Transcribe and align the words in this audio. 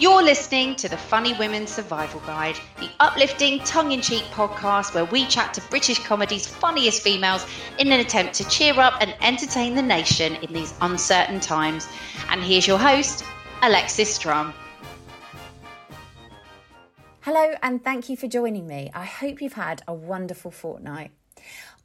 You're 0.00 0.22
listening 0.22 0.76
to 0.76 0.88
the 0.88 0.96
Funny 0.96 1.34
Women 1.34 1.66
Survival 1.66 2.20
Guide, 2.20 2.56
the 2.78 2.88
uplifting, 3.00 3.58
tongue 3.64 3.92
in 3.92 4.00
cheek 4.00 4.22
podcast 4.32 4.94
where 4.94 5.04
we 5.04 5.26
chat 5.26 5.52
to 5.52 5.60
British 5.68 5.98
comedy's 5.98 6.46
funniest 6.46 7.02
females 7.02 7.44
in 7.78 7.92
an 7.92 8.00
attempt 8.00 8.32
to 8.36 8.48
cheer 8.48 8.80
up 8.80 8.94
and 9.02 9.14
entertain 9.20 9.74
the 9.74 9.82
nation 9.82 10.36
in 10.36 10.54
these 10.54 10.72
uncertain 10.80 11.38
times. 11.38 11.86
And 12.30 12.42
here's 12.42 12.66
your 12.66 12.78
host, 12.78 13.24
Alexis 13.60 14.14
Strum. 14.14 14.54
Hello, 17.20 17.52
and 17.62 17.84
thank 17.84 18.08
you 18.08 18.16
for 18.16 18.26
joining 18.26 18.66
me. 18.66 18.90
I 18.94 19.04
hope 19.04 19.42
you've 19.42 19.52
had 19.52 19.82
a 19.86 19.92
wonderful 19.92 20.50
fortnight. 20.50 21.10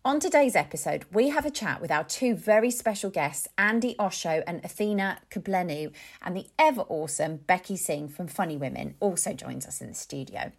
On 0.06 0.20
today's 0.20 0.56
episode, 0.56 1.04
we 1.12 1.30
have 1.30 1.48
a 1.48 1.50
chat 1.50 1.82
with 1.82 1.90
our 1.90 2.04
two 2.04 2.36
very 2.36 2.70
special 2.70 3.10
guests, 3.10 3.48
Andi 3.58 3.96
Osho 4.00 4.44
and 4.46 4.64
Athena 4.64 5.18
Kugblenu, 5.32 5.92
and 6.22 6.38
the 6.38 6.46
ever 6.60 6.82
awesome 6.82 7.38
Becky 7.38 7.76
Singh 7.76 8.10
from 8.10 8.28
Funny 8.28 8.56
Women 8.56 8.94
also 9.00 9.34
joins 9.34 9.66
us 9.66 9.82
in 9.82 9.88
the 9.88 9.96
studio. 9.96 10.52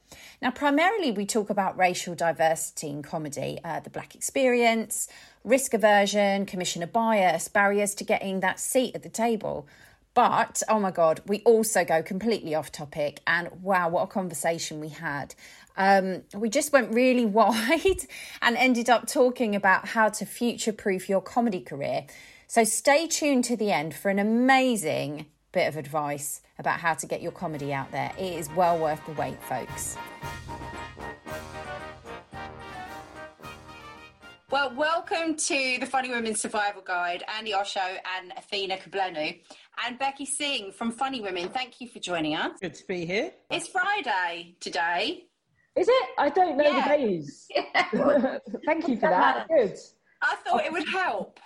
Now, 0.43 0.51
primarily, 0.51 1.13
we 1.13 1.27
talk 1.27 1.49
about 1.49 1.79
racial 1.79 2.17
diversity 2.17 2.89
in 2.89 3.05
comedy, 3.05 3.61
uh, 3.63 3.79
the 3.79 3.89
black 3.89 4.17
experience, 4.17 5.07
risk 5.45 5.75
aversion, 5.75 6.45
commissioner 6.45 6.89
bias, 6.89 7.47
barriers 7.47 7.95
to 7.95 8.03
getting 8.03 8.41
that 8.41 8.59
seat 8.59 8.97
at 8.97 9.05
the 9.05 9.09
table. 9.09 9.69
But 10.17 10.63
oh 10.67 10.81
my 10.81 10.91
God, 10.91 11.21
we 11.27 11.43
also 11.43 11.85
go 11.85 12.03
completely 12.03 12.55
off 12.55 12.73
topic. 12.73 13.21
And 13.27 13.51
wow, 13.63 13.91
what 13.91 14.05
a 14.05 14.07
conversation 14.07 14.81
we 14.81 14.89
had. 14.89 15.35
Um, 15.77 16.23
we 16.35 16.49
just 16.49 16.73
went 16.73 16.95
really 16.95 17.27
wide 17.27 18.07
and 18.43 18.57
ended 18.57 18.89
up 18.89 19.07
talking 19.07 19.55
about 19.55 19.89
how 19.89 20.09
to 20.09 20.25
future 20.25 20.73
proof 20.73 21.09
your 21.09 21.21
comedy 21.21 21.61
career. 21.61 22.07
So 22.47 22.65
stay 22.65 23.07
tuned 23.07 23.45
to 23.45 23.57
the 23.57 23.73
end 23.73 23.95
for 23.95 24.09
an 24.09 24.19
amazing 24.19 25.27
bit 25.53 25.69
of 25.69 25.77
advice 25.77 26.43
about 26.59 26.81
how 26.81 26.95
to 26.95 27.07
get 27.07 27.23
your 27.23 27.33
comedy 27.33 27.73
out 27.73 27.91
there. 27.93 28.13
It 28.19 28.35
is 28.35 28.49
well 28.51 28.79
worth 28.79 29.05
the 29.07 29.13
wait, 29.13 29.43
folks. 29.43 29.97
Well, 34.49 34.73
welcome 34.77 35.35
to 35.37 35.77
the 35.81 35.87
Funny 35.87 36.09
Women 36.11 36.37
Survival 36.37 36.81
Guide, 36.81 37.25
Andi 37.29 37.53
Osho 37.53 37.81
and 37.81 38.33
Athena 38.37 38.77
Kugblenu, 38.77 39.41
and 39.85 39.99
Becky 39.99 40.25
Singh 40.25 40.71
from 40.71 40.93
Funny 40.93 41.21
Women. 41.21 41.49
Thank 41.49 41.81
you 41.81 41.89
for 41.89 41.99
joining 41.99 42.37
us. 42.37 42.61
Good 42.61 42.75
to 42.75 42.87
be 42.87 43.05
here. 43.05 43.33
It's 43.51 43.67
Friday 43.67 44.55
today. 44.61 45.27
Is 45.77 45.89
it? 45.89 46.09
I 46.17 46.31
don't 46.31 46.57
know 46.57 46.65
yeah. 46.65 46.89
the 46.89 46.97
days. 46.97 47.49
Yeah. 47.55 48.39
Thank 48.67 48.89
you 48.89 48.97
for 48.97 49.11
that. 49.11 49.47
Good. 49.49 49.77
I 50.23 50.37
thought 50.37 50.65
it 50.65 50.73
would 50.73 50.89
help. 50.89 51.39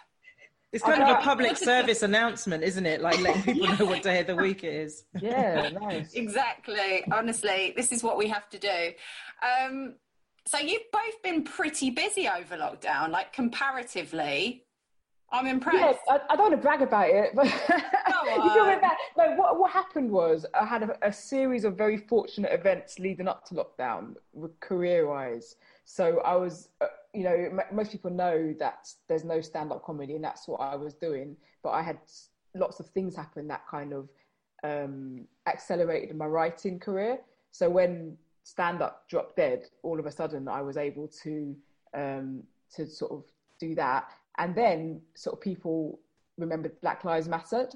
It's 0.73 0.85
kind 0.85 1.03
of 1.03 1.09
a 1.09 1.21
public 1.21 1.57
service 1.57 2.03
announcement, 2.03 2.63
isn't 2.63 2.87
it? 2.87 3.01
Like 3.01 3.21
letting 3.21 3.43
people 3.43 3.67
know 3.79 3.87
what 3.87 4.03
day 4.03 4.21
of 4.21 4.29
the 4.29 4.37
week 4.37 4.63
it 4.63 4.73
is. 4.73 5.05
Yeah, 5.21 5.71
nice. 5.71 6.15
exactly. 6.15 7.05
Honestly, 7.13 7.73
this 7.77 7.91
is 7.91 8.05
what 8.05 8.17
we 8.17 8.29
have 8.29 8.49
to 8.51 8.59
do. 8.59 8.93
Um, 9.43 9.97
so 10.47 10.59
you've 10.59 10.91
both 10.93 11.23
been 11.25 11.43
pretty 11.43 11.91
busy 11.91 12.29
over 12.29 12.57
lockdown, 12.57 13.11
like 13.11 13.33
comparatively. 13.33 14.65
I'm 15.33 15.47
impressed. 15.47 16.01
Yeah, 16.09 16.15
I, 16.15 16.33
I 16.33 16.37
don't 16.37 16.51
want 16.51 16.53
to 16.53 16.57
brag 16.57 16.83
about 16.83 17.09
it, 17.09 17.35
but 17.35 17.45
no, 19.17 19.37
what, 19.37 19.59
what 19.59 19.71
happened 19.71 20.11
was 20.11 20.45
I 20.55 20.65
had 20.65 20.83
a, 20.83 21.07
a, 21.07 21.13
series 21.13 21.65
of 21.65 21.77
very 21.77 21.97
fortunate 21.97 22.53
events 22.53 22.99
leading 22.99 23.29
up 23.29 23.47
to 23.47 23.55
lockdown, 23.55 24.15
career-wise. 24.59 25.57
So 25.85 26.21
I 26.21 26.35
was, 26.35 26.71
uh, 26.81 26.87
you 27.15 27.23
know, 27.23 27.35
m- 27.35 27.61
most 27.73 27.93
people 27.93 28.11
know 28.11 28.55
that 28.59 28.89
there's 29.09 29.25
no 29.25 29.41
stand-up 29.41 29.85
comedy, 29.85 30.15
and 30.17 30.25
that's 30.25 30.49
what 30.49 30.61
I 30.61 30.75
was 30.75 30.95
doing. 30.95 31.37
But 31.63 31.71
I 31.71 31.83
had 31.83 31.99
lots 32.55 32.81
of 32.81 32.87
things 32.87 33.15
happen 33.15 33.47
that 33.49 33.67
kind 33.69 33.93
of 33.93 34.09
um, 34.65 35.27
accelerated 35.47 36.17
my 36.17 36.27
writing 36.27 36.79
career. 36.79 37.19
So 37.53 37.69
when 37.71 38.17
stand 38.43 38.83
up 38.83 39.09
dropped 39.09 39.37
dead, 39.37 39.65
all 39.83 39.99
of 39.99 40.07
a 40.07 40.11
sudden 40.11 40.49
I 40.49 40.63
was 40.63 40.77
able 40.77 41.09
to 41.23 41.57
um, 41.95 42.43
to 42.77 42.87
sort 42.87 43.13
of 43.13 43.25
do 43.59 43.75
that. 43.75 44.11
And 44.41 44.55
then 44.55 45.03
sort 45.15 45.37
of 45.37 45.41
people 45.41 46.01
remembered 46.39 46.81
Black 46.81 47.05
Lives 47.05 47.29
Mattered, 47.29 47.75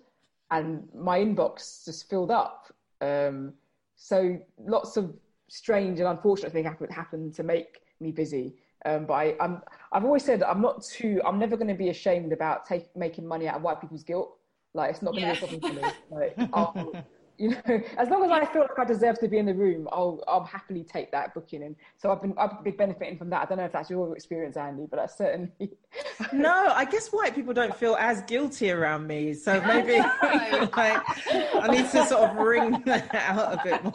and 0.51 0.89
my 0.95 1.21
inbox 1.21 1.85
just 1.85 2.09
filled 2.09 2.31
up. 2.31 2.73
Um, 3.01 3.53
so 3.95 4.39
lots 4.59 4.97
of 4.97 5.15
strange 5.49 6.01
and 6.01 6.09
unfortunate 6.09 6.53
things 6.53 6.67
happened 6.67 6.91
happened 6.93 7.35
to 7.35 7.43
make 7.43 7.83
me 8.01 8.11
busy. 8.11 8.57
Um, 8.87 9.05
but 9.07 9.15
I, 9.15 9.37
I'm, 9.41 9.63
I've 9.93 10.05
always 10.05 10.25
said 10.25 10.41
that 10.41 10.49
I'm 10.49 10.63
not 10.63 10.83
too. 10.83 11.21
I'm 11.25 11.39
never 11.39 11.57
going 11.57 11.69
to 11.69 11.75
be 11.75 11.91
ashamed 11.91 12.33
about 12.33 12.67
take, 12.67 12.95
making 12.97 13.27
money 13.27 13.47
out 13.47 13.57
of 13.57 13.63
white 13.63 13.81
people's 13.81 14.03
guilt. 14.03 14.37
Like 14.73 14.91
it's 14.91 15.03
not 15.03 15.13
going 15.13 15.25
to 15.25 15.29
yeah. 15.29 15.41
be 15.41 15.45
a 15.45 15.49
problem 15.49 15.61
for 15.61 15.81
me. 15.81 15.93
Like, 16.11 16.49
I'll, 16.53 17.05
you 17.39 17.51
know, 17.51 17.63
as 17.99 18.09
long 18.09 18.25
as 18.25 18.31
I 18.31 18.45
feel 18.47 18.63
like 18.63 18.79
I 18.79 18.85
deserve 18.85 19.19
to 19.21 19.29
be 19.29 19.39
in 19.39 19.47
the 19.47 19.55
room, 19.55 19.89
I'll 19.93 20.23
I'll 20.29 20.45
happily 20.45 20.85
take 20.85 21.11
that 21.13 21.35
booking. 21.35 21.63
And 21.63 21.77
so 21.97 22.11
I've 22.11 22.23
been 22.23 22.35
I've 22.39 22.63
been 22.63 22.77
benefiting 22.77 23.19
from 23.19 23.31
that. 23.31 23.43
I 23.43 23.45
don't 23.47 23.59
know 23.59 23.65
if 23.65 23.73
that's 23.73 23.91
your 23.91 24.15
experience, 24.15 24.57
Andi, 24.57 24.89
but 24.89 24.97
that's 24.97 25.17
certainly. 25.17 25.71
no, 26.33 26.73
I 26.75 26.85
guess 26.85 27.09
white 27.09 27.35
people 27.35 27.55
don't 27.55 27.75
feel 27.75 27.97
as 27.99 28.23
guilty 28.23 28.71
around 28.71 29.07
me, 29.07 29.35
so 29.35 29.61
maybe 29.67 29.99
like 29.99 30.73
I 30.73 31.69
need 31.71 31.91
to 31.91 32.07
sort 32.07 32.31
of 32.31 32.37
wring 32.37 32.83
that 32.87 33.15
out 33.15 33.55
a 33.55 33.61
bit 33.65 33.83
more. 33.83 33.93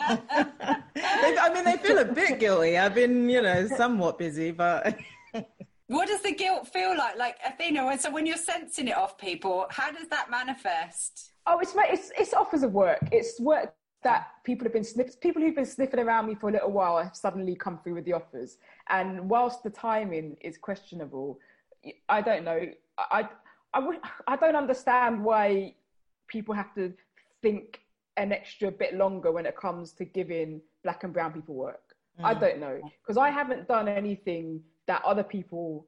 they, 0.96 1.38
I 1.38 1.52
mean, 1.54 1.64
they 1.64 1.78
feel 1.78 1.98
a 2.00 2.06
bit 2.06 2.40
guilty. 2.40 2.78
I've 2.78 2.96
been, 2.96 3.30
you 3.30 3.42
know, 3.42 3.68
somewhat 3.68 4.18
busy, 4.18 4.52
but. 4.52 4.98
What 5.88 6.08
does 6.08 6.22
the 6.22 6.34
guilt 6.34 6.68
feel 6.68 6.96
like? 6.96 7.18
Like 7.18 7.38
Athena, 7.44 7.98
so 7.98 8.12
when 8.12 8.28
you're 8.28 8.38
sensing 8.38 8.90
it 8.90 8.96
off 8.96 9.18
people, 9.18 9.66
how 9.72 9.92
does 9.92 10.08
that 10.10 10.30
manifest? 10.30 11.32
Oh, 11.50 11.60
it's 11.60 11.74
it's 11.76 12.12
it's 12.18 12.34
offers 12.34 12.62
of 12.62 12.74
work. 12.74 13.00
It's 13.12 13.40
work 13.40 13.74
that 14.04 14.28
people 14.44 14.66
have 14.66 14.74
been 14.74 14.84
sniff- 14.84 15.20
people 15.20 15.42
who've 15.42 15.56
been 15.56 15.66
sniffing 15.66 16.00
around 16.00 16.28
me 16.28 16.36
for 16.36 16.50
a 16.50 16.54
little 16.54 16.72
while 16.72 17.04
have 17.04 17.16
suddenly 17.16 17.56
come 17.56 17.80
through 17.80 17.96
with 17.96 18.06
the 18.06 18.14
offers. 18.14 18.58
And 18.88 19.28
whilst 19.28 19.64
the 19.64 19.72
timing 19.72 20.38
is 20.42 20.58
questionable, 20.58 21.40
I 22.08 22.22
don't 22.22 22.46
know. 22.46 22.62
I 23.00 23.28
I, 23.74 23.80
I, 23.80 23.98
I 24.28 24.36
don't 24.36 24.56
understand 24.56 25.24
why 25.24 25.74
people 26.28 26.54
have 26.54 26.74
to 26.76 26.94
think 27.42 27.82
an 28.16 28.32
extra 28.32 28.70
bit 28.70 28.94
longer 28.96 29.32
when 29.32 29.46
it 29.48 29.56
comes 29.58 29.92
to 29.94 30.06
giving 30.06 30.62
black 30.84 31.04
and 31.04 31.12
brown 31.12 31.34
people 31.34 31.56
work. 31.56 31.96
Mm. 32.20 32.26
I 32.26 32.34
don't 32.36 32.60
know 32.60 32.80
because 33.02 33.18
I 33.18 33.32
haven't 33.32 33.68
done 33.68 33.88
anything 33.88 34.62
that 34.86 35.04
other 35.04 35.24
people. 35.24 35.88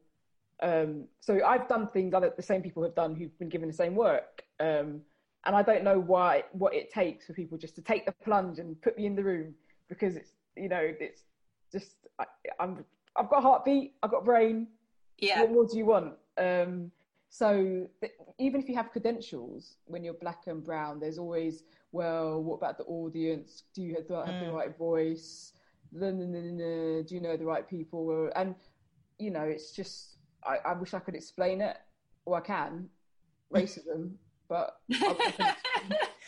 Um, 0.63 1.05
so 1.19 1.43
I've 1.45 1.67
done 1.67 1.87
things 1.87 2.15
other 2.15 2.33
the 2.35 2.41
same 2.41 2.63
people 2.63 2.81
have 2.81 2.95
done 2.95 3.15
who've 3.15 3.37
been 3.37 3.49
given 3.49 3.67
the 3.67 3.75
same 3.75 3.95
work. 3.95 4.43
Um, 4.59 5.01
and 5.45 5.55
I 5.55 5.63
don't 5.63 5.83
know 5.83 5.99
why 5.99 6.43
what 6.51 6.73
it 6.73 6.91
takes 6.91 7.25
for 7.25 7.33
people 7.33 7.57
just 7.57 7.75
to 7.75 7.81
take 7.81 8.05
the 8.05 8.11
plunge 8.11 8.59
and 8.59 8.79
put 8.81 8.97
me 8.97 9.05
in 9.05 9.15
the 9.15 9.23
room 9.23 9.53
because 9.89 10.15
it's 10.15 10.31
you 10.55 10.69
know 10.69 10.81
it's 10.99 11.23
just 11.71 11.95
I, 12.19 12.25
am 12.59 12.83
I've 13.15 13.29
got 13.29 13.39
a 13.39 13.41
heartbeat, 13.41 13.95
I've 14.03 14.11
got 14.11 14.19
a 14.19 14.25
brain. 14.25 14.67
Yeah. 15.17 15.41
What 15.41 15.51
more 15.51 15.67
do 15.67 15.77
you 15.77 15.85
want? 15.85 16.13
Um, 16.37 16.91
so 17.29 17.87
th- 17.99 18.13
even 18.39 18.61
if 18.61 18.69
you 18.69 18.75
have 18.75 18.91
credentials, 18.91 19.75
when 19.85 20.03
you're 20.03 20.13
black 20.13 20.47
and 20.47 20.63
brown, 20.63 20.99
there's 20.99 21.17
always 21.17 21.63
well, 21.91 22.41
what 22.41 22.55
about 22.55 22.77
the 22.77 22.85
audience? 22.85 23.63
Do 23.75 23.81
you 23.81 23.95
have 23.95 24.07
the, 24.07 24.25
have 24.25 24.35
mm. 24.35 24.45
the 24.45 24.51
right 24.51 24.77
voice? 24.77 25.53
Do 25.93 26.05
you 27.09 27.19
know 27.19 27.35
the 27.35 27.45
right 27.45 27.67
people? 27.67 28.29
And 28.35 28.55
you 29.19 29.29
know, 29.29 29.43
it's 29.43 29.71
just 29.71 30.17
I, 30.43 30.57
I 30.69 30.73
wish 30.73 30.93
I 30.93 30.99
could 30.99 31.15
explain 31.15 31.61
it, 31.61 31.77
or 32.25 32.37
I 32.37 32.41
can. 32.41 32.89
Racism 33.53 34.13
but, 34.51 34.75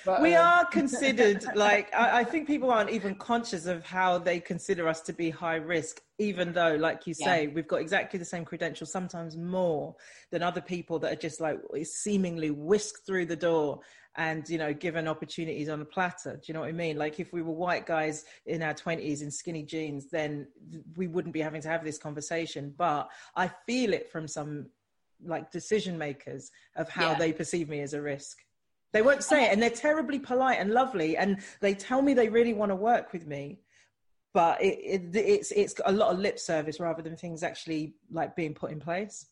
but 0.06 0.22
we 0.22 0.34
um... 0.34 0.48
are 0.48 0.66
considered 0.68 1.44
like 1.56 1.94
I, 1.94 2.22
I, 2.22 2.24
think 2.24 2.48
people 2.48 2.72
aren't 2.72 2.90
even 2.90 3.16
conscious 3.16 3.66
of 3.66 3.86
how 3.86 4.18
they 4.18 4.40
consider 4.40 4.88
us 4.88 5.02
to 5.02 5.14
be 5.14 5.30
high 5.30 5.58
risk 5.58 6.00
even 6.20 6.54
though 6.54 6.76
like 6.76 7.06
you 7.06 7.14
say 7.14 7.44
yeah. 7.44 7.50
we've 7.54 7.68
got 7.68 7.82
exactly 7.82 8.18
the 8.18 8.26
same 8.26 8.46
credentials 8.46 8.94
sometimes 8.94 9.36
more 9.36 9.94
than 10.32 10.42
other 10.42 10.62
people 10.62 11.00
that 11.00 11.12
are 11.12 11.18
just 11.18 11.42
like 11.42 11.60
seemingly 11.84 12.50
whisked 12.50 13.06
through 13.06 13.26
the 13.26 13.36
door 13.36 13.82
and 14.16 14.48
you 14.48 14.58
know 14.58 14.74
given 14.74 15.06
opportunities 15.06 15.68
on 15.68 15.82
a 15.82 15.86
platter. 15.86 16.36
Do 16.36 16.44
you 16.46 16.54
know 16.54 16.62
what 16.62 16.70
i 16.70 16.72
mean? 16.72 16.98
Like 16.98 17.20
if 17.20 17.34
we 17.34 17.42
were 17.42 17.52
white 17.52 17.86
guys 17.86 18.24
in 18.46 18.64
our 18.64 18.74
20s 18.74 19.22
in 19.22 19.30
skinny 19.32 19.64
jeans 19.64 20.10
then 20.10 20.48
we 20.96 21.08
wouldn't 21.08 21.34
be 21.34 21.42
having 21.42 21.62
to 21.64 21.68
have 21.68 21.84
this 21.84 21.98
conversation. 21.98 22.74
But 22.78 23.10
i 23.36 23.52
feel 23.68 23.92
it 23.92 24.10
from 24.10 24.30
some 24.30 24.68
like 25.26 25.52
decision 25.52 25.98
makers 25.98 26.52
of 26.76 26.90
how 26.90 27.12
yeah. 27.12 27.18
they 27.20 27.34
perceive 27.34 27.70
me 27.70 27.82
as 27.82 27.94
a 27.94 28.02
risk. 28.02 28.40
They 28.92 29.02
won't 29.02 29.24
say 29.24 29.46
it, 29.46 29.52
and 29.52 29.62
they're 29.62 29.72
terribly 29.72 30.20
polite 30.20 30.60
and 30.60 30.72
lovely, 30.72 31.18
and 31.18 31.40
they 31.62 31.74
tell 31.74 32.02
me 32.02 32.14
they 32.14 32.30
really 32.30 32.54
want 32.54 32.70
to 32.70 32.76
work 32.76 33.12
with 33.12 33.26
me, 33.26 33.60
but 34.34 34.62
it, 34.62 34.80
it, 34.80 35.16
it's 35.16 35.52
it's 35.52 35.76
a 35.86 35.92
lot 35.92 36.14
of 36.14 36.20
lip 36.20 36.38
service 36.38 36.80
rather 36.80 37.02
than 37.02 37.18
things 37.18 37.42
actually 37.42 37.96
like 38.12 38.36
being 38.36 38.54
put 38.54 38.72
in 38.72 38.80
place. 38.80 39.26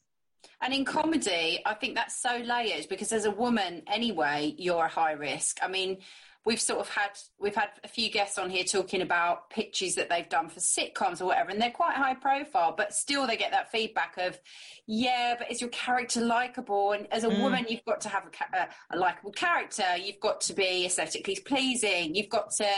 And 0.62 0.74
in 0.74 0.86
comedy, 0.86 1.62
I 1.66 1.76
think 1.76 1.96
that's 1.96 2.16
so 2.16 2.38
layered 2.38 2.88
because 2.90 3.12
as 3.12 3.26
a 3.26 3.32
woman, 3.32 3.84
anyway, 3.88 4.56
you're 4.58 4.86
a 4.86 4.90
high 4.90 5.12
risk. 5.12 5.60
I 5.62 5.68
mean, 5.68 6.00
we've 6.46 6.62
sort 6.62 6.80
of 6.80 6.90
had 6.90 7.12
we've 7.40 7.56
had 7.56 7.70
a 7.84 7.88
few 7.88 8.10
guests 8.10 8.38
on 8.40 8.50
here 8.50 8.64
talking 8.64 9.02
about 9.02 9.50
pitches 9.50 9.96
that 9.96 10.10
they've 10.10 10.30
done 10.30 10.50
for 10.50 10.60
sitcoms 10.60 11.22
or 11.22 11.26
whatever, 11.26 11.52
and 11.52 11.62
they're 11.62 11.70
quite 11.72 11.96
high 11.96 12.16
profile, 12.16 12.74
but 12.76 12.94
still 12.94 13.28
they 13.28 13.38
get 13.38 13.52
that 13.52 13.72
feedback 13.72 14.16
of, 14.18 14.40
yeah, 14.88 15.36
but 15.38 15.52
is 15.52 15.62
your 15.62 15.70
character 15.70 16.22
likable? 16.22 16.94
And 16.94 17.08
as 17.12 17.24
a 17.24 17.30
mm. 17.30 17.42
woman, 17.42 17.66
you've 17.70 17.86
got 17.86 18.02
to 18.02 18.10
have 18.10 18.24
a, 18.24 18.58
a, 18.58 18.70
a 18.92 18.98
likable 18.98 19.32
character. 19.32 19.86
You've 20.02 20.20
got 20.20 20.42
to 20.42 20.54
be 20.54 20.86
aesthetically 20.86 21.38
pleasing. 21.46 22.16
You've 22.16 22.30
got 22.30 22.52
to, 22.58 22.70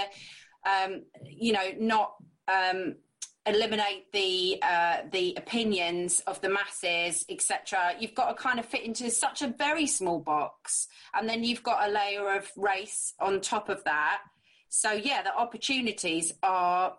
um, 0.70 1.04
you 1.26 1.54
know, 1.54 1.72
not. 1.80 2.14
Um, 2.48 2.96
eliminate 3.46 4.12
the 4.12 4.60
uh, 4.62 4.98
the 5.12 5.34
opinions 5.38 6.22
of 6.22 6.40
the 6.42 6.50
masses, 6.50 7.26
etc. 7.30 7.94
You've 8.00 8.16
got 8.16 8.30
to 8.30 8.36
kind 8.36 8.60
of 8.60 8.66
fit 8.66 8.84
into 8.84 9.10
such 9.10 9.42
a 9.42 9.48
very 9.48 9.88
small 9.88 10.20
box, 10.20 10.88
and 11.14 11.28
then 11.28 11.44
you've 11.44 11.64
got 11.64 11.88
a 11.88 11.92
layer 11.92 12.36
of 12.36 12.50
race 12.56 13.14
on 13.20 13.42
top 13.42 13.70
of 13.70 13.84
that. 13.84 14.22
So 14.70 14.92
yeah, 14.92 15.24
the 15.24 15.36
opportunities 15.36 16.34
are, 16.42 16.96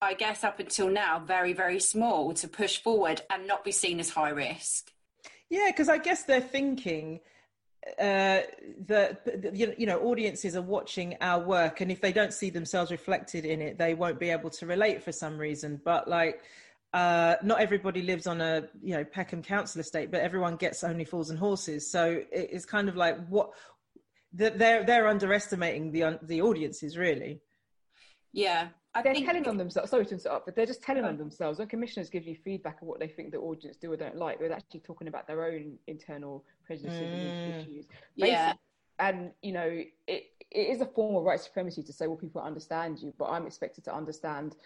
I 0.00 0.14
guess, 0.14 0.44
up 0.44 0.60
until 0.60 0.88
now, 0.88 1.18
very 1.18 1.52
very 1.52 1.80
small 1.80 2.34
to 2.34 2.48
push 2.48 2.82
forward 2.82 3.22
and 3.30 3.46
not 3.46 3.64
be 3.64 3.72
seen 3.72 4.00
as 4.00 4.10
high 4.10 4.30
risk. 4.30 4.90
Yeah, 5.48 5.68
because 5.68 5.88
I 5.88 5.98
guess 5.98 6.24
they're 6.24 6.40
thinking 6.40 7.20
uh, 8.00 8.40
the, 8.86 9.16
you 9.52 9.86
know 9.86 10.00
audiences 10.00 10.56
are 10.56 10.62
watching 10.62 11.16
our 11.20 11.40
work 11.40 11.80
and 11.80 11.90
if 11.92 12.00
they 12.00 12.12
don't 12.12 12.32
see 12.32 12.50
themselves 12.50 12.90
reflected 12.90 13.44
in 13.44 13.60
it 13.60 13.78
they 13.78 13.94
won't 13.94 14.18
be 14.18 14.30
able 14.30 14.50
to 14.50 14.66
relate 14.66 15.02
for 15.02 15.12
some 15.12 15.38
reason. 15.38 15.80
But 15.84 16.08
like 16.08 16.40
uh, 16.92 17.36
not 17.42 17.60
everybody 17.60 18.02
lives 18.02 18.26
on 18.26 18.40
a 18.40 18.68
you 18.82 18.96
know 18.96 19.04
peckham 19.04 19.42
council 19.42 19.80
estate 19.80 20.10
but 20.10 20.20
everyone 20.20 20.56
gets 20.56 20.82
only 20.82 21.04
fools 21.04 21.30
and 21.30 21.38
horses. 21.38 21.90
So 21.90 22.22
it's 22.32 22.64
kind 22.64 22.88
of 22.88 22.96
like 22.96 23.24
what 23.28 23.50
they're 24.32 24.84
they're 24.84 25.08
underestimating 25.08 25.92
the 25.92 26.18
the 26.22 26.42
audiences 26.42 26.98
really. 26.98 27.40
Yeah 28.32 28.68
I 28.96 29.02
they're 29.02 29.12
think... 29.12 29.26
telling 29.26 29.46
on 29.46 29.58
themselves. 29.58 29.90
Sorry 29.90 30.06
to 30.06 30.14
interrupt, 30.14 30.46
but 30.46 30.56
they're 30.56 30.66
just 30.66 30.82
telling 30.82 31.04
on 31.04 31.18
themselves. 31.18 31.58
When 31.58 31.68
commissioners 31.68 32.08
give 32.08 32.26
you 32.26 32.34
feedback 32.34 32.80
of 32.80 32.88
what 32.88 32.98
they 32.98 33.08
think 33.08 33.30
the 33.30 33.38
audience 33.38 33.76
do 33.76 33.92
or 33.92 33.96
don't 33.96 34.16
like, 34.16 34.38
they're 34.38 34.52
actually 34.52 34.80
talking 34.80 35.06
about 35.06 35.26
their 35.26 35.44
own 35.44 35.76
internal 35.86 36.44
prejudices 36.64 37.00
mm. 37.00 37.04
and 37.04 37.60
issues. 37.60 37.86
yeah. 38.14 38.54
And 38.98 39.32
you 39.42 39.52
know, 39.52 39.68
it, 40.06 40.24
it 40.50 40.68
is 40.70 40.80
a 40.80 40.86
form 40.86 41.16
of 41.16 41.24
white 41.24 41.40
supremacy 41.40 41.82
to 41.82 41.92
say, 41.92 42.06
well, 42.06 42.16
people 42.16 42.40
understand 42.40 42.98
you, 42.98 43.12
but 43.18 43.26
I'm 43.26 43.46
expected 43.46 43.84
to 43.84 43.94
understand 43.94 44.56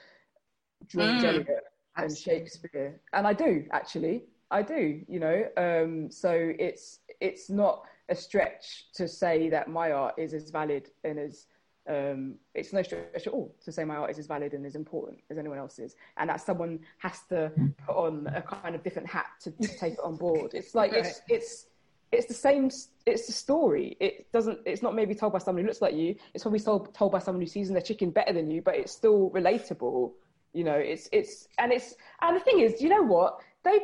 George 0.86 1.06
mm. 1.06 1.24
Eliot 1.24 1.64
and 1.96 2.16
Shakespeare, 2.16 3.00
and 3.12 3.26
I 3.26 3.32
do 3.32 3.64
actually. 3.72 4.24
I 4.52 4.62
do, 4.62 5.00
you 5.08 5.20
know. 5.20 5.44
Um, 5.56 6.10
so 6.10 6.52
it's 6.58 7.00
it's 7.20 7.50
not 7.50 7.82
a 8.08 8.14
stretch 8.14 8.86
to 8.94 9.08
say 9.08 9.48
that 9.50 9.68
my 9.68 9.90
art 9.92 10.14
is 10.18 10.34
as 10.34 10.50
valid 10.50 10.90
and 11.04 11.18
as 11.18 11.46
um, 11.90 12.36
it's 12.54 12.72
no 12.72 12.82
stretch 12.82 13.26
at 13.26 13.26
all 13.26 13.52
to 13.64 13.72
say 13.72 13.84
my 13.84 13.96
art 13.96 14.10
is 14.10 14.18
as 14.18 14.26
valid 14.26 14.54
and 14.54 14.64
as 14.64 14.76
important 14.76 15.18
as 15.28 15.38
anyone 15.38 15.58
else's, 15.58 15.96
and 16.18 16.30
that 16.30 16.40
someone 16.40 16.78
has 16.98 17.22
to 17.28 17.50
put 17.84 17.96
on 17.96 18.28
a 18.28 18.42
kind 18.42 18.74
of 18.74 18.82
different 18.84 19.08
hat 19.08 19.26
to, 19.42 19.50
to 19.50 19.76
take 19.76 19.94
it 19.94 20.00
on 20.04 20.16
board. 20.16 20.52
It's 20.54 20.74
like 20.74 20.92
right. 20.92 21.04
it's 21.04 21.20
it's 21.28 21.66
it's 22.12 22.26
the 22.26 22.34
same. 22.34 22.70
It's 23.06 23.26
the 23.26 23.32
story. 23.32 23.96
It 23.98 24.30
doesn't. 24.32 24.60
It's 24.64 24.82
not 24.82 24.94
maybe 24.94 25.14
told 25.14 25.32
by 25.32 25.38
someone 25.38 25.64
who 25.64 25.68
looks 25.68 25.82
like 25.82 25.94
you. 25.94 26.14
It's 26.32 26.44
probably 26.44 26.60
told 26.60 26.94
told 26.94 27.10
by 27.10 27.18
someone 27.18 27.40
who 27.40 27.48
seasons 27.48 27.74
their 27.74 27.82
chicken 27.82 28.10
better 28.10 28.32
than 28.32 28.50
you, 28.50 28.62
but 28.62 28.76
it's 28.76 28.92
still 28.92 29.30
relatable. 29.30 30.12
You 30.52 30.64
know, 30.64 30.76
it's 30.76 31.08
it's 31.10 31.48
and 31.58 31.72
it's 31.72 31.94
and 32.22 32.36
the 32.36 32.40
thing 32.40 32.60
is, 32.60 32.80
you 32.80 32.88
know 32.88 33.02
what? 33.02 33.40
They 33.64 33.80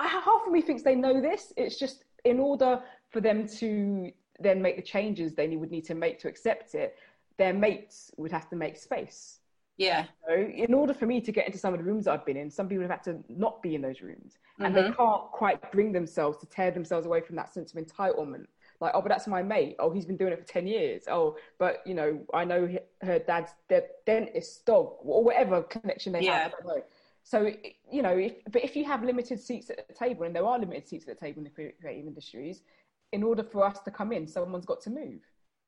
half 0.00 0.42
of 0.46 0.52
me 0.52 0.62
thinks 0.62 0.82
they 0.82 0.94
know 0.94 1.20
this. 1.20 1.52
It's 1.56 1.78
just 1.78 2.04
in 2.24 2.38
order 2.38 2.82
for 3.10 3.20
them 3.20 3.46
to 3.58 4.12
then 4.40 4.60
make 4.60 4.76
the 4.76 4.82
changes 4.82 5.34
they 5.34 5.48
would 5.48 5.70
need 5.70 5.84
to 5.84 5.94
make 5.94 6.18
to 6.20 6.28
accept 6.28 6.74
it, 6.74 6.96
their 7.40 7.54
mates 7.54 8.10
would 8.18 8.30
have 8.30 8.50
to 8.50 8.56
make 8.56 8.76
space. 8.76 9.38
Yeah. 9.78 10.04
So 10.28 10.34
in 10.34 10.74
order 10.74 10.92
for 10.92 11.06
me 11.06 11.22
to 11.22 11.32
get 11.32 11.46
into 11.46 11.58
some 11.58 11.72
of 11.72 11.80
the 11.80 11.84
rooms 11.84 12.06
I've 12.06 12.26
been 12.26 12.36
in, 12.36 12.50
some 12.50 12.68
people 12.68 12.82
have 12.82 12.90
had 12.90 13.02
to 13.04 13.18
not 13.30 13.62
be 13.62 13.74
in 13.74 13.80
those 13.80 14.02
rooms. 14.02 14.34
Mm-hmm. 14.34 14.64
And 14.64 14.76
they 14.76 14.82
mm-hmm. 14.82 15.02
can't 15.02 15.22
quite 15.32 15.72
bring 15.72 15.90
themselves 15.90 16.36
to 16.40 16.46
tear 16.46 16.70
themselves 16.70 17.06
away 17.06 17.22
from 17.22 17.36
that 17.36 17.50
sense 17.54 17.72
of 17.72 17.82
entitlement. 17.82 18.44
Like, 18.78 18.92
oh, 18.94 19.00
but 19.00 19.08
that's 19.08 19.26
my 19.26 19.42
mate. 19.42 19.76
Oh, 19.78 19.90
he's 19.90 20.04
been 20.04 20.18
doing 20.18 20.34
it 20.34 20.38
for 20.38 20.46
10 20.46 20.66
years. 20.66 21.04
Oh, 21.08 21.38
but, 21.58 21.82
you 21.86 21.94
know, 21.94 22.20
I 22.34 22.44
know 22.44 22.68
her 23.00 23.18
dad's 23.18 23.52
their 23.68 23.84
dentist 24.04 24.66
dog 24.66 24.96
or 25.02 25.24
whatever 25.24 25.62
connection 25.62 26.12
they 26.12 26.20
yeah. 26.20 26.42
have. 26.42 26.52
I 26.52 26.62
don't 26.62 26.76
know. 26.76 26.84
So, 27.22 27.50
you 27.90 28.02
know, 28.02 28.18
if, 28.18 28.34
but 28.52 28.62
if 28.62 28.76
you 28.76 28.84
have 28.84 29.02
limited 29.02 29.40
seats 29.40 29.70
at 29.70 29.88
the 29.88 29.94
table, 29.94 30.24
and 30.24 30.36
there 30.36 30.44
are 30.44 30.58
limited 30.58 30.86
seats 30.86 31.08
at 31.08 31.18
the 31.18 31.26
table 31.26 31.38
in 31.38 31.44
the 31.44 31.72
creative 31.80 32.06
industries, 32.06 32.60
in 33.12 33.22
order 33.22 33.42
for 33.42 33.64
us 33.64 33.80
to 33.80 33.90
come 33.90 34.12
in, 34.12 34.26
someone's 34.26 34.66
got 34.66 34.82
to 34.82 34.90
move 34.90 35.20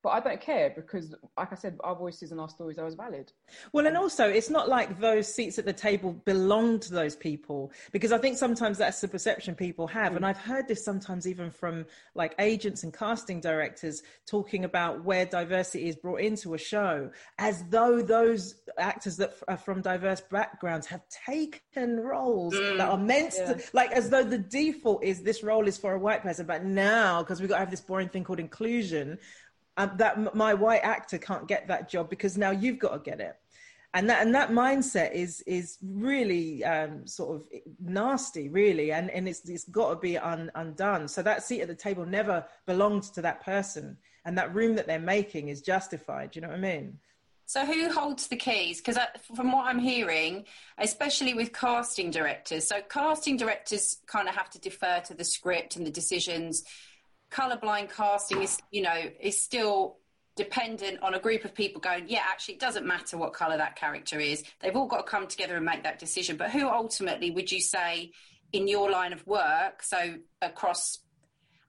but 0.02 0.10
I 0.10 0.20
don't 0.20 0.40
care 0.40 0.70
because, 0.70 1.14
like 1.36 1.52
I 1.52 1.54
said, 1.54 1.78
our 1.84 1.94
voices 1.94 2.32
and 2.32 2.40
our 2.40 2.48
stories 2.48 2.78
are 2.78 2.86
as 2.86 2.94
valid. 2.94 3.32
Well, 3.72 3.86
and 3.86 3.96
also, 3.96 4.28
it's 4.28 4.50
not 4.50 4.68
like 4.68 4.98
those 4.98 5.32
seats 5.32 5.58
at 5.58 5.64
the 5.64 5.72
table 5.72 6.12
belong 6.24 6.80
to 6.80 6.92
those 6.92 7.14
people 7.14 7.72
because 7.92 8.10
I 8.10 8.18
think 8.18 8.36
sometimes 8.36 8.78
that's 8.78 9.00
the 9.00 9.08
perception 9.08 9.54
people 9.54 9.86
have. 9.86 10.12
Mm. 10.12 10.16
And 10.16 10.26
I've 10.26 10.38
heard 10.38 10.66
this 10.66 10.84
sometimes 10.84 11.26
even 11.26 11.50
from 11.50 11.86
like 12.14 12.34
agents 12.38 12.82
and 12.82 12.92
casting 12.92 13.40
directors 13.40 14.02
talking 14.26 14.64
about 14.64 15.04
where 15.04 15.24
diversity 15.24 15.88
is 15.88 15.96
brought 15.96 16.20
into 16.20 16.54
a 16.54 16.58
show 16.58 17.10
as 17.38 17.64
though 17.70 18.02
those 18.02 18.56
actors 18.78 19.16
that 19.18 19.34
are 19.46 19.56
from 19.56 19.82
diverse 19.82 20.20
backgrounds 20.20 20.86
have 20.86 21.02
taken 21.26 22.00
roles 22.00 22.54
mm. 22.54 22.76
that 22.76 22.88
are 22.88 22.98
meant 22.98 23.34
yeah. 23.36 23.52
to, 23.52 23.62
like, 23.72 23.92
as 23.92 24.10
though 24.10 24.24
the 24.24 24.38
default 24.38 25.04
is 25.04 25.22
this 25.22 25.42
role 25.42 25.68
is 25.68 25.76
for 25.76 25.94
a 25.94 25.98
white 25.98 26.22
person. 26.22 26.46
But 26.46 26.64
now, 26.64 27.22
because 27.22 27.40
we've 27.40 27.48
got 27.48 27.56
to 27.56 27.60
have 27.60 27.70
this 27.70 27.80
boring 27.80 28.08
thing 28.08 28.24
called 28.24 28.40
inclusion, 28.40 29.18
and 29.76 29.98
that 29.98 30.34
my 30.34 30.54
white 30.54 30.82
actor 30.82 31.18
can't 31.18 31.48
get 31.48 31.68
that 31.68 31.88
job 31.88 32.10
because 32.10 32.36
now 32.36 32.50
you've 32.50 32.78
got 32.78 32.92
to 32.92 32.98
get 32.98 33.20
it. 33.20 33.36
And 33.94 34.08
that 34.08 34.22
and 34.22 34.34
that 34.34 34.50
mindset 34.50 35.12
is 35.12 35.42
is 35.42 35.76
really 35.82 36.64
um, 36.64 37.06
sort 37.06 37.36
of 37.36 37.46
nasty 37.78 38.48
really. 38.48 38.92
And 38.92 39.10
and 39.10 39.28
it's 39.28 39.48
it's 39.48 39.64
got 39.64 39.90
to 39.90 39.96
be 39.96 40.16
un, 40.16 40.50
undone. 40.54 41.08
So 41.08 41.22
that 41.22 41.42
seat 41.42 41.60
at 41.60 41.68
the 41.68 41.74
table 41.74 42.06
never 42.06 42.44
belongs 42.66 43.10
to 43.10 43.22
that 43.22 43.44
person. 43.44 43.98
And 44.24 44.38
that 44.38 44.54
room 44.54 44.76
that 44.76 44.86
they're 44.86 44.98
making 44.98 45.48
is 45.48 45.62
justified 45.62 46.30
do 46.30 46.38
you 46.38 46.42
know 46.42 46.48
what 46.48 46.58
i 46.58 46.60
mean? 46.60 46.98
So 47.44 47.66
who 47.66 47.90
holds 47.90 48.28
the 48.28 48.36
keys? 48.36 48.80
Because 48.80 48.96
from 49.34 49.52
what 49.52 49.66
i'm 49.66 49.78
hearing 49.78 50.44
especially 50.78 51.34
with 51.34 51.52
casting 51.52 52.10
directors 52.10 52.66
so 52.66 52.80
casting 52.88 53.36
directors 53.36 53.98
kind 54.06 54.28
of 54.28 54.34
have 54.34 54.48
to 54.50 54.60
defer 54.60 55.00
to 55.06 55.12
the 55.12 55.24
script 55.24 55.76
and 55.76 55.86
the 55.86 55.90
decisions 55.90 56.64
colorblind 57.32 57.90
casting 57.90 58.42
is, 58.42 58.58
you 58.70 58.82
know, 58.82 59.10
is 59.20 59.40
still 59.40 59.96
dependent 60.36 61.02
on 61.02 61.14
a 61.14 61.18
group 61.18 61.44
of 61.44 61.54
people 61.54 61.80
going, 61.80 62.04
yeah, 62.08 62.22
actually, 62.30 62.54
it 62.54 62.60
doesn't 62.60 62.86
matter 62.86 63.18
what 63.18 63.32
color 63.32 63.56
that 63.56 63.76
character 63.76 64.18
is. 64.18 64.44
They've 64.60 64.74
all 64.74 64.86
got 64.86 65.06
to 65.06 65.10
come 65.10 65.26
together 65.26 65.56
and 65.56 65.64
make 65.64 65.82
that 65.82 65.98
decision. 65.98 66.36
But 66.36 66.50
who 66.50 66.68
ultimately 66.68 67.30
would 67.30 67.50
you 67.50 67.60
say 67.60 68.12
in 68.52 68.68
your 68.68 68.90
line 68.90 69.12
of 69.12 69.26
work, 69.26 69.82
so 69.82 70.14
across 70.40 70.98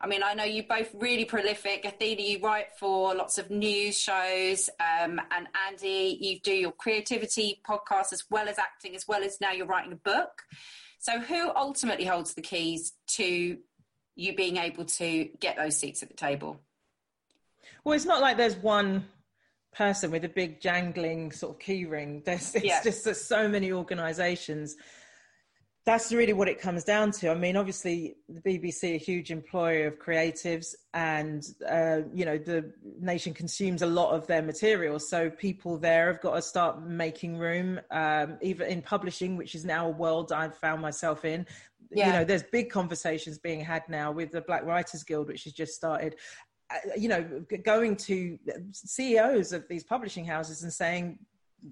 I 0.03 0.07
mean, 0.07 0.21
I 0.21 0.33
know 0.33 0.43
you 0.43 0.63
both 0.67 0.93
really 0.95 1.23
prolific. 1.23 1.85
Athena, 1.85 2.21
you 2.21 2.39
write 2.39 2.65
for 2.77 3.15
lots 3.15 3.37
of 3.37 3.49
news 3.49 3.97
shows, 3.97 4.69
um, 4.81 5.21
and 5.31 5.47
Andi, 5.55 6.17
you 6.19 6.41
do 6.41 6.51
your 6.51 6.73
creativity 6.73 7.61
podcast 7.65 8.11
as 8.11 8.25
well 8.29 8.49
as 8.49 8.59
acting, 8.59 8.97
as 8.97 9.07
well 9.07 9.23
as 9.23 9.39
now 9.39 9.53
you're 9.53 9.65
writing 9.65 9.93
a 9.93 9.95
book. 9.95 10.43
So, 10.99 11.21
who 11.21 11.51
ultimately 11.55 12.03
holds 12.03 12.33
the 12.33 12.41
keys 12.41 12.91
to 13.15 13.57
you 14.15 14.35
being 14.35 14.57
able 14.57 14.85
to 14.85 15.25
get 15.39 15.55
those 15.55 15.77
seats 15.77 16.03
at 16.03 16.09
the 16.09 16.15
table? 16.15 16.59
Well, 17.83 17.95
it's 17.95 18.05
not 18.05 18.21
like 18.21 18.37
there's 18.37 18.55
one 18.55 19.05
person 19.73 20.11
with 20.11 20.23
a 20.23 20.29
big 20.29 20.61
jangling 20.61 21.31
sort 21.31 21.55
of 21.55 21.59
key 21.59 21.85
ring. 21.85 22.21
There's 22.25 22.55
it's 22.55 22.65
yeah. 22.65 22.83
just 22.83 23.03
there's 23.03 23.21
so 23.21 23.47
many 23.47 23.71
organisations. 23.71 24.75
That's 25.85 26.13
really 26.13 26.31
what 26.31 26.47
it 26.47 26.61
comes 26.61 26.85
down 26.85 27.11
to. 27.11 27.29
I 27.29 27.35
mean, 27.35 27.57
obviously, 27.57 28.15
the 28.29 28.39
BBC, 28.39 28.95
a 28.95 28.97
huge 28.97 29.31
employer 29.31 29.87
of 29.87 29.99
creatives, 29.99 30.75
and 30.93 31.45
uh, 31.69 32.01
you 32.13 32.23
know 32.23 32.37
the 32.37 32.71
nation 33.01 33.33
consumes 33.33 33.81
a 33.81 33.87
lot 33.87 34.11
of 34.11 34.25
their 34.25 34.41
material. 34.41 34.97
So 34.97 35.29
people 35.29 35.77
there 35.77 36.07
have 36.07 36.21
got 36.21 36.35
to 36.35 36.41
start 36.41 36.87
making 36.87 37.37
room. 37.37 37.81
Um, 37.91 38.37
even 38.41 38.69
in 38.69 38.81
publishing, 38.81 39.35
which 39.35 39.55
is 39.55 39.65
now 39.65 39.87
a 39.87 39.91
world 39.91 40.31
I've 40.31 40.55
found 40.55 40.81
myself 40.81 41.25
in, 41.25 41.45
yeah. 41.95 42.07
you 42.07 42.13
know 42.13 42.23
there's 42.23 42.43
big 42.43 42.69
conversations 42.69 43.37
being 43.37 43.59
had 43.59 43.83
now 43.89 44.11
with 44.11 44.31
the 44.31 44.41
black 44.41 44.63
writers 44.65 45.03
guild 45.03 45.27
which 45.27 45.43
has 45.43 45.53
just 45.53 45.73
started 45.73 46.15
uh, 46.71 46.77
you 46.97 47.09
know 47.09 47.43
going 47.63 47.95
to 47.95 48.37
ceos 48.71 49.53
of 49.53 49.67
these 49.67 49.83
publishing 49.83 50.25
houses 50.25 50.63
and 50.63 50.71
saying 50.71 51.19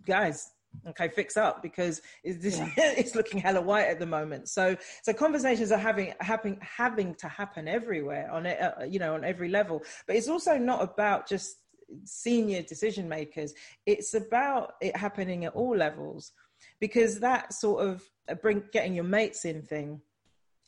guys 0.06 0.52
okay 0.88 1.10
fix 1.10 1.38
up 1.38 1.62
because 1.62 2.02
it's, 2.24 2.58
yeah. 2.58 2.70
it's 2.78 3.16
looking 3.16 3.40
hella 3.40 3.62
white 3.62 3.88
at 3.88 4.00
the 4.00 4.06
moment 4.06 4.48
so 4.48 4.76
so 5.04 5.14
conversations 5.14 5.72
are 5.72 5.78
having 5.78 6.14
having 6.22 6.58
having 6.62 7.14
to 7.16 7.28
happen 7.28 7.68
everywhere 7.68 8.30
on 8.32 8.46
it 8.46 8.60
uh, 8.62 8.84
you 8.84 9.00
know 9.00 9.14
on 9.14 9.24
every 9.24 9.50
level 9.50 9.82
but 10.08 10.16
it's 10.16 10.30
also 10.30 10.58
not 10.58 10.82
about 10.82 11.28
just 11.28 11.58
senior 12.06 12.62
decision 12.62 13.08
makers 13.08 13.54
it's 13.86 14.14
about 14.14 14.74
it 14.82 14.96
happening 14.96 15.46
at 15.46 15.54
all 15.54 15.76
levels 15.76 16.32
because 16.80 17.20
that 17.20 17.54
sort 17.54 17.86
of 17.86 18.02
uh, 18.30 18.36
bring 18.36 18.64
getting 18.72 18.96
your 18.96 19.04
mates 19.04 19.46
in 19.46 19.62
thing 19.62 20.02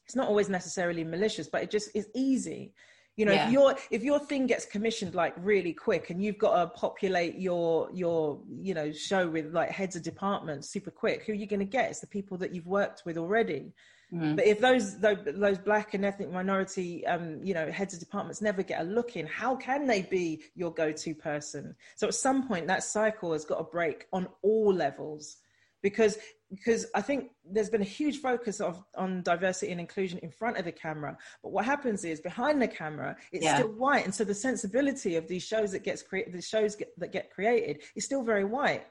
it's 0.06 0.16
not 0.16 0.28
always 0.28 0.50
necessarily 0.50 1.04
malicious, 1.04 1.48
but 1.48 1.64
it 1.64 1.72
just 1.72 1.90
is 1.96 2.08
easy. 2.14 2.74
you 3.16 3.26
know 3.26 3.32
yeah. 3.32 3.46
if 3.46 3.52
your 3.52 3.76
if 3.92 4.04
your 4.04 4.20
thing 4.20 4.48
gets 4.48 4.66
commissioned 4.66 5.14
like 5.14 5.34
really 5.38 5.74
quick 5.74 6.10
and 6.10 6.24
you've 6.24 6.38
got 6.38 6.56
to 6.56 6.68
populate 6.80 7.38
your 7.38 7.90
your 7.94 8.40
you 8.60 8.74
know 8.74 8.92
show 8.92 9.28
with 9.28 9.54
like 9.54 9.70
heads 9.70 9.96
of 9.96 10.02
departments 10.02 10.70
super 10.70 10.92
quick 10.92 11.24
who 11.24 11.32
are 11.32 11.36
you 11.36 11.46
going 11.46 11.60
to 11.60 11.66
get 11.66 11.90
it's 11.90 12.00
the 12.00 12.08
people 12.08 12.38
that 12.38 12.54
you've 12.54 12.66
worked 12.66 13.04
with 13.06 13.18
already 13.18 13.72
mm-hmm. 14.12 14.36
but 14.36 14.46
if 14.46 14.60
those, 14.60 15.00
those 15.00 15.18
those 15.26 15.60
black 15.60 15.94
and 15.94 16.04
ethnic 16.04 16.32
minority 16.32 17.06
um 17.06 17.40
you 17.44 17.54
know 17.54 17.72
heads 17.72 17.94
of 17.94 18.00
departments 18.00 18.42
never 18.42 18.64
get 18.64 18.82
a 18.82 18.84
look 18.84 19.16
in 19.16 19.28
how 19.28 19.56
can 19.56 19.86
they 19.86 20.02
be 20.02 20.42
your 20.56 20.74
go-to 20.74 21.14
person 21.14 21.76
so 21.96 22.08
at 22.08 22.16
some 22.16 22.48
point 22.48 22.66
that 22.68 22.84
cycle 22.84 23.32
has 23.32 23.46
got 23.46 23.58
to 23.58 23.64
break 23.66 24.08
on 24.12 24.28
all 24.42 24.74
levels 24.74 25.38
because 25.84 26.18
because 26.56 26.86
I 26.94 27.02
think 27.02 27.32
there's 27.44 27.70
been 27.70 27.82
a 27.82 27.86
huge 27.86 28.20
focus 28.20 28.60
of 28.60 28.84
on 28.96 29.24
diversity 29.24 29.72
and 29.72 29.82
inclusion 29.82 30.20
in 30.20 30.32
front 30.32 30.58
of 30.58 30.66
the 30.66 30.72
camera, 30.72 31.18
but 31.42 31.52
what 31.52 31.66
happens 31.66 32.06
is 32.06 32.20
behind 32.20 32.62
the 32.62 32.68
camera 32.68 33.16
it's 33.32 33.44
yeah. 33.44 33.58
still 33.58 33.72
white, 33.72 34.06
and 34.06 34.14
so 34.14 34.24
the 34.24 34.36
sensibility 34.36 35.16
of 35.16 35.28
these 35.28 35.44
shows 35.44 35.72
that 35.72 35.84
gets 35.84 36.02
created, 36.02 36.34
the 36.34 36.42
shows 36.42 36.76
get, 36.76 36.98
that 37.00 37.12
get 37.12 37.32
created, 37.32 37.82
is 37.96 38.06
still 38.06 38.24
very 38.24 38.44
white. 38.44 38.86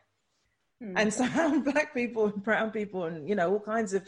Hmm. 0.81 0.97
And 0.97 1.15
so 1.15 1.25
how 1.39 1.59
black 1.61 1.95
people 1.95 2.27
and 2.27 2.43
brown 2.43 2.71
people 2.71 3.05
and 3.05 3.29
you 3.29 3.35
know 3.35 3.53
all 3.53 3.61
kinds 3.61 3.95
of 3.95 4.07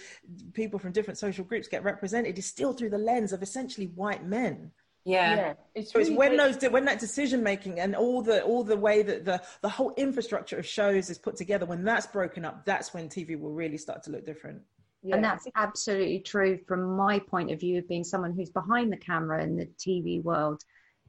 people 0.52 0.78
from 0.78 0.92
different 0.92 1.18
social 1.18 1.44
groups 1.44 1.68
get 1.68 1.84
represented 1.84 2.38
is 2.38 2.46
still 2.46 2.72
through 2.72 2.90
the 2.90 2.98
lens 2.98 3.32
of 3.32 3.42
essentially 3.42 3.86
white 3.88 4.24
men. 4.24 4.72
Yeah. 5.04 5.36
yeah. 5.36 5.54
It's, 5.74 5.92
so 5.92 5.98
it's 5.98 6.10
when 6.10 6.36
those 6.36 6.56
when 6.70 6.86
that 6.86 6.98
decision 6.98 7.42
making 7.42 7.78
and 7.78 7.94
all 7.94 8.22
the 8.22 8.42
all 8.42 8.64
the 8.64 8.76
way 8.76 9.02
that 9.02 9.24
the 9.24 9.42
the 9.60 9.68
whole 9.68 9.92
infrastructure 9.96 10.58
of 10.58 10.66
shows 10.66 11.10
is 11.10 11.18
put 11.18 11.36
together 11.36 11.66
when 11.66 11.84
that's 11.84 12.06
broken 12.06 12.44
up 12.44 12.64
that's 12.64 12.94
when 12.94 13.08
TV 13.08 13.38
will 13.38 13.52
really 13.52 13.76
start 13.76 14.02
to 14.04 14.10
look 14.10 14.24
different. 14.24 14.62
Yeah. 15.02 15.16
And 15.16 15.24
that's 15.24 15.46
absolutely 15.54 16.20
true 16.20 16.58
from 16.66 16.96
my 16.96 17.18
point 17.18 17.50
of 17.50 17.60
view 17.60 17.78
of 17.78 17.86
being 17.86 18.04
someone 18.04 18.32
who's 18.32 18.48
behind 18.48 18.90
the 18.90 18.96
camera 18.96 19.42
in 19.42 19.56
the 19.56 19.66
TV 19.78 20.22
world 20.22 20.62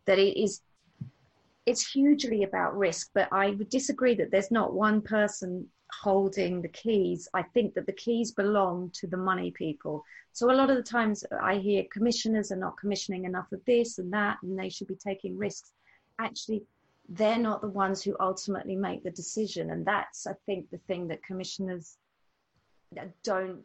that 0.06 0.20
it 0.20 0.38
is 0.38 0.62
it's 1.66 1.90
hugely 1.90 2.44
about 2.44 2.78
risk 2.78 3.12
but 3.14 3.30
I 3.32 3.52
would 3.52 3.70
disagree 3.70 4.14
that 4.16 4.30
there's 4.32 4.52
not 4.52 4.74
one 4.74 5.02
person 5.02 5.68
holding 6.02 6.62
the 6.62 6.70
keys. 6.70 7.28
I 7.34 7.44
think 7.44 7.74
that 7.74 7.86
the 7.86 7.94
keys 7.94 8.32
belong 8.32 8.92
to 8.96 9.08
the 9.08 9.18
money 9.18 9.52
people. 9.52 10.04
So 10.34 10.52
a 10.52 10.54
lot 10.54 10.70
of 10.70 10.78
the 10.78 10.84
times 10.84 11.24
I 11.42 11.56
hear 11.56 11.84
commissioners 11.92 12.52
are 12.52 12.58
not 12.58 12.78
commissioning 12.78 13.26
enough 13.26 13.52
of 13.52 13.64
this 13.66 14.00
and 14.00 14.12
that, 14.14 14.38
and 14.44 14.58
they 14.58 14.70
should 14.70 14.88
be 14.88 14.96
taking 14.96 15.38
risks. 15.38 15.72
Actually, 16.20 16.64
they're 17.10 17.38
not 17.38 17.62
the 17.62 17.70
ones 17.70 18.04
who 18.04 18.16
ultimately 18.20 18.76
make 18.76 19.04
the 19.04 19.12
decision. 19.12 19.72
And 19.72 19.86
that's, 19.86 20.28
I 20.28 20.34
think, 20.46 20.70
the 20.70 20.80
thing 20.80 21.08
that 21.08 21.24
commissioners 21.24 21.98
don't 23.24 23.62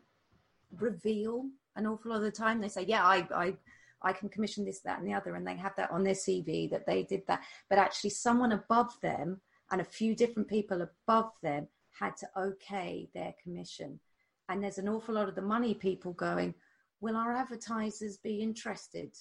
reveal 0.77 1.47
an 1.77 1.87
awful 1.87 2.11
lot 2.11 2.19
of 2.19 2.23
the 2.23 2.31
time. 2.31 2.61
They 2.61 2.69
say, 2.69 2.85
yeah, 2.87 3.05
I, 3.05 3.27
I, 3.35 3.55
I 4.03 4.13
can 4.13 4.29
commission 4.29 4.65
this, 4.65 4.81
that, 4.81 4.99
and 4.99 5.07
the 5.07 5.15
other, 5.15 5.35
and 5.35 5.47
they 5.47 5.57
have 5.57 5.75
that 5.77 5.91
on 5.91 6.05
their 6.05 6.15
CV 6.15 6.71
that 6.71 6.87
they 6.87 7.03
did 7.03 7.23
that. 7.29 7.43
But 7.69 7.79
actually, 7.79 8.11
someone 8.11 8.53
above 8.53 8.99
them 9.01 9.41
and 9.71 9.81
a 9.81 9.85
few 9.85 10.15
different 10.15 10.49
people 10.49 10.83
above 10.83 11.33
them 11.43 11.69
had 12.00 12.16
to 12.16 12.28
okay 12.37 13.09
their 13.14 13.35
commission. 13.42 14.00
And 14.49 14.62
there's 14.62 14.78
an 14.78 14.88
awful 14.88 15.14
lot 15.14 15.28
of 15.28 15.35
the 15.35 15.42
money 15.42 15.75
people 15.75 16.12
going, 16.14 16.54
will 17.00 17.16
our 17.16 17.33
advertisers 17.33 18.16
be 18.16 18.40
interested? 18.40 19.12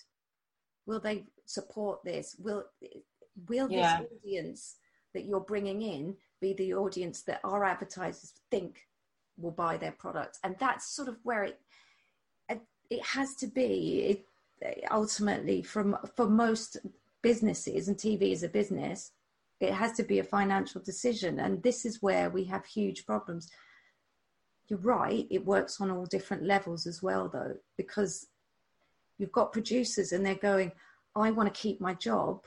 Will 0.85 0.99
they 0.99 1.25
support 1.45 2.03
this? 2.03 2.35
Will 2.39 2.63
will 3.47 3.69
yeah. 3.69 3.99
this 3.99 4.07
audience 4.11 4.75
that 5.13 5.25
you're 5.25 5.39
bringing 5.39 5.81
in 5.81 6.15
be 6.41 6.53
the 6.53 6.73
audience 6.73 7.21
that 7.23 7.41
our 7.43 7.63
advertisers 7.63 8.33
think 8.49 8.87
will 9.37 9.51
buy 9.51 9.77
their 9.77 9.91
product? 9.91 10.39
And 10.43 10.55
that's 10.57 10.95
sort 10.95 11.09
of 11.09 11.17
where 11.23 11.43
it 11.43 11.59
it 12.89 13.05
has 13.05 13.35
to 13.35 13.47
be. 13.47 14.23
It, 14.61 14.83
ultimately, 14.91 15.61
from 15.61 15.97
for 16.15 16.27
most 16.27 16.77
businesses, 17.21 17.87
and 17.87 17.97
TV 17.97 18.31
is 18.31 18.43
a 18.43 18.49
business, 18.49 19.11
it 19.59 19.73
has 19.73 19.93
to 19.93 20.03
be 20.03 20.19
a 20.19 20.23
financial 20.23 20.81
decision. 20.81 21.39
And 21.39 21.61
this 21.63 21.85
is 21.85 22.01
where 22.01 22.29
we 22.29 22.45
have 22.45 22.65
huge 22.65 23.05
problems. 23.05 23.49
You're 24.67 24.79
right, 24.79 25.27
it 25.29 25.45
works 25.45 25.81
on 25.81 25.91
all 25.91 26.05
different 26.05 26.43
levels 26.43 26.85
as 26.85 27.01
well, 27.01 27.27
though, 27.27 27.55
because 27.75 28.27
you've 29.17 29.31
got 29.31 29.51
producers 29.51 30.11
and 30.11 30.25
they're 30.25 30.35
going, 30.35 30.71
I 31.15 31.31
want 31.31 31.53
to 31.53 31.61
keep 31.61 31.81
my 31.81 31.93
job. 31.95 32.45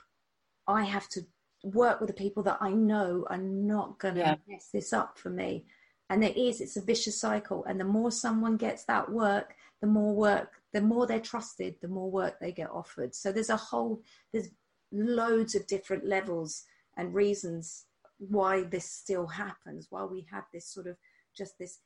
I 0.66 0.84
have 0.84 1.08
to 1.10 1.26
work 1.64 2.00
with 2.00 2.08
the 2.08 2.14
people 2.14 2.42
that 2.44 2.58
I 2.60 2.70
know 2.70 3.26
are 3.28 3.38
not 3.38 3.98
going 3.98 4.14
to 4.14 4.20
yeah. 4.20 4.36
mess 4.48 4.68
this 4.72 4.92
up 4.92 5.18
for 5.18 5.30
me. 5.30 5.66
And 6.10 6.22
it 6.22 6.36
is, 6.36 6.60
it's 6.60 6.76
a 6.76 6.82
vicious 6.82 7.20
cycle. 7.20 7.64
And 7.64 7.80
the 7.80 7.84
more 7.84 8.10
someone 8.10 8.56
gets 8.56 8.84
that 8.84 9.10
work, 9.10 9.54
the 9.80 9.86
more 9.86 10.14
work, 10.14 10.52
the 10.72 10.80
more 10.80 11.06
they're 11.06 11.20
trusted, 11.20 11.76
the 11.80 11.88
more 11.88 12.10
work 12.10 12.38
they 12.40 12.52
get 12.52 12.70
offered. 12.70 13.14
So 13.14 13.32
there's 13.32 13.50
a 13.50 13.56
whole, 13.56 14.02
there's 14.32 14.48
loads 14.92 15.54
of 15.54 15.66
different 15.66 16.06
levels 16.06 16.64
and 16.96 17.14
reasons 17.14 17.86
why 18.18 18.62
this 18.62 18.88
still 18.88 19.26
happens, 19.26 19.86
why 19.90 20.04
we 20.04 20.26
have 20.30 20.44
this 20.52 20.66
sort 20.66 20.86
of 20.86 20.96
just 21.36 21.58
this 21.58 21.78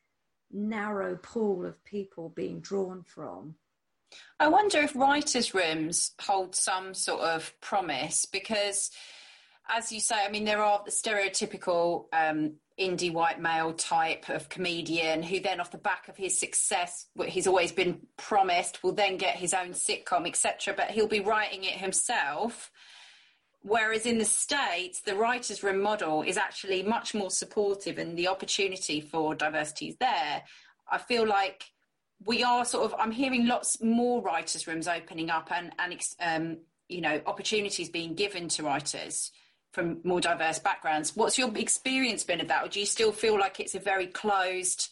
narrow 0.51 1.17
pool 1.17 1.65
of 1.65 1.83
people 1.85 2.31
being 2.31 2.61
drawn 2.61 3.03
from. 3.03 3.55
I 4.39 4.49
wonder 4.49 4.79
if 4.79 4.95
writers' 4.95 5.55
rooms 5.55 6.13
hold 6.21 6.55
some 6.55 6.95
sort 6.95 7.23
of 7.23 7.53
promise 7.61 8.25
because, 8.25 8.91
as 9.69 9.91
you 9.91 10.01
say, 10.01 10.25
I 10.25 10.31
mean, 10.31 10.45
there 10.45 10.63
are 10.63 10.83
the 10.85 10.93
stereotypical 10.93 12.05
um, 12.13 12.55
indie 12.79 13.13
white 13.13 13.41
male 13.41 13.73
type 13.73 14.29
of 14.29 14.49
comedian 14.49 15.23
who 15.23 15.41
then, 15.41 15.61
off 15.61 15.73
the 15.73 15.79
back 15.79 16.09
of 16.09 16.17
his 16.17 16.39
success, 16.39 17.07
what 17.15 17.29
he's 17.29 17.47
always 17.47 17.73
been 17.73 18.07
promised, 18.17 18.83
will 18.83 18.93
then 18.93 19.17
get 19.17 19.37
his 19.37 19.53
own 19.53 19.71
sitcom, 19.71 20.27
etc. 20.27 20.75
But 20.77 20.91
he'll 20.91 21.09
be 21.09 21.21
writing 21.21 21.65
it 21.65 21.73
himself 21.73 22.71
Whereas 23.67 24.07
in 24.07 24.19
the 24.19 24.25
States, 24.25 25.01
the 25.01 25.17
writer's 25.17 25.65
room 25.65 25.83
model 25.83 26.23
is 26.23 26.37
actually 26.37 26.85
much 26.85 27.15
more 27.15 27.31
supportive 27.31 27.99
and 27.99 28.17
the 28.17 28.29
opportunity 28.29 29.01
for 29.01 29.35
diversity 29.35 29.89
is 29.89 29.97
there. 29.97 30.45
I 30.89 30.99
feel 30.99 31.27
like 31.27 31.65
we 32.25 32.45
are 32.45 32.65
sort 32.65 32.85
of, 32.85 32.95
I'm 32.97 33.11
hearing 33.11 33.49
lots 33.49 33.83
more 33.83 34.23
writers' 34.23 34.69
rooms 34.69 34.87
opening 34.87 35.31
up 35.31 35.51
and, 35.51 35.73
and 35.81 36.01
um, 36.21 36.59
you 36.89 37.01
know, 37.01 37.21
opportunities 37.27 37.89
being 37.89 38.15
given 38.15 38.47
to 38.51 38.63
writers 38.63 39.33
from 39.73 39.99
more 40.05 40.21
diverse 40.21 40.61
backgrounds. 40.61 41.17
What's 41.17 41.37
your 41.37 41.51
experience 41.59 42.23
been 42.23 42.41
of 42.41 42.47
that? 42.47 42.65
Or 42.65 42.69
do 42.69 42.79
you 42.79 42.87
still 42.87 43.11
feel 43.11 43.37
like 43.37 43.59
it's 43.59 43.75
a 43.75 43.81
very 43.81 44.07
closed, 44.07 44.91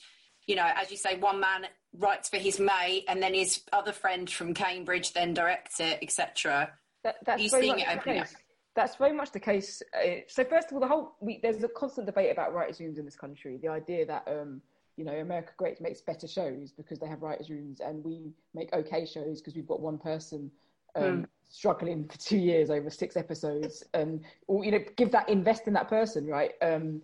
you 0.49 0.57
know, 0.57 0.69
as 0.75 0.91
you 0.91 0.97
say, 0.97 1.17
one 1.17 1.39
man 1.39 1.67
writes 1.97 2.29
for 2.29 2.39
his 2.39 2.59
mate 2.59 3.05
and 3.07 3.23
then 3.23 3.35
his 3.35 3.63
other 3.73 3.93
friend 3.93 4.29
from 4.29 4.53
Cambridge 4.53 5.13
then 5.13 5.33
directs 5.33 5.79
it, 5.79 6.01
etc. 6.03 6.73
That, 7.05 7.19
that's 7.25 7.41
you 7.41 7.49
seeing 7.49 7.79
it 7.79 7.87
opening 7.89 8.23
up? 8.23 8.27
That's 8.75 8.97
very 8.97 9.13
much 9.13 9.31
the 9.31 9.41
case. 9.41 9.83
Uh, 9.95 10.21
so 10.27 10.45
first 10.45 10.69
of 10.69 10.75
all, 10.75 10.81
the 10.81 10.89
whole 10.89 11.15
we, 11.21 11.39
there's 11.43 11.63
a 11.63 11.69
constant 11.69 12.07
debate 12.07 12.33
about 12.33 12.53
writers' 12.53 12.81
rooms 12.81 12.99
in 12.99 13.05
this 13.05 13.17
country. 13.17 13.59
The 13.63 13.69
idea 13.69 14.05
that 14.07 14.27
um, 14.27 14.61
you 14.97 15.05
know 15.05 15.13
America 15.13 15.53
Great 15.57 15.81
makes 15.81 16.01
better 16.01 16.27
shows 16.27 16.73
because 16.73 16.99
they 16.99 17.07
have 17.07 17.23
writers' 17.23 17.51
rooms, 17.51 17.81
and 17.81 18.05
we 18.05 18.33
make 18.53 18.73
okay 18.73 19.07
shows 19.07 19.41
because 19.41 19.55
we've 19.55 19.69
got 19.69 19.81
one 19.81 19.99
person 19.99 20.51
um, 20.97 21.19
hmm. 21.19 21.25
struggling 21.49 22.09
for 22.09 22.19
two 22.19 22.39
years 22.39 22.69
over 22.69 22.91
six 22.91 23.17
episodes, 23.17 23.85
and 23.95 24.25
or, 24.49 24.65
you 24.65 24.73
know 24.73 24.81
give 24.97 25.13
that 25.13 25.29
invest 25.29 25.69
in 25.69 25.73
that 25.75 25.89
person, 25.89 26.27
right? 26.27 26.53
Um, 26.61 27.01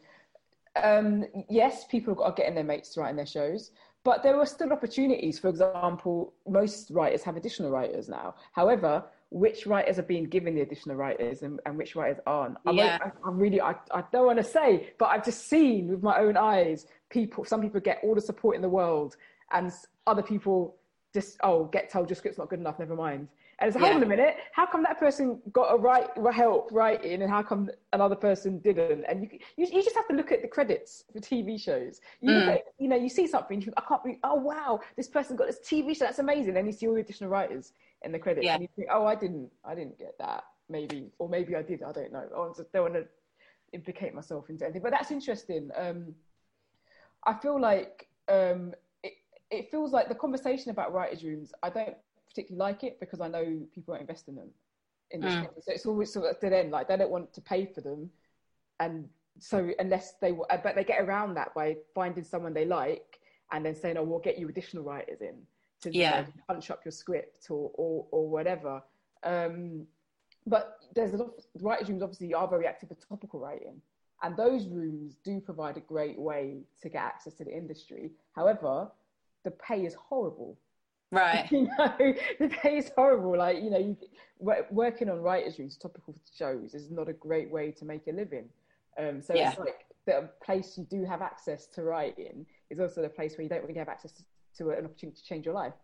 um, 0.83 1.25
yes, 1.49 1.85
people 1.85 2.13
have 2.13 2.19
got 2.19 2.37
to 2.37 2.43
get 2.43 2.49
in 2.49 2.55
their 2.55 2.65
mates 2.65 2.95
to 2.95 3.01
write 3.01 3.11
in 3.11 3.17
their 3.17 3.27
shows, 3.27 3.71
but 4.03 4.23
there 4.23 4.37
are 4.37 4.47
still 4.47 4.73
opportunities. 4.73 5.39
For 5.39 5.49
example, 5.49 6.33
most 6.49 6.91
writers 6.91 7.23
have 7.23 7.37
additional 7.37 7.71
writers 7.71 8.09
now. 8.09 8.35
However, 8.53 9.05
which 9.31 9.65
writers 9.67 9.99
are 9.99 10.03
being 10.03 10.25
given 10.25 10.55
the 10.57 10.61
additional 10.61 10.97
writers 10.97 11.43
and, 11.43 11.61
and 11.65 11.77
which 11.77 11.95
writers 11.95 12.19
aren't. 12.27 12.57
I'm, 12.67 12.77
yeah. 12.77 12.99
like, 13.01 13.13
I, 13.25 13.29
am 13.29 13.39
really, 13.39 13.61
I, 13.61 13.75
I 13.93 14.03
don't 14.13 14.27
want 14.27 14.39
to 14.39 14.45
say, 14.45 14.93
but 14.99 15.07
I've 15.07 15.25
just 15.25 15.49
seen 15.49 15.89
with 15.89 16.03
my 16.03 16.19
own 16.19 16.37
eyes, 16.37 16.87
people, 17.11 17.45
some 17.45 17.63
people 17.63 17.81
get 17.81 18.01
all 18.03 18.15
the 18.15 18.21
support 18.21 18.57
in 18.57 18.63
the 18.63 18.69
world 18.69 19.17
and 19.53 19.73
other 20.07 20.23
people 20.23 20.77
just, 21.15 21.39
oh, 21.45 21.65
get 21.65 21.91
told 21.91 22.11
your 22.11 22.17
script's 22.17 22.39
not 22.39 22.49
good 22.49 22.59
enough, 22.59 22.79
never 22.81 22.97
mind. 22.97 23.29
And 23.61 23.69
it's, 23.69 23.77
hold 23.77 23.91
yeah. 23.91 23.97
on 23.97 24.03
a 24.03 24.07
minute, 24.07 24.37
how 24.53 24.67
come 24.67 24.83
that 24.85 24.99
person 24.99 25.39
got 25.53 25.73
a 25.73 25.77
right 25.77 26.09
help 26.33 26.71
writing 26.73 27.23
and 27.23 27.31
how 27.31 27.43
come 27.43 27.69
another 27.93 28.17
person 28.17 28.59
didn't? 28.59 29.05
And 29.05 29.23
you, 29.23 29.39
you, 29.57 29.67
you 29.67 29.83
just 29.83 29.95
have 29.95 30.09
to 30.09 30.15
look 30.15 30.33
at 30.33 30.43
the 30.43 30.49
credits 30.49 31.05
for 31.13 31.21
TV 31.21 31.61
shows. 31.61 32.01
You, 32.21 32.31
mm. 32.31 32.49
at, 32.49 32.63
you 32.79 32.89
know, 32.89 32.97
you 32.97 33.11
see 33.11 33.27
something, 33.27 33.61
you, 33.61 33.73
I 33.77 33.83
can't 33.87 34.03
be, 34.03 34.19
oh 34.25 34.37
wow, 34.37 34.81
this 34.97 35.09
person 35.09 35.37
got 35.37 35.47
this 35.47 35.61
TV 35.61 35.97
show, 35.97 36.07
that's 36.07 36.19
amazing. 36.19 36.55
Then 36.55 36.67
you 36.67 36.73
see 36.73 36.89
all 36.89 36.95
the 36.95 37.01
additional 37.01 37.29
writers 37.29 37.73
in 38.03 38.13
the 38.13 38.19
credits 38.19 38.45
yeah. 38.45 38.55
and 38.55 38.63
you 38.63 38.69
think, 38.77 38.89
oh, 38.91 39.07
I 39.07 39.15
didn't, 39.15 39.51
I 39.65 39.75
didn't 39.75 39.99
get 39.99 40.17
that, 40.19 40.45
maybe, 40.69 41.11
or 41.19 41.29
maybe 41.29 41.55
I 41.55 41.63
did, 41.63 41.83
I 41.83 41.93
don't 41.93 42.13
know. 42.13 42.25
I 42.33 42.63
don't 42.73 42.83
want 42.83 42.95
to 42.95 43.07
implicate 43.73 44.15
myself 44.15 44.51
into 44.51 44.65
anything, 44.65 44.83
but 44.83 44.91
that's 44.91 45.11
interesting. 45.11 45.71
Um, 45.77 46.15
I 47.27 47.35
feel 47.35 47.61
like 47.61 48.09
um, 48.29 48.73
it, 49.03 49.15
it 49.51 49.71
feels 49.71 49.93
like 49.93 50.09
the 50.09 50.15
conversation 50.15 50.71
about 50.71 50.93
writers' 50.93 51.25
rooms. 51.25 51.53
I 51.63 51.71
don't 51.71 51.97
particularly 52.29 52.59
like 52.59 52.85
it 52.85 52.99
because 53.01 53.21
I 53.21 53.29
know 53.29 53.45
people 53.75 53.93
won't 53.93 54.01
invest 54.01 54.29
in 54.29 54.37
them. 54.37 54.49
In 55.11 55.21
this 55.21 55.35
mm. 55.35 55.49
so 55.61 55.73
it's 55.73 55.87
always 55.87 56.13
sort 56.13 56.31
of 56.31 56.39
to 56.39 56.49
them 56.49 56.71
like 56.71 56.87
they 56.87 56.97
don't 56.97 57.11
want 57.11 57.33
to 57.35 57.41
pay 57.41 57.67
for 57.67 57.81
them, 57.81 58.11
and 58.79 59.09
so 59.41 59.71
unless 59.81 60.15
they, 60.21 60.31
but 60.31 60.77
they 60.77 60.85
get 60.85 61.01
around 61.01 61.35
that 61.35 61.53
by 61.53 61.77
finding 61.97 62.23
someone 62.23 62.55
they 62.55 62.65
like 62.65 63.19
and 63.51 63.67
then 63.67 63.75
saying, 63.75 63.97
"Oh, 63.97 64.05
we'll 64.05 64.21
get 64.21 64.39
you 64.39 64.49
additional 64.49 64.85
writers 64.85 65.21
in." 65.21 65.35
To 65.83 65.97
yeah. 65.97 66.23
know, 66.23 66.27
punch 66.47 66.71
up 66.71 66.85
your 66.85 66.93
script 66.93 67.47
or, 67.51 67.71
or, 67.75 68.07
or 68.11 68.29
whatever. 68.29 68.83
Um, 69.23 69.87
but 70.47 70.79
there's 70.95 71.15
a 71.15 71.19
lot 71.19 71.29
of 71.39 71.63
writers' 71.63 71.89
rooms 71.89 72.03
obviously 72.03 72.33
are 72.35 72.49
very 72.49 72.67
active 72.67 72.89
for 72.89 72.97
topical 72.97 73.41
writing, 73.41 73.81
and 74.23 74.37
those 74.37 74.67
rooms 74.67 75.17
do 75.25 75.41
provide 75.41 75.77
a 75.77 75.81
great 75.81 76.19
way 76.19 76.63
to 76.83 76.89
get 76.89 77.03
access 77.03 77.35
to 77.35 77.45
the 77.45 77.57
industry. 77.57 78.13
However, 78.35 78.91
the 79.45 79.51
pay 79.51 79.85
is 79.85 79.95
horrible. 79.95 80.59
Right. 81.13 81.47
you 81.53 81.69
know, 81.79 82.15
the 82.39 82.49
pay 82.49 82.79
is 82.79 82.91
horrible. 82.97 83.37
Like 83.37 83.63
you 83.63 83.71
know, 83.71 83.79
you, 83.79 83.97
working 84.71 85.11
on 85.11 85.21
writers' 85.21 85.59
rooms, 85.59 85.77
topical 85.77 86.15
shows, 86.37 86.75
is 86.75 86.91
not 86.91 87.09
a 87.09 87.13
great 87.13 87.51
way 87.51 87.71
to 87.73 87.85
make 87.85 88.07
a 88.09 88.13
living. 88.13 88.49
Um, 88.99 89.21
so 89.21 89.35
yeah. 89.35 89.51
it's 89.51 89.59
like 89.59 89.87
the 90.07 90.31
place 90.45 90.77
you 90.77 90.85
do 90.85 91.05
have 91.05 91.23
access 91.23 91.67
to 91.67 91.83
writing 91.83 92.47
is 92.71 92.81
also 92.81 93.03
the 93.03 93.09
place 93.09 93.37
where 93.37 93.43
you 93.43 93.49
don't 93.49 93.63
really 93.63 93.79
have 93.79 93.89
access 93.89 94.13
to 94.13 94.23
an 94.69 94.85
opportunity 94.85 95.17
to 95.17 95.25
change 95.25 95.47
your 95.47 95.55
life, 95.55 95.75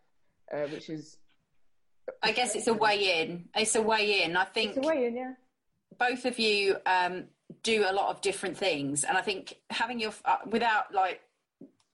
uh, 0.52 0.66
which 0.68 0.90
is. 0.90 1.18
I 2.22 2.32
guess 2.32 2.54
it's 2.54 2.68
a 2.68 2.74
way 2.74 3.20
in. 3.20 3.48
It's 3.54 3.74
a 3.74 3.82
way 3.82 4.22
in. 4.22 4.36
I 4.36 4.44
think. 4.44 4.76
It's 4.76 4.86
a 4.86 4.88
way 4.88 5.06
in, 5.06 5.16
yeah. 5.16 5.32
Both 5.98 6.24
of 6.24 6.38
you 6.38 6.76
um, 6.86 7.24
do 7.62 7.84
a 7.88 7.92
lot 7.92 8.10
of 8.10 8.20
different 8.20 8.56
things, 8.56 9.04
and 9.04 9.16
I 9.16 9.22
think 9.22 9.54
having 9.70 9.98
your 9.98 10.12
uh, 10.24 10.38
without 10.46 10.92
like, 10.92 11.20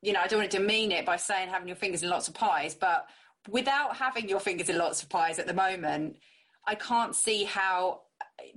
you 0.03 0.12
know, 0.12 0.21
I 0.21 0.27
don't 0.27 0.41
want 0.41 0.51
to 0.51 0.59
demean 0.59 0.93
it 0.93 1.07
by 1.07 1.17
saying 1.17 1.49
having 1.49 1.69
your 1.69 1.77
fingers 1.77 2.03
in 2.03 2.11
lots 2.11 2.29
of 2.29 2.35
pies, 2.35 2.75
but 2.75 3.07
without 3.49 3.97
having 3.97 4.29
your 4.29 4.41
fingers 4.41 4.69
in 4.69 4.79
lots 4.79 5.03
of 5.03 5.09
pies 5.09 5.39
at 5.39 5.47
the 5.47 5.55
moment, 5.55 6.17
I 6.67 6.75
can't 6.75 7.15
see 7.15 7.45
how 7.45 8.03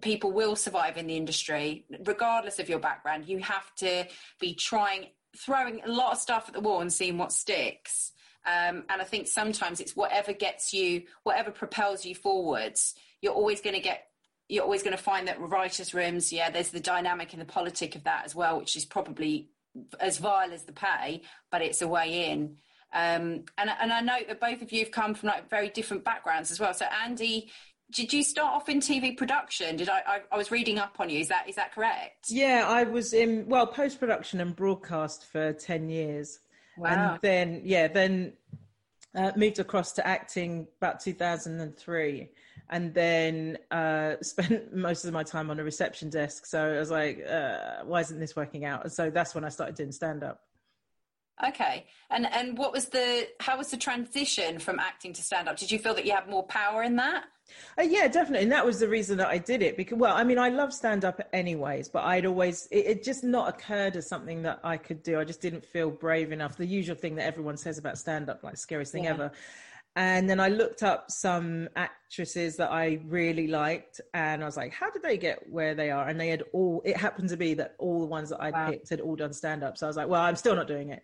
people 0.02 0.32
will 0.32 0.56
survive 0.56 0.98
in 0.98 1.08
the 1.08 1.18
industry, 1.18 1.86
regardless 2.06 2.60
of 2.60 2.70
your 2.70 2.80
background. 2.80 3.28
You 3.28 3.40
have 3.40 3.74
to 3.78 4.06
be 4.40 4.54
trying, 4.54 5.08
throwing 5.38 5.82
a 5.86 5.92
lot 5.92 6.14
of 6.14 6.18
stuff 6.20 6.46
at 6.48 6.54
the 6.54 6.60
wall 6.60 6.82
and 6.82 6.92
seeing 6.92 7.18
what 7.18 7.32
sticks. 7.32 8.12
Um, 8.46 8.84
and 8.90 9.02
I 9.02 9.04
think 9.04 9.28
sometimes 9.28 9.80
it's 9.80 9.96
whatever 9.96 10.34
gets 10.34 10.74
you, 10.74 11.04
whatever 11.24 11.52
propels 11.52 12.06
you 12.06 12.16
forwards. 12.16 12.94
You're 13.22 13.34
always 13.34 13.62
going 13.62 13.76
to 13.76 13.82
get, 13.82 14.08
you're 14.48 14.64
always 14.64 14.84
going 14.84 14.96
to 14.96 15.02
find 15.02 15.28
that 15.28 15.40
writers' 15.40 15.94
rooms, 15.94 16.32
yeah, 16.32 16.50
there's 16.50 16.70
the 16.70 16.80
dynamic 16.80 17.34
and 17.34 17.42
the 17.42 17.46
politic 17.46 17.96
of 17.96 18.04
that 18.04 18.24
as 18.26 18.36
well, 18.36 18.60
which 18.60 18.76
is 18.76 18.86
probably 18.86 19.50
as 20.00 20.18
vile 20.18 20.52
as 20.52 20.64
the 20.64 20.74
pay, 20.74 21.22
but 21.52 21.62
it's 21.62 21.82
a 21.82 21.88
way 21.88 22.32
in. 22.32 22.58
Um, 22.94 23.44
and, 23.58 23.70
and 23.82 23.92
I 23.92 24.02
know 24.02 24.20
that 24.28 24.40
both 24.40 24.62
of 24.62 24.72
you 24.72 24.80
have 24.80 24.92
come 24.92 25.16
from 25.16 25.28
like 25.28 25.50
very 25.50 25.70
different 25.70 26.04
backgrounds 26.04 26.52
as 26.52 26.60
well. 26.60 26.74
So 26.74 26.86
Andi, 26.86 27.50
did 27.92 28.14
you 28.14 28.24
start 28.24 28.54
off 28.54 28.70
in 28.70 28.80
TV 28.80 29.18
production? 29.18 29.76
Did 29.76 29.90
I, 29.90 30.02
I, 30.08 30.22
I? 30.32 30.38
was 30.38 30.50
reading 30.50 30.80
up 30.80 30.96
on 31.00 31.10
you. 31.10 31.20
Is 31.20 31.28
that 31.28 31.48
is 31.48 31.56
that 31.56 31.74
correct? 31.74 32.26
Yeah, 32.30 32.66
I 32.68 32.84
was 32.84 33.14
in 33.14 33.48
well 33.48 33.68
post 33.68 34.00
production 34.00 34.42
and 34.42 34.56
broadcast 34.56 35.26
for 35.26 35.54
ten 35.54 35.90
years. 35.90 36.40
Wow. 36.78 37.14
And 37.14 37.20
then 37.22 37.62
yeah, 37.64 37.88
then 37.88 38.34
uh, 39.16 39.32
moved 39.36 39.60
across 39.60 39.94
to 39.94 40.08
acting 40.08 40.68
about 40.82 41.00
two 41.00 41.14
thousand 41.14 41.60
and 41.60 41.76
three, 41.78 42.30
and 42.70 42.94
then 42.94 43.58
uh, 43.72 44.16
spent 44.22 44.76
most 44.76 45.06
of 45.06 45.14
my 45.14 45.24
time 45.24 45.50
on 45.50 45.60
a 45.60 45.64
reception 45.64 46.10
desk. 46.10 46.46
So 46.46 46.76
I 46.76 46.80
was 46.80 46.92
like, 46.92 47.26
uh, 47.28 47.84
why 47.84 48.02
isn't 48.02 48.20
this 48.20 48.36
working 48.36 48.66
out? 48.66 48.84
And 48.84 48.92
so 48.92 49.10
that's 49.10 49.36
when 49.36 49.44
I 49.44 49.50
started 49.50 49.76
doing 49.76 49.92
stand 49.92 50.24
up. 50.24 50.45
Okay, 51.46 51.86
and 52.12 52.26
and 52.28 52.58
what 52.58 52.72
was 52.72 52.86
the 52.86 53.28
how 53.42 53.58
was 53.58 53.70
the 53.70 53.78
transition 53.78 54.58
from 54.58 54.80
acting 54.80 55.12
to 55.14 55.22
stand 55.22 55.50
up? 55.50 55.58
Did 55.58 55.70
you 55.70 55.80
feel 55.80 55.94
that 55.96 56.06
you 56.06 56.14
had 56.14 56.30
more 56.30 56.44
power 56.44 56.84
in 56.84 56.96
that? 56.96 57.26
Uh, 57.78 57.84
yeah, 57.84 58.08
definitely, 58.08 58.44
and 58.44 58.52
that 58.52 58.66
was 58.66 58.80
the 58.80 58.88
reason 58.88 59.18
that 59.18 59.28
I 59.28 59.38
did 59.38 59.62
it. 59.62 59.76
Because, 59.76 59.98
well, 59.98 60.16
I 60.16 60.24
mean, 60.24 60.40
I 60.40 60.50
love 60.50 60.74
stand 60.74 61.04
up 61.04 61.22
anyways, 61.34 61.90
but 61.90 62.04
I'd 62.04 62.26
always 62.26 62.68
it, 62.72 62.86
it, 62.86 63.04
just 63.04 63.24
not 63.24 63.50
occurred 63.50 63.98
as 63.98 64.08
something 64.08 64.42
that 64.44 64.60
I 64.64 64.78
could 64.78 65.04
do. 65.04 65.20
I 65.20 65.26
just 65.26 65.42
didn't 65.42 65.66
feel 65.66 65.92
brave 65.92 66.32
enough. 66.32 66.56
The 66.56 66.66
usual 66.66 66.96
thing 66.96 67.16
that 67.16 67.26
everyone 67.26 67.58
says 67.58 67.78
about 67.78 67.98
stand 67.98 68.30
up, 68.30 68.44
like 68.44 68.58
scariest 68.58 68.94
thing 68.94 69.04
yeah. 69.04 69.12
ever. 69.12 69.32
And 69.98 70.30
then 70.30 70.42
I 70.42 70.50
looked 70.50 70.84
up 70.84 71.10
some 71.10 71.70
actresses 71.78 72.58
that 72.58 72.72
I 72.72 73.00
really 73.06 73.48
liked, 73.48 74.02
and 74.14 74.42
I 74.44 74.46
was 74.46 74.58
like, 74.58 74.74
how 74.74 74.90
did 74.90 75.04
they 75.04 75.18
get 75.18 75.40
where 75.50 75.74
they 75.74 75.90
are? 75.90 76.10
And 76.10 76.20
they 76.20 76.28
had 76.28 76.44
all. 76.52 76.82
It 76.84 76.98
happened 76.98 77.30
to 77.30 77.38
be 77.38 77.54
that 77.56 77.76
all 77.80 78.00
the 78.00 78.06
ones 78.06 78.30
that 78.30 78.42
I 78.42 78.52
wow. 78.52 78.70
picked 78.70 78.90
had 78.90 79.00
all 79.00 79.16
done 79.16 79.32
stand 79.32 79.64
up. 79.64 79.78
So 79.78 79.86
I 79.86 79.90
was 79.90 79.98
like, 79.98 80.10
well, 80.10 80.22
I'm 80.22 80.36
still 80.36 80.56
not 80.56 80.68
doing 80.68 80.90
it. 80.90 81.02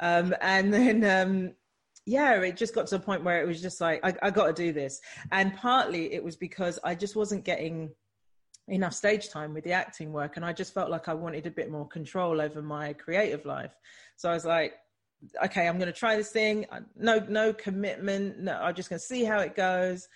Um, 0.00 0.34
and 0.40 0.74
then 0.74 1.04
um, 1.04 1.52
yeah, 2.04 2.34
it 2.40 2.56
just 2.56 2.74
got 2.74 2.86
to 2.88 2.96
a 2.96 2.98
point 2.98 3.22
where 3.22 3.40
it 3.40 3.46
was 3.46 3.62
just 3.62 3.80
like, 3.80 4.00
I, 4.02 4.14
I 4.22 4.30
got 4.30 4.46
to 4.46 4.52
do 4.52 4.72
this. 4.72 5.00
And 5.30 5.54
partly 5.56 6.12
it 6.12 6.22
was 6.22 6.36
because 6.36 6.78
I 6.82 6.94
just 6.94 7.14
wasn't 7.14 7.44
getting 7.44 7.90
enough 8.68 8.94
stage 8.94 9.28
time 9.28 9.54
with 9.54 9.64
the 9.64 9.72
acting 9.72 10.12
work. 10.12 10.36
And 10.36 10.44
I 10.44 10.52
just 10.52 10.74
felt 10.74 10.90
like 10.90 11.08
I 11.08 11.14
wanted 11.14 11.46
a 11.46 11.50
bit 11.50 11.70
more 11.70 11.86
control 11.86 12.40
over 12.40 12.60
my 12.60 12.92
creative 12.92 13.44
life. 13.44 13.72
So 14.16 14.28
I 14.28 14.34
was 14.34 14.44
like, 14.44 14.74
okay, 15.44 15.68
I'm 15.68 15.78
going 15.78 15.92
to 15.92 15.98
try 15.98 16.16
this 16.16 16.30
thing. 16.30 16.66
Uh, 16.70 16.80
no, 16.96 17.24
no 17.28 17.52
commitment. 17.52 18.38
No, 18.38 18.54
I'm 18.54 18.74
just 18.74 18.88
going 18.88 19.00
to 19.00 19.04
see 19.04 19.24
how 19.24 19.38
it 19.40 19.54
goes 19.54 20.08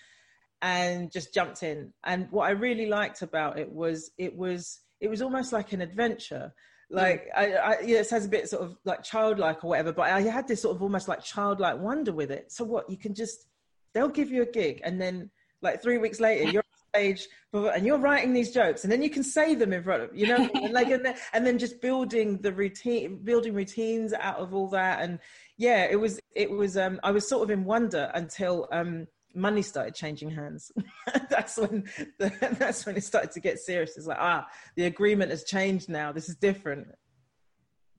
and 0.62 1.10
just 1.10 1.34
jumped 1.34 1.62
in. 1.62 1.92
And 2.04 2.28
what 2.30 2.46
I 2.46 2.50
really 2.50 2.86
liked 2.86 3.22
about 3.22 3.58
it 3.58 3.70
was 3.70 4.10
it 4.18 4.36
was, 4.36 4.80
it 5.00 5.08
was 5.08 5.22
almost 5.22 5.52
like 5.52 5.72
an 5.72 5.80
adventure 5.80 6.52
mm. 6.92 6.96
like 6.96 7.28
I, 7.34 7.52
I 7.52 7.80
yeah, 7.80 7.98
it 7.98 8.06
sounds 8.06 8.24
a 8.24 8.28
bit 8.28 8.48
sort 8.48 8.62
of 8.62 8.76
like 8.84 9.02
childlike 9.02 9.64
or 9.64 9.68
whatever, 9.68 9.92
but 9.92 10.10
I 10.10 10.22
had 10.22 10.48
this 10.48 10.62
sort 10.62 10.76
of 10.76 10.82
almost 10.82 11.08
like 11.08 11.22
childlike 11.22 11.78
wonder 11.78 12.12
with 12.12 12.30
it. 12.30 12.50
So 12.50 12.64
what 12.64 12.88
you 12.90 12.96
can 12.96 13.14
just 13.14 13.46
they'll 13.94 14.08
give 14.08 14.30
you 14.30 14.42
a 14.42 14.46
gig 14.46 14.80
and 14.84 15.00
then 15.00 15.30
like 15.62 15.82
three 15.82 15.98
weeks 15.98 16.20
later 16.20 16.50
you're 16.50 16.62
stage 16.96 17.28
and 17.52 17.86
you're 17.86 17.98
writing 17.98 18.32
these 18.32 18.52
jokes 18.52 18.84
and 18.84 18.92
then 18.92 19.02
you 19.02 19.08
can 19.08 19.22
say 19.22 19.54
them 19.54 19.72
in 19.72 19.82
front 19.82 20.02
of 20.02 20.10
you 20.14 20.26
know 20.26 20.48
and 20.54 20.72
like 20.72 20.88
and 20.88 21.04
then, 21.04 21.14
and 21.32 21.46
then 21.46 21.58
just 21.58 21.80
building 21.80 22.38
the 22.42 22.52
routine 22.52 23.18
building 23.24 23.54
routines 23.54 24.12
out 24.12 24.36
of 24.36 24.54
all 24.54 24.68
that 24.68 25.00
and 25.00 25.18
yeah 25.56 25.84
it 25.84 25.96
was 25.96 26.20
it 26.34 26.50
was 26.50 26.76
um 26.76 27.00
I 27.02 27.10
was 27.10 27.28
sort 27.28 27.42
of 27.44 27.50
in 27.50 27.64
wonder 27.64 28.10
until 28.14 28.68
um 28.72 29.06
money 29.36 29.62
started 29.62 29.94
changing 29.94 30.30
hands. 30.30 30.72
that's 31.30 31.58
when 31.58 31.84
the, 32.18 32.32
that's 32.58 32.86
when 32.86 32.96
it 32.96 33.04
started 33.04 33.30
to 33.32 33.40
get 33.40 33.58
serious. 33.58 33.96
It's 33.96 34.06
like 34.06 34.18
ah, 34.18 34.46
the 34.74 34.86
agreement 34.86 35.30
has 35.30 35.44
changed 35.44 35.88
now. 35.88 36.10
This 36.10 36.28
is 36.28 36.36
different. 36.36 36.88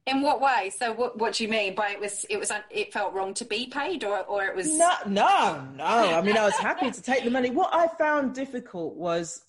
In 0.08 0.22
what 0.22 0.39
way? 0.39 0.72
So 0.76 0.93
what 0.93 1.20
what 1.20 1.34
do 1.34 1.43
you 1.43 1.50
mean 1.50 1.76
by 1.76 1.89
it 1.89 2.00
was 2.00 2.26
it 2.30 2.39
was 2.39 2.52
it 2.70 2.93
felt 2.93 3.13
wrong 3.13 3.34
to 3.36 3.46
be 3.46 3.67
paid 3.67 4.04
or 4.06 4.20
or 4.26 4.46
it 4.46 4.56
was 4.56 4.78
no 4.78 4.93
no 5.06 5.67
no. 5.76 5.84
I 5.84 6.22
mean 6.22 6.38
I 6.38 6.46
was 6.46 6.56
happy 6.70 6.89
to 6.89 7.02
take 7.02 7.26
the 7.26 7.30
money. 7.30 7.50
What 7.50 7.74
I 7.74 7.88
found 7.88 8.34
difficult 8.34 8.96
was 8.96 9.43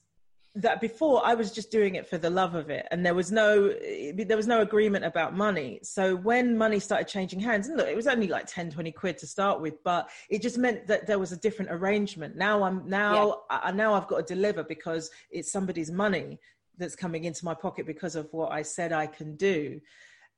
that 0.56 0.80
before 0.80 1.24
I 1.24 1.34
was 1.34 1.52
just 1.52 1.70
doing 1.70 1.94
it 1.94 2.08
for 2.08 2.18
the 2.18 2.30
love 2.30 2.56
of 2.56 2.70
it, 2.70 2.88
and 2.90 3.06
there 3.06 3.14
was 3.14 3.30
no 3.30 3.68
there 3.68 4.36
was 4.36 4.48
no 4.48 4.60
agreement 4.60 5.04
about 5.04 5.36
money. 5.36 5.78
So 5.84 6.16
when 6.16 6.58
money 6.58 6.80
started 6.80 7.06
changing 7.06 7.38
hands, 7.38 7.68
and 7.68 7.76
look, 7.76 7.86
it 7.86 7.94
was 7.94 8.08
only 8.08 8.26
like 8.26 8.46
10, 8.46 8.72
20 8.72 8.90
quid 8.90 9.18
to 9.18 9.26
start 9.28 9.60
with, 9.60 9.82
but 9.84 10.10
it 10.28 10.42
just 10.42 10.58
meant 10.58 10.88
that 10.88 11.06
there 11.06 11.20
was 11.20 11.30
a 11.30 11.36
different 11.36 11.70
arrangement. 11.70 12.34
Now 12.34 12.64
I'm 12.64 12.88
now 12.88 13.42
yeah. 13.50 13.60
I, 13.62 13.70
now 13.70 13.94
I've 13.94 14.08
got 14.08 14.26
to 14.26 14.34
deliver 14.34 14.64
because 14.64 15.10
it's 15.30 15.52
somebody's 15.52 15.92
money 15.92 16.40
that's 16.78 16.96
coming 16.96 17.24
into 17.24 17.44
my 17.44 17.54
pocket 17.54 17.86
because 17.86 18.16
of 18.16 18.28
what 18.32 18.50
I 18.50 18.62
said 18.62 18.92
I 18.92 19.06
can 19.06 19.36
do 19.36 19.80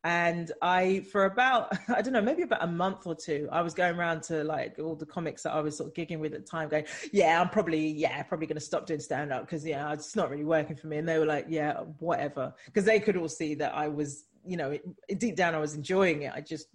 and 0.04 0.52
i 0.62 1.04
for 1.12 1.26
about 1.26 1.70
i 1.94 2.00
don't 2.00 2.14
know 2.14 2.22
maybe 2.22 2.42
about 2.42 2.62
a 2.64 2.66
month 2.66 3.06
or 3.06 3.14
two 3.14 3.46
i 3.52 3.60
was 3.60 3.74
going 3.74 3.94
around 3.96 4.22
to 4.22 4.42
like 4.44 4.78
all 4.78 4.94
the 4.94 5.04
comics 5.04 5.42
that 5.42 5.52
i 5.52 5.60
was 5.60 5.76
sort 5.76 5.88
of 5.88 5.94
gigging 5.94 6.18
with 6.18 6.32
at 6.32 6.40
the 6.40 6.46
time 6.46 6.68
going 6.68 6.84
yeah 7.12 7.40
i'm 7.40 7.50
probably 7.50 7.88
yeah 7.88 8.22
probably 8.22 8.46
going 8.46 8.56
to 8.56 8.64
stop 8.64 8.86
doing 8.86 8.98
stand 9.00 9.32
up 9.32 9.42
because 9.42 9.64
yeah 9.64 9.92
it's 9.92 10.16
not 10.16 10.30
really 10.30 10.44
working 10.44 10.76
for 10.76 10.86
me. 10.86 10.98
And 10.98 11.08
they 11.08 11.18
were 11.18 11.26
like 11.26 11.46
yeah 11.48 11.74
whatever. 11.98 12.54
Because 12.66 12.84
they 12.84 13.00
could 13.00 13.16
all 13.16 13.28
see 13.28 13.54
that 13.56 13.74
i 13.74 13.88
was 13.88 14.24
you 14.44 14.56
know 14.56 14.70
it, 14.70 15.18
deep 15.18 15.36
down 15.36 15.54
i 15.54 15.58
was 15.58 15.74
enjoying 15.74 16.22
it. 16.22 16.32
I 16.34 16.40
just 16.40 16.66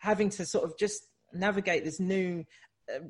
having 0.00 0.28
to 0.30 0.46
sort 0.46 0.64
of 0.64 0.76
just 0.78 1.06
navigate 1.32 1.84
this 1.84 2.00
new 2.00 2.44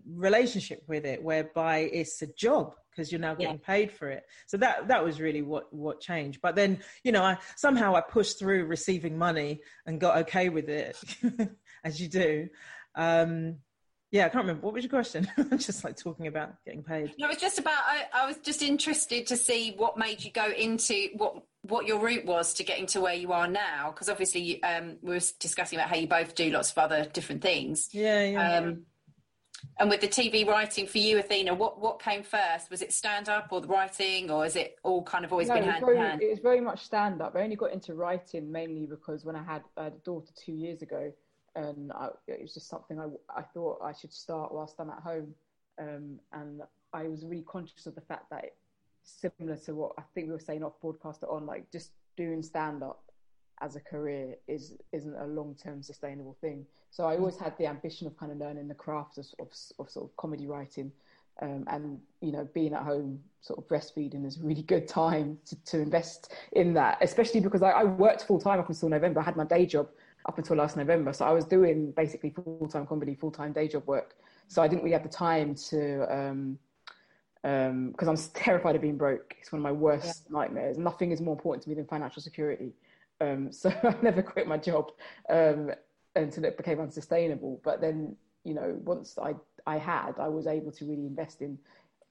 relationship 0.07 0.83
with 0.87 1.05
it 1.05 1.23
whereby 1.23 1.79
it's 1.79 2.21
a 2.23 2.27
job 2.27 2.75
because 2.91 3.11
you're 3.11 3.21
now 3.21 3.35
getting 3.35 3.61
yeah. 3.61 3.67
paid 3.67 3.91
for 3.91 4.09
it. 4.09 4.25
So 4.47 4.57
that 4.59 4.89
that 4.89 5.05
was 5.05 5.21
really 5.21 5.43
what 5.43 5.73
what 5.73 6.01
changed. 6.01 6.41
But 6.43 6.57
then 6.57 6.81
you 7.05 7.13
know 7.13 7.23
I 7.23 7.39
somehow 7.57 7.95
I 7.95 8.01
pushed 8.01 8.39
through 8.39 8.67
receiving 8.67 9.19
money 9.19 9.61
and 9.87 10.01
got 10.01 10.19
okay 10.19 10.49
with 10.49 10.69
it, 10.69 10.97
as 11.85 12.01
you 12.01 12.09
do. 12.09 12.49
Um, 12.95 13.57
yeah, 14.13 14.27
I 14.27 14.29
can't 14.29 14.45
remember. 14.45 14.67
What 14.67 14.75
was 14.75 14.85
your 14.85 14.91
question? 14.91 15.27
I'm 15.39 15.59
just 15.59 15.83
like 15.85 15.97
talking 15.97 16.27
about 16.27 16.63
getting 16.67 16.83
paid. 16.83 17.15
No, 17.19 17.27
it 17.27 17.31
was 17.31 17.39
just 17.39 17.59
about. 17.59 17.79
I, 17.87 18.05
I 18.13 18.27
was 18.27 18.37
just 18.37 18.61
interested 18.61 19.27
to 19.29 19.39
see 19.39 19.73
what 19.75 19.97
made 19.97 20.23
you 20.23 20.31
go 20.31 20.51
into 20.51 21.09
what 21.15 21.43
what 21.63 21.87
your 21.87 21.99
route 21.99 22.27
was 22.27 22.53
to 22.55 22.65
getting 22.65 22.87
to 22.89 23.01
where 23.01 23.15
you 23.15 23.33
are 23.33 23.49
now. 23.49 23.91
Because 23.91 24.11
obviously, 24.11 24.63
um, 24.63 24.99
we 25.01 25.15
were 25.15 25.21
discussing 25.41 25.79
about 25.79 25.89
how 25.89 25.97
you 25.97 26.07
both 26.07 26.35
do 26.35 26.51
lots 26.51 26.71
of 26.73 26.79
other 26.79 27.07
different 27.07 27.41
things. 27.41 27.89
Yeah, 27.93 28.25
yeah. 28.25 28.59
Um, 28.59 28.83
and 29.79 29.91
with 29.91 30.01
the 30.01 30.09
TV 30.09 30.47
writing 30.47 30.87
for 30.87 30.99
you, 30.99 31.19
Athena, 31.19 31.55
what, 31.55 31.81
what 31.81 32.01
came 32.01 32.23
first? 32.23 32.71
Was 32.71 32.83
it 32.83 32.93
stand 32.93 33.29
up 33.29 33.49
or 33.51 33.61
the 33.61 33.69
writing, 33.69 34.31
or 34.31 34.45
is 34.47 34.57
it 34.57 34.77
all 34.83 35.03
kind 35.03 35.25
of 35.25 35.33
always 35.33 35.49
no, 35.49 35.55
been 35.55 35.65
hand 35.65 35.85
very, 35.85 35.97
in 35.97 36.03
hand? 36.03 36.23
It 36.23 36.31
was 36.31 36.39
very 36.39 36.61
much 36.61 36.85
stand 36.85 37.23
up. 37.23 37.35
I 37.37 37.43
only 37.43 37.57
got 37.57 37.73
into 37.73 37.95
writing 37.95 38.51
mainly 38.51 38.87
because 38.87 39.25
when 39.25 39.37
I 39.37 39.43
had, 39.43 39.63
I 39.77 39.85
had 39.85 39.95
a 39.95 40.05
daughter 40.05 40.33
two 40.37 40.53
years 40.53 40.83
ago, 40.83 41.13
and 41.55 41.93
I, 41.93 42.09
it 42.29 42.43
was 42.43 42.55
just 42.55 42.69
something 42.69 43.01
I, 43.01 43.07
I 43.37 43.43
thought 43.43 43.81
I 43.83 43.93
should 43.93 44.13
start 44.13 44.53
whilst 44.53 44.77
I'm 44.79 44.91
at 44.91 45.01
home. 45.01 45.35
Um, 45.81 46.21
and 46.33 46.63
I 46.93 47.09
was 47.09 47.25
really 47.25 47.45
conscious 47.47 47.87
of 47.87 47.95
the 47.95 48.01
fact 48.03 48.31
that, 48.31 48.45
it, 48.45 48.57
similar 49.03 49.57
to 49.57 49.75
what 49.75 49.93
I 49.99 50.03
think 50.15 50.29
we 50.29 50.33
were 50.33 50.39
saying 50.39 50.63
off 50.63 50.81
broadcaster 50.81 51.27
on, 51.31 51.47
like 51.47 51.71
just 51.73 51.91
doing 52.17 52.43
stand 52.43 52.83
up 52.83 53.03
as 53.61 53.77
a 53.77 53.81
career 53.81 54.37
is 54.49 54.75
isn't 54.93 55.17
a 55.17 55.27
long 55.27 55.55
term 55.55 55.83
sustainable 55.83 56.37
thing. 56.41 56.67
So 56.93 57.07
I 57.07 57.17
always 57.17 57.39
had 57.39 57.57
the 57.57 57.67
ambition 57.67 58.07
of 58.07 58.17
kind 58.19 58.31
of 58.31 58.39
learning 58.39 58.69
the 58.69 58.75
craft 58.75 59.17
of, 59.17 59.27
of, 59.41 59.49
of, 59.79 59.91
sort 59.91 60.05
of 60.05 60.17
comedy 60.19 60.47
writing, 60.47 60.93
Um, 61.41 61.65
and 61.69 61.99
you 62.21 62.33
know, 62.33 62.47
being 62.53 62.75
at 62.75 62.83
home, 62.83 63.19
sort 63.41 63.59
of 63.59 63.67
breastfeeding 63.67 64.27
is 64.27 64.37
a 64.37 64.43
really 64.43 64.63
good 64.63 64.87
time 64.87 65.39
to, 65.47 65.57
to 65.65 65.81
invest 65.81 66.35
in 66.53 66.75
that, 66.75 66.99
especially 67.01 67.41
because 67.41 67.63
I, 67.63 67.71
I 67.71 67.85
worked 67.85 68.25
full 68.25 68.39
time 68.39 68.61
up 68.61 68.69
until 68.69 68.91
November. 68.91 69.21
I 69.21 69.25
had 69.25 69.37
my 69.37 69.45
day 69.45 69.65
job 69.65 69.89
up 70.27 70.37
until 70.37 70.57
last 70.57 70.77
November, 70.77 71.15
so 71.15 71.25
I 71.25 71.33
was 71.33 71.47
doing 71.47 71.93
basically 71.93 72.29
full 72.31 72.69
time 72.71 72.87
comedy, 72.87 73.15
full 73.15 73.31
time 73.31 73.53
day 73.55 73.69
job 73.69 73.87
work. 73.87 74.17
So 74.49 74.61
I 74.63 74.69
didn't 74.69 74.83
really 74.83 74.93
have 74.93 75.03
the 75.03 75.09
time 75.09 75.55
to. 75.71 75.81
Um, 76.15 76.59
because 77.43 78.09
um, 78.09 78.09
I'm 78.09 78.17
terrified 78.35 78.77
of 78.77 78.83
being 78.83 78.99
broke. 78.99 79.35
It's 79.41 79.51
one 79.51 79.61
of 79.61 79.65
my 79.65 79.73
worst 79.73 80.25
yeah. 80.27 80.39
nightmares. 80.39 80.77
Nothing 80.79 81.11
is 81.11 81.21
more 81.23 81.35
important 81.35 81.65
to 81.65 81.71
me 81.71 81.75
than 81.75 81.87
financial 81.87 82.23
security. 82.23 82.73
Um, 83.21 83.51
so 83.61 83.73
I 83.83 83.97
never 84.03 84.23
quit 84.23 84.47
my 84.47 84.59
job 84.59 84.93
um, 85.31 85.73
until 86.17 86.45
it 86.45 86.57
became 86.57 86.81
unsustainable. 86.81 87.61
But 87.65 87.81
then, 87.81 88.17
you 88.45 88.55
know, 88.55 88.79
once 88.85 89.19
I 89.19 89.35
I 89.67 89.79
had, 89.79 90.19
I 90.19 90.29
was 90.29 90.47
able 90.47 90.73
to 90.73 90.85
really 90.85 91.07
invest 91.07 91.43
in 91.43 91.59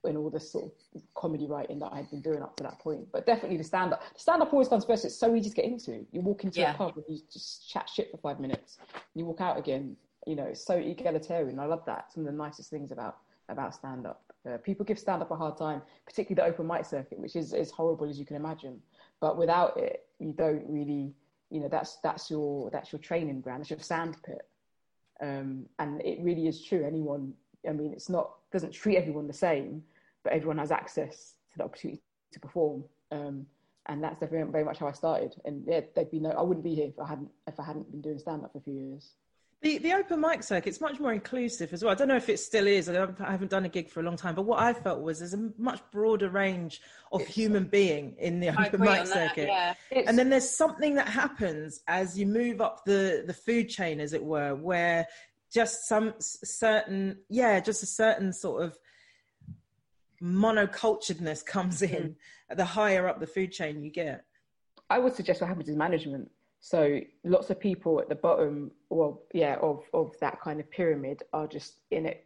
in 0.04 0.18
all 0.18 0.32
this 0.32 0.52
sort 0.52 0.66
of 0.66 1.02
comedy 1.14 1.46
writing 1.46 1.78
that 1.78 1.92
I 1.94 1.98
had 1.98 2.10
been 2.10 2.22
doing 2.22 2.42
up 2.42 2.56
to 2.58 2.64
that 2.64 2.80
point. 2.80 3.08
But 3.12 3.26
definitely 3.26 3.58
the 3.58 3.64
stand 3.64 3.94
up. 3.94 4.02
The 4.14 4.20
stand 4.20 4.42
up 4.42 4.52
always 4.52 4.68
comes 4.68 4.86
first. 4.86 5.06
It's 5.06 5.16
so 5.16 5.36
easy 5.36 5.50
to 5.50 5.56
get 5.56 5.66
into. 5.66 6.06
You 6.12 6.22
walk 6.22 6.44
into 6.44 6.60
yeah. 6.60 6.74
a 6.74 6.78
pub 6.78 6.96
and 6.96 7.06
you 7.08 7.20
just 7.32 7.70
chat 7.70 7.88
shit 7.88 8.10
for 8.10 8.18
five 8.18 8.40
minutes. 8.40 8.80
You 9.14 9.26
walk 9.26 9.42
out 9.42 9.60
again. 9.60 9.96
You 10.26 10.36
know, 10.36 10.46
it's 10.46 10.66
so 10.66 10.76
egalitarian. 10.76 11.60
I 11.60 11.66
love 11.66 11.84
that. 11.86 12.12
Some 12.12 12.26
of 12.26 12.32
the 12.32 12.38
nicest 12.38 12.70
things 12.70 12.92
about 12.92 13.18
about 13.50 13.76
stand 13.76 14.08
up. 14.08 14.24
Uh, 14.50 14.58
people 14.58 14.84
give 14.84 14.98
stand 14.98 15.22
up 15.22 15.30
a 15.30 15.36
hard 15.36 15.58
time, 15.58 15.82
particularly 16.06 16.50
the 16.50 16.54
open 16.54 16.66
mic 16.66 16.86
circuit, 16.86 17.20
which 17.20 17.36
is 17.36 17.54
as 17.54 17.70
horrible 17.70 18.10
as 18.10 18.18
you 18.18 18.26
can 18.26 18.36
imagine. 18.36 18.80
But 19.20 19.38
without 19.38 19.78
it, 19.78 20.06
you 20.20 20.34
don't 20.34 20.64
really, 20.68 21.14
you 21.52 21.60
know, 21.60 21.68
that's 21.68 21.98
that's 21.98 22.32
your 22.32 22.70
that's 22.72 22.92
your 22.92 23.00
training 23.00 23.42
ground. 23.42 23.62
That's 23.62 23.70
your 23.70 23.80
sandpit. 23.80 24.48
Um, 25.22 25.68
and 25.78 26.02
it 26.02 26.20
really 26.22 26.48
is 26.48 26.64
true. 26.64 26.84
Anyone, 26.84 27.34
I 27.68 27.74
mean, 27.74 27.94
it's 27.94 28.10
not 28.10 28.32
doesn't 28.52 28.72
treat 28.72 28.98
everyone 28.98 29.28
the 29.28 29.34
same, 29.34 29.84
but 30.24 30.34
everyone 30.34 30.58
has 30.58 30.72
access 30.72 31.36
to 31.52 31.58
the 31.58 31.64
opportunity 31.66 32.02
to 32.32 32.40
perform. 32.40 32.84
Um, 33.12 33.46
and 33.88 34.04
that's 34.04 34.20
very, 34.20 34.44
very 34.44 34.64
much 34.64 34.80
how 34.80 34.88
I 34.88 34.94
started. 34.94 35.36
And 35.44 35.64
yeah, 35.68 35.82
there'd 35.94 36.12
be 36.12 36.20
no, 36.20 36.30
I 36.30 36.42
wouldn't 36.42 36.64
be 36.64 36.76
here 36.76 36.88
if 36.88 37.00
I 37.00 37.08
hadn't 37.08 37.30
if 37.48 37.60
I 37.60 37.64
hadn't 37.64 37.92
been 37.92 38.02
doing 38.02 38.20
stand 38.20 38.44
up 38.44 38.54
for 38.54 38.60
a 38.60 38.62
few 38.62 38.74
years. 38.74 39.12
The 39.62 39.78
the 39.78 39.94
open 39.94 40.20
mic 40.20 40.42
circuit's 40.42 40.82
much 40.82 41.00
more 41.00 41.14
inclusive 41.14 41.72
as 41.72 41.84
well. 41.84 41.92
I 41.92 41.96
don't 41.96 42.08
know 42.08 42.16
if 42.16 42.30
it 42.30 42.40
still 42.40 42.66
is. 42.66 42.90
I 42.90 42.94
haven't 42.94 43.52
done 43.52 43.64
a 43.66 43.70
gig 43.70 43.90
for 43.90 44.00
a 44.00 44.04
long 44.04 44.18
time, 44.18 44.34
but 44.34 44.42
what 44.42 44.60
I 44.60 44.74
felt 44.74 45.02
was 45.02 45.20
there's 45.20 45.36
a 45.36 45.52
much 45.60 45.80
broader 45.92 46.30
range 46.30 46.82
of 47.12 47.26
human 47.28 47.66
being 47.66 48.16
in 48.18 48.40
the 48.40 48.50
open 48.50 48.82
mic 48.82 49.06
circuit. 49.06 49.48
That, 49.48 49.78
yeah. 49.92 50.04
And 50.08 50.18
then 50.18 50.30
there's 50.30 50.50
something 50.50 50.96
that 50.96 51.08
happens 51.08 51.82
as 51.88 52.18
you 52.18 52.26
move 52.26 52.60
up 52.60 52.86
the 52.86 53.24
the 53.28 53.36
food 53.36 53.70
chain, 53.70 54.00
as 54.00 54.14
it 54.14 54.24
were, 54.24 54.56
where 54.56 55.08
just 55.54 55.88
some 55.88 56.16
certain 56.20 57.20
yeah, 57.30 57.60
just 57.60 57.84
a 57.84 57.88
certain 57.88 58.34
sort 58.34 58.64
of 58.64 58.80
monoculturedness 60.24 61.46
comes 61.46 61.84
in. 61.84 62.16
Mm. 62.50 62.58
The 62.58 62.66
higher 62.66 63.08
up 63.08 63.20
the 63.20 63.28
food 63.28 63.52
chain 63.52 63.84
you 63.84 63.92
get. 63.92 64.26
I 64.90 64.98
would 64.98 65.14
suggest 65.14 65.40
what 65.40 65.48
happens 65.48 65.70
is 65.70 65.76
management 65.76 66.32
so 66.62 67.00
lots 67.24 67.50
of 67.50 67.60
people 67.60 68.00
at 68.00 68.08
the 68.08 68.16
bottom, 68.16 68.72
well, 68.90 69.24
yeah, 69.34 69.58
of 69.62 69.84
of 69.94 70.14
that 70.22 70.40
kind 70.40 70.60
of 70.60 70.70
pyramid 70.70 71.24
are 71.34 71.48
just 71.48 71.78
in 71.90 72.06
it 72.06 72.26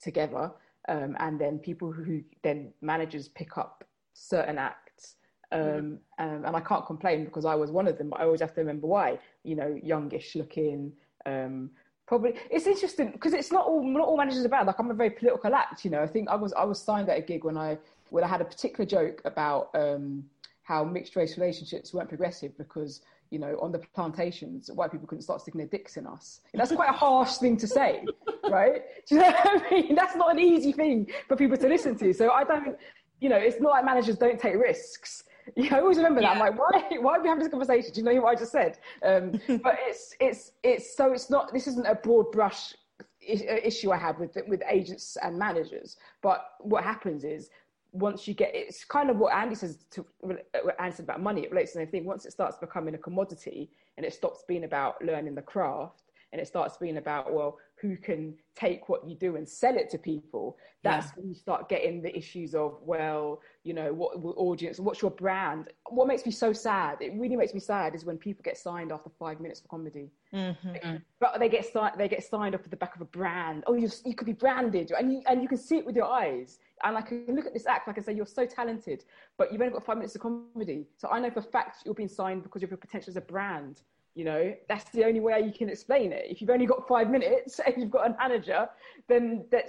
together, 0.00 0.50
um, 0.88 1.16
and 1.20 1.38
then 1.38 1.58
people 1.58 1.92
who 1.92 2.22
then 2.42 2.72
managers 2.80 3.28
pick 3.28 3.58
up 3.58 3.84
certain 4.14 4.56
acts. 4.58 5.16
Um, 5.52 5.60
mm-hmm. 5.60 6.24
um, 6.24 6.44
and 6.46 6.56
I 6.56 6.60
can't 6.60 6.86
complain 6.86 7.26
because 7.26 7.44
I 7.44 7.54
was 7.54 7.70
one 7.70 7.86
of 7.86 7.98
them, 7.98 8.08
but 8.08 8.20
I 8.20 8.24
always 8.24 8.40
have 8.40 8.54
to 8.54 8.60
remember 8.62 8.86
why. 8.86 9.18
You 9.44 9.54
know, 9.54 9.78
youngish 9.82 10.34
looking, 10.34 10.92
um, 11.26 11.70
probably 12.06 12.34
it's 12.50 12.66
interesting 12.66 13.12
because 13.12 13.34
it's 13.34 13.52
not 13.52 13.66
all 13.66 13.84
not 13.86 14.08
all 14.08 14.16
managers 14.16 14.46
are 14.46 14.48
bad. 14.48 14.66
Like 14.66 14.78
I'm 14.78 14.90
a 14.90 14.94
very 14.94 15.10
political 15.10 15.54
act, 15.54 15.84
you 15.84 15.90
know. 15.90 16.02
I 16.02 16.06
think 16.06 16.30
I 16.30 16.36
was 16.36 16.54
I 16.54 16.64
was 16.64 16.80
signed 16.80 17.10
at 17.10 17.18
a 17.18 17.22
gig 17.22 17.44
when 17.44 17.58
I 17.58 17.76
when 18.08 18.24
I 18.24 18.28
had 18.28 18.40
a 18.40 18.46
particular 18.46 18.86
joke 18.86 19.20
about 19.26 19.68
um, 19.74 20.24
how 20.62 20.84
mixed 20.84 21.16
race 21.16 21.36
relationships 21.36 21.92
weren't 21.92 22.08
progressive 22.08 22.56
because 22.56 23.02
you 23.34 23.40
know, 23.40 23.58
on 23.60 23.72
the 23.72 23.80
plantations, 23.96 24.70
white 24.70 24.92
people 24.92 25.08
couldn't 25.08 25.22
start 25.22 25.40
sticking 25.40 25.58
their 25.58 25.66
dicks 25.66 25.96
in 25.96 26.06
us. 26.06 26.40
And 26.52 26.60
that's 26.60 26.70
quite 26.70 26.88
a 26.88 26.92
harsh 26.92 27.34
thing 27.38 27.56
to 27.56 27.66
say, 27.66 28.04
right? 28.48 28.82
Do 29.08 29.16
you 29.16 29.20
know 29.22 29.32
what 29.32 29.62
I 29.64 29.70
mean? 29.70 29.94
That's 29.96 30.14
not 30.14 30.30
an 30.30 30.38
easy 30.38 30.70
thing 30.70 31.10
for 31.26 31.34
people 31.36 31.56
to 31.56 31.68
listen 31.68 31.98
to. 31.98 32.12
So 32.12 32.30
I 32.30 32.44
don't, 32.44 32.76
you 33.18 33.28
know, 33.28 33.36
it's 33.36 33.60
not 33.60 33.70
like 33.72 33.84
managers 33.84 34.16
don't 34.16 34.38
take 34.38 34.54
risks. 34.54 35.24
You 35.56 35.68
know, 35.68 35.76
I 35.76 35.80
always 35.80 35.98
remember 35.98 36.22
that. 36.22 36.30
I'm 36.30 36.38
like, 36.38 36.58
why, 36.58 36.96
why 37.00 37.18
are 37.18 37.22
we 37.22 37.28
having 37.28 37.44
this 37.44 37.50
conversation? 37.50 37.92
Do 37.92 38.00
you 38.00 38.06
know 38.06 38.22
what 38.22 38.34
I 38.34 38.40
just 38.40 38.50
said? 38.50 38.78
Um, 39.04 39.32
but 39.62 39.76
it's, 39.80 40.16
it's, 40.18 40.52
it's, 40.62 40.96
so 40.96 41.12
it's 41.12 41.28
not, 41.28 41.52
this 41.52 41.66
isn't 41.66 41.86
a 41.86 41.96
broad 41.96 42.32
brush 42.32 42.72
issue 43.20 43.90
I 43.90 43.98
have 43.98 44.18
with 44.18 44.36
with 44.48 44.62
agents 44.68 45.18
and 45.22 45.38
managers. 45.38 45.96
But 46.22 46.46
what 46.60 46.82
happens 46.82 47.24
is 47.24 47.50
once 47.94 48.26
you 48.26 48.34
get 48.34 48.50
it's 48.54 48.84
kind 48.84 49.08
of 49.08 49.18
what 49.18 49.32
Andi 49.32 49.56
says 49.56 49.84
to 49.92 50.04
Andi 50.24 50.94
said 50.94 51.04
about 51.04 51.22
money. 51.22 51.42
It 51.44 51.50
relates 51.52 51.72
to 51.72 51.78
the 51.78 51.86
thing. 51.86 52.04
Once 52.04 52.26
it 52.26 52.32
starts 52.32 52.56
becoming 52.56 52.94
a 52.94 52.98
commodity 52.98 53.70
and 53.96 54.04
it 54.04 54.12
stops 54.12 54.42
being 54.48 54.64
about 54.64 55.02
learning 55.02 55.36
the 55.36 55.42
craft 55.42 56.02
and 56.32 56.40
it 56.40 56.46
starts 56.48 56.76
being 56.76 56.96
about 56.96 57.32
well 57.32 57.56
who 57.84 57.98
can 57.98 58.34
take 58.56 58.88
what 58.88 59.06
you 59.06 59.14
do 59.14 59.36
and 59.36 59.46
sell 59.46 59.76
it 59.76 59.90
to 59.90 59.98
people 59.98 60.56
that's 60.82 61.08
yeah. 61.08 61.12
when 61.16 61.28
you 61.28 61.34
start 61.34 61.68
getting 61.68 62.00
the 62.00 62.16
issues 62.16 62.54
of 62.54 62.78
well 62.80 63.42
you 63.62 63.74
know 63.74 63.92
what, 63.92 64.14
audience 64.38 64.80
what's 64.80 65.02
your 65.02 65.10
brand 65.10 65.68
what 65.90 66.08
makes 66.08 66.24
me 66.24 66.32
so 66.32 66.50
sad 66.50 66.96
it 67.02 67.12
really 67.14 67.36
makes 67.36 67.52
me 67.52 67.60
sad 67.60 67.94
is 67.94 68.06
when 68.06 68.16
people 68.16 68.42
get 68.42 68.56
signed 68.56 68.90
after 68.90 69.10
five 69.18 69.38
minutes 69.38 69.60
for 69.60 69.68
comedy 69.68 70.10
mm-hmm. 70.32 70.96
but 71.20 71.38
they 71.38 71.48
get 71.50 71.70
signed 71.70 71.94
they 71.98 72.08
get 72.08 72.24
signed 72.24 72.54
off 72.54 72.62
the 72.70 72.76
back 72.76 72.94
of 72.94 73.02
a 73.02 73.10
brand 73.18 73.62
oh 73.66 73.74
you, 73.74 73.90
you 74.06 74.14
could 74.14 74.26
be 74.26 74.32
branded 74.32 74.90
and 74.98 75.12
you, 75.12 75.22
and 75.26 75.42
you 75.42 75.48
can 75.48 75.58
see 75.58 75.76
it 75.76 75.84
with 75.84 75.94
your 75.94 76.06
eyes 76.06 76.58
and 76.82 76.96
I 76.96 77.02
can 77.02 77.24
look 77.28 77.46
at 77.46 77.54
this 77.54 77.66
act, 77.66 77.86
like 77.86 77.98
I 77.98 78.02
say, 78.02 78.12
you're 78.12 78.26
so 78.26 78.44
talented, 78.44 79.04
but 79.38 79.50
you've 79.50 79.60
only 79.60 79.72
got 79.72 79.86
five 79.86 79.96
minutes 79.96 80.16
of 80.16 80.20
comedy. 80.20 80.86
So 80.96 81.08
I 81.08 81.18
know 81.18 81.30
for 81.30 81.38
a 81.38 81.42
fact 81.42 81.78
you're 81.84 81.94
being 81.94 82.08
signed 82.08 82.42
because 82.42 82.62
of 82.62 82.70
your 82.70 82.76
potential 82.76 83.10
as 83.10 83.16
a 83.16 83.22
brand. 83.22 83.80
You 84.14 84.24
know, 84.24 84.54
that's 84.68 84.88
the 84.90 85.04
only 85.04 85.18
way 85.18 85.40
you 85.40 85.52
can 85.52 85.68
explain 85.68 86.12
it. 86.12 86.26
If 86.28 86.40
you've 86.40 86.50
only 86.50 86.66
got 86.66 86.86
five 86.86 87.10
minutes 87.10 87.58
and 87.66 87.74
you've 87.76 87.90
got 87.90 88.10
a 88.10 88.16
manager, 88.16 88.68
then 89.08 89.44
that 89.50 89.64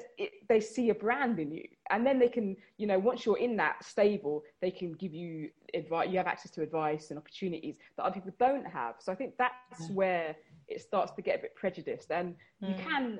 they 0.47 0.59
see 0.59 0.89
a 0.91 0.95
brand 0.95 1.39
in 1.39 1.51
you, 1.51 1.63
and 1.89 2.05
then 2.05 2.19
they 2.19 2.29
can, 2.29 2.55
you 2.77 2.85
know, 2.85 2.99
once 2.99 3.25
you're 3.25 3.39
in 3.39 3.57
that 3.57 3.83
stable, 3.83 4.43
they 4.61 4.69
can 4.71 4.93
give 4.93 5.13
you 5.13 5.49
advice. 5.73 6.09
You 6.09 6.17
have 6.17 6.27
access 6.27 6.51
to 6.51 6.61
advice 6.61 7.09
and 7.09 7.17
opportunities 7.17 7.77
that 7.97 8.03
other 8.03 8.13
people 8.13 8.33
don't 8.39 8.65
have. 8.65 8.95
So 8.99 9.11
I 9.11 9.15
think 9.15 9.33
that's 9.37 9.89
where 9.89 10.35
it 10.67 10.81
starts 10.81 11.11
to 11.13 11.21
get 11.21 11.39
a 11.39 11.41
bit 11.41 11.55
prejudiced, 11.55 12.11
and 12.11 12.35
mm. 12.63 12.69
you 12.69 12.75
can 12.83 13.19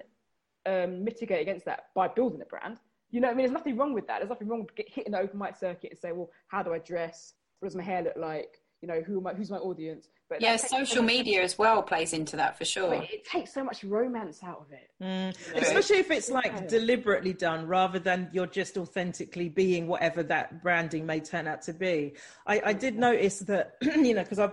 um, 0.66 1.04
mitigate 1.04 1.42
against 1.42 1.66
that 1.66 1.88
by 1.96 2.08
building 2.08 2.42
a 2.42 2.46
brand. 2.46 2.80
You 3.12 3.22
know, 3.22 3.30
I 3.30 3.32
mean, 3.32 3.46
there's 3.46 3.52
nothing 3.52 3.78
wrong 3.78 3.94
with 3.94 4.08
that. 4.08 4.20
There's 4.20 4.30
nothing 4.30 4.48
wrong 4.48 4.62
with 4.62 4.76
get, 4.76 4.90
hitting 4.90 5.14
the 5.14 5.20
open 5.20 5.40
mic 5.40 5.56
circuit 5.56 5.92
and 5.92 6.00
say, 6.00 6.12
well, 6.12 6.30
how 6.48 6.64
do 6.64 6.74
I 6.74 6.80
dress? 6.80 7.34
What 7.60 7.70
does 7.70 7.76
my 7.76 7.84
hair 7.84 8.04
look 8.04 8.18
like? 8.18 8.62
You 8.82 8.88
know, 8.88 9.02
who 9.02 9.20
am 9.20 9.28
I, 9.28 9.34
who's 9.34 9.50
my 9.50 9.58
audience? 9.58 10.10
But 10.28 10.42
yeah, 10.42 10.56
social 10.56 10.98
so 10.98 11.02
media 11.04 11.44
as 11.44 11.58
well 11.58 11.84
plays 11.84 12.12
into 12.12 12.36
that 12.38 12.58
for 12.58 12.66
sure. 12.66 12.96
It, 12.96 13.10
it 13.12 13.26
takes 13.26 13.54
so 13.54 13.64
much 13.64 13.84
romance 13.84 14.42
out 14.44 14.66
of 14.66 14.72
it, 14.72 14.90
mm. 15.02 15.48
you 15.50 15.54
know? 15.54 15.62
especially 15.62 15.98
if 15.98 16.10
it's 16.10 16.32
like 16.32 16.48
yeah. 16.48 16.66
deliberately 16.66 17.34
done 17.34 17.68
rather 17.68 18.00
than 18.00 18.30
you're 18.34 18.48
just 18.48 18.78
authentically 18.78 19.50
being 19.50 19.88
whatever 19.88 20.24
that 20.24 20.64
branding 20.64 21.06
may 21.06 21.20
turn 21.20 21.48
out 21.48 21.62
to 21.64 21.74
be. 21.74 22.14
I, 22.48 22.62
I 22.66 22.74
did 22.74 22.98
notice 22.98 23.40
that, 23.40 23.76
you 23.82 24.16
know, 24.16 24.24
because 24.24 24.40
I 24.40 24.50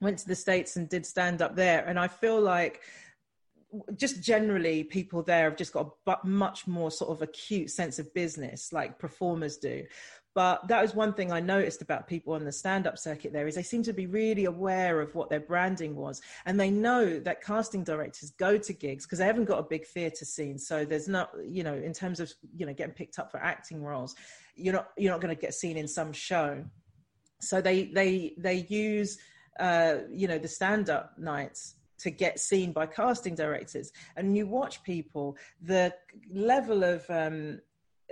went 0.00 0.18
to 0.18 0.28
the 0.28 0.36
states 0.36 0.76
and 0.76 0.88
did 0.88 1.04
stand 1.04 1.42
up 1.42 1.56
there, 1.56 1.84
and 1.84 1.98
I 1.98 2.06
feel 2.06 2.40
like 2.40 2.82
just 3.96 4.22
generally 4.22 4.84
people 4.84 5.22
there 5.22 5.44
have 5.44 5.56
just 5.56 5.72
got 5.72 5.94
a 6.06 6.16
much 6.24 6.66
more 6.66 6.90
sort 6.90 7.10
of 7.10 7.22
acute 7.22 7.70
sense 7.70 7.98
of 7.98 8.12
business 8.12 8.70
like 8.70 8.98
performers 8.98 9.56
do 9.56 9.82
but 10.34 10.66
that 10.68 10.80
was 10.80 10.94
one 10.94 11.12
thing 11.12 11.30
I 11.30 11.40
noticed 11.40 11.82
about 11.82 12.08
people 12.08 12.34
on 12.34 12.44
the 12.44 12.52
stand-up 12.52 12.98
circuit 12.98 13.32
there 13.32 13.46
is 13.46 13.54
they 13.54 13.62
seem 13.62 13.82
to 13.84 13.92
be 13.92 14.06
really 14.06 14.46
aware 14.46 15.00
of 15.00 15.14
what 15.14 15.28
their 15.28 15.40
branding 15.40 15.94
was. 15.94 16.22
And 16.46 16.58
they 16.58 16.70
know 16.70 17.18
that 17.20 17.42
casting 17.42 17.84
directors 17.84 18.30
go 18.30 18.56
to 18.56 18.72
gigs 18.72 19.04
because 19.04 19.18
they 19.18 19.26
haven't 19.26 19.44
got 19.44 19.58
a 19.58 19.64
big 19.64 19.86
theatre 19.86 20.24
scene. 20.24 20.58
So 20.58 20.84
there's 20.84 21.08
not, 21.08 21.30
you 21.44 21.62
know, 21.62 21.74
in 21.74 21.92
terms 21.92 22.18
of, 22.18 22.32
you 22.56 22.64
know, 22.64 22.72
getting 22.72 22.94
picked 22.94 23.18
up 23.18 23.30
for 23.30 23.38
acting 23.38 23.82
roles, 23.82 24.14
you're 24.54 24.74
not 24.74 24.90
you're 24.96 25.12
not 25.12 25.20
going 25.20 25.34
to 25.34 25.40
get 25.40 25.54
seen 25.54 25.76
in 25.76 25.88
some 25.88 26.12
show. 26.12 26.64
So 27.40 27.60
they 27.60 27.84
they 27.84 28.34
they 28.38 28.66
use 28.68 29.18
uh, 29.60 29.96
you 30.10 30.28
know, 30.28 30.38
the 30.38 30.48
stand-up 30.48 31.18
nights 31.18 31.74
to 31.98 32.10
get 32.10 32.40
seen 32.40 32.72
by 32.72 32.86
casting 32.86 33.34
directors. 33.34 33.92
And 34.16 34.36
you 34.36 34.46
watch 34.46 34.82
people, 34.82 35.36
the 35.60 35.94
level 36.32 36.82
of 36.84 37.04
um, 37.08 37.60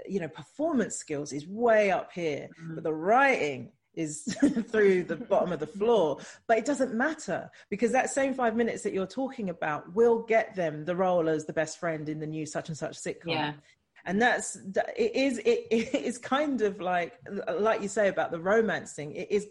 you 0.08 0.20
know 0.20 0.28
performance 0.28 0.96
skills 0.96 1.32
is 1.32 1.46
way 1.46 1.90
up 1.90 2.10
here, 2.12 2.48
mm-hmm. 2.60 2.74
but 2.74 2.84
the 2.84 2.92
writing 2.92 3.72
is 3.94 4.36
through 4.70 5.04
the 5.04 5.16
bottom 5.16 5.52
of 5.52 5.60
the 5.60 5.66
floor. 5.66 6.18
But 6.46 6.58
it 6.58 6.64
doesn't 6.64 6.94
matter 6.94 7.50
because 7.68 7.92
that 7.92 8.10
same 8.10 8.34
five 8.34 8.56
minutes 8.56 8.82
that 8.82 8.92
you're 8.92 9.06
talking 9.06 9.50
about 9.50 9.94
will 9.94 10.22
get 10.22 10.54
them 10.54 10.84
the 10.84 10.96
role 10.96 11.28
as 11.28 11.44
the 11.46 11.52
best 11.52 11.78
friend 11.78 12.08
in 12.08 12.20
the 12.20 12.26
new 12.26 12.46
such 12.46 12.68
and 12.68 12.78
such 12.78 12.96
sitcom. 12.96 13.26
Yeah. 13.26 13.52
And 14.06 14.20
that's 14.20 14.56
it 14.96 15.14
is 15.14 15.38
it, 15.38 15.66
it 15.70 15.94
is 15.94 16.18
kind 16.18 16.62
of 16.62 16.80
like 16.80 17.14
like 17.58 17.82
you 17.82 17.88
say 17.88 18.08
about 18.08 18.30
the 18.30 18.40
romance 18.40 18.92
thing. 18.92 19.12
It 19.12 19.30
is 19.30 19.46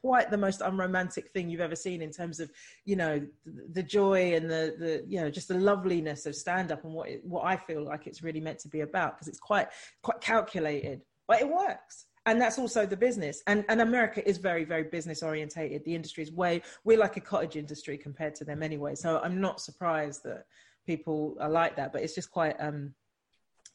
quite 0.00 0.30
the 0.30 0.36
most 0.36 0.60
unromantic 0.62 1.30
thing 1.30 1.50
you've 1.50 1.60
ever 1.60 1.76
seen 1.76 2.02
in 2.02 2.10
terms 2.10 2.40
of 2.40 2.50
you 2.84 2.96
know 2.96 3.24
the, 3.44 3.82
joy 3.82 4.34
and 4.34 4.50
the 4.50 4.74
the 4.78 5.04
you 5.06 5.20
know 5.20 5.30
just 5.30 5.48
the 5.48 5.54
loveliness 5.54 6.26
of 6.26 6.34
stand 6.34 6.72
up 6.72 6.84
and 6.84 6.92
what 6.92 7.08
it, 7.08 7.24
what 7.24 7.44
I 7.44 7.56
feel 7.56 7.84
like 7.84 8.06
it's 8.06 8.22
really 8.22 8.40
meant 8.40 8.58
to 8.60 8.68
be 8.68 8.80
about 8.80 9.16
because 9.16 9.28
it's 9.28 9.38
quite 9.38 9.68
quite 10.02 10.20
calculated. 10.20 11.02
But 11.28 11.40
it 11.40 11.48
works. 11.48 12.06
And 12.26 12.40
that's 12.40 12.58
also 12.58 12.86
the 12.86 12.96
business. 12.96 13.42
And 13.46 13.64
and 13.68 13.80
america 13.80 14.26
is 14.28 14.38
very 14.38 14.64
very 14.64 14.84
business 14.84 15.22
orientated. 15.22 15.84
The 15.84 15.94
industry 15.94 16.22
is 16.22 16.32
way 16.32 16.62
we're 16.84 16.98
like 16.98 17.16
a 17.16 17.20
cottage 17.20 17.56
industry 17.56 17.98
compared 17.98 18.34
to 18.36 18.44
them 18.44 18.62
anyway. 18.62 18.94
So 18.94 19.20
i'm 19.22 19.40
not 19.40 19.60
surprised 19.60 20.22
that 20.24 20.44
people 20.86 21.36
are 21.40 21.50
like 21.50 21.76
that. 21.76 21.92
But 21.92 22.02
it's 22.02 22.14
just 22.14 22.30
quite 22.30 22.56
um 22.58 22.94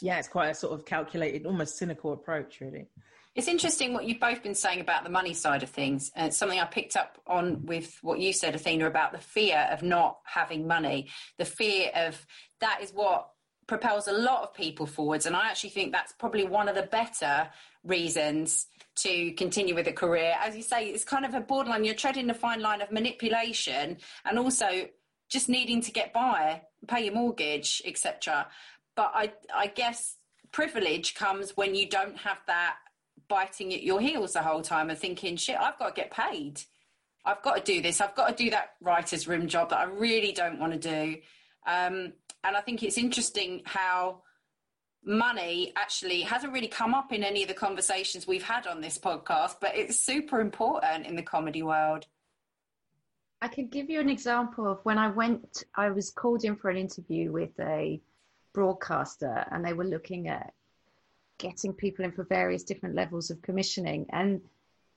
yeah 0.02 0.18
it's 0.18 0.28
quite 0.28 0.50
a 0.50 0.56
sort 0.56 0.74
of 0.74 0.86
calculated 0.86 1.46
almost 1.46 1.78
cynical 1.78 2.14
approach 2.14 2.60
really 2.62 2.88
it's 3.36 3.50
interesting 3.50 3.94
what 3.94 4.06
you've 4.06 4.20
both 4.20 4.42
been 4.42 4.56
saying 4.56 4.80
about 4.80 5.04
the 5.04 5.10
money 5.10 5.34
side 5.34 5.62
of 5.62 5.70
things. 5.70 6.10
And 6.16 6.28
it's 6.28 6.38
something 6.38 6.60
I 6.60 6.66
picked 6.66 6.96
up 6.96 7.22
on 7.28 7.66
with 7.66 7.98
what 8.02 8.20
you 8.20 8.32
said, 8.32 8.56
Athena, 8.56 8.88
about 8.88 9.12
the 9.12 9.20
fear 9.20 9.68
of 9.72 9.84
not 9.84 10.20
having 10.24 10.66
money. 10.66 11.10
The 11.38 11.44
fear 11.44 11.92
of 11.94 12.26
that 12.62 12.80
is 12.82 12.92
what 12.92 13.30
propels 13.68 14.08
a 14.08 14.14
lot 14.14 14.44
of 14.44 14.54
people 14.54 14.86
forwards. 14.86 15.26
And 15.26 15.36
I 15.36 15.50
actually 15.50 15.72
think 15.72 15.92
that's 15.92 16.14
probably 16.14 16.46
one 16.46 16.70
of 16.70 16.76
the 16.76 16.84
better 16.84 17.50
reasons 17.84 18.68
to 18.98 19.34
continue 19.34 19.76
with 19.76 19.88
a 19.88 19.94
career. 19.94 20.36
As 20.42 20.56
you 20.56 20.64
say, 20.64 20.88
it's 20.88 21.04
kind 21.04 21.26
of 21.26 21.34
a 21.34 21.42
borderline. 21.42 21.84
You're 21.84 21.94
treading 21.94 22.28
the 22.28 22.34
fine 22.34 22.62
line 22.62 22.82
of 22.82 22.90
manipulation 22.90 23.98
and 24.24 24.40
also 24.40 24.88
just 25.30 25.50
needing 25.50 25.82
to 25.82 25.92
get 25.92 26.14
by, 26.14 26.62
pay 26.88 27.04
your 27.06 27.14
mortgage, 27.14 27.82
etc. 27.84 28.48
But 28.96 29.12
I, 29.14 29.34
I 29.54 29.68
guess 29.68 30.16
privilege 30.54 31.16
comes 31.16 31.58
when 31.58 31.76
you 31.76 31.90
don't 31.90 32.18
have 32.20 32.38
that 32.48 32.76
biting 33.28 33.74
at 33.74 33.84
your 33.84 34.00
heels 34.00 34.34
the 34.34 34.42
whole 34.42 34.62
time 34.62 34.90
and 34.90 34.98
thinking, 34.98 35.36
shit, 35.36 35.58
I've 35.60 35.78
got 35.80 35.96
to 35.96 36.02
get 36.02 36.12
paid. 36.12 36.62
I've 37.26 37.42
got 37.42 37.58
to 37.58 37.74
do 37.74 37.82
this. 37.82 38.02
I've 38.02 38.16
got 38.16 38.36
to 38.38 38.44
do 38.44 38.52
that 38.52 38.74
writer's 38.82 39.28
room 39.28 39.48
job 39.48 39.70
that 39.70 39.80
I 39.80 39.84
really 39.86 40.32
don't 40.32 40.60
want 40.60 40.74
to 40.74 40.80
do. 40.80 41.18
Um, 41.66 42.14
and 42.44 42.56
I 42.56 42.62
think 42.62 42.84
it's 42.84 42.98
interesting 42.98 43.64
how 43.66 44.22
money 45.04 45.72
actually 45.76 46.22
hasn't 46.22 46.54
really 46.54 46.68
come 46.68 46.94
up 46.94 47.12
in 47.12 47.24
any 47.24 47.44
of 47.44 47.48
the 47.48 47.54
conversations 47.54 48.28
we've 48.28 48.44
had 48.44 48.68
on 48.68 48.82
this 48.82 48.98
podcast, 48.98 49.56
but 49.62 49.76
it's 49.76 50.00
super 50.00 50.42
important 50.42 51.06
in 51.06 51.16
the 51.16 51.24
comedy 51.24 51.64
world. 51.64 52.06
I 53.42 53.48
could 53.48 53.72
give 53.72 53.90
you 53.90 54.00
an 54.00 54.10
example 54.10 54.68
of 54.68 54.80
when 54.84 54.98
I 54.98 55.10
went, 55.10 55.64
I 55.76 55.90
was 55.90 56.10
called 56.10 56.44
in 56.44 56.56
for 56.56 56.70
an 56.70 56.78
interview 56.78 57.32
with 57.32 57.60
a 57.60 58.02
broadcaster 58.54 59.46
and 59.52 59.64
they 59.64 59.74
were 59.74 59.86
looking 59.86 60.28
at 60.28 60.54
getting 61.38 61.74
people 61.74 62.06
in 62.06 62.12
for 62.12 62.24
various 62.24 62.64
different 62.64 62.96
levels 62.96 63.30
of 63.30 63.42
commissioning. 63.42 64.06
And 64.12 64.42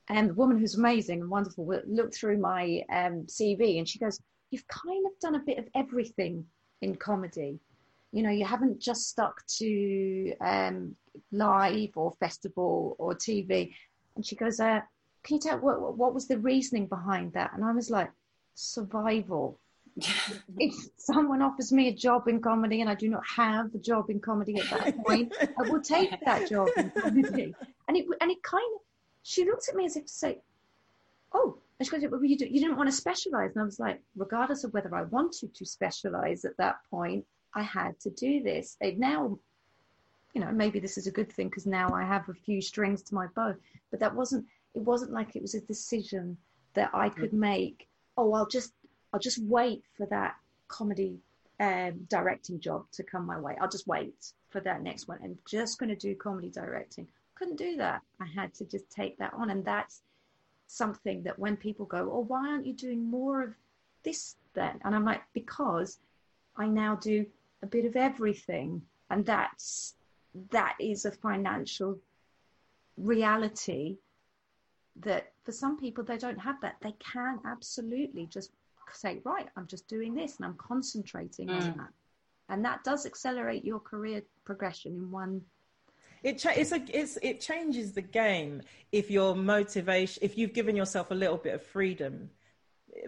and 0.09 0.31
the 0.31 0.35
woman 0.35 0.59
who's 0.59 0.77
amazing 0.77 1.21
and 1.21 1.31
wonderful 1.31 1.67
looked 1.87 2.15
through 2.15 2.39
my 2.39 2.83
um, 2.91 3.27
CV 3.27 3.79
and 3.79 3.89
she 3.89 3.99
goes, 3.99 4.21
You've 4.51 4.67
kind 4.69 5.05
of 5.07 5.13
done 5.21 5.35
a 5.35 5.45
bit 5.45 5.59
of 5.59 5.69
everything 5.75 6.47
in 6.81 6.97
comedy. 6.97 7.61
You 8.13 8.23
know, 8.23 8.31
you 8.31 8.47
haven't 8.47 8.81
just 8.81 9.09
stuck 9.09 9.45
to 9.59 10.33
um, 10.41 10.97
live 11.31 11.91
or 11.97 12.13
festival 12.13 12.97
or 12.99 13.15
TV. 13.15 13.75
And 14.17 14.25
she 14.25 14.35
goes, 14.35 14.61
uh, 14.61 14.81
Can 15.25 15.37
you 15.37 15.41
tell 15.41 15.59
what, 15.59 15.99
what 15.99 16.15
was 16.15 16.27
the 16.27 16.39
reasoning 16.39 16.87
behind 16.87 17.35
that? 17.35 17.53
And 17.55 17.65
I 17.65 17.73
was 17.73 17.91
like, 17.91 18.11
Survival. 18.55 19.61
if 20.59 20.75
someone 20.97 21.43
offers 21.43 21.73
me 21.73 21.89
a 21.89 21.95
job 21.95 22.29
in 22.29 22.41
comedy 22.41 22.81
and 22.81 22.91
I 22.91 22.95
do 22.95 23.09
not 23.09 23.23
have 23.27 23.75
a 23.75 23.79
job 23.79 24.11
in 24.11 24.21
comedy 24.21 24.57
at 24.59 24.71
that 24.71 25.05
point, 25.05 25.35
I 25.41 25.69
will 25.69 25.83
take 25.83 26.11
that 26.25 26.49
job 26.49 26.69
in 26.77 26.91
comedy. 26.91 27.55
And 27.89 27.97
it 27.97 28.05
and 28.21 28.31
it 28.31 28.43
kind 28.43 28.71
of 28.75 28.83
she 29.23 29.47
looked 29.47 29.67
at 29.69 29.75
me 29.75 29.87
as 29.87 29.97
if 29.97 30.05
to 30.05 30.13
say, 30.13 30.43
"Oh," 31.33 31.59
and 31.79 31.87
she 31.87 31.91
goes, 31.91 32.11
"Well, 32.11 32.23
you, 32.23 32.37
do, 32.37 32.47
you 32.47 32.61
didn't 32.61 32.77
want 32.77 32.91
to 32.91 32.95
specialize." 32.95 33.53
And 33.55 33.63
I 33.63 33.65
was 33.65 33.81
like, 33.81 34.03
regardless 34.15 34.65
of 34.65 34.75
whether 34.75 34.95
I 34.95 35.05
wanted 35.05 35.55
to 35.55 35.65
specialize 35.65 36.45
at 36.45 36.59
that 36.59 36.81
point, 36.91 37.25
I 37.55 37.63
had 37.63 37.99
to 38.01 38.11
do 38.11 38.43
this. 38.43 38.77
And 38.83 38.99
now, 38.99 39.39
you 40.35 40.43
know, 40.43 40.53
maybe 40.53 40.81
this 40.81 40.99
is 40.99 41.07
a 41.07 41.11
good 41.11 41.33
thing 41.33 41.49
because 41.49 41.67
now 41.67 41.95
I 41.95 42.05
have 42.05 42.29
a 42.29 42.35
few 42.35 42.61
strings 42.61 43.03
to 43.05 43.15
my 43.15 43.27
bow. 43.35 43.55
But 43.91 44.01
that 44.01 44.15
wasn't. 44.15 44.45
It 44.75 44.83
wasn't 44.83 45.13
like 45.13 45.35
it 45.35 45.43
was 45.43 45.55
a 45.55 45.63
decision 45.63 46.37
that 46.75 46.91
I 46.93 47.09
could 47.09 47.33
mm. 47.33 47.41
make. 47.41 47.89
Oh, 48.17 48.35
I'll 48.35 48.49
just 48.49 48.73
I'll 49.13 49.21
just 49.21 49.43
wait 49.43 49.83
for 49.97 50.07
that 50.07 50.37
comedy 50.69 51.19
um, 51.61 52.07
directing 52.09 52.61
job 52.61 52.85
to 52.93 53.03
come 53.03 53.27
my 53.27 53.39
way. 53.39 53.57
I'll 53.61 53.69
just 53.69 53.87
wait 53.87 54.33
for 54.51 54.61
that 54.61 54.83
next 54.83 55.09
one. 55.09 55.19
I'm 55.23 55.39
just 55.49 55.79
going 55.79 55.89
to 55.89 55.97
do 55.97 56.15
comedy 56.15 56.51
directing. 56.51 57.09
Couldn't 57.35 57.57
do 57.57 57.77
that. 57.77 58.03
I 58.21 58.27
had 58.27 58.55
to 58.55 58.65
just 58.65 58.91
take 58.91 59.19
that 59.19 59.35
on. 59.35 59.51
And 59.51 59.65
that's 59.65 60.03
something 60.67 61.23
that 61.25 61.39
when 61.39 61.57
people 61.57 61.87
go, 61.87 62.11
oh, 62.13 62.25
why 62.27 62.49
aren't 62.49 62.67
you 62.67 62.75
doing 62.75 63.11
more 63.11 63.43
of 63.43 63.55
this 64.05 64.37
then? 64.55 64.81
And 64.85 64.95
I'm 64.95 65.05
like, 65.05 65.23
because 65.33 65.99
I 66.57 66.67
now 66.67 66.97
do 66.97 67.27
a 67.63 67.67
bit 67.67 67.85
of 67.85 67.97
everything. 67.97 68.83
And 69.11 69.25
that's, 69.25 69.95
that 70.51 70.77
is 70.79 71.05
a 71.05 71.11
financial 71.11 71.99
reality 72.97 73.97
that 75.01 75.33
for 75.45 75.53
some 75.53 75.79
people 75.79 76.05
they 76.05 76.19
don't 76.19 76.39
have 76.39 76.61
that. 76.61 76.77
They 76.81 76.95
can 76.99 77.41
absolutely 77.45 78.27
just 78.27 78.51
say, 78.93 79.21
right, 79.25 79.49
I'm 79.57 79.67
just 79.67 79.89
doing 79.89 80.15
this 80.15 80.37
and 80.37 80.47
I'm 80.47 80.57
concentrating 80.57 81.49
mm. 81.49 81.61
on 81.61 81.77
that. 81.79 81.93
And 82.49 82.65
that 82.65 82.83
does 82.85 83.07
accelerate 83.07 83.65
your 83.65 83.81
career 83.81 84.23
progression 84.45 84.93
in 84.95 85.11
one. 85.11 85.43
It 86.23 86.39
cha- 86.39 86.55
it's 86.57 86.73
a, 86.73 86.83
it's, 86.89 87.19
it 87.23 87.41
changes 87.41 87.93
the 87.93 88.03
game 88.03 88.63
if 88.91 89.11
your 89.11 89.37
motivation, 89.37 90.23
if 90.23 90.37
you've 90.37 90.53
given 90.53 90.75
yourself 90.75 91.11
a 91.11 91.15
little 91.15 91.37
bit 91.37 91.55
of 91.55 91.63
freedom 91.63 92.31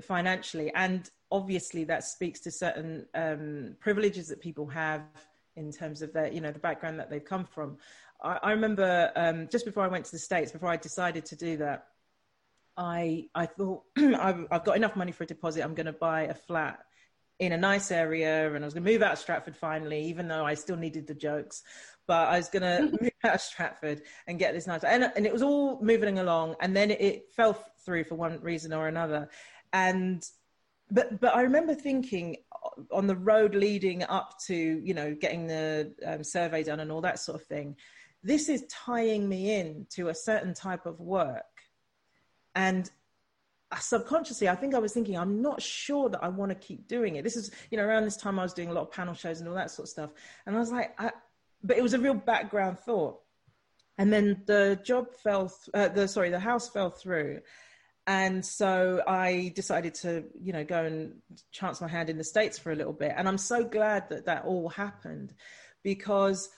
financially. 0.02 0.72
And 0.74 1.10
obviously 1.32 1.84
that 1.84 2.04
speaks 2.04 2.40
to 2.40 2.50
certain 2.50 3.06
um, 3.14 3.76
privileges 3.80 4.28
that 4.28 4.40
people 4.40 4.66
have 4.68 5.02
in 5.56 5.72
terms 5.72 6.02
of 6.02 6.12
their, 6.12 6.30
you 6.32 6.40
know, 6.40 6.52
the 6.52 6.58
background 6.58 6.98
that 7.00 7.10
they've 7.10 7.24
come 7.24 7.44
from. 7.44 7.78
I, 8.22 8.38
I 8.42 8.50
remember 8.52 9.10
um, 9.16 9.48
just 9.50 9.64
before 9.64 9.84
I 9.84 9.88
went 9.88 10.04
to 10.04 10.12
the 10.12 10.18
States, 10.18 10.52
before 10.52 10.68
I 10.68 10.76
decided 10.76 11.24
to 11.26 11.36
do 11.36 11.56
that, 11.58 11.88
I 12.80 13.26
I 13.34 13.46
thought 13.46 13.82
I've, 13.98 14.46
I've 14.50 14.64
got 14.64 14.76
enough 14.76 14.96
money 14.96 15.12
for 15.12 15.24
a 15.24 15.26
deposit. 15.26 15.62
I'm 15.62 15.74
going 15.74 15.86
to 15.86 15.92
buy 15.92 16.22
a 16.22 16.34
flat 16.34 16.80
in 17.38 17.52
a 17.52 17.56
nice 17.56 17.90
area, 17.90 18.52
and 18.52 18.64
I 18.64 18.66
was 18.66 18.74
going 18.74 18.84
to 18.84 18.90
move 18.90 19.02
out 19.02 19.12
of 19.12 19.18
Stratford 19.18 19.56
finally, 19.56 20.06
even 20.06 20.28
though 20.28 20.44
I 20.44 20.54
still 20.54 20.76
needed 20.76 21.06
the 21.06 21.14
jokes. 21.14 21.62
But 22.06 22.28
I 22.28 22.38
was 22.38 22.48
going 22.48 22.62
to 22.62 22.98
move 23.00 23.12
out 23.22 23.34
of 23.34 23.40
Stratford 23.42 24.02
and 24.26 24.38
get 24.38 24.54
this 24.54 24.66
nice, 24.66 24.82
and, 24.82 25.12
and 25.14 25.26
it 25.26 25.32
was 25.32 25.42
all 25.42 25.80
moving 25.82 26.18
along, 26.18 26.56
and 26.60 26.74
then 26.74 26.90
it, 26.90 27.00
it 27.00 27.32
fell 27.36 27.52
through 27.84 28.04
for 28.04 28.14
one 28.14 28.40
reason 28.40 28.72
or 28.72 28.88
another, 28.88 29.28
and 29.74 30.24
but 30.90 31.20
but 31.20 31.36
I 31.36 31.42
remember 31.42 31.74
thinking 31.74 32.38
on 32.90 33.06
the 33.06 33.16
road 33.16 33.54
leading 33.54 34.02
up 34.04 34.38
to 34.46 34.54
you 34.54 34.94
know 34.94 35.14
getting 35.14 35.46
the 35.46 35.94
um, 36.06 36.24
survey 36.24 36.62
done 36.62 36.80
and 36.80 36.90
all 36.90 37.02
that 37.02 37.18
sort 37.18 37.40
of 37.40 37.46
thing. 37.46 37.76
This 38.22 38.48
is 38.50 38.64
tying 38.68 39.26
me 39.26 39.54
in 39.54 39.86
to 39.90 40.08
a 40.08 40.14
certain 40.14 40.52
type 40.52 40.84
of 40.84 41.00
work 41.00 41.44
and 42.60 42.90
subconsciously, 43.80 44.48
I 44.48 44.54
think 44.54 44.74
I 44.74 44.78
was 44.78 44.92
thinking, 44.92 45.16
I'm 45.16 45.40
not 45.40 45.62
sure 45.62 46.10
that 46.10 46.22
I 46.22 46.28
want 46.28 46.50
to 46.50 46.56
keep 46.56 46.88
doing 46.88 47.16
it. 47.16 47.24
This 47.24 47.36
is, 47.36 47.50
you 47.70 47.78
know, 47.78 47.84
around 47.84 48.04
this 48.04 48.16
time 48.16 48.38
I 48.38 48.42
was 48.42 48.52
doing 48.52 48.68
a 48.68 48.72
lot 48.72 48.82
of 48.82 48.92
panel 48.92 49.14
shows 49.14 49.40
and 49.40 49.48
all 49.48 49.54
that 49.54 49.70
sort 49.70 49.86
of 49.86 49.90
stuff. 49.90 50.10
And 50.44 50.56
I 50.56 50.58
was 50.58 50.70
like, 50.70 50.94
I, 51.00 51.12
but 51.62 51.78
it 51.78 51.82
was 51.82 51.94
a 51.94 51.98
real 51.98 52.14
background 52.14 52.78
thought. 52.80 53.20
And 53.96 54.12
then 54.12 54.42
the 54.46 54.78
job 54.84 55.14
fell, 55.14 55.52
uh, 55.72 55.88
the 55.88 56.06
sorry, 56.06 56.30
the 56.30 56.40
house 56.40 56.68
fell 56.68 56.90
through. 56.90 57.40
And 58.06 58.44
so 58.44 59.02
I 59.06 59.52
decided 59.54 59.94
to, 59.96 60.24
you 60.42 60.52
know, 60.52 60.64
go 60.64 60.84
and 60.84 61.14
chance 61.52 61.80
my 61.80 61.88
hand 61.88 62.10
in 62.10 62.18
the 62.18 62.24
States 62.24 62.58
for 62.58 62.72
a 62.72 62.76
little 62.76 62.92
bit. 62.92 63.12
And 63.16 63.28
I'm 63.28 63.38
so 63.38 63.64
glad 63.64 64.08
that 64.10 64.26
that 64.26 64.44
all 64.44 64.68
happened 64.68 65.32
because 65.82 66.50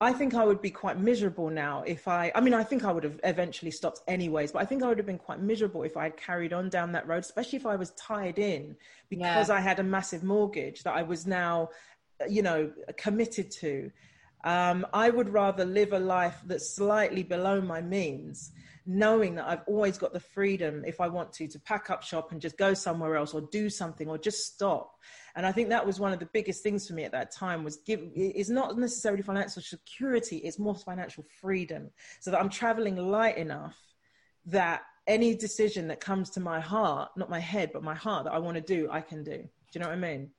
I 0.00 0.12
think 0.12 0.34
I 0.34 0.44
would 0.44 0.62
be 0.62 0.70
quite 0.70 0.98
miserable 0.98 1.50
now 1.50 1.82
if 1.84 2.06
I, 2.06 2.30
I 2.34 2.40
mean, 2.40 2.54
I 2.54 2.62
think 2.62 2.84
I 2.84 2.92
would 2.92 3.02
have 3.02 3.18
eventually 3.24 3.72
stopped 3.72 4.00
anyways, 4.06 4.52
but 4.52 4.62
I 4.62 4.64
think 4.64 4.84
I 4.84 4.88
would 4.88 4.98
have 4.98 5.06
been 5.06 5.18
quite 5.18 5.40
miserable 5.40 5.82
if 5.82 5.96
I 5.96 6.04
had 6.04 6.16
carried 6.16 6.52
on 6.52 6.68
down 6.68 6.92
that 6.92 7.08
road, 7.08 7.24
especially 7.24 7.56
if 7.56 7.66
I 7.66 7.74
was 7.74 7.90
tied 7.92 8.38
in 8.38 8.76
because 9.10 9.48
yeah. 9.48 9.54
I 9.56 9.60
had 9.60 9.80
a 9.80 9.82
massive 9.82 10.22
mortgage 10.22 10.84
that 10.84 10.94
I 10.94 11.02
was 11.02 11.26
now, 11.26 11.70
you 12.28 12.42
know, 12.42 12.70
committed 12.96 13.50
to. 13.52 13.90
Um, 14.44 14.86
I 14.92 15.10
would 15.10 15.30
rather 15.30 15.64
live 15.64 15.92
a 15.92 15.98
life 15.98 16.40
that's 16.46 16.76
slightly 16.76 17.24
below 17.24 17.60
my 17.60 17.80
means, 17.80 18.52
knowing 18.88 19.36
that 19.36 19.46
I've 19.46 19.62
always 19.66 19.98
got 19.98 20.12
the 20.12 20.20
freedom, 20.20 20.82
if 20.86 21.00
I 21.00 21.08
want 21.08 21.32
to, 21.34 21.46
to 21.46 21.60
pack 21.60 21.90
up 21.90 22.02
shop 22.02 22.32
and 22.32 22.40
just 22.40 22.56
go 22.56 22.74
somewhere 22.74 23.16
else 23.16 23.34
or 23.34 23.42
do 23.52 23.68
something 23.70 24.08
or 24.08 24.18
just 24.18 24.46
stop 24.46 24.94
and 25.38 25.46
I 25.46 25.52
think 25.52 25.68
that 25.68 25.86
was 25.86 26.00
one 26.00 26.12
of 26.12 26.18
the 26.18 26.28
biggest 26.32 26.64
things 26.64 26.88
for 26.88 26.94
me 26.94 27.04
at 27.04 27.12
that 27.12 27.30
time 27.30 27.62
was 27.62 27.76
give 27.76 28.00
it's 28.12 28.50
not 28.50 28.76
necessarily 28.76 29.22
financial 29.22 29.62
security, 29.62 30.38
it's 30.38 30.58
more 30.58 30.74
financial 30.74 31.24
freedom. 31.40 31.90
So 32.18 32.32
that 32.32 32.40
I'm 32.40 32.48
traveling 32.48 32.96
light 32.96 33.38
enough 33.38 33.76
that 34.46 34.82
any 35.06 35.36
decision 35.36 35.86
that 35.88 36.00
comes 36.00 36.30
to 36.30 36.40
my 36.40 36.58
heart, 36.58 37.10
not 37.16 37.30
my 37.30 37.38
head, 37.38 37.70
but 37.72 37.84
my 37.84 37.94
heart 37.94 38.24
that 38.24 38.32
I 38.32 38.38
want 38.38 38.56
to 38.56 38.60
do, 38.60 38.88
I 38.90 39.00
can 39.00 39.22
do. 39.22 39.36
Do 39.36 39.48
you 39.74 39.80
know 39.80 39.86
what 39.86 39.94
I 39.94 40.00
mean? 40.00 40.30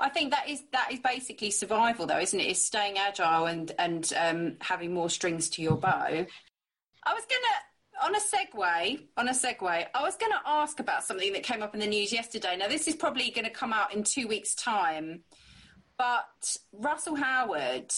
I 0.00 0.08
think 0.08 0.30
that 0.30 0.48
is 0.48 0.62
that 0.72 0.90
is 0.90 1.00
basically 1.00 1.50
survival, 1.50 2.06
though, 2.06 2.20
isn't 2.20 2.40
it? 2.40 2.44
It's 2.44 2.62
staying 2.62 2.96
agile 2.96 3.44
and 3.44 3.70
and 3.78 4.10
um, 4.16 4.56
having 4.62 4.94
more 4.94 5.10
strings 5.10 5.50
to 5.50 5.62
your 5.62 5.76
bow. 5.76 6.24
I 7.08 7.14
was 7.14 7.24
gonna 7.24 7.54
on 8.02 8.14
a 8.14 8.18
segue, 8.18 9.00
on 9.16 9.28
a 9.28 9.32
segue, 9.32 9.86
I 9.94 10.02
was 10.02 10.16
going 10.16 10.32
to 10.32 10.40
ask 10.46 10.78
about 10.80 11.04
something 11.04 11.32
that 11.32 11.42
came 11.42 11.62
up 11.62 11.74
in 11.74 11.80
the 11.80 11.86
news 11.86 12.12
yesterday. 12.12 12.56
Now, 12.56 12.68
this 12.68 12.86
is 12.86 12.94
probably 12.94 13.30
going 13.30 13.44
to 13.44 13.50
come 13.50 13.72
out 13.72 13.94
in 13.94 14.04
two 14.04 14.28
weeks' 14.28 14.54
time, 14.54 15.22
but 15.96 16.56
Russell 16.72 17.16
Howard 17.16 17.92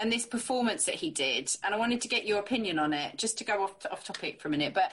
and 0.00 0.12
this 0.12 0.26
performance 0.26 0.84
that 0.84 0.94
he 0.94 1.10
did, 1.10 1.50
and 1.62 1.74
I 1.74 1.78
wanted 1.78 2.00
to 2.02 2.08
get 2.08 2.26
your 2.26 2.38
opinion 2.38 2.78
on 2.78 2.92
it, 2.92 3.16
just 3.16 3.38
to 3.38 3.44
go 3.44 3.62
off 3.62 3.78
to, 3.80 3.92
off 3.92 4.04
topic 4.04 4.40
for 4.40 4.48
a 4.48 4.50
minute. 4.50 4.74
But 4.74 4.92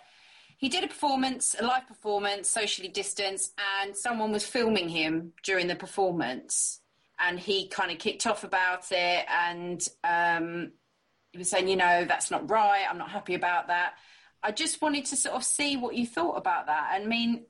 he 0.58 0.70
did 0.70 0.84
a 0.84 0.88
performance, 0.88 1.56
a 1.60 1.66
live 1.66 1.88
performance, 1.88 2.50
socially 2.50 2.88
distanced, 2.88 3.54
and 3.82 3.96
someone 3.96 4.32
was 4.32 4.46
filming 4.46 4.90
him 4.90 5.34
during 5.44 5.68
the 5.68 5.76
performance, 5.76 6.80
and 7.20 7.40
he 7.40 7.68
kind 7.68 7.92
of 7.92 7.98
kicked 7.98 8.28
off 8.28 8.44
about 8.44 8.86
it, 8.92 9.26
and 9.30 9.86
um, 10.04 10.72
he 11.34 11.40
was 11.40 11.50
saying, 11.50 11.68
you 11.68 11.76
know, 11.76 12.06
that's 12.06 12.30
not 12.30 12.50
right. 12.50 12.86
I'm 12.88 13.00
not 13.00 13.10
happy 13.10 13.34
about 13.34 13.68
that. 13.68 13.96
I 14.44 14.52
just 14.52 14.82
wanted 14.82 15.06
to 15.06 15.16
sort 15.16 15.36
of 15.36 15.44
see 15.44 15.78
what 15.78 15.96
you 15.96 16.06
thought 16.06 16.38
about 16.38 16.68
that. 16.68 16.92
I 16.94 17.04
mean, 17.04 17.46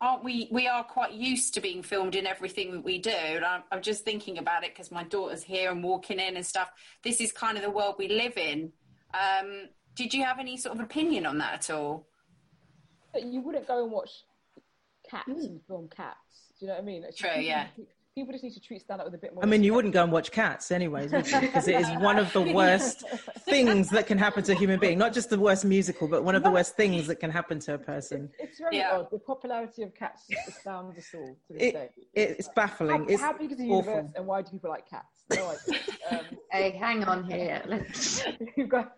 aren't 0.00 0.24
we? 0.24 0.48
We 0.50 0.66
are 0.66 0.82
quite 0.82 1.12
used 1.12 1.52
to 1.54 1.60
being 1.60 1.82
filmed 1.82 2.14
in 2.14 2.26
everything 2.26 2.72
that 2.72 2.84
we 2.84 2.98
do. 2.98 3.10
And 3.10 3.44
I'm, 3.44 3.62
I'm 3.70 3.82
just 3.82 4.04
thinking 4.04 4.38
about 4.38 4.64
it 4.64 4.72
because 4.74 4.90
my 4.90 5.04
daughter's 5.04 5.42
here 5.42 5.70
and 5.70 5.84
walking 5.84 6.18
in 6.18 6.36
and 6.36 6.46
stuff. 6.46 6.70
This 7.04 7.20
is 7.20 7.30
kind 7.30 7.58
of 7.58 7.62
the 7.62 7.70
world 7.70 7.96
we 7.98 8.08
live 8.08 8.38
in. 8.38 8.72
Um, 9.12 9.68
did 9.94 10.14
you 10.14 10.24
have 10.24 10.38
any 10.38 10.56
sort 10.56 10.74
of 10.74 10.82
opinion 10.82 11.26
on 11.26 11.36
that 11.38 11.52
at 11.54 11.70
all? 11.70 12.06
You 13.14 13.42
wouldn't 13.42 13.68
go 13.68 13.82
and 13.82 13.92
watch 13.92 14.10
cats 15.10 15.28
mm. 15.28 15.44
and 15.44 15.60
film 15.66 15.88
cats. 15.94 16.16
Do 16.58 16.64
you 16.64 16.68
know 16.68 16.74
what 16.74 16.82
I 16.82 16.86
mean? 16.86 17.04
True, 17.14 17.38
yeah 17.38 17.66
people 18.16 18.32
just 18.32 18.42
need 18.42 18.54
to 18.54 18.60
treat 18.60 18.80
stand 18.80 19.00
up 19.00 19.06
with 19.06 19.14
a 19.14 19.18
bit 19.18 19.34
more. 19.34 19.44
I 19.44 19.46
mean, 19.46 19.62
you 19.62 19.74
wouldn't 19.74 19.92
go 19.92 20.02
and 20.02 20.10
watch 20.10 20.32
cats 20.32 20.72
anyways, 20.72 21.12
because 21.12 21.68
it 21.68 21.76
is 21.76 21.88
one 21.98 22.18
of 22.18 22.32
the 22.32 22.40
worst 22.40 23.04
things 23.40 23.90
that 23.90 24.06
can 24.06 24.16
happen 24.16 24.42
to 24.44 24.52
a 24.52 24.54
human 24.54 24.80
being. 24.80 24.96
Not 24.96 25.12
just 25.12 25.28
the 25.28 25.38
worst 25.38 25.64
musical, 25.64 26.08
but 26.08 26.24
one 26.24 26.34
of 26.34 26.42
the 26.42 26.50
worst 26.50 26.76
things 26.76 27.06
that 27.08 27.16
can 27.16 27.30
happen 27.30 27.60
to 27.60 27.74
a 27.74 27.78
person. 27.78 28.30
It's, 28.38 28.52
it's 28.52 28.58
very 28.58 28.78
yeah. 28.78 28.96
odd. 28.96 29.10
The 29.12 29.18
popularity 29.18 29.82
of 29.82 29.94
cats 29.94 30.26
astounds 30.48 30.96
us 30.96 31.10
all 31.14 31.36
to 31.46 31.52
this 31.52 31.62
it, 31.62 31.72
day. 31.72 31.88
It's 32.14 32.48
baffling. 32.56 33.02
How, 33.02 33.06
it's 33.06 33.20
how 33.20 33.32
big 33.34 33.52
is 33.52 33.58
the 33.58 33.66
universe, 33.66 34.10
and 34.16 34.26
why 34.26 34.40
do 34.40 34.50
people 34.50 34.70
like 34.70 34.88
cats? 34.88 35.24
No 35.30 35.48
idea. 35.48 35.80
Um, 36.08 36.20
hey, 36.52 36.70
hang 36.70 37.02
on 37.02 37.24
here. 37.24 37.84
You've 38.56 38.68
got. 38.68 38.92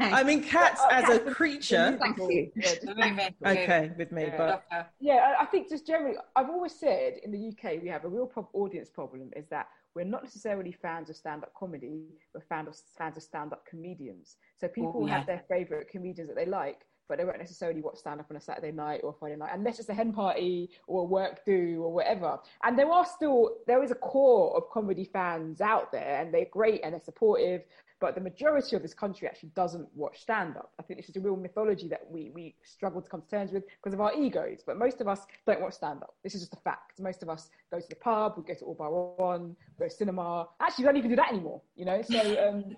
I 0.00 0.22
mean, 0.24 0.42
cats 0.42 0.80
oh, 0.82 0.88
as 0.90 1.04
cats 1.04 1.18
a 1.26 1.34
creature. 1.34 1.96
Thank 2.00 2.18
you. 2.18 2.50
Yeah, 2.56 3.30
okay, 3.46 3.92
with 3.96 4.12
me, 4.12 4.24
yeah. 4.24 4.58
but 4.70 4.90
yeah, 5.00 5.34
I 5.38 5.44
think 5.44 5.68
just 5.68 5.86
generally, 5.86 6.16
I've 6.34 6.50
always 6.50 6.72
said 6.72 7.18
in 7.22 7.30
the 7.30 7.48
UK 7.48 7.82
we 7.82 7.88
have 7.88 8.04
a 8.04 8.08
real 8.08 8.26
pro- 8.26 8.48
audience 8.54 8.90
problem 8.90 9.30
is 9.36 9.46
that 9.50 9.68
we're 9.94 10.04
not 10.04 10.22
necessarily 10.22 10.72
fans 10.72 11.10
of 11.10 11.16
stand-up 11.16 11.52
comedy, 11.54 12.04
we're 12.34 12.40
fans 12.40 12.68
of 12.68 12.76
fans 12.96 13.16
of 13.16 13.22
stand-up 13.22 13.64
comedians. 13.66 14.36
So 14.60 14.68
people 14.68 15.06
yeah. 15.06 15.18
have 15.18 15.26
their 15.26 15.42
favourite 15.48 15.88
comedians 15.88 16.28
that 16.28 16.36
they 16.36 16.46
like, 16.46 16.82
but 17.08 17.18
they 17.18 17.24
won't 17.24 17.38
necessarily 17.38 17.80
watch 17.80 17.96
stand 17.96 18.20
up 18.20 18.26
on 18.30 18.36
a 18.36 18.40
Saturday 18.40 18.70
night 18.70 19.00
or 19.02 19.14
Friday 19.18 19.36
night, 19.36 19.50
unless 19.54 19.78
it's 19.78 19.88
a 19.88 19.94
hen 19.94 20.12
party 20.12 20.70
or 20.86 21.00
a 21.00 21.04
work 21.04 21.44
do 21.44 21.82
or 21.82 21.92
whatever. 21.92 22.38
And 22.62 22.78
there 22.78 22.90
are 22.90 23.06
still, 23.06 23.56
there 23.66 23.82
is 23.82 23.90
a 23.90 23.96
core 23.96 24.56
of 24.56 24.70
comedy 24.70 25.04
fans 25.04 25.60
out 25.60 25.90
there, 25.90 26.20
and 26.20 26.32
they're 26.32 26.46
great 26.50 26.82
and 26.84 26.92
they're 26.92 27.00
supportive, 27.00 27.62
but 28.00 28.14
the 28.14 28.20
majority 28.20 28.76
of 28.76 28.82
this 28.82 28.94
country 28.94 29.26
actually 29.26 29.50
doesn't 29.56 29.88
watch 29.94 30.20
stand 30.20 30.56
up. 30.56 30.72
I 30.78 30.82
think 30.82 31.00
this 31.00 31.08
is 31.08 31.16
a 31.16 31.20
real 31.20 31.36
mythology 31.36 31.88
that 31.88 32.02
we, 32.08 32.30
we 32.34 32.54
struggle 32.62 33.02
to 33.02 33.08
come 33.08 33.22
to 33.22 33.28
terms 33.28 33.50
with 33.50 33.64
because 33.82 33.92
of 33.92 34.00
our 34.00 34.14
egos. 34.14 34.60
But 34.64 34.78
most 34.78 35.00
of 35.00 35.08
us 35.08 35.26
don't 35.46 35.60
watch 35.60 35.74
stand 35.74 36.02
up. 36.02 36.14
This 36.22 36.34
is 36.34 36.42
just 36.42 36.54
a 36.54 36.60
fact. 36.60 37.00
Most 37.00 37.22
of 37.22 37.28
us 37.28 37.50
go 37.72 37.80
to 37.80 37.88
the 37.88 37.96
pub, 37.96 38.34
we 38.36 38.44
go 38.44 38.58
to 38.58 38.64
All 38.64 38.74
Bar 38.74 38.90
One, 38.90 39.56
go 39.78 39.86
to 39.86 39.90
cinema. 39.90 40.46
Actually, 40.60 40.84
we 40.84 40.86
don't 40.86 40.96
even 40.98 41.10
do 41.10 41.16
that 41.16 41.32
anymore, 41.32 41.60
you 41.74 41.84
know? 41.84 42.00
So, 42.02 42.18
um, 42.48 42.76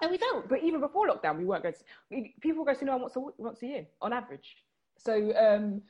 and 0.00 0.10
we 0.10 0.18
don't. 0.18 0.48
But 0.48 0.62
even 0.62 0.80
before 0.80 1.08
lockdown, 1.08 1.38
we 1.38 1.44
weren't 1.44 1.64
going 1.64 1.74
to, 1.74 2.24
people 2.40 2.64
go 2.64 2.72
to 2.72 2.78
cinema 2.78 2.98
once 2.98 3.16
a, 3.16 3.20
once 3.38 3.62
a 3.62 3.66
year 3.66 3.86
on 4.00 4.12
average. 4.12 4.56
So, 4.96 5.32
um, 5.36 5.82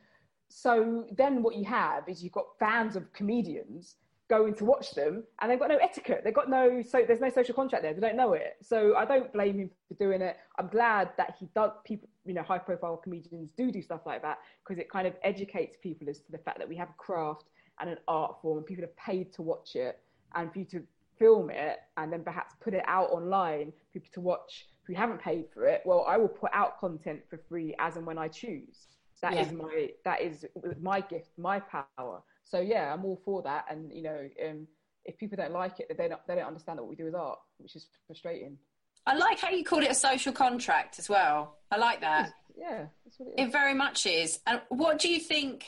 so 0.48 1.06
then 1.16 1.42
what 1.42 1.56
you 1.56 1.64
have 1.64 2.08
is 2.08 2.22
you've 2.22 2.32
got 2.32 2.46
fans 2.58 2.96
of 2.96 3.12
comedians 3.12 3.96
going 4.33 4.55
to 4.55 4.64
watch 4.64 4.92
them 4.92 5.23
and 5.40 5.51
they've 5.51 5.59
got 5.59 5.68
no 5.68 5.77
etiquette. 5.77 6.23
They've 6.25 6.33
got 6.33 6.49
no 6.49 6.83
so 6.83 7.05
there's 7.07 7.21
no 7.21 7.29
social 7.29 7.55
contract 7.55 7.83
there. 7.85 7.92
They 7.92 8.01
don't 8.01 8.16
know 8.16 8.33
it. 8.33 8.57
So 8.62 8.97
i 8.97 9.05
don't 9.05 9.31
blame 9.33 9.59
him 9.59 9.71
for 9.88 9.95
doing 9.95 10.23
it. 10.23 10.38
I'm 10.59 10.68
glad 10.68 11.11
that 11.18 11.35
he 11.38 11.49
does 11.55 11.73
people 11.85 12.09
you 12.25 12.33
know 12.33 12.42
high 12.42 12.59
profile 12.59 12.97
comedians 12.97 13.51
do 13.59 13.71
do 13.71 13.83
stuff 13.83 14.01
like 14.07 14.23
that 14.23 14.38
because 14.62 14.79
it 14.81 14.88
kind 14.90 15.07
of 15.07 15.14
educates 15.23 15.77
people 15.83 16.09
as 16.09 16.21
to 16.21 16.33
the 16.33 16.38
fact 16.38 16.59
that 16.59 16.68
we 16.68 16.77
have 16.77 16.88
a 16.88 16.99
craft 17.07 17.45
and 17.81 17.90
an 17.90 17.99
art 18.09 18.37
form 18.40 18.57
and 18.59 18.66
people 18.66 18.85
are 18.85 18.97
paid 19.11 19.33
to 19.35 19.42
watch 19.42 19.77
it 19.77 20.01
and 20.35 20.51
for 20.51 20.61
you 20.61 20.64
to 20.64 20.83
film 21.18 21.51
it 21.51 21.81
and 21.99 22.11
then 22.11 22.23
perhaps 22.25 22.55
put 22.61 22.73
it 22.73 22.85
out 22.87 23.11
online 23.11 23.71
for 23.71 24.01
people 24.01 24.09
to 24.14 24.21
watch 24.21 24.68
who 24.87 24.95
haven't 24.95 25.21
paid 25.21 25.45
for 25.53 25.66
it 25.66 25.83
well 25.85 26.05
i 26.09 26.16
will 26.16 26.35
put 26.42 26.51
out 26.55 26.81
content 26.81 27.21
for 27.29 27.38
free 27.49 27.75
as 27.79 27.97
and 27.97 28.07
when 28.07 28.18
i 28.18 28.29
choose. 28.29 28.79
That 29.21 29.35
yeah. 29.35 29.42
is 29.42 29.53
my 29.53 29.90
that 30.05 30.21
is 30.21 30.47
my 30.81 31.01
gift 31.01 31.31
my 31.38 31.61
power 31.61 32.23
so 32.53 32.61
yeah, 32.61 32.93
I'm 32.93 33.05
all 33.07 33.19
for 33.25 33.43
that. 33.43 33.65
And 33.71 33.91
you 33.91 34.03
know, 34.03 34.29
um, 34.47 34.67
if 35.07 35.17
people 35.17 35.37
don't 35.37 35.53
like 35.53 35.81
it, 35.81 35.97
they 35.97 36.07
don't 36.07 36.21
they 36.29 36.35
don't 36.35 36.47
understand 36.47 36.79
that 36.79 36.83
what 36.83 36.91
we 36.91 36.97
do 36.97 37.07
is 37.07 37.15
art, 37.15 37.38
which 37.57 37.75
is 37.75 37.87
frustrating. 38.07 38.59
I 39.07 39.17
like 39.17 39.41
how 39.41 39.51
you 39.51 39.65
called 39.65 39.83
it 39.83 39.91
a 39.91 39.95
social 39.95 40.33
contract 40.33 40.99
as 40.99 41.09
well. 41.09 41.57
I 41.71 41.79
like 41.79 42.03
that. 42.03 42.31
Yeah, 42.57 42.87
it, 43.19 43.47
it 43.47 43.53
very 43.53 43.73
much 43.73 44.05
is. 44.07 44.38
And 44.47 44.61
what 44.69 44.99
do 44.99 45.09
you 45.09 45.19
think? 45.19 45.65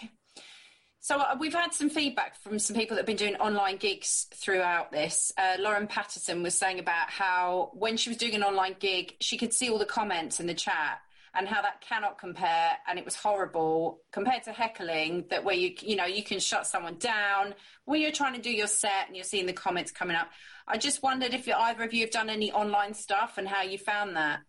So 1.01 1.16
uh, 1.16 1.37
we've 1.40 1.55
had 1.55 1.73
some 1.73 1.88
feedback 1.88 2.37
from 2.42 2.59
some 2.59 2.77
people 2.77 2.94
that 2.94 3.01
have 3.01 3.07
been 3.07 3.16
doing 3.16 3.37
online 3.37 3.79
gigs 3.79 4.27
throughout 4.35 4.92
this. 4.92 5.33
Uh, 5.37 5.57
Lauren 5.59 5.87
Pattison 5.87 6.42
was 6.42 6.55
saying 6.55 6.79
about 6.79 7.11
how 7.11 7.70
when 7.73 7.97
she 7.97 8.11
was 8.11 8.18
doing 8.18 8.35
an 8.35 8.42
online 8.42 8.77
gig, 8.79 9.14
she 9.20 9.38
could 9.38 9.53
see 9.55 9.70
all 9.70 9.79
the 9.79 9.87
comments 9.87 10.38
in 10.38 10.47
the 10.47 10.55
chat 10.55 11.01
and 11.35 11.49
how 11.49 11.61
that 11.62 11.81
cannot 11.81 12.18
compare 12.18 12.73
and 12.88 12.99
it 12.99 13.05
was 13.05 13.14
horrible 13.14 14.01
compared 14.12 14.42
to 14.42 14.53
heckling 14.53 15.25
that 15.31 15.44
where 15.44 15.55
you 15.55 15.75
you 15.81 15.97
know 15.97 16.05
you 16.05 16.23
can 16.23 16.38
shut 16.38 16.66
someone 16.66 16.97
down 16.99 17.55
when 17.85 18.01
you're 18.01 18.12
trying 18.12 18.35
to 18.35 18.40
do 18.40 18.51
your 18.51 18.66
set 18.66 19.07
and 19.07 19.16
you're 19.16 19.25
seeing 19.25 19.47
the 19.47 19.53
comments 19.53 19.90
coming 19.90 20.16
up 20.16 20.29
i 20.68 20.79
just 20.79 21.03
wondered 21.03 21.35
if 21.35 21.49
either 21.49 21.83
of 21.83 21.92
you 21.92 22.01
have 22.01 22.11
done 22.11 22.31
any 22.31 22.53
online 22.53 22.94
stuff 22.94 23.35
and 23.37 23.49
how 23.49 23.62
you 23.62 23.79
found 23.79 24.16
that 24.16 24.40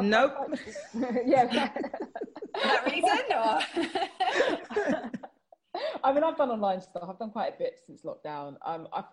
nope 0.00 0.34
yeah 1.26 1.70
that 2.62 2.86
reason 2.86 3.18
or 3.36 5.10
I 6.02 6.12
mean, 6.12 6.24
I've 6.24 6.36
done 6.36 6.50
online 6.50 6.80
stuff. 6.80 7.04
I've 7.08 7.18
done 7.18 7.30
quite 7.30 7.54
a 7.54 7.58
bit 7.58 7.80
since 7.86 8.02
lockdown. 8.02 8.56
Um, 8.66 8.88
I've 8.92 9.04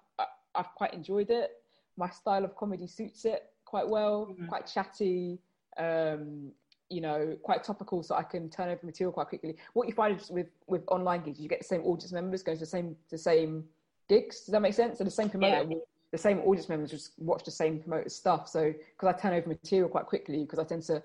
I've 0.56 0.74
quite 0.76 0.94
enjoyed 0.94 1.30
it. 1.30 1.52
My 1.98 2.10
style 2.10 2.44
of 2.44 2.56
comedy 2.56 2.88
suits 2.88 3.26
it 3.26 3.44
quite 3.66 3.88
well. 3.88 4.28
Mm-hmm. 4.32 4.48
Quite 4.48 4.68
chatty 4.68 5.40
um, 5.78 6.52
you 6.90 7.02
know, 7.02 7.38
quite 7.44 7.63
topical, 7.63 8.02
so 8.04 8.16
I 8.16 8.24
can 8.24 8.50
turn 8.50 8.70
over 8.70 8.80
material 8.86 9.12
quite 9.12 9.28
quickly. 9.28 9.58
What 9.74 9.88
you 9.88 9.94
find 9.94 10.22
with 10.30 10.48
with 10.68 10.84
online 10.88 11.24
gigs, 11.24 11.40
you 11.40 11.50
get 11.50 11.60
the 11.60 11.66
same 11.66 11.82
audience 11.82 12.12
members 12.12 12.44
going 12.44 12.58
to 12.58 12.63
the 12.63 12.70
same 12.70 12.96
the 13.10 13.18
same 13.18 13.66
gigs. 14.08 14.42
Does 14.42 14.52
that 14.54 14.62
make 14.62 14.74
sense? 14.74 14.98
So 14.98 15.04
the 15.04 15.12
same 15.12 15.30
promoter, 15.30 15.68
yeah. 15.70 15.78
the 16.12 16.18
same 16.18 16.40
audience 16.40 16.70
members 16.70 16.92
just 16.92 17.12
watch 17.18 17.44
the 17.44 17.52
same 17.52 17.80
promoter 17.80 18.10
stuff. 18.10 18.48
So 18.48 18.74
because 18.74 19.13
I 19.13 19.20
turn 19.20 19.34
over 19.34 19.50
material 19.50 19.90
quite 19.90 20.06
quickly, 20.06 20.40
because 20.44 20.60
I 20.60 20.63
tend 20.63 20.84
to 20.84 21.04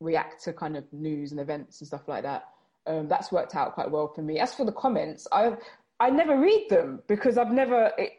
react 0.00 0.42
to 0.44 0.52
kind 0.52 0.76
of 0.76 0.84
news 0.92 1.30
and 1.30 1.40
events 1.40 1.80
and 1.80 1.88
stuff 1.88 2.08
like 2.08 2.22
that. 2.22 2.48
Um, 2.86 3.08
that's 3.08 3.30
worked 3.30 3.54
out 3.54 3.74
quite 3.74 3.90
well 3.90 4.08
for 4.08 4.22
me. 4.22 4.40
As 4.40 4.54
for 4.54 4.64
the 4.64 4.72
comments, 4.72 5.28
I 5.30 5.56
I 6.00 6.10
never 6.10 6.38
read 6.38 6.66
them 6.70 7.02
because 7.06 7.38
I've 7.38 7.52
never. 7.52 7.92
It, 7.98 8.14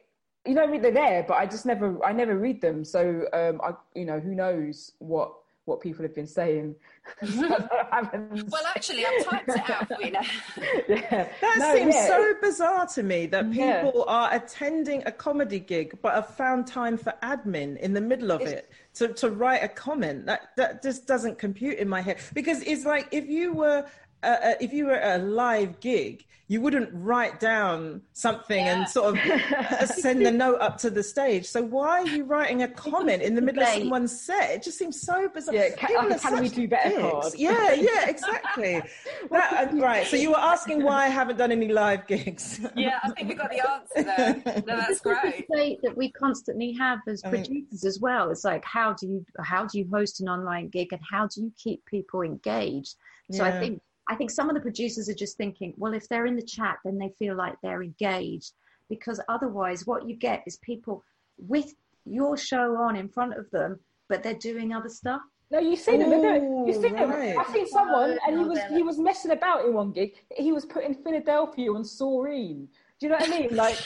you 0.45 0.55
know, 0.55 0.79
they're 0.79 0.91
there, 0.91 1.23
but 1.27 1.35
I 1.35 1.45
just 1.45 1.67
never, 1.67 2.03
I 2.03 2.13
never 2.13 2.35
read 2.35 2.61
them. 2.61 2.83
So, 2.83 3.27
um, 3.31 3.61
I, 3.63 3.73
you 3.93 4.05
know, 4.05 4.19
who 4.19 4.33
knows 4.33 4.93
what 4.97 5.33
what 5.71 5.81
people 5.81 6.03
have 6.03 6.13
been 6.13 6.27
saying. 6.27 6.75
well, 7.21 8.67
actually, 8.75 9.05
I've 9.05 9.25
typed 9.25 9.49
it 9.49 9.69
out 9.69 9.87
for 9.87 10.01
you 10.01 10.11
now. 10.11 10.21
yeah. 10.87 11.27
That 11.41 11.55
no, 11.57 11.75
seems 11.75 11.95
yeah. 11.95 12.07
so 12.07 12.33
bizarre 12.41 12.87
to 12.87 13.03
me 13.03 13.25
that 13.27 13.49
people 13.51 13.93
yeah. 13.95 14.03
are 14.07 14.33
attending 14.33 15.01
a 15.05 15.11
comedy 15.11 15.59
gig 15.59 15.97
but 16.01 16.13
have 16.13 16.35
found 16.35 16.67
time 16.67 16.97
for 16.97 17.13
admin 17.23 17.79
in 17.79 17.93
the 17.93 18.01
middle 18.01 18.31
of 18.31 18.41
it's... 18.41 18.51
it 18.51 18.71
to, 18.95 19.07
to 19.13 19.29
write 19.29 19.63
a 19.63 19.67
comment. 19.67 20.25
That 20.25 20.49
that 20.57 20.83
just 20.83 21.07
doesn't 21.07 21.39
compute 21.39 21.77
in 21.79 21.87
my 21.87 22.01
head 22.01 22.17
because 22.33 22.61
it's 22.63 22.85
like 22.85 23.07
if 23.11 23.27
you 23.27 23.53
were 23.53 23.85
uh, 24.23 24.27
uh, 24.43 24.53
if 24.59 24.73
you 24.73 24.85
were 24.85 24.93
at 24.93 25.19
a 25.19 25.23
live 25.23 25.79
gig, 25.79 26.25
you 26.51 26.59
wouldn't 26.59 26.89
write 26.91 27.39
down 27.39 28.01
something 28.11 28.65
yeah. 28.65 28.79
and 28.79 28.89
sort 28.89 29.15
of 29.15 29.25
uh, 29.25 29.85
send 29.85 30.25
the 30.25 30.31
note 30.31 30.59
up 30.59 30.77
to 30.77 30.89
the 30.89 31.01
stage. 31.01 31.45
So 31.45 31.63
why 31.63 32.01
are 32.01 32.07
you 32.07 32.25
writing 32.25 32.61
a 32.61 32.67
comment 32.67 33.21
in 33.21 33.35
the 33.35 33.41
middle 33.41 33.63
of 33.63 33.69
someone's 33.69 34.21
set? 34.21 34.51
It 34.51 34.63
just 34.63 34.77
seems 34.77 35.01
so 35.01 35.29
bizarre. 35.29 35.55
Yeah, 35.55 35.69
can, 35.77 36.19
can 36.19 36.41
we 36.41 36.49
do 36.49 36.67
better? 36.67 37.09
Yeah, 37.37 37.71
yeah, 37.73 38.09
exactly. 38.09 38.81
that, 39.29 39.73
uh, 39.73 39.77
right. 39.77 40.05
So 40.05 40.17
you 40.17 40.31
were 40.31 40.39
asking 40.39 40.83
why 40.83 41.05
I 41.05 41.07
haven't 41.07 41.37
done 41.37 41.53
any 41.53 41.69
live 41.69 42.05
gigs. 42.05 42.59
yeah, 42.75 42.99
I 43.01 43.11
think 43.11 43.29
we 43.29 43.35
got 43.35 43.49
the 43.49 43.71
answer 43.71 44.03
there. 44.03 44.61
No, 44.67 44.75
that's 44.75 44.99
great. 44.99 45.47
that 45.47 45.93
we 45.95 46.11
constantly 46.11 46.73
have 46.73 46.99
as 47.07 47.21
producers 47.21 47.85
as 47.85 47.99
well. 48.01 48.29
It's 48.29 48.43
like 48.43 48.65
how 48.65 48.91
do 48.91 49.07
you 49.07 49.25
how 49.41 49.65
do 49.65 49.79
you 49.79 49.87
host 49.89 50.19
an 50.19 50.27
online 50.27 50.67
gig 50.67 50.91
and 50.91 51.01
how 51.09 51.27
do 51.27 51.41
you 51.41 51.51
keep 51.57 51.85
people 51.85 52.21
engaged? 52.21 52.95
So 53.31 53.45
yeah. 53.45 53.55
I 53.55 53.59
think 53.59 53.81
I 54.11 54.15
think 54.15 54.29
some 54.29 54.49
of 54.49 54.55
the 54.55 54.61
producers 54.61 55.07
are 55.07 55.13
just 55.13 55.37
thinking, 55.37 55.73
well, 55.77 55.93
if 55.93 56.09
they're 56.09 56.25
in 56.25 56.35
the 56.35 56.41
chat, 56.41 56.79
then 56.83 56.97
they 56.97 57.13
feel 57.17 57.33
like 57.33 57.55
they're 57.63 57.81
engaged. 57.81 58.51
Because 58.89 59.21
otherwise, 59.29 59.87
what 59.87 60.05
you 60.05 60.17
get 60.17 60.43
is 60.45 60.57
people 60.57 61.01
with 61.37 61.73
your 62.05 62.35
show 62.35 62.75
on 62.75 62.97
in 62.97 63.07
front 63.07 63.35
of 63.35 63.49
them, 63.51 63.79
but 64.09 64.21
they're 64.21 64.33
doing 64.33 64.73
other 64.73 64.89
stuff. 64.89 65.21
No, 65.49 65.59
you 65.59 65.77
seen 65.77 66.01
him. 66.01 66.11
You 66.11 66.65
You've 66.67 66.81
seen 66.81 66.93
right. 66.95 67.29
him. 67.29 67.39
I 67.39 67.53
seen 67.53 67.67
someone, 67.67 68.17
and 68.27 68.37
he 68.37 68.43
oh, 68.43 68.47
was 68.49 68.59
he 68.69 68.83
was 68.83 68.99
messing 68.99 69.31
about 69.31 69.65
in 69.65 69.73
one 69.73 69.93
gig. 69.93 70.15
He 70.35 70.51
was 70.51 70.65
putting 70.65 70.93
Philadelphia 70.93 71.71
on 71.71 71.83
Soreen. 71.85 72.67
Do 72.99 73.05
you 73.05 73.09
know 73.09 73.17
what 73.17 73.29
I 73.29 73.39
mean? 73.39 73.55
Like 73.55 73.77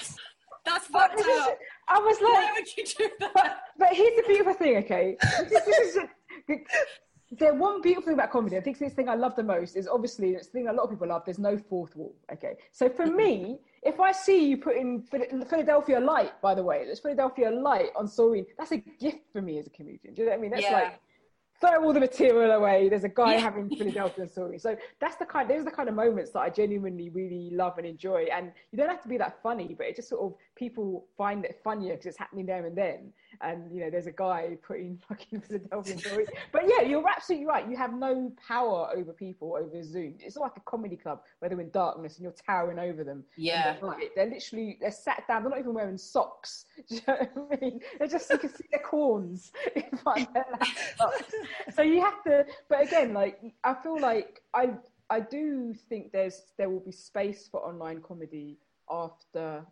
that's 0.66 0.88
fucked 0.88 1.20
up. 1.20 1.60
I 1.88 2.00
was 2.00 2.18
like, 2.20 2.34
why 2.34 2.52
would 2.56 2.78
you 2.78 2.84
do 2.84 3.10
that? 3.20 3.32
But, 3.36 3.58
but 3.78 3.90
here's 3.94 4.16
the 4.16 4.24
beautiful 4.28 4.54
thing, 4.56 4.78
okay? 4.78 5.18
This, 5.22 5.64
this 5.66 5.96
is 5.96 5.98
the 7.32 7.54
one 7.54 7.82
beautiful 7.82 8.08
thing 8.08 8.14
about 8.14 8.32
comedy, 8.32 8.58
I 8.58 8.62
think 8.62 8.78
this 8.78 8.94
thing 8.94 9.10
I 9.10 9.16
love 9.16 9.36
the 9.36 9.44
most 9.44 9.76
is 9.76 9.88
obviously 9.88 10.32
it's 10.32 10.48
the 10.48 10.54
thing 10.54 10.68
a 10.68 10.74
lot 10.74 10.84
of 10.84 10.90
people 10.92 11.08
love. 11.08 11.24
There's 11.26 11.40
no 11.40 11.58
fourth 11.58 11.96
wall. 11.96 12.16
Okay, 12.32 12.56
so 12.72 12.88
for 12.88 13.06
me, 13.06 13.60
if 13.84 14.00
I 14.00 14.12
see 14.12 14.48
you 14.48 14.58
put 14.58 14.78
in 14.78 15.02
Philadelphia 15.02 16.00
Light, 16.00 16.40
by 16.42 16.54
the 16.54 16.64
way, 16.64 16.86
there's 16.86 17.00
Philadelphia 17.00 17.50
Light 17.50 17.90
on 17.96 18.08
Soreen. 18.08 18.46
That's 18.58 18.72
a 18.72 18.78
gift 18.78 19.32
for 19.32 19.42
me 19.42 19.58
as 19.58 19.68
a 19.68 19.72
comedian. 19.72 20.14
Do 20.14 20.22
you 20.22 20.26
know 20.28 20.32
what 20.32 20.38
I 20.38 20.42
mean? 20.42 20.52
That's 20.52 20.64
yeah. 20.64 20.74
like 20.74 21.00
throw 21.60 21.84
all 21.84 21.94
the 21.94 22.00
material 22.00 22.52
away. 22.52 22.90
There's 22.90 23.04
a 23.04 23.10
guy 23.10 23.34
yeah. 23.34 23.40
having 23.40 23.70
Philadelphia 23.78 24.28
story. 24.28 24.60
So 24.60 24.76
that's 25.00 25.16
the 25.16 25.26
kind. 25.26 25.50
Those 25.50 25.62
are 25.62 25.66
the 25.66 25.72
kind 25.72 25.90
of 25.90 25.96
moments 25.96 26.32
that 26.32 26.40
I 26.40 26.50
genuinely 26.50 27.10
really 27.10 27.50
love 27.52 27.78
and 27.78 27.88
enjoy. 27.88 28.28
And 28.32 28.52
you 28.72 28.78
don't 28.78 28.90
have 28.90 29.02
to 29.04 29.08
be 29.08 29.18
that 29.18 29.42
funny, 29.42 29.76
but 29.78 29.88
it 29.88 29.96
just 29.96 30.10
sort 30.10 30.22
of 30.22 30.38
people 30.56 31.06
find 31.18 31.46
it 31.46 31.60
funnier 31.64 31.94
because 31.94 32.08
it's 32.08 32.18
happening 32.18 32.46
there 32.46 32.66
and 32.66 32.78
then. 32.78 33.14
And 33.46 33.72
you 33.72 33.82
know, 33.82 33.90
there's 33.90 34.08
a 34.08 34.12
guy 34.12 34.58
putting 34.66 34.98
fucking 35.08 35.42
Philadelphia 35.42 35.98
story. 35.98 36.26
but 36.52 36.64
yeah, 36.68 36.82
you're 36.82 37.08
absolutely 37.08 37.48
right. 37.48 37.70
You 37.70 37.78
have 37.78 37.94
no 37.94 38.32
power 38.48 38.90
over 38.96 39.14
people 39.14 39.58
over 39.60 39.84
Zoom. 39.84 40.16
It's 40.20 40.36
like 40.36 40.54
a 40.58 40.62
comedy 40.62 40.96
club 40.96 41.22
where 41.40 41.50
they're 41.50 41.62
in 41.62 41.70
darkness 41.72 42.16
and 42.16 42.24
you're 42.24 42.36
towering 42.46 42.80
over 42.80 43.04
them. 43.04 43.24
Yeah, 43.38 43.78
they're, 43.82 43.96
they're, 44.16 44.30
literally 44.30 44.78
they're 44.82 44.92
sat 44.92 45.28
down. 45.28 45.44
They're 45.44 45.52
not 45.52 45.60
even 45.60 45.74
wearing 45.74 45.98
socks. 45.98 46.66
Do 46.90 46.96
you 46.96 47.02
know 47.08 47.28
what 47.34 47.60
I 47.60 47.66
mean? 47.66 47.80
They're 48.00 48.08
just 48.08 48.30
you 48.30 48.38
can 48.38 48.50
see 48.50 48.66
their 48.72 48.82
corns 48.82 49.52
in 49.76 49.98
front 49.98 50.28
of 50.28 50.34
their 50.34 50.46
so 51.74 51.82
you 51.82 52.02
have 52.02 52.24
to 52.24 52.46
but 52.70 52.82
again 52.82 53.14
like 53.14 53.40
i 53.64 53.74
feel 53.74 54.00
like 54.00 54.42
i 54.54 54.70
i 55.10 55.20
do 55.20 55.74
think 55.90 56.12
there's 56.12 56.44
there 56.58 56.70
will 56.70 56.80
be 56.80 56.92
space 56.92 57.48
for 57.52 57.62
online 57.62 58.02
comedy 58.02 58.58
after 58.90 59.66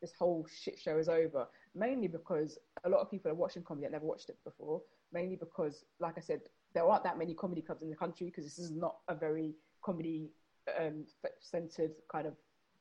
this 0.00 0.12
whole 0.18 0.46
shit 0.62 0.78
show 0.78 0.98
is 0.98 1.08
over 1.08 1.46
mainly 1.76 2.08
because 2.08 2.58
a 2.84 2.88
lot 2.88 3.00
of 3.00 3.10
people 3.10 3.30
are 3.30 3.34
watching 3.34 3.62
comedy 3.62 3.86
that 3.86 3.92
never 3.92 4.06
watched 4.06 4.28
it 4.28 4.36
before 4.44 4.80
mainly 5.12 5.36
because 5.36 5.84
like 6.00 6.16
i 6.16 6.20
said 6.20 6.40
there 6.74 6.84
aren't 6.84 7.04
that 7.04 7.18
many 7.18 7.34
comedy 7.34 7.62
clubs 7.62 7.82
in 7.82 7.90
the 7.90 7.96
country 7.96 8.26
because 8.26 8.44
this 8.44 8.58
is 8.58 8.70
not 8.70 8.96
a 9.08 9.14
very 9.14 9.54
comedy 9.82 10.30
um, 10.80 11.04
centered 11.40 11.92
kind 12.10 12.26
of 12.26 12.34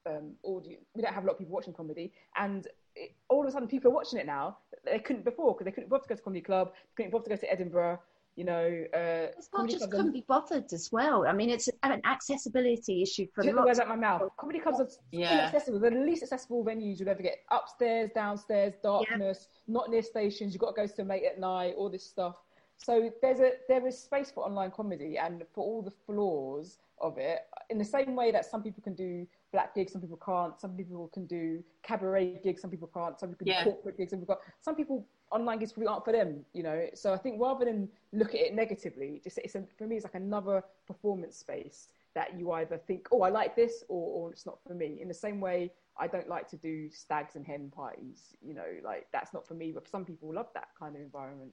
um, 0.07 0.31
audience. 0.43 0.83
We 0.95 1.01
don't 1.01 1.13
have 1.13 1.23
a 1.23 1.27
lot 1.27 1.33
of 1.33 1.39
people 1.39 1.53
watching 1.53 1.73
comedy 1.73 2.11
and 2.35 2.67
it, 2.95 3.15
all 3.29 3.41
of 3.41 3.47
a 3.47 3.51
sudden 3.51 3.67
people 3.67 3.91
are 3.91 3.93
watching 3.93 4.19
it 4.19 4.25
now 4.25 4.57
they 4.85 4.99
couldn't 4.99 5.25
before 5.25 5.53
because 5.53 5.65
they 5.65 5.71
couldn't 5.71 5.89
bother 5.89 6.03
to 6.03 6.09
go 6.09 6.15
to 6.15 6.21
comedy 6.21 6.41
club 6.41 6.71
they 6.73 7.03
couldn't 7.03 7.11
bother 7.11 7.25
to 7.25 7.29
go 7.31 7.35
to 7.35 7.51
edinburgh 7.51 7.99
you 8.35 8.43
know, 8.43 8.83
uh, 8.93 9.31
it's 9.37 9.49
not 9.53 9.69
just 9.69 9.89
couldn't 9.89 10.11
be 10.11 10.25
bothered 10.27 10.71
as 10.73 10.89
well. 10.91 11.25
I 11.25 11.31
mean, 11.31 11.49
it's 11.49 11.69
an 11.83 12.01
accessibility 12.03 13.01
issue 13.01 13.27
for 13.33 13.43
lots. 13.43 13.65
Words 13.65 13.79
out 13.79 13.87
my 13.87 13.95
mouth. 13.95 14.23
Comedy 14.37 14.59
clubs 14.59 14.79
are 14.81 14.89
yeah. 15.11 15.33
inaccessible. 15.33 15.79
They're 15.79 15.91
the 15.91 15.99
least 15.99 16.23
accessible 16.23 16.63
venues 16.65 16.99
you'll 16.99 17.09
ever 17.09 17.23
get. 17.23 17.37
Upstairs, 17.49 18.09
downstairs, 18.13 18.73
darkness, 18.83 19.47
yeah. 19.49 19.73
not 19.73 19.89
near 19.89 20.01
stations. 20.01 20.53
You've 20.53 20.61
got 20.61 20.75
to 20.75 20.81
go 20.81 20.87
to 20.87 21.03
late 21.03 21.23
at 21.23 21.39
night. 21.39 21.75
All 21.77 21.89
this 21.89 22.05
stuff. 22.05 22.35
So 22.77 23.09
there's 23.21 23.39
a 23.39 23.53
there 23.69 23.87
is 23.87 23.97
space 23.97 24.31
for 24.31 24.45
online 24.45 24.71
comedy 24.71 25.17
and 25.17 25.43
for 25.53 25.63
all 25.63 25.81
the 25.81 25.93
flaws 26.05 26.77
of 26.99 27.17
it. 27.17 27.39
In 27.69 27.77
the 27.77 27.85
same 27.85 28.15
way 28.15 28.31
that 28.31 28.45
some 28.45 28.61
people 28.61 28.83
can 28.83 28.95
do 28.95 29.25
black 29.51 29.73
gigs, 29.75 29.93
some 29.93 30.01
people 30.01 30.19
can't. 30.23 30.59
Some 30.59 30.75
people 30.75 31.09
can 31.13 31.25
do 31.25 31.63
cabaret 31.83 32.41
gigs, 32.43 32.61
some 32.61 32.69
people 32.69 32.89
can't. 32.93 33.17
Some 33.19 33.29
people 33.29 33.45
can 33.45 33.47
yeah. 33.47 33.63
do 33.63 33.71
corporate 33.71 33.97
gigs, 33.97 34.11
some 34.11 34.19
people 34.19 34.35
can't. 34.35 34.55
Some 34.61 34.75
people 34.75 35.07
online 35.31 35.59
gigs 35.59 35.73
probably 35.73 35.87
aren't 35.87 36.05
for 36.05 36.11
them, 36.11 36.45
you 36.53 36.63
know. 36.63 36.87
So 36.93 37.13
I 37.13 37.17
think 37.17 37.41
rather 37.41 37.65
than 37.65 37.89
look 38.13 38.29
at 38.29 38.41
it 38.41 38.53
negatively, 38.53 39.21
just 39.23 39.37
it's 39.37 39.55
a, 39.55 39.63
for 39.77 39.87
me, 39.87 39.95
it's 39.95 40.05
like 40.05 40.15
another 40.15 40.63
performance 40.87 41.37
space 41.37 41.87
that 42.13 42.39
you 42.39 42.51
either 42.51 42.77
think, 42.77 43.07
oh, 43.11 43.21
I 43.21 43.29
like 43.29 43.55
this, 43.55 43.83
or, 43.89 44.27
or 44.27 44.31
it's 44.31 44.45
not 44.45 44.59
for 44.65 44.73
me. 44.73 44.99
In 45.01 45.07
the 45.07 45.13
same 45.13 45.41
way, 45.41 45.71
I 45.97 46.07
don't 46.07 46.29
like 46.29 46.49
to 46.49 46.57
do 46.57 46.89
stags 46.89 47.35
and 47.35 47.45
hen 47.45 47.71
parties, 47.75 48.35
you 48.41 48.53
know, 48.53 48.65
like 48.83 49.07
that's 49.11 49.33
not 49.33 49.47
for 49.47 49.53
me. 49.53 49.71
But 49.71 49.87
some 49.87 50.05
people 50.05 50.33
love 50.33 50.47
that 50.53 50.69
kind 50.79 50.95
of 50.95 51.01
environment. 51.01 51.51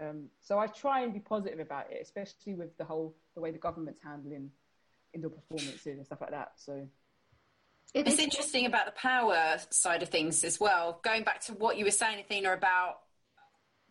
Um, 0.00 0.24
so 0.40 0.58
I 0.58 0.66
try 0.66 1.00
and 1.02 1.12
be 1.12 1.20
positive 1.20 1.60
about 1.60 1.90
it, 1.90 1.98
especially 2.02 2.54
with 2.54 2.76
the 2.78 2.84
whole 2.84 3.14
the 3.34 3.40
way 3.40 3.50
the 3.50 3.58
government's 3.58 4.00
handling 4.02 4.50
indoor 5.12 5.30
performances 5.30 5.86
and 5.86 6.06
stuff 6.06 6.20
like 6.20 6.30
that. 6.30 6.52
So 6.56 6.86
it's 7.92 8.18
interesting 8.18 8.66
about 8.66 8.86
the 8.86 8.92
power 8.92 9.56
side 9.70 10.02
of 10.02 10.08
things 10.08 10.44
as 10.44 10.60
well. 10.60 11.00
Going 11.02 11.24
back 11.24 11.40
to 11.42 11.52
what 11.54 11.76
you 11.76 11.84
were 11.84 11.90
saying, 11.90 12.20
Athena, 12.20 12.52
about 12.52 13.00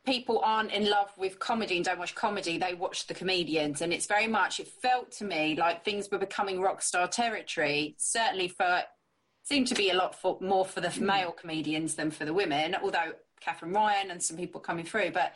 people 0.10 0.42
aren't 0.44 0.72
in 0.72 0.90
love 0.90 1.12
with 1.18 1.38
comedy 1.38 1.76
and 1.76 1.86
don't 1.86 2.00
watch 2.00 2.16
comedy, 2.16 2.58
they 2.58 2.74
watch 2.74 3.06
the 3.06 3.14
comedians. 3.14 3.82
And 3.82 3.94
it's 3.94 4.08
very 4.08 4.26
much, 4.26 4.60
it 4.60 4.68
felt 4.68 5.12
to 5.14 5.24
me 5.24 5.56
like 5.56 5.86
things 5.86 6.10
were 6.12 6.18
becoming 6.18 6.60
rock 6.60 6.82
star 6.82 7.08
territory, 7.08 7.96
certainly 8.00 8.48
for, 8.48 8.82
seemed 9.44 9.68
to 9.68 9.76
be 9.76 9.92
a 9.92 9.94
lot 9.94 10.16
for, 10.16 10.40
more 10.42 10.66
for 10.66 10.82
the 10.82 10.88
mm. 10.88 11.02
male 11.02 11.32
comedians 11.32 11.94
than 11.94 12.10
for 12.10 12.26
the 12.26 12.34
women, 12.34 12.76
although 12.82 13.14
Katherine 13.40 13.72
Ryan 13.72 14.10
and 14.10 14.22
some 14.22 14.36
people 14.36 14.60
coming 14.60 14.84
through. 14.84 15.12
But 15.12 15.34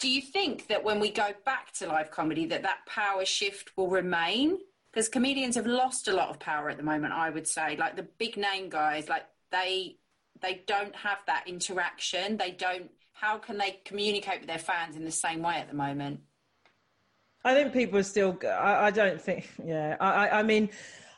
do 0.00 0.08
you 0.08 0.22
think 0.22 0.68
that 0.68 0.82
when 0.82 1.00
we 1.00 1.10
go 1.10 1.28
back 1.44 1.72
to 1.72 1.86
live 1.86 2.10
comedy, 2.10 2.46
that 2.46 2.62
that 2.62 2.86
power 2.86 3.26
shift 3.26 3.76
will 3.76 3.88
remain? 3.88 4.58
Because 4.90 5.10
comedians 5.10 5.54
have 5.56 5.66
lost 5.66 6.08
a 6.08 6.14
lot 6.14 6.30
of 6.30 6.38
power 6.40 6.70
at 6.70 6.78
the 6.78 6.82
moment, 6.82 7.12
I 7.12 7.28
would 7.28 7.46
say. 7.46 7.76
Like 7.76 7.96
the 7.96 8.08
big 8.18 8.38
name 8.38 8.70
guys, 8.70 9.06
like 9.06 9.26
they 9.52 9.98
they 10.40 10.62
don't 10.66 10.94
have 10.94 11.18
that 11.26 11.44
interaction. 11.46 12.36
They 12.36 12.52
don't 12.52 12.90
how 13.20 13.38
can 13.38 13.58
they 13.58 13.80
communicate 13.84 14.40
with 14.40 14.48
their 14.48 14.58
fans 14.58 14.96
in 14.96 15.04
the 15.04 15.10
same 15.10 15.42
way 15.42 15.56
at 15.56 15.68
the 15.68 15.74
moment? 15.74 16.20
I 17.44 17.54
think 17.54 17.72
people 17.72 17.98
are 17.98 18.04
still. 18.04 18.38
I, 18.44 18.86
I 18.86 18.90
don't 18.90 19.20
think. 19.20 19.48
Yeah, 19.64 19.96
I, 20.00 20.28
I 20.28 20.42
mean, 20.42 20.70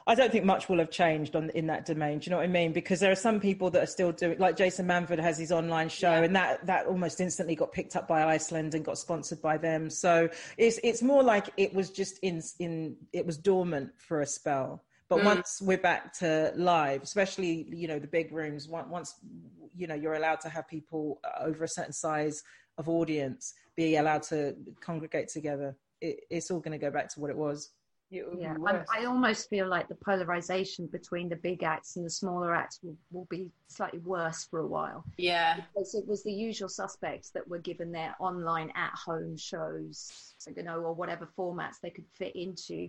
I 0.06 0.14
don't 0.14 0.32
think 0.32 0.44
much 0.44 0.68
will 0.68 0.78
have 0.78 0.90
changed 0.90 1.36
on 1.36 1.50
in 1.50 1.66
that 1.66 1.84
domain. 1.84 2.18
Do 2.18 2.26
you 2.26 2.30
know 2.30 2.38
what 2.38 2.44
I 2.44 2.48
mean? 2.48 2.72
Because 2.72 3.00
there 3.00 3.12
are 3.12 3.16
some 3.16 3.38
people 3.38 3.70
that 3.70 3.82
are 3.82 3.86
still 3.86 4.12
doing, 4.12 4.38
like 4.38 4.56
Jason 4.56 4.86
Manford 4.86 5.20
has 5.20 5.38
his 5.38 5.52
online 5.52 5.88
show, 5.88 6.12
yeah. 6.12 6.22
and 6.22 6.36
that 6.36 6.66
that 6.66 6.86
almost 6.86 7.20
instantly 7.20 7.54
got 7.54 7.72
picked 7.72 7.96
up 7.96 8.08
by 8.08 8.24
Iceland 8.24 8.74
and 8.74 8.84
got 8.84 8.96
sponsored 8.96 9.42
by 9.42 9.58
them. 9.58 9.90
So 9.90 10.28
it's 10.56 10.80
it's 10.82 11.02
more 11.02 11.22
like 11.22 11.50
it 11.56 11.74
was 11.74 11.90
just 11.90 12.18
in 12.22 12.42
in 12.58 12.96
it 13.12 13.26
was 13.26 13.36
dormant 13.36 13.90
for 13.98 14.22
a 14.22 14.26
spell. 14.26 14.84
But 15.08 15.20
mm. 15.20 15.24
once 15.24 15.60
we're 15.60 15.78
back 15.78 16.14
to 16.18 16.52
live, 16.56 17.02
especially 17.02 17.66
you 17.70 17.88
know 17.88 17.98
the 17.98 18.06
big 18.06 18.32
rooms, 18.32 18.68
once 18.68 19.14
you 19.76 19.86
know 19.86 19.94
you're 19.94 20.14
allowed 20.14 20.40
to 20.40 20.48
have 20.48 20.68
people 20.68 21.20
over 21.40 21.64
a 21.64 21.68
certain 21.68 21.92
size 21.92 22.42
of 22.78 22.88
audience 22.88 23.54
be 23.80 23.96
allowed 23.96 24.22
to 24.22 24.54
congregate 24.80 25.28
together, 25.28 25.76
it, 26.00 26.20
it's 26.30 26.50
all 26.50 26.60
going 26.60 26.78
to 26.78 26.84
go 26.84 26.90
back 26.90 27.08
to 27.14 27.20
what 27.20 27.30
it 27.30 27.36
was. 27.36 27.70
Yeah, 28.10 28.56
I, 28.92 29.04
almost 29.04 29.48
feel 29.48 29.68
like 29.68 29.86
the 29.86 29.94
polarization 29.94 30.88
between 30.88 31.28
the 31.28 31.36
big 31.36 31.62
acts 31.62 31.94
and 31.94 32.04
the 32.04 32.10
smaller 32.10 32.52
acts 32.52 32.80
will, 32.82 32.96
will 33.12 33.28
be 33.30 33.52
slightly 33.68 34.00
worse 34.00 34.48
for 34.50 34.58
a 34.58 34.66
while. 34.66 35.04
Yeah, 35.16 35.54
because 35.54 35.94
it 35.94 36.08
was 36.08 36.24
the 36.24 36.32
usual 36.32 36.68
suspects 36.68 37.30
that 37.30 37.46
were 37.46 37.60
given 37.60 37.92
their 37.92 38.16
online 38.18 38.72
at-home 38.74 39.36
shows, 39.36 40.34
you 40.56 40.64
know, 40.64 40.80
or 40.80 40.92
whatever 40.92 41.28
formats 41.38 41.80
they 41.80 41.90
could 41.90 42.06
fit 42.14 42.34
into 42.34 42.88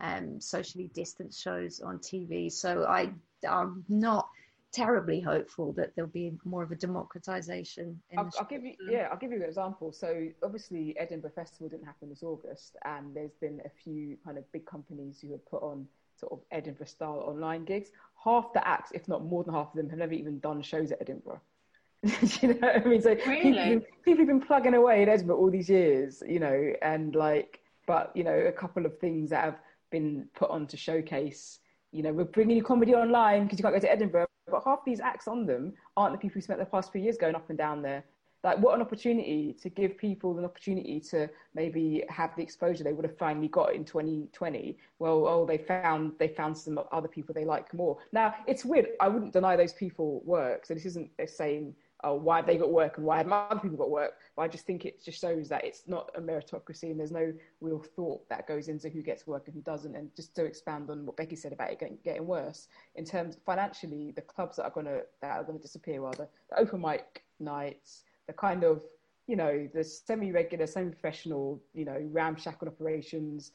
um, 0.00 0.38
socially 0.38 0.90
distanced 0.92 1.42
shows 1.42 1.80
on 1.80 1.98
TV. 1.98 2.52
So 2.52 2.84
I, 2.84 3.10
I'm 3.48 3.86
not 3.88 4.28
terribly 4.72 5.20
hopeful 5.20 5.72
that 5.72 5.94
there'll 5.94 6.10
be 6.10 6.32
more 6.44 6.62
of 6.62 6.70
a 6.70 6.76
democratization. 6.76 8.00
I'll, 8.16 8.30
I'll, 8.38 8.46
give 8.46 8.64
you, 8.64 8.74
yeah, 8.88 9.08
I'll 9.10 9.18
give 9.18 9.30
you 9.30 9.38
an 9.38 9.42
example. 9.42 9.92
So 9.92 10.28
obviously 10.42 10.94
Edinburgh 10.98 11.32
Festival 11.34 11.68
didn't 11.68 11.86
happen 11.86 12.08
this 12.08 12.22
August, 12.22 12.76
and 12.84 13.14
there's 13.14 13.34
been 13.40 13.60
a 13.64 13.70
few 13.82 14.16
kind 14.24 14.38
of 14.38 14.50
big 14.52 14.66
companies 14.66 15.20
who 15.20 15.32
have 15.32 15.44
put 15.46 15.62
on 15.62 15.86
sort 16.18 16.32
of 16.32 16.40
Edinburgh 16.50 16.86
style 16.86 17.22
online 17.26 17.64
gigs. 17.64 17.90
Half 18.22 18.52
the 18.52 18.66
acts, 18.66 18.90
if 18.92 19.08
not 19.08 19.24
more 19.24 19.44
than 19.44 19.54
half 19.54 19.68
of 19.68 19.74
them, 19.76 19.88
have 19.88 19.98
never 19.98 20.12
even 20.12 20.38
done 20.40 20.62
shows 20.62 20.90
at 20.92 21.00
Edinburgh. 21.00 21.40
you 22.02 22.48
know 22.48 22.54
what 22.60 22.76
I 22.76 22.84
mean? 22.84 23.02
So 23.02 23.16
really? 23.26 23.52
people, 23.52 23.86
people 24.04 24.18
have 24.18 24.26
been 24.28 24.40
plugging 24.40 24.74
away 24.74 25.02
in 25.02 25.08
Edinburgh 25.08 25.36
all 25.36 25.50
these 25.50 25.68
years, 25.68 26.22
you 26.26 26.38
know, 26.38 26.72
and 26.82 27.14
like, 27.14 27.60
but 27.86 28.12
you 28.14 28.24
know, 28.24 28.34
a 28.34 28.52
couple 28.52 28.86
of 28.86 28.98
things 28.98 29.30
that 29.30 29.44
have 29.44 29.58
been 29.90 30.28
put 30.34 30.50
on 30.50 30.66
to 30.68 30.76
showcase. 30.76 31.60
You 31.90 32.02
know, 32.02 32.12
we're 32.12 32.24
bringing 32.24 32.56
you 32.56 32.62
comedy 32.62 32.94
online 32.94 33.44
because 33.44 33.58
you 33.58 33.62
can't 33.62 33.74
go 33.74 33.80
to 33.80 33.90
Edinburgh, 33.90 34.26
but 34.50 34.62
half 34.64 34.84
these 34.84 35.00
acts 35.00 35.28
on 35.28 35.46
them 35.46 35.72
aren't 35.96 36.12
the 36.12 36.18
people 36.18 36.34
who 36.34 36.40
spent 36.42 36.58
the 36.58 36.66
past 36.66 36.92
few 36.92 37.00
years 37.00 37.16
going 37.16 37.34
up 37.34 37.48
and 37.48 37.58
down 37.58 37.82
there. 37.82 38.04
Like, 38.44 38.58
what 38.58 38.76
an 38.76 38.80
opportunity 38.80 39.56
to 39.60 39.68
give 39.68 39.98
people 39.98 40.38
an 40.38 40.44
opportunity 40.44 41.00
to 41.10 41.28
maybe 41.54 42.04
have 42.08 42.36
the 42.36 42.42
exposure 42.42 42.84
they 42.84 42.92
would 42.92 43.04
have 43.04 43.18
finally 43.18 43.48
got 43.48 43.74
in 43.74 43.84
2020. 43.84 44.78
Well, 45.00 45.26
oh, 45.26 45.44
they 45.44 45.58
found 45.58 46.12
they 46.18 46.28
found 46.28 46.56
some 46.56 46.78
other 46.92 47.08
people 47.08 47.34
they 47.34 47.44
like 47.44 47.74
more. 47.74 47.98
Now, 48.12 48.36
it's 48.46 48.64
weird. 48.64 48.90
I 49.00 49.08
wouldn't 49.08 49.32
deny 49.32 49.56
those 49.56 49.72
people 49.72 50.22
work. 50.24 50.66
So 50.66 50.74
this 50.74 50.86
isn't 50.86 51.10
saying 51.26 51.74
oh, 52.04 52.14
why 52.14 52.36
have 52.36 52.46
they 52.46 52.56
got 52.56 52.70
work 52.70 52.96
and 52.96 53.06
why 53.06 53.18
have 53.18 53.30
other 53.30 53.60
people 53.60 53.76
got 53.76 53.90
work? 53.90 54.12
But 54.36 54.42
I 54.42 54.48
just 54.48 54.66
think 54.66 54.84
it 54.84 55.04
just 55.04 55.20
shows 55.20 55.48
that 55.48 55.64
it's 55.64 55.82
not 55.86 56.10
a 56.16 56.20
meritocracy 56.20 56.84
and 56.84 56.98
there's 56.98 57.10
no 57.10 57.32
real 57.60 57.84
thought 57.96 58.28
that 58.28 58.46
goes 58.46 58.68
into 58.68 58.88
who 58.88 59.02
gets 59.02 59.26
work 59.26 59.46
and 59.46 59.54
who 59.54 59.62
doesn't. 59.62 59.96
And 59.96 60.14
just 60.14 60.34
to 60.36 60.44
expand 60.44 60.90
on 60.90 61.04
what 61.06 61.16
Becky 61.16 61.36
said 61.36 61.52
about 61.52 61.70
it 61.70 61.80
getting, 61.80 61.98
getting 62.04 62.26
worse, 62.26 62.68
in 62.94 63.04
terms 63.04 63.36
financially, 63.44 64.12
the 64.14 64.22
clubs 64.22 64.56
that 64.56 64.64
are 64.64 64.70
gonna 64.70 65.00
that 65.22 65.38
are 65.38 65.44
gonna 65.44 65.58
disappear, 65.58 66.02
rather 66.02 66.28
the 66.50 66.58
open 66.58 66.80
mic 66.80 67.24
nights, 67.40 68.04
the 68.26 68.32
kind 68.32 68.64
of 68.64 68.82
you 69.26 69.36
know, 69.36 69.68
the 69.74 69.84
semi-regular, 69.84 70.66
semi-professional, 70.66 71.60
you 71.74 71.84
know, 71.84 72.00
ramshackle 72.10 72.66
operations 72.66 73.52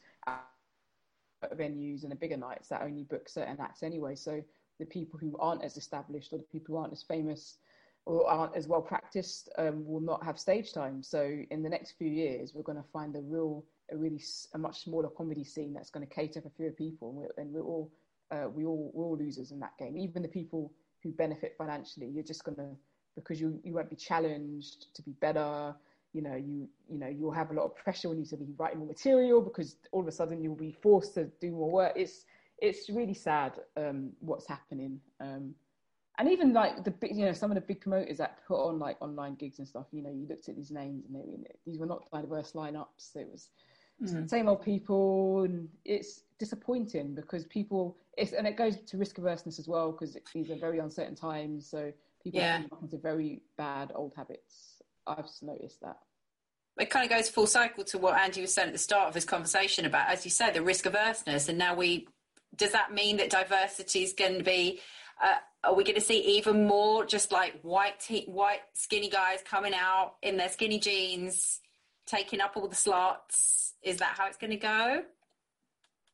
venues 1.52 2.02
and 2.02 2.12
the 2.12 2.16
bigger 2.16 2.36
nights 2.36 2.68
that 2.68 2.82
only 2.82 3.02
book 3.02 3.28
certain 3.28 3.56
acts 3.60 3.82
anyway. 3.82 4.14
So 4.14 4.42
the 4.78 4.86
people 4.86 5.18
who 5.18 5.36
aren't 5.38 5.62
as 5.62 5.76
established 5.76 6.32
or 6.32 6.38
the 6.38 6.44
people 6.44 6.74
who 6.74 6.80
aren't 6.80 6.92
as 6.92 7.02
famous 7.02 7.58
or 8.06 8.28
aren't 8.28 8.54
as 8.54 8.68
well 8.68 8.82
practiced 8.82 9.48
um, 9.58 9.84
will 9.86 10.00
not 10.00 10.22
have 10.24 10.38
stage 10.38 10.72
time. 10.72 11.02
So 11.02 11.38
in 11.50 11.62
the 11.62 11.68
next 11.68 11.92
few 11.92 12.08
years, 12.08 12.52
we're 12.54 12.62
going 12.62 12.78
to 12.78 12.88
find 12.92 13.16
a 13.16 13.20
real, 13.20 13.64
a 13.90 13.96
really, 13.96 14.22
a 14.52 14.58
much 14.58 14.84
smaller 14.84 15.08
comedy 15.08 15.44
scene 15.44 15.72
that's 15.72 15.90
going 15.90 16.06
to 16.06 16.14
cater 16.14 16.40
for 16.40 16.50
fewer 16.50 16.70
people, 16.70 17.10
and 17.10 17.18
we're, 17.18 17.30
and 17.38 17.52
we're 17.52 17.62
all, 17.62 17.90
uh, 18.30 18.48
we 18.48 18.64
all, 18.64 18.90
we're 18.92 19.04
all 19.04 19.16
losers 19.16 19.52
in 19.52 19.60
that 19.60 19.76
game. 19.78 19.96
Even 19.96 20.22
the 20.22 20.28
people 20.28 20.72
who 21.02 21.12
benefit 21.12 21.54
financially, 21.56 22.06
you're 22.06 22.24
just 22.24 22.44
going 22.44 22.56
to 22.56 22.68
because 23.14 23.40
you 23.40 23.60
you 23.62 23.72
won't 23.72 23.90
be 23.90 23.96
challenged 23.96 24.92
to 24.94 25.02
be 25.02 25.12
better 25.20 25.74
you 26.12 26.22
know 26.22 26.34
you 26.34 26.68
you 26.88 26.98
know 26.98 27.08
you'll 27.08 27.32
have 27.32 27.50
a 27.50 27.54
lot 27.54 27.64
of 27.64 27.76
pressure 27.76 28.08
when 28.08 28.18
you 28.18 28.24
to 28.24 28.36
be 28.36 28.46
writing 28.58 28.78
more 28.78 28.88
material 28.88 29.40
because 29.40 29.76
all 29.92 30.00
of 30.00 30.08
a 30.08 30.12
sudden 30.12 30.42
you'll 30.42 30.54
be 30.54 30.72
forced 30.82 31.14
to 31.14 31.24
do 31.40 31.50
more 31.50 31.70
work 31.70 31.92
it's 31.96 32.24
it's 32.58 32.88
really 32.88 33.14
sad 33.14 33.52
um, 33.76 34.10
what's 34.20 34.46
happening 34.46 35.00
um, 35.20 35.54
and 36.18 36.28
even 36.28 36.52
like 36.52 36.84
the 36.84 36.90
big 36.90 37.16
you 37.16 37.24
know 37.24 37.32
some 37.32 37.50
of 37.50 37.54
the 37.54 37.60
big 37.60 37.80
promoters 37.80 38.18
that 38.18 38.38
put 38.46 38.56
on 38.56 38.78
like 38.78 38.96
online 39.00 39.34
gigs 39.34 39.58
and 39.58 39.68
stuff 39.68 39.86
you 39.92 40.02
know 40.02 40.10
you 40.10 40.26
looked 40.28 40.48
at 40.48 40.56
these 40.56 40.70
names 40.70 41.04
and 41.06 41.16
they, 41.16 41.50
these 41.66 41.78
were 41.78 41.86
not 41.86 42.08
diverse 42.12 42.52
lineups 42.52 43.16
it 43.16 43.28
was 43.30 43.48
mm. 44.02 44.28
same 44.28 44.48
old 44.48 44.62
people 44.62 45.42
and 45.42 45.68
it's 45.84 46.22
disappointing 46.38 47.14
because 47.14 47.44
people 47.46 47.96
it's 48.16 48.32
and 48.32 48.46
it 48.46 48.56
goes 48.56 48.76
to 48.86 48.96
risk 48.96 49.18
averseness 49.18 49.58
as 49.58 49.68
well 49.68 49.92
because 49.92 50.16
these 50.32 50.50
are 50.50 50.56
very 50.56 50.78
uncertain 50.78 51.14
times 51.14 51.68
so 51.68 51.92
people 52.22 52.40
yeah. 52.40 52.62
are 52.72 52.78
into 52.82 52.96
very 52.98 53.42
bad 53.56 53.92
old 53.94 54.12
habits 54.16 54.74
I've 55.06 55.26
noticed 55.42 55.80
that. 55.82 55.98
It 56.78 56.90
kind 56.90 57.04
of 57.04 57.16
goes 57.16 57.28
full 57.28 57.46
cycle 57.46 57.84
to 57.84 57.98
what 57.98 58.16
Andi 58.16 58.40
was 58.40 58.54
saying 58.54 58.68
at 58.68 58.72
the 58.72 58.78
start 58.78 59.08
of 59.08 59.14
this 59.14 59.24
conversation 59.24 59.84
about, 59.84 60.08
as 60.08 60.24
you 60.24 60.30
said, 60.30 60.54
the 60.54 60.62
risk 60.62 60.86
averseness. 60.86 61.48
And 61.48 61.56
now 61.56 61.74
we, 61.74 62.08
does 62.56 62.72
that 62.72 62.92
mean 62.92 63.18
that 63.18 63.30
diversity 63.30 64.02
is 64.02 64.12
going 64.12 64.38
to 64.38 64.44
be, 64.44 64.80
uh, 65.24 65.36
are 65.64 65.74
we 65.74 65.82
going 65.82 65.94
to 65.94 66.00
see 66.00 66.36
even 66.36 66.66
more 66.66 67.06
just 67.06 67.32
like 67.32 67.58
white, 67.62 67.98
te- 67.98 68.26
white 68.26 68.60
skinny 68.74 69.08
guys 69.08 69.38
coming 69.48 69.72
out 69.74 70.16
in 70.22 70.36
their 70.36 70.50
skinny 70.50 70.78
jeans, 70.78 71.60
taking 72.06 72.40
up 72.40 72.52
all 72.56 72.68
the 72.68 72.76
slots? 72.76 73.72
Is 73.82 73.96
that 73.98 74.14
how 74.18 74.26
it's 74.26 74.36
going 74.36 74.50
to 74.50 74.56
go? 74.56 75.02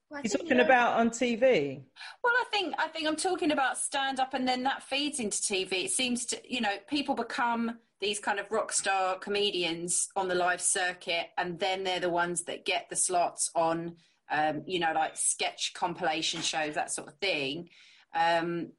Well, 0.09 0.23
You're 0.25 0.39
talking 0.39 0.61
about 0.61 0.99
on 0.99 1.11
TV. 1.11 1.81
Well, 2.23 2.33
I 2.33 2.45
think 2.51 2.75
I 2.79 2.89
think 2.89 3.07
I'm 3.07 3.17
talking 3.17 3.53
about 3.53 3.79
stand 3.79 4.19
up, 4.19 4.35
and 4.35 4.47
then 4.47 4.65
that 4.65 4.83
feeds 4.83 5.21
into 5.21 5.39
TV. 5.39 5.85
It 5.85 5.91
seems 5.91 6.27
to, 6.27 6.41
you 6.49 6.61
know, 6.61 6.73
people 6.89 7.15
become 7.15 7.79
these 8.01 8.19
kind 8.19 8.41
of 8.41 8.51
rock 8.51 8.73
star 8.73 9.19
comedians 9.19 10.09
on 10.17 10.27
the 10.27 10.35
live 10.35 10.61
circuit, 10.61 11.27
and 11.39 11.61
then 11.61 11.85
they're 11.85 12.01
the 12.01 12.11
ones 12.11 12.43
that 12.45 12.65
get 12.65 12.89
the 12.91 12.97
slots 12.97 13.51
on, 13.55 13.97
um, 14.33 14.63
you 14.67 14.81
know, 14.81 14.93
like 14.95 15.17
sketch 15.17 15.75
compilation 15.75 16.41
shows, 16.41 16.75
that 16.75 16.91
sort 16.91 17.07
of 17.07 17.15
thing. 17.15 17.69
Um, 18.13 18.73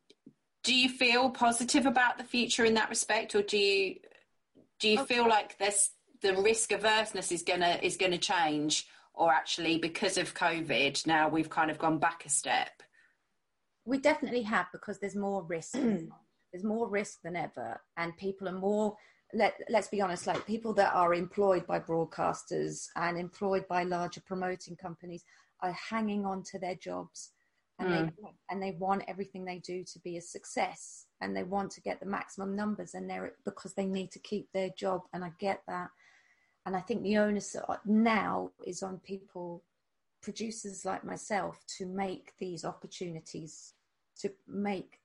do 0.64 0.74
you 0.74 0.90
feel 0.90 1.30
positive 1.30 1.86
about 1.86 2.18
the 2.18 2.24
future 2.24 2.66
in 2.66 2.76
that 2.76 2.90
respect, 2.90 3.36
or 3.36 3.42
do 3.42 3.58
you 3.58 3.96
do 4.80 4.90
you 4.90 5.02
okay. 5.02 5.16
feel 5.16 5.28
like 5.28 5.58
this 5.58 5.92
the 6.22 6.36
risk 6.36 6.72
averseness 6.72 7.32
is 7.32 7.44
gonna 7.44 7.80
is 7.82 7.98
gonna 7.98 8.18
change, 8.18 8.88
or 9.14 9.32
actually 9.32 9.78
because 9.78 10.18
of 10.18 10.34
COVID 10.34 11.06
now 11.08 11.30
we've 11.30 11.50
kind 11.50 11.72
of 11.72 11.80
gone 11.80 12.00
back 12.00 12.26
a 12.26 12.30
step? 12.30 12.84
We 13.86 13.98
definitely 13.98 14.44
have 14.44 14.68
because 14.72 15.00
there's 15.00 15.16
more 15.16 15.44
risk. 15.44 15.74
there's 15.74 16.64
more 16.64 16.90
risk 16.90 17.22
than 17.24 17.36
ever, 17.36 17.82
and 17.98 18.16
people 18.18 18.48
are 18.48 18.60
more 18.60 18.96
let, 19.34 19.56
let's 19.70 19.88
be 19.88 20.02
honest, 20.02 20.28
like 20.28 20.46
people 20.46 20.74
that 20.74 20.94
are 20.94 21.14
employed 21.14 21.66
by 21.66 21.80
broadcasters 21.80 22.88
and 22.98 23.18
employed 23.18 23.66
by 23.70 23.84
larger 23.84 24.22
promoting 24.26 24.76
companies 24.76 25.24
are 25.62 25.72
hanging 25.72 26.26
on 26.26 26.44
to 26.44 26.60
their 26.60 26.76
jobs 26.76 27.32
and, 27.82 28.10
mm. 28.10 28.16
they, 28.22 28.34
and 28.50 28.62
they 28.62 28.72
want 28.72 29.04
everything 29.08 29.46
they 29.46 29.60
do 29.60 29.84
to 29.84 30.00
be 30.00 30.18
a 30.18 30.22
success 30.22 31.06
and 31.20 31.36
they 31.36 31.44
want 31.44 31.72
to 31.72 31.82
get 31.82 32.00
the 32.00 32.06
maximum 32.06 32.56
numbers 32.56 32.94
and 32.94 33.10
they're 33.10 33.34
because 33.46 33.74
they 33.74 33.86
need 33.86 34.12
to 34.12 34.20
keep 34.20 34.48
their 34.54 34.70
job. 34.78 35.02
And 35.14 35.24
I 35.24 35.32
get 35.40 35.62
that. 35.68 35.90
And 36.66 36.76
I 36.76 36.82
think 36.82 37.04
the 37.04 37.18
onus 37.18 37.56
now 37.86 38.52
is 38.66 38.84
on 38.84 39.00
people, 39.00 39.64
producers 40.22 40.86
like 40.86 41.04
myself, 41.04 41.60
to 41.78 41.88
make 41.88 42.34
these 42.40 42.64
opportunities, 42.64 43.74
to 44.20 44.32
make 44.48 45.00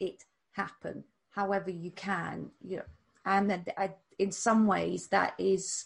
it 0.00 0.24
happen 0.52 1.04
however 1.30 1.70
you 1.70 1.92
can. 1.92 2.50
You 2.66 2.78
know, 2.78 2.82
and 3.24 3.50
that 3.50 3.68
I, 3.76 3.92
in 4.18 4.32
some 4.32 4.66
ways 4.66 5.08
that 5.08 5.34
is 5.38 5.84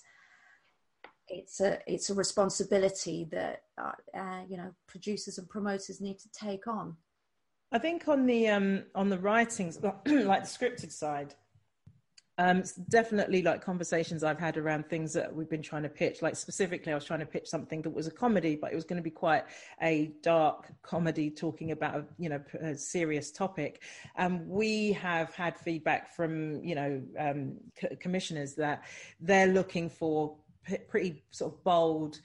it's 1.28 1.60
a 1.60 1.78
it's 1.86 2.10
a 2.10 2.14
responsibility 2.14 3.28
that 3.30 3.62
uh, 3.78 3.92
uh, 4.16 4.40
you 4.48 4.56
know 4.56 4.74
producers 4.86 5.38
and 5.38 5.48
promoters 5.48 6.00
need 6.00 6.18
to 6.18 6.28
take 6.30 6.66
on. 6.66 6.96
I 7.72 7.78
think 7.78 8.06
on 8.08 8.26
the 8.26 8.48
um, 8.48 8.84
on 8.94 9.08
the 9.08 9.18
writings, 9.18 9.78
like 9.82 10.04
the 10.04 10.48
scripted 10.48 10.92
side, 10.92 11.34
um, 12.38 12.62
definitely 12.88 13.42
like 13.42 13.64
conversations 13.64 14.24
I've 14.24 14.38
had 14.38 14.56
around 14.56 14.88
things 14.88 15.12
that 15.12 15.34
we've 15.34 15.48
been 15.48 15.62
trying 15.62 15.82
to 15.84 15.88
pitch. 15.88 16.22
Like 16.22 16.34
specifically, 16.34 16.92
I 16.92 16.94
was 16.94 17.04
trying 17.04 17.20
to 17.20 17.26
pitch 17.26 17.48
something 17.48 17.82
that 17.82 17.90
was 17.90 18.06
a 18.06 18.10
comedy, 18.10 18.56
but 18.56 18.72
it 18.72 18.74
was 18.74 18.84
going 18.84 18.96
to 18.96 19.02
be 19.02 19.10
quite 19.10 19.44
a 19.82 20.12
dark 20.22 20.72
comedy 20.82 21.30
talking 21.30 21.70
about 21.70 21.96
a, 21.96 22.04
you 22.18 22.28
know 22.28 22.42
a 22.60 22.74
serious 22.74 23.30
topic. 23.30 23.82
Um, 24.16 24.48
we 24.48 24.92
have 24.92 25.34
had 25.34 25.58
feedback 25.58 26.14
from 26.14 26.62
you 26.64 26.74
know 26.74 27.02
um, 27.18 27.56
commissioners 28.00 28.54
that 28.56 28.84
they're 29.20 29.48
looking 29.48 29.88
for 29.88 30.36
p- 30.64 30.78
pretty 30.88 31.22
sort 31.30 31.52
of 31.52 31.64
bold 31.64 32.20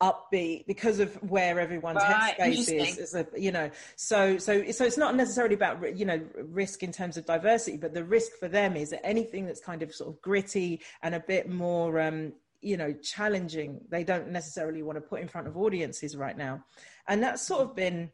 upbeat 0.00 0.66
because 0.66 0.98
of 1.00 1.14
where 1.22 1.58
everyone's 1.58 1.96
right, 1.96 2.36
headspace 2.38 2.68
is, 2.68 2.98
is 2.98 3.14
a, 3.14 3.26
you 3.36 3.52
know. 3.52 3.70
So 3.96 4.38
so 4.38 4.70
so 4.70 4.84
it's 4.84 4.98
not 4.98 5.14
necessarily 5.14 5.54
about 5.54 5.96
you 5.96 6.04
know 6.04 6.20
risk 6.36 6.82
in 6.82 6.92
terms 6.92 7.16
of 7.16 7.24
diversity 7.24 7.76
but 7.76 7.94
the 7.94 8.04
risk 8.04 8.32
for 8.38 8.48
them 8.48 8.76
is 8.76 8.90
that 8.90 9.04
anything 9.06 9.46
that's 9.46 9.60
kind 9.60 9.82
of 9.82 9.94
sort 9.94 10.10
of 10.10 10.20
gritty 10.20 10.82
and 11.02 11.14
a 11.14 11.20
bit 11.20 11.48
more 11.48 12.00
um 12.00 12.32
you 12.60 12.76
know 12.76 12.92
challenging 13.02 13.80
they 13.88 14.02
don't 14.02 14.28
necessarily 14.28 14.82
want 14.82 14.96
to 14.96 15.00
put 15.00 15.20
in 15.20 15.28
front 15.28 15.46
of 15.46 15.56
audiences 15.56 16.16
right 16.16 16.36
now. 16.36 16.64
And 17.06 17.22
that's 17.22 17.46
sort 17.46 17.62
of 17.62 17.76
been 17.76 18.10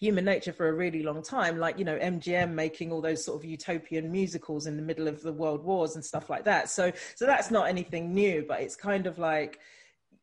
human 0.00 0.24
nature 0.24 0.52
for 0.52 0.68
a 0.68 0.72
really 0.72 1.02
long 1.02 1.22
time 1.22 1.58
like 1.58 1.78
you 1.78 1.84
know 1.84 1.98
mgm 1.98 2.52
making 2.52 2.92
all 2.92 3.00
those 3.00 3.24
sort 3.24 3.42
of 3.42 3.48
utopian 3.48 4.10
musicals 4.10 4.66
in 4.66 4.76
the 4.76 4.82
middle 4.82 5.08
of 5.08 5.22
the 5.22 5.32
world 5.32 5.64
wars 5.64 5.94
and 5.94 6.04
stuff 6.04 6.30
like 6.30 6.44
that 6.44 6.68
so 6.68 6.92
so 7.14 7.26
that's 7.26 7.50
not 7.50 7.68
anything 7.68 8.14
new 8.14 8.44
but 8.46 8.60
it's 8.60 8.76
kind 8.76 9.06
of 9.06 9.18
like 9.18 9.58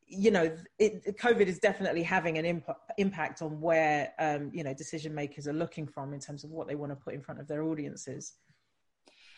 you 0.08 0.32
know, 0.32 0.56
it, 0.78 1.18
COVID 1.18 1.48
is 1.48 1.60
definitely 1.60 2.04
having 2.04 2.38
an 2.38 2.46
imp- 2.46 2.78
impact 2.98 3.42
on 3.42 3.60
where 3.60 4.14
um, 4.20 4.52
you 4.54 4.64
know 4.64 4.74
decision 4.74 5.16
makers 5.16 5.48
are 5.48 5.54
looking 5.54 5.88
from 5.88 6.14
in 6.14 6.20
terms 6.20 6.44
of 6.44 6.52
what 6.52 6.68
they 6.68 6.76
want 6.76 6.92
to 6.92 6.96
put 6.96 7.14
in 7.14 7.22
front 7.22 7.40
of 7.40 7.48
their 7.48 7.64
audiences. 7.64 8.34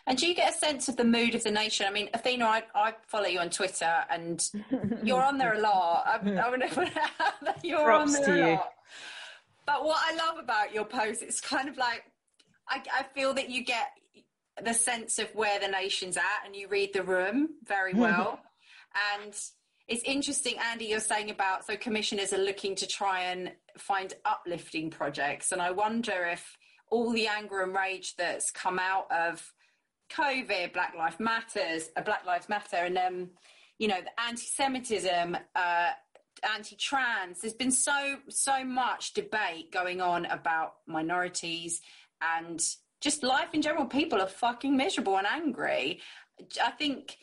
And 0.06 0.16
do 0.16 0.26
you 0.26 0.34
get 0.34 0.54
a 0.54 0.56
sense 0.56 0.88
of 0.88 0.96
the 0.96 1.04
mood 1.04 1.34
of 1.34 1.44
the 1.44 1.50
nation? 1.50 1.86
I 1.86 1.90
mean, 1.90 2.08
Athena, 2.14 2.44
I, 2.46 2.62
I 2.74 2.94
follow 3.06 3.26
you 3.26 3.40
on 3.40 3.50
Twitter, 3.50 4.04
and 4.10 4.46
you're 5.02 5.22
on 5.22 5.38
there 5.38 5.54
a 5.54 5.60
lot. 5.60 6.04
I'm, 6.06 6.28
I'm 6.38 6.58
gonna 6.58 6.90
you're 7.62 7.84
Props 7.84 8.16
on 8.16 8.22
there 8.22 8.34
a 8.34 8.38
you. 8.38 8.56
lot. 8.56 8.72
But 9.68 9.84
what 9.84 10.00
I 10.02 10.16
love 10.16 10.42
about 10.42 10.72
your 10.72 10.86
post, 10.86 11.20
it's 11.20 11.42
kind 11.42 11.68
of 11.68 11.76
like 11.76 12.02
I, 12.66 12.82
I 13.00 13.02
feel 13.14 13.34
that 13.34 13.50
you 13.50 13.62
get 13.62 13.88
the 14.64 14.72
sense 14.72 15.18
of 15.18 15.28
where 15.34 15.60
the 15.60 15.68
nation's 15.68 16.16
at, 16.16 16.40
and 16.46 16.56
you 16.56 16.68
read 16.68 16.94
the 16.94 17.02
room 17.02 17.50
very 17.64 17.92
well, 17.92 18.40
and 19.14 19.34
it's 19.86 20.02
interesting, 20.04 20.54
Andi, 20.56 20.88
you're 20.88 21.00
saying 21.00 21.30
about 21.30 21.66
so 21.66 21.76
commissioners 21.76 22.32
are 22.32 22.38
looking 22.38 22.76
to 22.76 22.86
try 22.86 23.24
and 23.24 23.52
find 23.76 24.14
uplifting 24.24 24.88
projects. 24.90 25.52
And 25.52 25.60
I 25.60 25.70
wonder 25.70 26.24
if 26.24 26.56
all 26.90 27.12
the 27.12 27.28
anger 27.28 27.62
and 27.62 27.74
rage 27.74 28.16
that's 28.16 28.50
come 28.50 28.78
out 28.78 29.06
of 29.12 29.52
COVID, 30.10 30.72
Black 30.72 30.94
Lives 30.96 31.20
Matters, 31.20 31.90
uh, 31.94 32.00
Black 32.00 32.24
Lives 32.24 32.48
Matter, 32.48 32.76
and 32.76 32.96
um, 32.96 33.30
you 33.78 33.86
know, 33.86 34.00
the 34.00 34.22
anti-Semitism, 34.28 35.36
uh, 35.54 35.90
anti-trans. 36.54 37.40
There's 37.40 37.54
been 37.54 37.70
so 37.70 38.16
so 38.28 38.64
much 38.64 39.14
debate 39.14 39.72
going 39.72 40.00
on 40.00 40.26
about 40.26 40.74
minorities 40.86 41.80
and 42.20 42.60
just 43.00 43.22
life 43.22 43.54
in 43.54 43.62
general. 43.62 43.86
People 43.86 44.20
are 44.20 44.28
fucking 44.28 44.76
miserable 44.76 45.16
and 45.18 45.26
angry. 45.26 46.00
I 46.62 46.70
think 46.72 47.18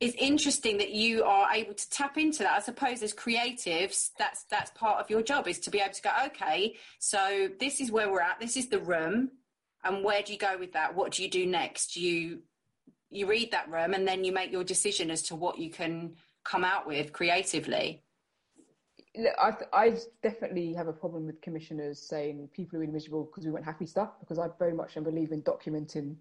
it's 0.00 0.14
interesting 0.16 0.78
that 0.78 0.90
you 0.90 1.24
are 1.24 1.52
able 1.52 1.74
to 1.74 1.90
tap 1.90 2.16
into 2.18 2.44
that. 2.44 2.56
I 2.56 2.60
suppose 2.60 3.02
as 3.02 3.12
creatives, 3.12 4.10
that's 4.18 4.44
that's 4.44 4.70
part 4.72 5.00
of 5.00 5.10
your 5.10 5.22
job 5.22 5.48
is 5.48 5.58
to 5.60 5.70
be 5.70 5.80
able 5.80 5.94
to 5.94 6.02
go, 6.02 6.10
okay, 6.26 6.76
so 6.98 7.48
this 7.58 7.80
is 7.80 7.90
where 7.90 8.10
we're 8.10 8.20
at. 8.20 8.38
This 8.40 8.56
is 8.56 8.68
the 8.68 8.78
room, 8.78 9.30
and 9.84 10.04
where 10.04 10.22
do 10.22 10.32
you 10.32 10.38
go 10.38 10.56
with 10.58 10.72
that? 10.74 10.94
What 10.94 11.12
do 11.12 11.22
you 11.22 11.30
do 11.30 11.46
next? 11.46 11.96
You 11.96 12.40
you 13.10 13.26
read 13.26 13.50
that 13.50 13.70
room, 13.70 13.92
and 13.92 14.06
then 14.06 14.24
you 14.24 14.32
make 14.32 14.52
your 14.52 14.64
decision 14.64 15.10
as 15.10 15.22
to 15.22 15.34
what 15.34 15.58
you 15.58 15.70
can 15.70 16.14
come 16.44 16.64
out 16.64 16.86
with 16.86 17.12
creatively. 17.12 18.02
I, 19.16 19.52
I 19.72 19.96
definitely 20.22 20.74
have 20.74 20.88
a 20.88 20.92
problem 20.92 21.26
with 21.26 21.40
commissioners 21.40 21.98
saying 21.98 22.48
people 22.52 22.76
are 22.76 22.80
really 22.80 22.92
miserable 22.92 23.24
because 23.24 23.44
we 23.44 23.50
want 23.50 23.64
happy 23.64 23.86
stuff 23.86 24.10
because 24.20 24.38
I 24.38 24.48
very 24.58 24.74
much 24.74 24.94
believe 24.94 25.32
in 25.32 25.42
documenting 25.42 26.16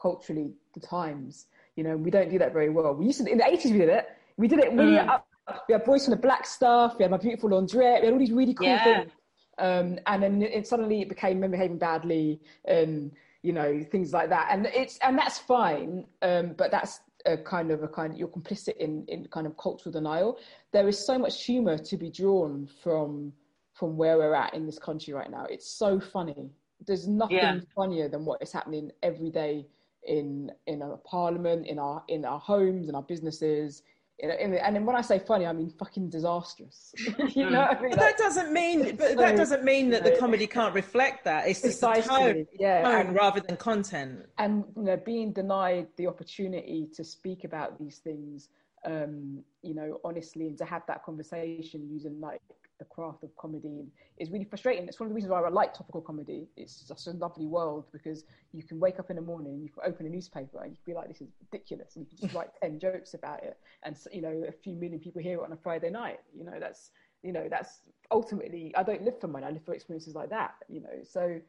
culturally 0.00 0.52
the 0.74 0.80
times 0.80 1.46
You 1.76 1.84
know, 1.84 1.96
we 1.96 2.10
don't 2.10 2.30
do 2.30 2.38
that 2.38 2.52
very 2.52 2.70
well. 2.70 2.94
We 2.94 3.06
used 3.06 3.24
to 3.24 3.30
in 3.30 3.38
the 3.38 3.46
eighties 3.46 3.72
we 3.72 3.78
did 3.78 3.88
it. 3.88 4.08
We 4.36 4.48
did 4.48 4.58
it 4.58 4.72
really 4.72 4.98
mm. 4.98 5.08
up. 5.08 5.26
We 5.68 5.72
had 5.72 5.84
boys 5.84 6.04
from 6.04 6.12
the 6.12 6.20
black 6.20 6.44
stuff. 6.44 6.98
We 6.98 7.04
had 7.04 7.10
my 7.10 7.16
beautiful 7.16 7.50
laundrette. 7.50 8.00
We 8.00 8.06
had 8.06 8.12
all 8.12 8.18
these 8.18 8.32
really 8.32 8.54
cool 8.54 8.66
yeah. 8.66 8.84
things. 8.84 9.12
Um, 9.58 9.98
and 10.06 10.22
then 10.22 10.42
it, 10.42 10.66
suddenly 10.66 11.02
it 11.02 11.08
became 11.08 11.40
men 11.40 11.50
behaving 11.50 11.78
badly 11.78 12.40
and 12.64 13.12
you 13.42 13.52
know 13.52 13.82
things 13.90 14.12
like 14.12 14.28
that. 14.28 14.48
And 14.50 14.66
it's 14.66 14.98
and 14.98 15.16
that's 15.16 15.38
fine. 15.38 16.06
Um, 16.22 16.54
but 16.56 16.70
that's 16.70 17.00
a 17.26 17.36
kind 17.36 17.70
of 17.70 17.82
a 17.82 17.88
kind 17.88 18.16
you're 18.16 18.28
complicit 18.28 18.76
in 18.76 19.04
in 19.08 19.26
kind 19.28 19.46
of 19.46 19.56
cultural 19.56 19.92
denial. 19.92 20.38
There 20.72 20.88
is 20.88 20.98
so 20.98 21.18
much 21.18 21.44
humour 21.44 21.78
to 21.78 21.96
be 21.96 22.10
drawn 22.10 22.68
from 22.82 23.32
from 23.74 23.96
where 23.96 24.18
we're 24.18 24.34
at 24.34 24.54
in 24.54 24.66
this 24.66 24.78
country 24.78 25.14
right 25.14 25.30
now. 25.30 25.44
It's 25.48 25.70
so 25.70 26.00
funny. 26.00 26.50
There's 26.86 27.06
nothing 27.06 27.36
yeah. 27.36 27.60
funnier 27.74 28.08
than 28.08 28.24
what 28.24 28.42
is 28.42 28.52
happening 28.52 28.90
every 29.02 29.30
day 29.30 29.66
in 30.04 30.50
in 30.66 30.82
our 30.82 30.96
parliament, 30.98 31.66
in 31.66 31.78
our 31.78 32.02
in 32.08 32.24
our 32.24 32.40
homes, 32.40 32.88
in 32.88 32.94
our 32.94 33.02
businesses, 33.02 33.82
in, 34.20 34.30
in 34.30 34.54
and 34.54 34.74
then 34.74 34.84
when 34.84 34.96
I 34.96 35.00
say 35.00 35.18
funny, 35.18 35.46
I 35.46 35.52
mean 35.52 35.70
fucking 35.70 36.10
disastrous. 36.10 36.92
you 37.34 37.50
know, 37.50 37.60
I 37.60 37.80
mean? 37.80 37.90
like, 37.90 38.00
that 38.00 38.18
doesn't 38.18 38.52
mean, 38.52 38.96
but 38.96 39.10
so, 39.10 39.14
that 39.16 39.36
doesn't 39.36 39.64
mean 39.64 39.90
that 39.90 40.02
the 40.02 40.16
comedy 40.18 40.46
can't 40.46 40.74
reflect 40.74 41.24
that. 41.24 41.46
It's 41.48 41.62
just 41.62 41.80
the 41.80 42.02
tone, 42.02 42.46
yeah, 42.58 42.82
tone 42.82 43.06
and, 43.06 43.14
rather 43.14 43.40
than 43.40 43.56
content. 43.56 44.26
And 44.38 44.64
you 44.76 44.82
know, 44.82 44.96
being 44.96 45.32
denied 45.32 45.86
the 45.96 46.08
opportunity 46.08 46.88
to 46.94 47.04
speak 47.04 47.44
about 47.44 47.78
these 47.78 47.98
things, 47.98 48.48
um, 48.84 49.44
you 49.62 49.74
know, 49.74 50.00
honestly, 50.04 50.48
and 50.48 50.58
to 50.58 50.64
have 50.64 50.82
that 50.88 51.04
conversation 51.04 51.88
using 51.88 52.20
like 52.20 52.40
the 52.78 52.84
craft 52.84 53.22
of 53.22 53.34
comedy 53.36 53.86
is 54.18 54.30
really 54.30 54.44
frustrating. 54.44 54.86
It's 54.86 55.00
one 55.00 55.06
of 55.06 55.10
the 55.10 55.14
reasons 55.14 55.32
why 55.32 55.42
I 55.42 55.48
like 55.48 55.74
topical 55.74 56.00
comedy. 56.00 56.46
It's 56.56 56.82
just 56.82 57.06
a 57.06 57.12
lovely 57.12 57.46
world 57.46 57.84
because 57.92 58.24
you 58.52 58.62
can 58.62 58.78
wake 58.78 58.98
up 58.98 59.10
in 59.10 59.16
the 59.16 59.22
morning, 59.22 59.54
and 59.54 59.62
you 59.62 59.68
can 59.68 59.82
open 59.84 60.06
a 60.06 60.08
newspaper, 60.08 60.62
and 60.62 60.70
you 60.70 60.76
can 60.76 60.92
be 60.92 60.94
like, 60.94 61.08
"This 61.08 61.20
is 61.20 61.28
ridiculous," 61.40 61.96
and 61.96 62.04
you 62.04 62.08
can 62.08 62.18
just 62.18 62.34
write 62.34 62.50
ten 62.60 62.78
jokes 62.78 63.14
about 63.14 63.42
it, 63.42 63.58
and 63.82 63.96
you 64.12 64.22
know, 64.22 64.44
a 64.48 64.52
few 64.52 64.74
million 64.74 65.00
people 65.00 65.22
hear 65.22 65.38
it 65.38 65.44
on 65.44 65.52
a 65.52 65.56
Friday 65.56 65.90
night. 65.90 66.20
You 66.36 66.44
know, 66.44 66.58
that's 66.60 66.90
you 67.22 67.32
know, 67.32 67.48
that's 67.48 67.88
ultimately. 68.10 68.74
I 68.76 68.82
don't 68.82 69.02
live 69.02 69.20
for 69.20 69.28
money. 69.28 69.46
I 69.46 69.50
live 69.50 69.64
for 69.64 69.74
experiences 69.74 70.14
like 70.14 70.30
that. 70.30 70.54
You 70.68 70.80
know, 70.80 71.02
so. 71.02 71.40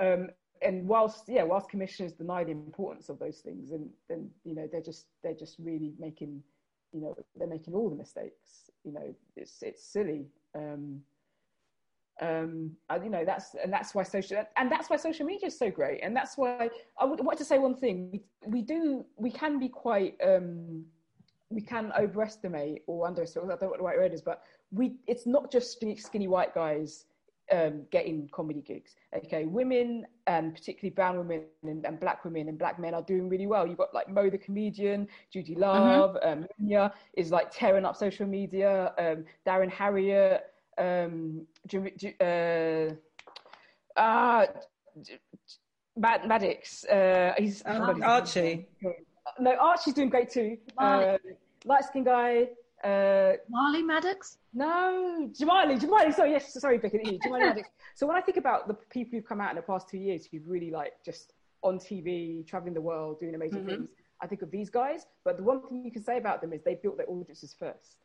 Um, 0.00 0.30
and 0.62 0.88
whilst 0.88 1.24
yeah, 1.28 1.42
whilst 1.42 1.68
commissioners 1.68 2.12
deny 2.12 2.42
the 2.42 2.52
importance 2.52 3.08
of 3.08 3.18
those 3.18 3.38
things, 3.38 3.72
and 3.72 3.90
then 4.08 4.30
you 4.44 4.54
know 4.54 4.68
they're 4.70 4.80
just 4.80 5.06
they're 5.22 5.34
just 5.34 5.56
really 5.58 5.92
making 5.98 6.42
you 6.94 7.00
know 7.00 7.14
they're 7.36 7.48
making 7.48 7.74
all 7.74 7.90
the 7.90 7.96
mistakes 7.96 8.70
you 8.84 8.92
know 8.92 9.14
it's 9.36 9.62
it's 9.62 9.84
silly 9.84 10.26
um, 10.54 11.00
um, 12.22 12.70
you 13.02 13.10
know 13.10 13.24
that's 13.24 13.56
and 13.62 13.72
that's 13.72 13.94
why 13.94 14.02
social 14.02 14.44
and 14.56 14.70
that's 14.70 14.88
why 14.88 14.96
social 14.96 15.26
media 15.26 15.48
is 15.48 15.58
so 15.58 15.70
great. 15.70 16.00
And 16.02 16.14
that's 16.14 16.36
why 16.36 16.70
I 16.98 17.04
would 17.04 17.20
want 17.20 17.38
to 17.38 17.44
say 17.44 17.58
one 17.58 17.74
thing. 17.74 18.10
We, 18.12 18.22
we 18.46 18.62
do 18.62 19.04
we 19.16 19.30
can 19.30 19.58
be 19.58 19.68
quite 19.68 20.16
um, 20.24 20.84
we 21.50 21.60
can 21.60 21.92
overestimate 21.98 22.82
or 22.86 23.06
underestimate 23.06 23.46
I 23.46 23.50
don't 23.50 23.62
know 23.62 23.68
what 23.68 23.78
the 23.78 23.84
right 23.84 23.98
word 23.98 24.12
is 24.12 24.22
but 24.22 24.42
we 24.72 24.96
it's 25.06 25.26
not 25.26 25.50
just 25.50 25.72
skinny, 25.72 25.96
skinny 25.96 26.28
white 26.28 26.54
guys 26.54 27.06
um, 27.52 27.82
getting 27.90 28.28
comedy 28.32 28.62
gigs. 28.62 28.94
Okay, 29.14 29.44
women 29.44 30.06
and 30.26 30.54
particularly 30.54 30.94
brown 30.94 31.18
women 31.18 31.42
and, 31.62 31.84
and, 31.84 32.00
black 32.00 32.24
women 32.24 32.48
and 32.48 32.58
black 32.58 32.78
men 32.78 32.94
are 32.94 33.02
doing 33.02 33.28
really 33.28 33.46
well. 33.46 33.66
You've 33.66 33.78
got 33.78 33.92
like 33.94 34.08
Mo 34.08 34.30
the 34.30 34.38
comedian, 34.38 35.08
Judi 35.34 35.50
mm-hmm. 35.50 35.60
Love, 35.60 36.16
mm-hmm. 36.24 36.76
um, 36.76 36.90
is 37.16 37.30
like 37.30 37.50
tearing 37.50 37.84
up 37.84 37.96
social 37.96 38.26
media. 38.26 38.92
Um, 38.98 39.24
Darren 39.46 39.70
Harriott, 39.70 40.44
um, 40.78 41.46
uh, 42.20 42.90
uh, 44.00 44.46
Mad- 45.96 46.22
Maddix. 46.22 46.88
Uh, 46.90 47.34
he's 47.38 47.62
oh, 47.66 48.00
Archie. 48.02 48.66
No, 49.38 49.56
Archie's 49.56 49.94
doing 49.94 50.10
great 50.10 50.30
too. 50.30 50.56
Uh, 50.78 51.18
light 51.64 51.84
skinned 51.84 52.06
guy. 52.06 52.48
Uh, 52.84 53.32
Marley 53.48 53.82
Maddix? 53.82 54.36
No, 54.52 55.30
Jamali, 55.32 55.80
Jamali. 55.80 56.14
Sorry, 56.14 56.32
yes, 56.32 56.52
sorry, 56.52 56.78
Vicky. 56.78 57.18
Jamali 57.24 57.54
Maddix. 57.54 57.64
So 57.96 58.08
when 58.08 58.16
I 58.16 58.20
think 58.20 58.38
about 58.38 58.66
the 58.66 58.74
people 58.74 59.16
who've 59.16 59.24
come 59.24 59.40
out 59.40 59.50
in 59.50 59.56
the 59.56 59.62
past 59.62 59.88
two 59.88 59.98
years 59.98 60.26
who've 60.26 60.42
really 60.48 60.72
like 60.72 60.94
just 61.04 61.32
on 61.62 61.78
TV, 61.78 62.44
traveling 62.44 62.74
the 62.74 62.80
world, 62.80 63.20
doing 63.20 63.36
amazing 63.36 63.60
mm-hmm. 63.60 63.68
things, 63.68 63.88
I 64.20 64.26
think 64.26 64.42
of 64.42 64.50
these 64.50 64.68
guys. 64.68 65.06
But 65.24 65.36
the 65.36 65.44
one 65.44 65.62
thing 65.68 65.84
you 65.84 65.92
can 65.92 66.02
say 66.02 66.18
about 66.18 66.40
them 66.40 66.52
is 66.52 66.62
they 66.64 66.74
built 66.74 66.96
their 66.96 67.08
audiences 67.08 67.54
first. 67.56 67.96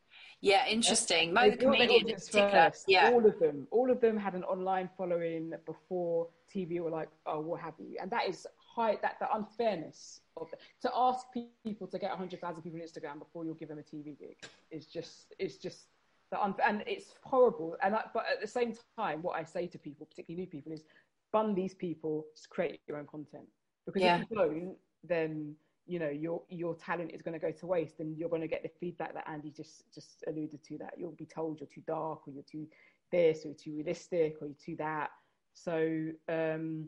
Yeah, 0.41 0.67
interesting. 0.67 1.33
Mo 1.33 1.49
the 1.49 1.57
comedian 1.57 2.07
in 2.07 2.15
particular. 2.15 2.69
First. 2.69 2.85
Yeah, 2.87 3.11
all 3.11 3.25
of 3.25 3.39
them, 3.39 3.67
all 3.71 3.91
of 3.91 3.99
them 3.99 4.15
had 4.15 4.35
an 4.35 4.43
online 4.43 4.89
following 4.97 5.53
before 5.65 6.27
TV 6.53 6.79
were 6.79 6.91
like, 6.91 7.09
oh, 7.25 7.41
what 7.41 7.61
have 7.61 7.73
you, 7.79 7.97
and 8.01 8.09
that 8.11 8.29
is 8.29 8.45
high. 8.79 8.97
That 9.01 9.17
the 9.19 9.33
unfairness 9.33 10.21
of 10.37 10.53
to 10.81 10.91
ask 10.95 11.25
people 11.65 11.87
to 11.87 11.99
get 11.99 12.11
hundred 12.11 12.41
thousand 12.41 12.63
people 12.63 12.79
on 12.79 12.87
Instagram 12.87 13.19
before 13.19 13.45
you'll 13.45 13.55
give 13.55 13.69
them 13.69 13.79
a 13.79 13.83
TV 13.95 14.17
gig 14.17 14.37
is 14.71 14.85
just 14.85 15.33
is 15.39 15.57
just 15.57 15.87
the 16.31 16.41
un- 16.41 16.55
and 16.65 16.83
it's 16.87 17.15
horrible. 17.23 17.75
And 17.81 17.95
I, 17.95 18.03
but 18.13 18.25
at 18.31 18.41
the 18.41 18.47
same 18.47 18.73
time, 18.97 19.21
what 19.21 19.37
I 19.37 19.43
say 19.43 19.67
to 19.67 19.77
people, 19.77 20.05
particularly 20.05 20.43
new 20.43 20.47
people, 20.47 20.71
is 20.71 20.83
fund 21.31 21.55
these 21.55 21.73
people, 21.73 22.25
just 22.35 22.49
create 22.49 22.79
your 22.87 22.97
own 22.97 23.07
content 23.07 23.47
because 23.85 24.01
yeah. 24.01 24.21
if 24.21 24.27
you 24.29 24.35
don't, 24.37 24.75
then 25.03 25.55
you 25.87 25.97
know 25.97 26.09
your 26.09 26.43
your 26.49 26.75
talent 26.75 27.11
is 27.13 27.21
going 27.21 27.33
to 27.33 27.39
go 27.39 27.51
to 27.51 27.65
waste 27.65 27.99
and 27.99 28.15
you're 28.17 28.29
going 28.29 28.41
to 28.41 28.47
get 28.47 28.61
the 28.61 28.69
feedback 28.79 29.13
that 29.13 29.27
Andi 29.27 29.55
just 29.55 29.91
just 29.93 30.23
alluded 30.27 30.63
to 30.63 30.77
that 30.77 30.93
you'll 30.97 31.11
be 31.11 31.25
told 31.25 31.59
you're 31.59 31.69
too 31.73 31.81
dark 31.87 32.27
or 32.27 32.31
you're 32.31 32.43
too 32.43 32.67
this 33.11 33.43
or 33.43 33.49
you're 33.49 33.57
too 33.57 33.75
realistic 33.75 34.37
or 34.39 34.47
you're 34.47 34.55
too 34.63 34.75
that 34.77 35.09
so 35.55 36.09
um 36.29 36.87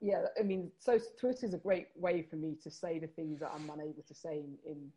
yeah 0.00 0.24
i 0.38 0.42
mean 0.42 0.70
so 0.78 0.98
twitter 1.18 1.46
is 1.46 1.54
a 1.54 1.58
great 1.58 1.88
way 1.96 2.22
for 2.22 2.36
me 2.36 2.56
to 2.62 2.70
say 2.70 2.98
the 2.98 3.06
things 3.06 3.40
that 3.40 3.50
i'm 3.54 3.68
unable 3.70 4.02
to 4.06 4.14
say 4.14 4.42
in 4.66 4.88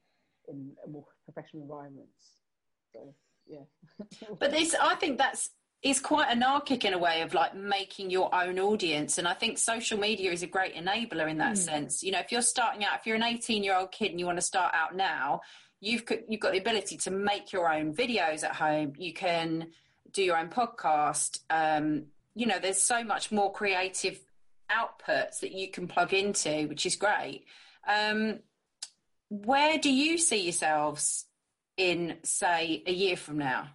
in, 0.48 0.72
in 0.86 0.91
more 0.91 1.06
professional 1.26 1.64
environments 1.64 2.38
so 2.93 3.14
yeah. 3.48 3.60
But 4.39 4.52
this 4.52 4.76
i 4.80 4.95
think 4.95 5.18
that's 5.18 5.52
is 5.84 6.00
quite 6.02 6.30
anarchic 6.30 6.84
in 6.84 6.93
a 6.93 6.98
way 6.98 7.22
of 7.22 7.34
like 7.34 7.56
making 7.56 8.10
your 8.10 8.34
own 8.34 8.60
audience 8.60 9.18
and 9.18 9.28
i 9.28 9.34
think 9.34 9.58
social 9.58 9.98
media 9.98 10.32
is 10.32 10.43
a 10.43 10.48
great 10.48 10.76
enabler 10.76 11.30
in 11.30 11.38
that 11.38 11.54
mm. 11.54 11.58
sense. 11.58 12.04
You 12.04 12.12
know 12.12 12.20
if 12.20 12.32
you're 12.32 12.41
starting 12.41 12.84
out 12.84 13.00
if 13.00 13.06
you're 13.06 13.16
an 13.16 13.24
18 13.24 13.64
year 13.64 13.78
old 13.78 13.91
kid 13.91 14.12
and 14.12 14.20
you 14.20 14.26
want 14.26 14.39
to 14.39 14.45
start 14.45 14.74
out 14.74 14.95
now 14.95 15.41
you've 15.80 16.04
you've 16.28 16.41
got 16.41 16.54
the 16.54 16.60
ability 16.60 16.98
to 16.98 17.12
make 17.12 17.52
your 17.54 17.72
own 17.72 17.93
videos 17.93 18.43
at 18.43 18.56
home. 18.56 18.93
You 18.98 19.14
can 19.14 19.68
do 20.12 20.24
your 20.24 20.38
own 20.38 20.50
podcast. 20.50 21.39
Um, 21.50 22.06
you 22.36 22.45
know 22.45 22.60
there's 22.60 22.82
so 22.82 23.04
much 23.04 23.32
more 23.32 23.52
creative 23.52 24.20
outputs 24.72 25.39
that 25.41 25.51
you 25.51 25.70
can 25.70 25.88
plug 25.88 26.13
into 26.13 26.68
which 26.68 26.86
is 26.86 26.95
great 26.95 27.45
um, 27.88 28.39
where 29.30 29.78
do 29.78 29.91
you 29.91 30.18
see 30.18 30.43
yourselves 30.43 31.26
in 31.78 32.18
say 32.24 32.84
a 32.86 32.91
year 32.91 33.15
from 33.15 33.38
now 33.38 33.70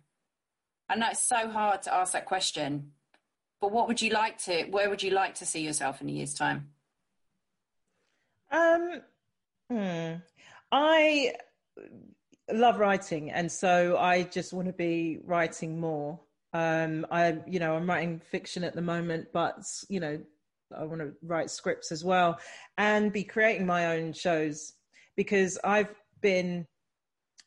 I 0.93 0.97
know 0.97 1.09
it's 1.11 1.27
so 1.27 1.49
hard 1.49 1.83
to 1.83 1.95
ask 1.95 2.13
that 2.13 2.27
question, 2.27 2.93
but 3.63 3.73
what 3.73 3.89
would 3.89 4.03
you 4.03 4.11
like 4.11 4.37
to? 4.41 4.65
Where 4.65 4.91
would 4.91 5.03
you 5.03 5.11
like 5.11 5.37
to 5.37 5.47
see 5.47 5.63
yourself 5.63 6.03
in 6.03 6.09
a 6.11 6.13
year's 6.13 6.35
time? 6.35 6.69
Um, 8.51 9.01
hmm. 9.71 10.13
I 10.71 11.33
love 12.53 12.79
writing, 12.79 13.31
and 13.31 13.51
so 13.51 13.97
I 13.97 14.25
just 14.25 14.53
want 14.53 14.67
to 14.67 14.75
be 14.75 15.19
writing 15.25 15.81
more. 15.81 16.21
Um, 16.53 17.07
I, 17.11 17.39
you 17.47 17.59
know, 17.59 17.75
I'm 17.75 17.89
writing 17.89 18.21
fiction 18.31 18.63
at 18.63 18.75
the 18.75 18.83
moment, 18.83 19.29
but 19.33 19.65
you 19.89 19.99
know, 19.99 20.21
I 20.77 20.85
want 20.85 21.01
to 21.01 21.13
write 21.23 21.51
scripts 21.51 21.93
as 21.93 22.05
well, 22.05 22.39
and 22.79 23.13
be 23.13 23.25
creating 23.25 23.67
my 23.67 23.97
own 23.97 24.13
shows 24.13 24.75
because 25.17 25.59
I've 25.65 25.95
been, 26.21 26.67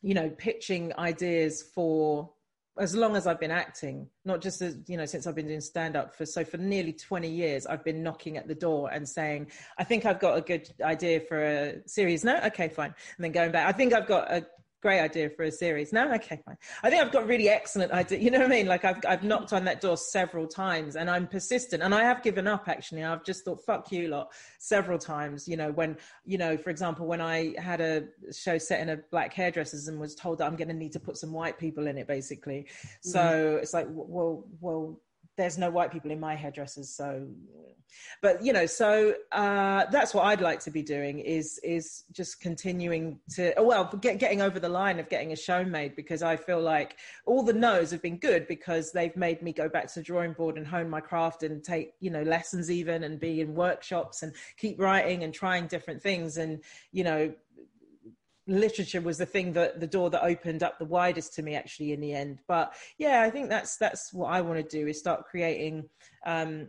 you 0.02 0.14
know, 0.14 0.30
pitching 0.30 0.92
ideas 0.98 1.62
for 1.74 2.30
as 2.78 2.94
long 2.94 3.16
as 3.16 3.26
I've 3.26 3.40
been 3.40 3.50
acting, 3.50 4.06
not 4.24 4.42
just 4.42 4.60
as, 4.60 4.76
you 4.86 4.96
know, 4.96 5.06
since 5.06 5.26
I've 5.26 5.34
been 5.34 5.46
doing 5.48 5.60
stand 5.60 5.96
up 5.96 6.14
for 6.14 6.26
so 6.26 6.44
for 6.44 6.58
nearly 6.58 6.92
20 6.92 7.28
years, 7.28 7.66
I've 7.66 7.82
been 7.82 8.02
knocking 8.02 8.36
at 8.36 8.48
the 8.48 8.54
door 8.54 8.90
and 8.92 9.08
saying, 9.08 9.50
I 9.78 9.84
think 9.84 10.04
I've 10.04 10.20
got 10.20 10.36
a 10.36 10.42
good 10.42 10.68
idea 10.82 11.20
for 11.20 11.42
a 11.42 11.88
series. 11.88 12.22
No, 12.22 12.38
okay, 12.44 12.68
fine. 12.68 12.94
And 13.16 13.24
then 13.24 13.32
going 13.32 13.50
back, 13.50 13.66
I 13.66 13.72
think 13.72 13.94
I've 13.94 14.06
got 14.06 14.30
a 14.30 14.46
great 14.82 15.00
idea 15.00 15.30
for 15.30 15.44
a 15.44 15.50
series. 15.50 15.92
No, 15.92 16.12
okay, 16.14 16.40
fine. 16.44 16.56
I 16.82 16.90
think 16.90 17.02
I've 17.02 17.12
got 17.12 17.26
really 17.26 17.48
excellent 17.48 17.92
idea. 17.92 18.18
You 18.18 18.30
know 18.30 18.38
what 18.38 18.46
I 18.46 18.50
mean? 18.50 18.66
Like 18.66 18.84
I've 18.84 18.98
I've 19.06 19.22
knocked 19.22 19.52
on 19.52 19.64
that 19.64 19.80
door 19.80 19.96
several 19.96 20.46
times, 20.46 20.96
and 20.96 21.10
I'm 21.10 21.26
persistent. 21.26 21.82
And 21.82 21.94
I 21.94 22.02
have 22.02 22.22
given 22.22 22.46
up. 22.46 22.68
Actually, 22.68 23.04
I've 23.04 23.24
just 23.24 23.44
thought, 23.44 23.64
"Fuck 23.64 23.92
you 23.92 24.08
lot," 24.08 24.32
several 24.58 24.98
times. 24.98 25.48
You 25.48 25.56
know, 25.56 25.72
when 25.72 25.96
you 26.24 26.38
know, 26.38 26.56
for 26.56 26.70
example, 26.70 27.06
when 27.06 27.20
I 27.20 27.54
had 27.58 27.80
a 27.80 28.04
show 28.32 28.58
set 28.58 28.80
in 28.80 28.90
a 28.90 28.98
black 29.10 29.32
hairdressers 29.32 29.88
and 29.88 29.98
was 29.98 30.14
told 30.14 30.38
that 30.38 30.46
I'm 30.46 30.56
going 30.56 30.68
to 30.68 30.74
need 30.74 30.92
to 30.92 31.00
put 31.00 31.16
some 31.16 31.32
white 31.32 31.58
people 31.58 31.86
in 31.86 31.98
it, 31.98 32.06
basically. 32.06 32.66
So 33.02 33.20
mm-hmm. 33.20 33.58
it's 33.58 33.74
like, 33.74 33.86
well, 33.90 34.46
well, 34.60 35.00
there's 35.36 35.58
no 35.58 35.70
white 35.70 35.92
people 35.92 36.10
in 36.10 36.20
my 36.20 36.34
hairdressers 36.34 36.88
so 36.88 37.26
but 38.20 38.44
you 38.44 38.52
know 38.52 38.66
so 38.66 39.14
uh, 39.32 39.84
that's 39.90 40.12
what 40.12 40.24
i'd 40.26 40.40
like 40.40 40.60
to 40.60 40.70
be 40.70 40.82
doing 40.82 41.18
is 41.20 41.58
is 41.62 42.04
just 42.12 42.40
continuing 42.40 43.18
to 43.30 43.54
well 43.58 43.84
get, 44.00 44.18
getting 44.18 44.42
over 44.42 44.58
the 44.58 44.68
line 44.68 44.98
of 44.98 45.08
getting 45.08 45.32
a 45.32 45.36
show 45.36 45.64
made 45.64 45.94
because 45.96 46.22
i 46.22 46.36
feel 46.36 46.60
like 46.60 46.96
all 47.26 47.42
the 47.42 47.52
no's 47.52 47.90
have 47.90 48.02
been 48.02 48.18
good 48.18 48.46
because 48.48 48.92
they've 48.92 49.16
made 49.16 49.40
me 49.42 49.52
go 49.52 49.68
back 49.68 49.86
to 49.86 50.00
the 50.00 50.02
drawing 50.02 50.32
board 50.32 50.56
and 50.56 50.66
hone 50.66 50.90
my 50.90 51.00
craft 51.00 51.42
and 51.42 51.62
take 51.62 51.92
you 52.00 52.10
know 52.10 52.22
lessons 52.22 52.70
even 52.70 53.04
and 53.04 53.20
be 53.20 53.40
in 53.40 53.54
workshops 53.54 54.22
and 54.22 54.32
keep 54.56 54.78
writing 54.80 55.24
and 55.24 55.32
trying 55.34 55.66
different 55.66 56.02
things. 56.02 56.36
And 56.36 56.62
you 56.92 57.04
know 57.04 57.32
literature 58.46 59.00
was 59.00 59.18
the 59.18 59.26
thing 59.26 59.52
that 59.52 59.80
the 59.80 59.86
door 59.86 60.10
that 60.10 60.24
opened 60.24 60.62
up 60.62 60.78
the 60.78 60.84
widest 60.84 61.34
to 61.34 61.42
me 61.42 61.54
actually 61.54 61.92
in 61.92 62.00
the 62.00 62.12
end. 62.12 62.40
But 62.46 62.74
yeah 62.98 63.22
i 63.22 63.30
think 63.30 63.48
that's 63.48 63.76
that's 63.76 64.12
what 64.12 64.28
i 64.28 64.40
want 64.40 64.58
to 64.58 64.78
do 64.78 64.86
is 64.86 64.98
start 64.98 65.24
creating 65.24 65.88
um, 66.24 66.68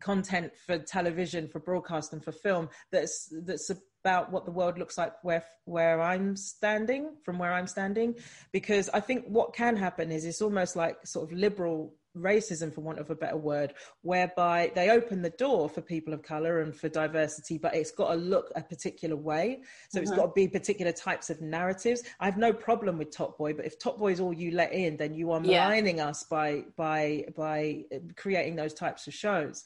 content 0.00 0.52
for 0.66 0.78
television 0.78 1.48
for 1.48 1.58
broadcast 1.58 2.12
and 2.12 2.22
for 2.22 2.30
film 2.30 2.68
that's 2.92 3.32
that's 3.44 3.70
about 4.04 4.30
what 4.30 4.44
the 4.44 4.50
world 4.50 4.78
looks 4.78 4.96
like 4.96 5.12
where 5.24 5.44
where 5.64 6.00
i'm 6.00 6.36
standing 6.36 7.16
from 7.24 7.38
where 7.38 7.52
i'm 7.52 7.66
standing. 7.66 8.14
Because 8.52 8.88
i 8.90 9.00
think 9.00 9.24
what 9.26 9.54
can 9.54 9.76
happen 9.76 10.12
is 10.12 10.24
it's 10.24 10.42
almost 10.42 10.76
like 10.76 11.04
sort 11.04 11.30
of 11.30 11.36
liberal 11.36 11.94
racism, 12.20 12.72
for 12.72 12.80
want 12.80 12.98
of 12.98 13.10
a 13.10 13.14
better 13.14 13.36
word, 13.36 13.74
whereby 14.02 14.72
they 14.74 14.90
open 14.90 15.22
the 15.22 15.30
door 15.30 15.68
for 15.68 15.80
people 15.80 16.12
of 16.12 16.22
color 16.22 16.60
and 16.60 16.74
for 16.74 16.88
diversity, 16.88 17.58
but 17.58 17.74
it's 17.74 17.90
got 17.90 18.08
to 18.10 18.16
look 18.16 18.50
a 18.56 18.62
particular 18.62 19.16
way. 19.16 19.60
So 19.90 19.98
mm-hmm. 19.98 20.02
it's 20.02 20.16
got 20.16 20.26
to 20.26 20.32
be 20.34 20.48
particular 20.48 20.92
types 20.92 21.30
of 21.30 21.40
narratives. 21.40 22.02
I 22.20 22.26
have 22.26 22.38
no 22.38 22.52
problem 22.52 22.98
with 22.98 23.10
Top 23.10 23.38
Boy, 23.38 23.52
but 23.52 23.64
if 23.64 23.78
Top 23.78 23.98
Boy 23.98 24.12
is 24.12 24.20
all 24.20 24.32
you 24.32 24.52
let 24.52 24.72
in, 24.72 24.96
then 24.96 25.14
you 25.14 25.32
are 25.32 25.40
maligning 25.40 25.98
yeah. 25.98 26.08
us 26.08 26.24
by 26.24 26.64
by 26.76 27.24
by 27.36 27.84
creating 28.16 28.56
those 28.56 28.74
types 28.74 29.06
of 29.06 29.14
shows 29.14 29.64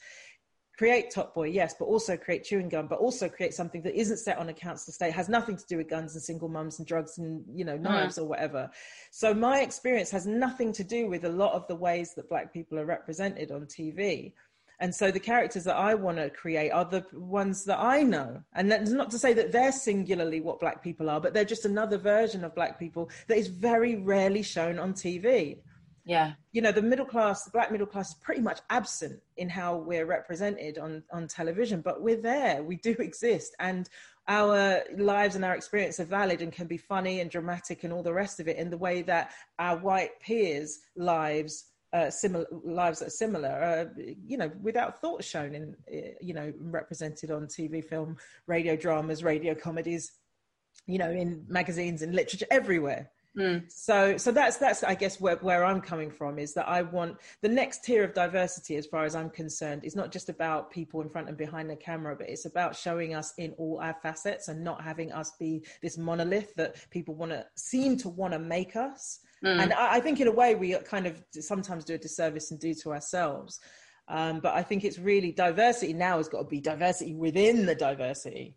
create 0.76 1.10
Top 1.10 1.34
Boy, 1.34 1.48
yes, 1.48 1.74
but 1.78 1.84
also 1.84 2.16
create 2.16 2.44
Chewing 2.44 2.68
Gum, 2.68 2.86
but 2.86 2.98
also 2.98 3.28
create 3.28 3.54
something 3.54 3.82
that 3.82 3.98
isn't 3.98 4.16
set 4.16 4.38
on 4.38 4.48
a 4.48 4.54
council 4.54 4.90
estate, 4.90 5.12
has 5.12 5.28
nothing 5.28 5.56
to 5.56 5.66
do 5.66 5.76
with 5.76 5.88
guns 5.88 6.14
and 6.14 6.22
single 6.22 6.48
mums 6.48 6.78
and 6.78 6.88
drugs 6.88 7.18
and, 7.18 7.44
you 7.54 7.64
know, 7.64 7.76
knives 7.76 8.16
mm. 8.16 8.22
or 8.22 8.24
whatever. 8.24 8.70
So 9.10 9.34
my 9.34 9.60
experience 9.60 10.10
has 10.10 10.26
nothing 10.26 10.72
to 10.72 10.84
do 10.84 11.08
with 11.08 11.24
a 11.24 11.28
lot 11.28 11.52
of 11.52 11.66
the 11.68 11.76
ways 11.76 12.14
that 12.14 12.28
black 12.28 12.52
people 12.52 12.78
are 12.78 12.86
represented 12.86 13.50
on 13.50 13.66
TV. 13.66 14.32
And 14.80 14.92
so 14.92 15.12
the 15.12 15.20
characters 15.20 15.62
that 15.64 15.76
I 15.76 15.94
want 15.94 16.16
to 16.16 16.28
create 16.28 16.70
are 16.70 16.84
the 16.84 17.06
ones 17.12 17.64
that 17.66 17.78
I 17.78 18.02
know. 18.02 18.42
And 18.54 18.72
that's 18.72 18.90
not 18.90 19.10
to 19.10 19.18
say 19.18 19.32
that 19.34 19.52
they're 19.52 19.70
singularly 19.70 20.40
what 20.40 20.58
black 20.58 20.82
people 20.82 21.08
are, 21.08 21.20
but 21.20 21.32
they're 21.32 21.44
just 21.44 21.64
another 21.64 21.98
version 21.98 22.42
of 22.42 22.54
black 22.56 22.80
people 22.80 23.08
that 23.28 23.38
is 23.38 23.46
very 23.46 23.94
rarely 23.94 24.42
shown 24.42 24.80
on 24.80 24.92
TV. 24.92 25.58
Yeah. 26.04 26.32
You 26.50 26.62
know, 26.62 26.72
the 26.72 26.82
middle 26.82 27.06
class, 27.06 27.44
the 27.44 27.50
black 27.50 27.70
middle 27.70 27.86
class 27.86 28.10
is 28.10 28.14
pretty 28.16 28.40
much 28.40 28.60
absent 28.70 29.20
in 29.36 29.48
how 29.48 29.76
we're 29.76 30.06
represented 30.06 30.78
on, 30.78 31.04
on 31.12 31.28
television, 31.28 31.80
but 31.80 32.02
we're 32.02 32.20
there. 32.20 32.62
We 32.62 32.76
do 32.76 32.90
exist. 32.98 33.54
And 33.60 33.88
our 34.28 34.82
lives 34.96 35.34
and 35.36 35.44
our 35.44 35.54
experience 35.54 36.00
are 36.00 36.04
valid 36.04 36.42
and 36.42 36.52
can 36.52 36.66
be 36.66 36.76
funny 36.76 37.20
and 37.20 37.30
dramatic 37.30 37.84
and 37.84 37.92
all 37.92 38.02
the 38.02 38.12
rest 38.12 38.40
of 38.40 38.48
it 38.48 38.56
in 38.56 38.70
the 38.70 38.78
way 38.78 39.02
that 39.02 39.32
our 39.58 39.76
white 39.76 40.20
peers' 40.20 40.80
lives 40.96 41.66
uh, 41.92 42.10
similar 42.10 42.46
lives 42.64 43.00
that 43.00 43.08
are 43.08 43.10
similar, 43.10 43.48
uh, 43.62 44.02
you 44.26 44.38
know, 44.38 44.50
without 44.62 45.00
thought 45.00 45.22
shown 45.22 45.54
in, 45.54 45.76
uh, 45.92 46.08
you 46.22 46.32
know, 46.32 46.52
represented 46.58 47.30
on 47.30 47.46
TV, 47.46 47.84
film, 47.84 48.16
radio 48.46 48.74
dramas, 48.76 49.22
radio 49.22 49.54
comedies, 49.54 50.12
you 50.86 50.96
know, 50.96 51.10
in 51.10 51.44
magazines 51.48 52.00
and 52.00 52.14
literature, 52.14 52.46
everywhere. 52.50 53.10
Mm. 53.38 53.70
So, 53.72 54.18
so 54.18 54.30
that's 54.30 54.58
that's 54.58 54.84
I 54.84 54.94
guess 54.94 55.20
where 55.20 55.36
where 55.36 55.64
I'm 55.64 55.80
coming 55.80 56.10
from 56.10 56.38
is 56.38 56.52
that 56.54 56.68
I 56.68 56.82
want 56.82 57.16
the 57.40 57.48
next 57.48 57.82
tier 57.82 58.04
of 58.04 58.12
diversity, 58.12 58.76
as 58.76 58.86
far 58.86 59.04
as 59.04 59.14
I'm 59.14 59.30
concerned, 59.30 59.84
is 59.84 59.96
not 59.96 60.12
just 60.12 60.28
about 60.28 60.70
people 60.70 61.00
in 61.00 61.08
front 61.08 61.28
and 61.28 61.36
behind 61.36 61.70
the 61.70 61.76
camera, 61.76 62.14
but 62.14 62.28
it's 62.28 62.44
about 62.44 62.76
showing 62.76 63.14
us 63.14 63.32
in 63.38 63.52
all 63.52 63.80
our 63.80 63.96
facets 64.02 64.48
and 64.48 64.62
not 64.62 64.82
having 64.82 65.12
us 65.12 65.32
be 65.38 65.64
this 65.80 65.96
monolith 65.96 66.54
that 66.56 66.76
people 66.90 67.14
want 67.14 67.32
to 67.32 67.46
seem 67.56 67.96
to 67.98 68.10
want 68.10 68.34
to 68.34 68.38
make 68.38 68.76
us. 68.76 69.20
Mm. 69.42 69.62
And 69.62 69.72
I, 69.72 69.94
I, 69.94 70.00
think 70.00 70.20
in 70.20 70.28
a 70.28 70.32
way 70.32 70.54
we 70.54 70.76
kind 70.84 71.06
of 71.06 71.22
sometimes 71.32 71.84
do 71.84 71.94
a 71.94 71.98
disservice 71.98 72.50
and 72.50 72.60
do 72.60 72.74
to 72.74 72.92
ourselves. 72.92 73.60
Um, 74.08 74.40
but 74.40 74.54
I 74.54 74.62
think 74.62 74.84
it's 74.84 74.98
really 74.98 75.32
diversity 75.32 75.94
now 75.94 76.18
has 76.18 76.28
got 76.28 76.42
to 76.42 76.48
be 76.48 76.60
diversity 76.60 77.14
within 77.14 77.66
the 77.66 77.74
diversity 77.74 78.56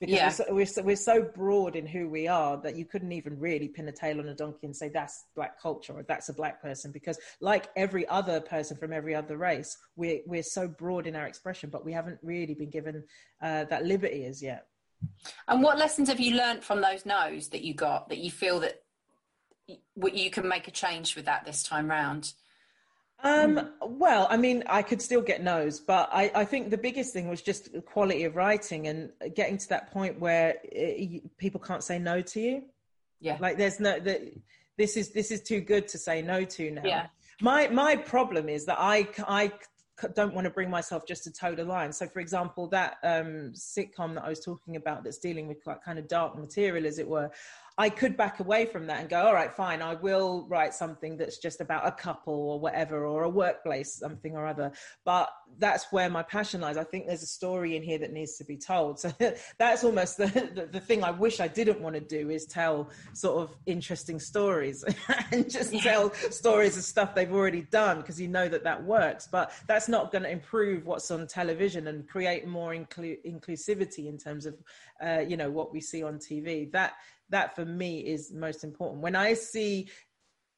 because 0.00 0.14
yeah. 0.14 0.26
we're, 0.26 0.32
so, 0.32 0.44
we're, 0.54 0.66
so, 0.66 0.82
we're 0.82 0.96
so 0.96 1.22
broad 1.22 1.74
in 1.74 1.86
who 1.86 2.08
we 2.08 2.28
are 2.28 2.56
that 2.58 2.76
you 2.76 2.84
couldn't 2.84 3.12
even 3.12 3.38
really 3.38 3.68
pin 3.68 3.88
a 3.88 3.92
tail 3.92 4.20
on 4.20 4.28
a 4.28 4.34
donkey 4.34 4.66
and 4.66 4.76
say 4.76 4.88
that's 4.88 5.24
black 5.34 5.60
culture 5.60 5.92
or 5.92 6.04
that's 6.04 6.28
a 6.28 6.32
black 6.32 6.62
person 6.62 6.92
because 6.92 7.18
like 7.40 7.68
every 7.74 8.06
other 8.08 8.40
person 8.40 8.76
from 8.76 8.92
every 8.92 9.14
other 9.14 9.36
race 9.36 9.76
we're, 9.96 10.20
we're 10.26 10.42
so 10.42 10.68
broad 10.68 11.06
in 11.06 11.16
our 11.16 11.26
expression 11.26 11.68
but 11.70 11.84
we 11.84 11.92
haven't 11.92 12.18
really 12.22 12.54
been 12.54 12.70
given 12.70 13.02
uh, 13.42 13.64
that 13.64 13.84
liberty 13.84 14.24
as 14.24 14.42
yet 14.42 14.66
and 15.48 15.62
what 15.62 15.78
lessons 15.78 16.08
have 16.08 16.20
you 16.20 16.36
learned 16.36 16.62
from 16.62 16.80
those 16.80 17.04
no's 17.04 17.48
that 17.48 17.62
you 17.62 17.74
got 17.74 18.08
that 18.08 18.18
you 18.18 18.30
feel 18.30 18.60
that 18.60 18.82
you 19.66 20.30
can 20.30 20.48
make 20.48 20.68
a 20.68 20.72
change 20.72 21.16
with 21.16 21.24
that 21.24 21.44
this 21.44 21.62
time 21.62 21.90
round 21.90 22.32
um, 23.22 23.72
well, 23.82 24.26
I 24.30 24.36
mean, 24.36 24.62
I 24.66 24.82
could 24.82 25.02
still 25.02 25.20
get 25.20 25.42
no's, 25.42 25.80
but 25.80 26.08
I, 26.12 26.30
I 26.34 26.44
think 26.44 26.70
the 26.70 26.78
biggest 26.78 27.12
thing 27.12 27.28
was 27.28 27.42
just 27.42 27.72
the 27.72 27.80
quality 27.80 28.24
of 28.24 28.36
writing 28.36 28.86
and 28.86 29.10
getting 29.34 29.58
to 29.58 29.68
that 29.70 29.90
point 29.90 30.20
where 30.20 30.56
it, 30.62 31.36
people 31.36 31.60
can't 31.60 31.82
say 31.82 31.98
no 31.98 32.20
to 32.20 32.40
you. 32.40 32.62
Yeah. 33.20 33.36
Like 33.40 33.58
there's 33.58 33.80
no, 33.80 33.98
the, 33.98 34.32
this 34.76 34.96
is, 34.96 35.10
this 35.10 35.30
is 35.30 35.42
too 35.42 35.60
good 35.60 35.88
to 35.88 35.98
say 35.98 36.22
no 36.22 36.44
to 36.44 36.70
now. 36.70 36.82
Yeah. 36.84 37.06
My, 37.40 37.68
my 37.68 37.96
problem 37.96 38.48
is 38.48 38.66
that 38.66 38.76
I, 38.78 39.08
I 39.26 39.52
don't 40.14 40.34
want 40.34 40.44
to 40.44 40.50
bring 40.50 40.70
myself 40.70 41.06
just 41.06 41.24
to 41.24 41.32
toe 41.32 41.56
the 41.56 41.64
line. 41.64 41.92
So, 41.92 42.06
for 42.06 42.20
example, 42.20 42.68
that 42.68 42.98
um, 43.02 43.52
sitcom 43.54 44.14
that 44.14 44.24
I 44.24 44.28
was 44.28 44.40
talking 44.40 44.76
about 44.76 45.02
that's 45.02 45.18
dealing 45.18 45.48
with 45.48 45.66
like 45.66 45.84
kind 45.84 45.98
of 45.98 46.06
dark 46.06 46.38
material, 46.38 46.86
as 46.86 47.00
it 47.00 47.08
were, 47.08 47.30
I 47.78 47.90
could 47.90 48.16
back 48.16 48.40
away 48.40 48.66
from 48.66 48.88
that 48.88 49.00
and 49.00 49.08
go, 49.08 49.22
all 49.22 49.32
right, 49.32 49.54
fine, 49.54 49.82
I 49.82 49.94
will 49.94 50.48
write 50.48 50.74
something 50.74 51.16
that's 51.16 51.38
just 51.38 51.60
about 51.60 51.86
a 51.86 51.92
couple 51.92 52.34
or 52.34 52.58
whatever, 52.58 53.06
or 53.06 53.22
a 53.22 53.28
workplace, 53.28 53.94
something 53.94 54.34
or 54.34 54.48
other. 54.48 54.72
But 55.04 55.30
that's 55.58 55.86
where 55.92 56.10
my 56.10 56.24
passion 56.24 56.60
lies. 56.60 56.76
I 56.76 56.82
think 56.82 57.06
there's 57.06 57.22
a 57.22 57.26
story 57.26 57.76
in 57.76 57.84
here 57.84 57.98
that 57.98 58.12
needs 58.12 58.36
to 58.38 58.44
be 58.44 58.56
told. 58.56 58.98
So 58.98 59.12
that's 59.58 59.84
almost 59.84 60.16
the, 60.16 60.26
the, 60.26 60.68
the 60.72 60.80
thing 60.80 61.04
I 61.04 61.12
wish 61.12 61.38
I 61.38 61.46
didn't 61.46 61.80
want 61.80 61.94
to 61.94 62.00
do 62.00 62.30
is 62.30 62.46
tell 62.46 62.90
sort 63.12 63.42
of 63.42 63.56
interesting 63.66 64.18
stories 64.18 64.84
and 65.30 65.48
just 65.48 65.72
yeah. 65.72 65.80
tell 65.80 66.12
stories 66.30 66.76
of 66.76 66.82
stuff 66.82 67.14
they've 67.14 67.32
already 67.32 67.62
done 67.62 67.98
because 67.98 68.20
you 68.20 68.26
know 68.26 68.48
that 68.48 68.64
that 68.64 68.82
works. 68.82 69.28
But 69.30 69.52
that's 69.68 69.88
not 69.88 70.10
going 70.10 70.24
to 70.24 70.30
improve 70.30 70.84
what's 70.84 71.12
on 71.12 71.28
television 71.28 71.86
and 71.86 72.08
create 72.08 72.44
more 72.44 72.72
inclu- 72.72 73.18
inclusivity 73.24 74.08
in 74.08 74.18
terms 74.18 74.46
of, 74.46 74.56
uh, 75.00 75.20
you 75.20 75.36
know, 75.36 75.48
what 75.48 75.72
we 75.72 75.80
see 75.80 76.02
on 76.02 76.18
TV. 76.18 76.72
That 76.72 76.94
that 77.30 77.54
for 77.54 77.64
me 77.64 78.00
is 78.00 78.32
most 78.32 78.64
important. 78.64 79.02
When 79.02 79.16
I 79.16 79.34
see 79.34 79.88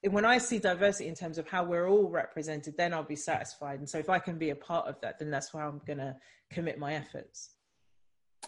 when 0.08 0.24
I 0.24 0.38
see 0.38 0.58
diversity 0.58 1.08
in 1.08 1.14
terms 1.14 1.36
of 1.36 1.46
how 1.46 1.62
we're 1.62 1.88
all 1.88 2.08
represented, 2.08 2.76
then 2.76 2.94
I'll 2.94 3.02
be 3.02 3.16
satisfied. 3.16 3.80
And 3.80 3.88
so 3.88 3.98
if 3.98 4.08
I 4.08 4.18
can 4.18 4.38
be 4.38 4.48
a 4.48 4.54
part 4.54 4.86
of 4.86 4.98
that, 5.02 5.18
then 5.18 5.30
that's 5.30 5.52
where 5.52 5.62
I'm 5.62 5.82
going 5.86 5.98
to 5.98 6.16
commit 6.50 6.78
my 6.78 6.94
efforts. 6.94 7.50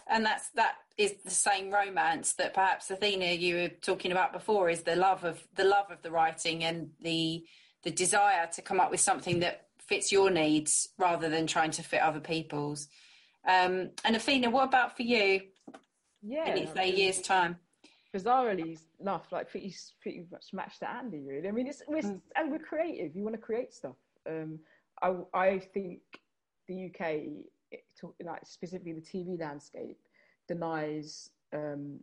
And 0.07 0.25
that's 0.25 0.49
that 0.55 0.77
is 0.97 1.13
the 1.23 1.29
same 1.29 1.71
romance 1.71 2.33
that 2.33 2.55
perhaps 2.55 2.89
Athena 2.89 3.25
you 3.33 3.55
were 3.55 3.69
talking 3.69 4.11
about 4.11 4.33
before 4.33 4.69
is 4.69 4.81
the 4.81 4.95
love 4.95 5.23
of 5.23 5.45
the 5.55 5.63
love 5.63 5.91
of 5.91 6.01
the 6.01 6.09
writing 6.09 6.63
and 6.63 6.89
the 7.01 7.45
the 7.83 7.91
desire 7.91 8.47
to 8.53 8.61
come 8.61 8.79
up 8.79 8.89
with 8.89 9.01
something 9.01 9.41
that 9.41 9.67
fits 9.77 10.11
your 10.11 10.31
needs 10.31 10.89
rather 10.97 11.29
than 11.29 11.45
trying 11.45 11.71
to 11.71 11.83
fit 11.83 12.01
other 12.01 12.19
people's. 12.19 12.87
Um, 13.47 13.91
and 14.03 14.15
Athena, 14.15 14.49
what 14.49 14.63
about 14.63 14.95
for 14.95 15.03
you? 15.03 15.41
Yeah, 16.23 16.55
in 16.55 16.73
say 16.73 16.91
years 16.91 17.21
time 17.21 17.57
bizarrely 18.13 18.79
enough, 18.99 19.31
like 19.31 19.49
pretty 19.49 19.73
pretty 20.01 20.25
much 20.31 20.53
matched 20.53 20.79
to 20.79 20.85
Andi. 20.85 21.25
Really, 21.25 21.47
I 21.47 21.51
mean, 21.51 21.67
it's 21.67 21.81
we're, 21.87 22.01
mm. 22.01 22.21
and 22.35 22.51
we're 22.51 22.59
creative. 22.59 23.15
You 23.15 23.23
want 23.23 23.35
to 23.35 23.41
create 23.41 23.73
stuff. 23.73 23.95
Um, 24.29 24.59
I 25.01 25.15
I 25.33 25.59
think 25.59 26.01
the 26.67 26.85
UK, 26.85 27.01
it, 27.71 27.83
like 28.23 28.45
specifically 28.45 28.93
the 28.93 29.01
TV 29.01 29.39
landscape, 29.39 29.97
denies 30.47 31.29
um, 31.53 31.99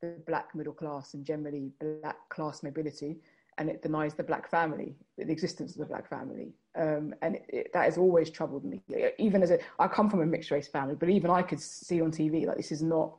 the 0.00 0.16
black 0.26 0.54
middle 0.54 0.72
class 0.72 1.14
and 1.14 1.24
generally 1.24 1.70
black 1.80 2.16
class 2.28 2.62
mobility, 2.62 3.18
and 3.58 3.68
it 3.70 3.82
denies 3.82 4.14
the 4.14 4.22
black 4.22 4.50
family, 4.50 4.96
the 5.16 5.30
existence 5.30 5.72
of 5.72 5.78
the 5.78 5.86
black 5.86 6.08
family. 6.08 6.52
Um, 6.74 7.14
and 7.22 7.36
it, 7.36 7.44
it, 7.48 7.72
that 7.74 7.84
has 7.84 7.98
always 7.98 8.30
troubled 8.30 8.64
me. 8.64 8.80
Even 9.18 9.42
as 9.42 9.50
a, 9.50 9.58
I 9.78 9.88
come 9.88 10.10
from 10.10 10.22
a 10.22 10.26
mixed 10.26 10.50
race 10.50 10.68
family, 10.68 10.94
but 10.94 11.08
even 11.08 11.30
I 11.30 11.42
could 11.42 11.60
see 11.60 12.00
on 12.00 12.10
TV 12.10 12.46
like 12.46 12.56
this 12.56 12.72
is 12.72 12.82
not 12.82 13.14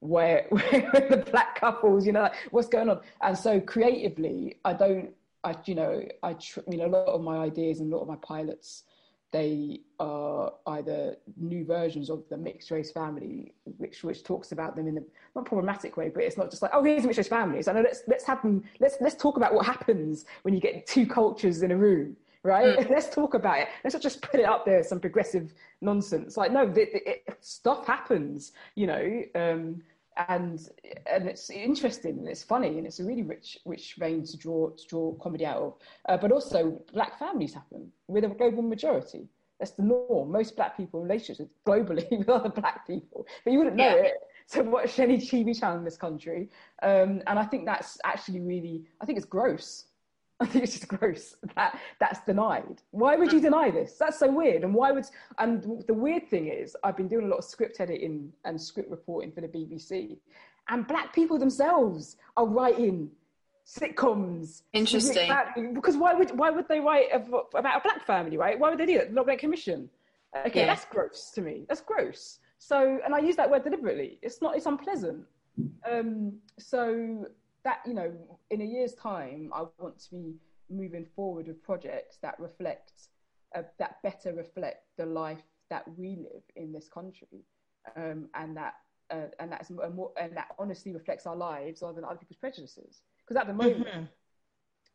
where, 0.00 0.46
where 0.48 1.06
the 1.08 1.24
black 1.30 1.60
couples, 1.60 2.06
you 2.06 2.12
know, 2.12 2.22
like, 2.22 2.34
what's 2.50 2.68
going 2.68 2.88
on? 2.88 3.00
And 3.22 3.36
so 3.36 3.60
creatively, 3.60 4.56
I 4.64 4.72
don't, 4.72 5.10
I, 5.44 5.54
you 5.64 5.74
know, 5.74 6.02
I, 6.22 6.34
tr- 6.34 6.60
you 6.68 6.78
know, 6.78 6.86
a 6.86 6.88
lot 6.88 7.06
of 7.06 7.22
my 7.22 7.38
ideas 7.38 7.80
and 7.80 7.92
a 7.92 7.96
lot 7.96 8.02
of 8.02 8.08
my 8.08 8.16
pilots, 8.16 8.84
they 9.32 9.80
are 10.00 10.52
either 10.66 11.16
new 11.36 11.64
versions 11.64 12.10
of 12.10 12.24
the 12.30 12.36
mixed 12.36 12.70
race 12.70 12.90
family, 12.90 13.54
which 13.78 14.02
which 14.02 14.24
talks 14.24 14.50
about 14.50 14.74
them 14.74 14.88
in 14.88 14.98
a 14.98 15.00
not 15.36 15.44
problematic 15.44 15.96
way, 15.96 16.10
but 16.12 16.24
it's 16.24 16.36
not 16.36 16.50
just 16.50 16.62
like, 16.62 16.72
oh, 16.74 16.82
here's 16.82 17.04
a 17.04 17.06
mixed 17.06 17.18
race 17.18 17.28
family. 17.28 17.62
So 17.62 17.72
no, 17.72 17.80
let's 17.80 18.02
let's 18.08 18.24
have 18.24 18.42
them. 18.42 18.64
Let's 18.80 18.96
let's 19.00 19.14
talk 19.14 19.36
about 19.36 19.54
what 19.54 19.66
happens 19.66 20.24
when 20.42 20.52
you 20.52 20.60
get 20.60 20.86
two 20.86 21.06
cultures 21.06 21.62
in 21.62 21.70
a 21.70 21.76
room, 21.76 22.16
right? 22.42 22.78
Mm. 22.78 22.90
Let's 22.90 23.08
talk 23.08 23.34
about 23.34 23.60
it. 23.60 23.68
Let's 23.84 23.94
not 23.94 24.02
just 24.02 24.20
put 24.20 24.40
it 24.40 24.46
up 24.46 24.64
there 24.64 24.80
as 24.80 24.88
some 24.88 24.98
progressive 24.98 25.54
nonsense. 25.80 26.36
Like 26.36 26.50
no, 26.50 26.62
it, 26.62 26.76
it, 26.76 27.38
stuff 27.40 27.86
happens, 27.86 28.52
you 28.74 28.88
know. 28.88 29.22
Um, 29.34 29.82
and 30.28 30.60
and 31.06 31.28
it's 31.28 31.50
interesting 31.50 32.18
and 32.18 32.28
it's 32.28 32.42
funny 32.42 32.78
and 32.78 32.86
it's 32.86 33.00
a 33.00 33.04
really 33.04 33.22
rich 33.22 33.58
rich 33.64 33.94
vein 33.98 34.24
to 34.24 34.36
draw 34.36 34.70
to 34.70 34.86
draw 34.86 35.14
comedy 35.14 35.46
out 35.46 35.62
of. 35.62 35.74
Uh, 36.08 36.16
but 36.16 36.32
also, 36.32 36.80
black 36.92 37.18
families 37.18 37.54
happen 37.54 37.90
with 38.08 38.24
a 38.24 38.28
global 38.28 38.62
majority. 38.62 39.28
That's 39.58 39.72
the 39.72 39.82
norm. 39.82 40.32
Most 40.32 40.56
black 40.56 40.76
people 40.76 41.00
in 41.00 41.08
relationships 41.08 41.50
globally 41.66 42.10
with 42.18 42.28
other 42.28 42.48
black 42.48 42.86
people, 42.86 43.26
but 43.44 43.52
you 43.52 43.58
wouldn't 43.58 43.76
know 43.76 43.96
yeah. 43.96 44.04
it 44.04 44.14
to 44.52 44.62
watch 44.62 44.98
any 44.98 45.18
TV 45.18 45.58
channel 45.58 45.78
in 45.78 45.84
this 45.84 45.96
country. 45.96 46.48
Um, 46.82 47.22
and 47.26 47.38
I 47.38 47.44
think 47.44 47.66
that's 47.66 47.98
actually 48.04 48.40
really, 48.40 48.84
I 49.00 49.06
think 49.06 49.18
it's 49.18 49.26
gross. 49.26 49.84
I 50.42 50.46
think 50.46 50.64
it's 50.64 50.72
just 50.72 50.88
gross 50.88 51.36
that 51.54 51.78
that's 51.98 52.20
denied. 52.24 52.80
Why 52.92 53.16
would 53.16 53.30
you 53.30 53.40
deny 53.40 53.70
this? 53.70 53.96
That's 53.98 54.18
so 54.18 54.30
weird. 54.30 54.64
And 54.64 54.72
why 54.72 54.90
would, 54.90 55.04
and 55.38 55.84
the 55.86 55.92
weird 55.92 56.28
thing 56.30 56.48
is, 56.48 56.74
I've 56.82 56.96
been 56.96 57.08
doing 57.08 57.26
a 57.26 57.28
lot 57.28 57.38
of 57.38 57.44
script 57.44 57.78
editing 57.78 58.32
and 58.46 58.60
script 58.60 58.90
reporting 58.90 59.32
for 59.32 59.42
the 59.42 59.48
BBC, 59.48 60.16
and 60.70 60.86
black 60.86 61.14
people 61.14 61.38
themselves 61.38 62.16
are 62.38 62.46
writing 62.46 63.10
sitcoms. 63.66 64.62
Interesting. 64.72 65.30
because 65.74 65.98
why 65.98 66.14
would 66.14 66.30
why 66.38 66.50
would 66.50 66.68
they 66.68 66.80
write 66.80 67.08
about 67.12 67.80
a 67.80 67.80
black 67.82 68.06
family, 68.06 68.38
right? 68.38 68.58
Why 68.58 68.70
would 68.70 68.78
they 68.78 68.86
do 68.86 68.96
that? 68.98 69.12
Not 69.12 69.26
get 69.26 69.38
commission. 69.38 69.90
Okay, 70.46 70.60
yeah. 70.60 70.66
that's 70.66 70.86
gross 70.86 71.32
to 71.34 71.42
me. 71.42 71.66
That's 71.68 71.82
gross. 71.82 72.38
So, 72.58 72.98
and 73.04 73.14
I 73.14 73.18
use 73.18 73.36
that 73.36 73.50
word 73.50 73.64
deliberately. 73.64 74.18
It's 74.22 74.40
not. 74.40 74.56
It's 74.56 74.66
unpleasant. 74.66 75.24
Um, 75.90 76.34
so 76.58 77.26
that 77.64 77.80
you 77.86 77.94
know, 77.94 78.12
in 78.50 78.60
a 78.60 78.64
year's 78.64 78.94
time, 78.94 79.50
I 79.54 79.64
want 79.78 79.98
to 80.00 80.10
be 80.10 80.34
moving 80.68 81.06
forward 81.16 81.48
with 81.48 81.62
projects 81.62 82.18
that 82.22 82.38
reflect, 82.38 82.92
uh, 83.54 83.62
that 83.78 84.02
better 84.02 84.32
reflect 84.32 84.86
the 84.96 85.06
life 85.06 85.42
that 85.68 85.84
we 85.96 86.16
live 86.16 86.42
in 86.56 86.72
this 86.72 86.88
country, 86.88 87.44
um, 87.96 88.28
and 88.34 88.56
that 88.56 88.74
uh, 89.10 89.26
and 89.38 89.50
that's 89.50 89.70
more, 89.70 90.12
and 90.20 90.36
that 90.36 90.48
honestly 90.58 90.92
reflects 90.92 91.26
our 91.26 91.36
lives 91.36 91.82
rather 91.82 91.94
than 91.94 92.04
other 92.04 92.18
people's 92.18 92.38
prejudices. 92.38 93.02
Because 93.26 93.40
at 93.40 93.46
the 93.46 93.54
moment, 93.54 93.86
mm-hmm. 93.86 94.04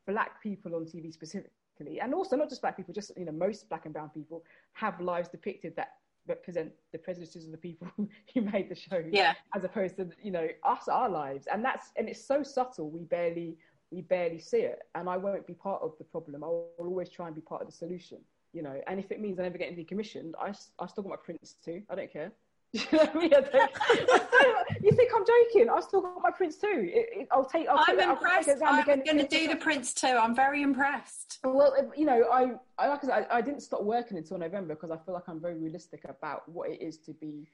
black 0.08 0.42
people 0.42 0.76
on 0.76 0.86
TV 0.86 1.14
specifically, 1.14 2.00
and 2.02 2.14
also 2.14 2.36
not 2.36 2.50
just 2.50 2.62
black 2.62 2.78
people, 2.78 2.94
just 2.94 3.12
you 3.18 3.26
know 3.26 3.32
most 3.32 3.68
black 3.70 3.86
and 3.86 3.94
brown 3.94 4.10
people 4.10 4.44
have 4.74 5.00
lives 5.02 5.30
depicted 5.30 5.76
that 5.76 5.94
represent 6.28 6.72
the 6.92 6.98
prejudices 6.98 7.46
of 7.46 7.52
the 7.52 7.58
people 7.58 7.88
who 7.98 8.42
made 8.42 8.70
the 8.70 8.76
show, 8.76 9.04
yeah. 9.12 9.34
as 9.56 9.64
opposed 9.64 9.98
to 9.98 10.10
you 10.22 10.32
know 10.32 10.48
us, 10.64 10.88
our 10.88 11.10
lives, 11.10 11.48
and 11.52 11.64
that's 11.64 11.92
and 11.98 12.10
it's 12.10 12.26
so 12.26 12.44
subtle 12.44 12.90
we 12.90 13.04
barely 13.04 13.58
we 13.92 14.02
barely 14.02 14.40
see 14.40 14.60
it. 14.60 14.80
And 14.96 15.10
I 15.10 15.18
won't 15.18 15.46
be 15.46 15.54
part 15.54 15.82
of 15.82 15.94
the 15.98 16.04
problem. 16.04 16.44
I 16.44 16.48
will 16.48 16.70
always 16.80 17.10
try 17.10 17.28
and 17.28 17.36
be 17.36 17.42
part 17.42 17.62
of 17.62 17.68
the 17.68 17.74
solution. 17.74 18.20
You 18.54 18.64
know, 18.64 18.82
and 18.88 19.00
if 19.00 19.12
it 19.12 19.20
means 19.20 19.38
I 19.40 19.44
never 19.44 19.58
get 19.58 19.68
anything 19.68 19.86
commissioned, 19.86 20.36
I 20.40 20.54
I 20.80 20.88
still 20.88 21.04
got 21.04 21.10
my 21.10 21.16
PRINCE 21.18 21.56
2. 21.64 21.84
I 21.90 21.96
don't 21.96 22.12
care. 22.12 22.32
you, 22.92 22.98
know 22.98 23.10
I 23.14 23.18
mean? 23.18 23.32
you 24.84 24.92
think 24.92 25.12
I'm 25.16 25.24
joking? 25.26 25.70
I've 25.70 25.84
still 25.84 26.02
got 26.02 26.22
my 26.22 26.32
PRINCE 26.32 26.58
2. 26.58 26.68
It, 26.68 27.10
it, 27.22 27.28
I'll 27.32 27.46
take. 27.46 27.68
I'll 27.70 27.84
I'm 27.88 28.00
impressed. 28.00 28.50
I'm 28.66 28.84
going 28.84 29.18
to 29.18 29.28
do 29.28 29.48
the 29.48 29.56
PRINCE 29.56 29.94
2. 29.94 30.08
I'm 30.08 30.36
very 30.36 30.62
impressed. 30.62 31.40
Well, 31.44 31.74
you 31.96 32.06
know, 32.06 32.26
I, 32.32 32.54
I 32.78 32.90
like 32.90 33.04
I, 33.06 33.08
said, 33.08 33.28
I, 33.32 33.38
I 33.38 33.42
didn't 33.42 33.62
stop 33.62 33.84
working 33.84 34.18
until 34.18 34.38
November 34.38 34.76
because 34.76 34.92
I 34.92 34.98
feel 34.98 35.14
like 35.14 35.24
I'm 35.28 35.40
very 35.40 35.58
realistic 35.58 36.04
about 36.10 36.50
what 36.50 36.70
it 36.70 36.82
is 36.82 36.98
to 37.00 37.14
be 37.14 37.48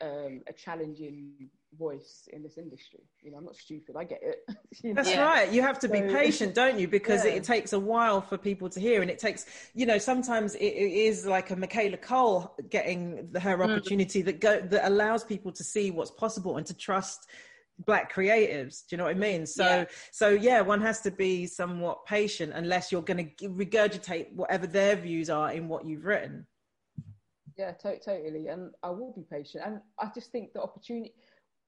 um, 0.00 0.42
a 0.46 0.52
challenging 0.52 1.50
voice 1.78 2.28
in 2.32 2.42
this 2.42 2.58
industry. 2.58 3.00
You 3.22 3.32
know, 3.32 3.38
I'm 3.38 3.44
not 3.44 3.56
stupid. 3.56 3.96
I 3.96 4.04
get 4.04 4.20
it. 4.22 4.38
That's 4.94 5.10
yeah. 5.10 5.24
right. 5.24 5.52
You 5.52 5.62
have 5.62 5.78
to 5.80 5.88
be 5.88 6.00
patient, 6.00 6.54
don't 6.54 6.78
you? 6.78 6.88
Because 6.88 7.24
yeah. 7.24 7.32
it, 7.32 7.36
it, 7.38 7.44
takes 7.44 7.72
a 7.72 7.78
while 7.78 8.20
for 8.20 8.38
people 8.38 8.68
to 8.70 8.80
hear, 8.80 9.02
and 9.02 9.10
it 9.10 9.18
takes, 9.18 9.46
you 9.74 9.86
know, 9.86 9.98
sometimes 9.98 10.54
it, 10.54 10.64
it 10.64 10.92
is 10.92 11.26
like 11.26 11.50
a 11.50 11.56
Michaela 11.56 11.96
Coel 11.96 12.54
getting 12.70 13.30
her 13.40 13.58
mm. 13.58 13.64
opportunity 13.64 14.22
mm. 14.22 14.26
that 14.26 14.40
go 14.40 14.60
that 14.60 14.86
allows 14.86 15.24
people 15.24 15.52
to 15.52 15.64
see 15.64 15.90
what's 15.90 16.10
possible 16.10 16.56
and 16.56 16.66
to 16.66 16.74
trust 16.74 17.26
black 17.86 18.12
creatives 18.12 18.86
do 18.86 18.94
you 18.94 18.98
know 18.98 19.02
what 19.02 19.16
i 19.16 19.18
mean 19.18 19.44
so 19.44 19.64
yeah. 19.64 19.84
so 20.12 20.28
yeah 20.28 20.60
one 20.60 20.80
has 20.80 21.00
to 21.00 21.10
be 21.10 21.44
somewhat 21.44 22.06
patient 22.06 22.52
unless 22.54 22.92
you're 22.92 23.02
going 23.02 23.32
to 23.36 23.48
regurgitate 23.48 24.32
whatever 24.32 24.64
their 24.64 24.94
views 24.94 25.28
are 25.28 25.50
in 25.50 25.66
what 25.66 25.84
you've 25.84 26.04
written 26.04 26.46
yeah, 27.56 27.72
to- 27.72 27.98
totally. 27.98 28.48
And 28.48 28.72
I 28.82 28.90
will 28.90 29.12
be 29.12 29.22
patient. 29.22 29.64
And 29.66 29.80
I 29.98 30.10
just 30.14 30.30
think 30.32 30.52
the 30.52 30.62
opportunity, 30.62 31.12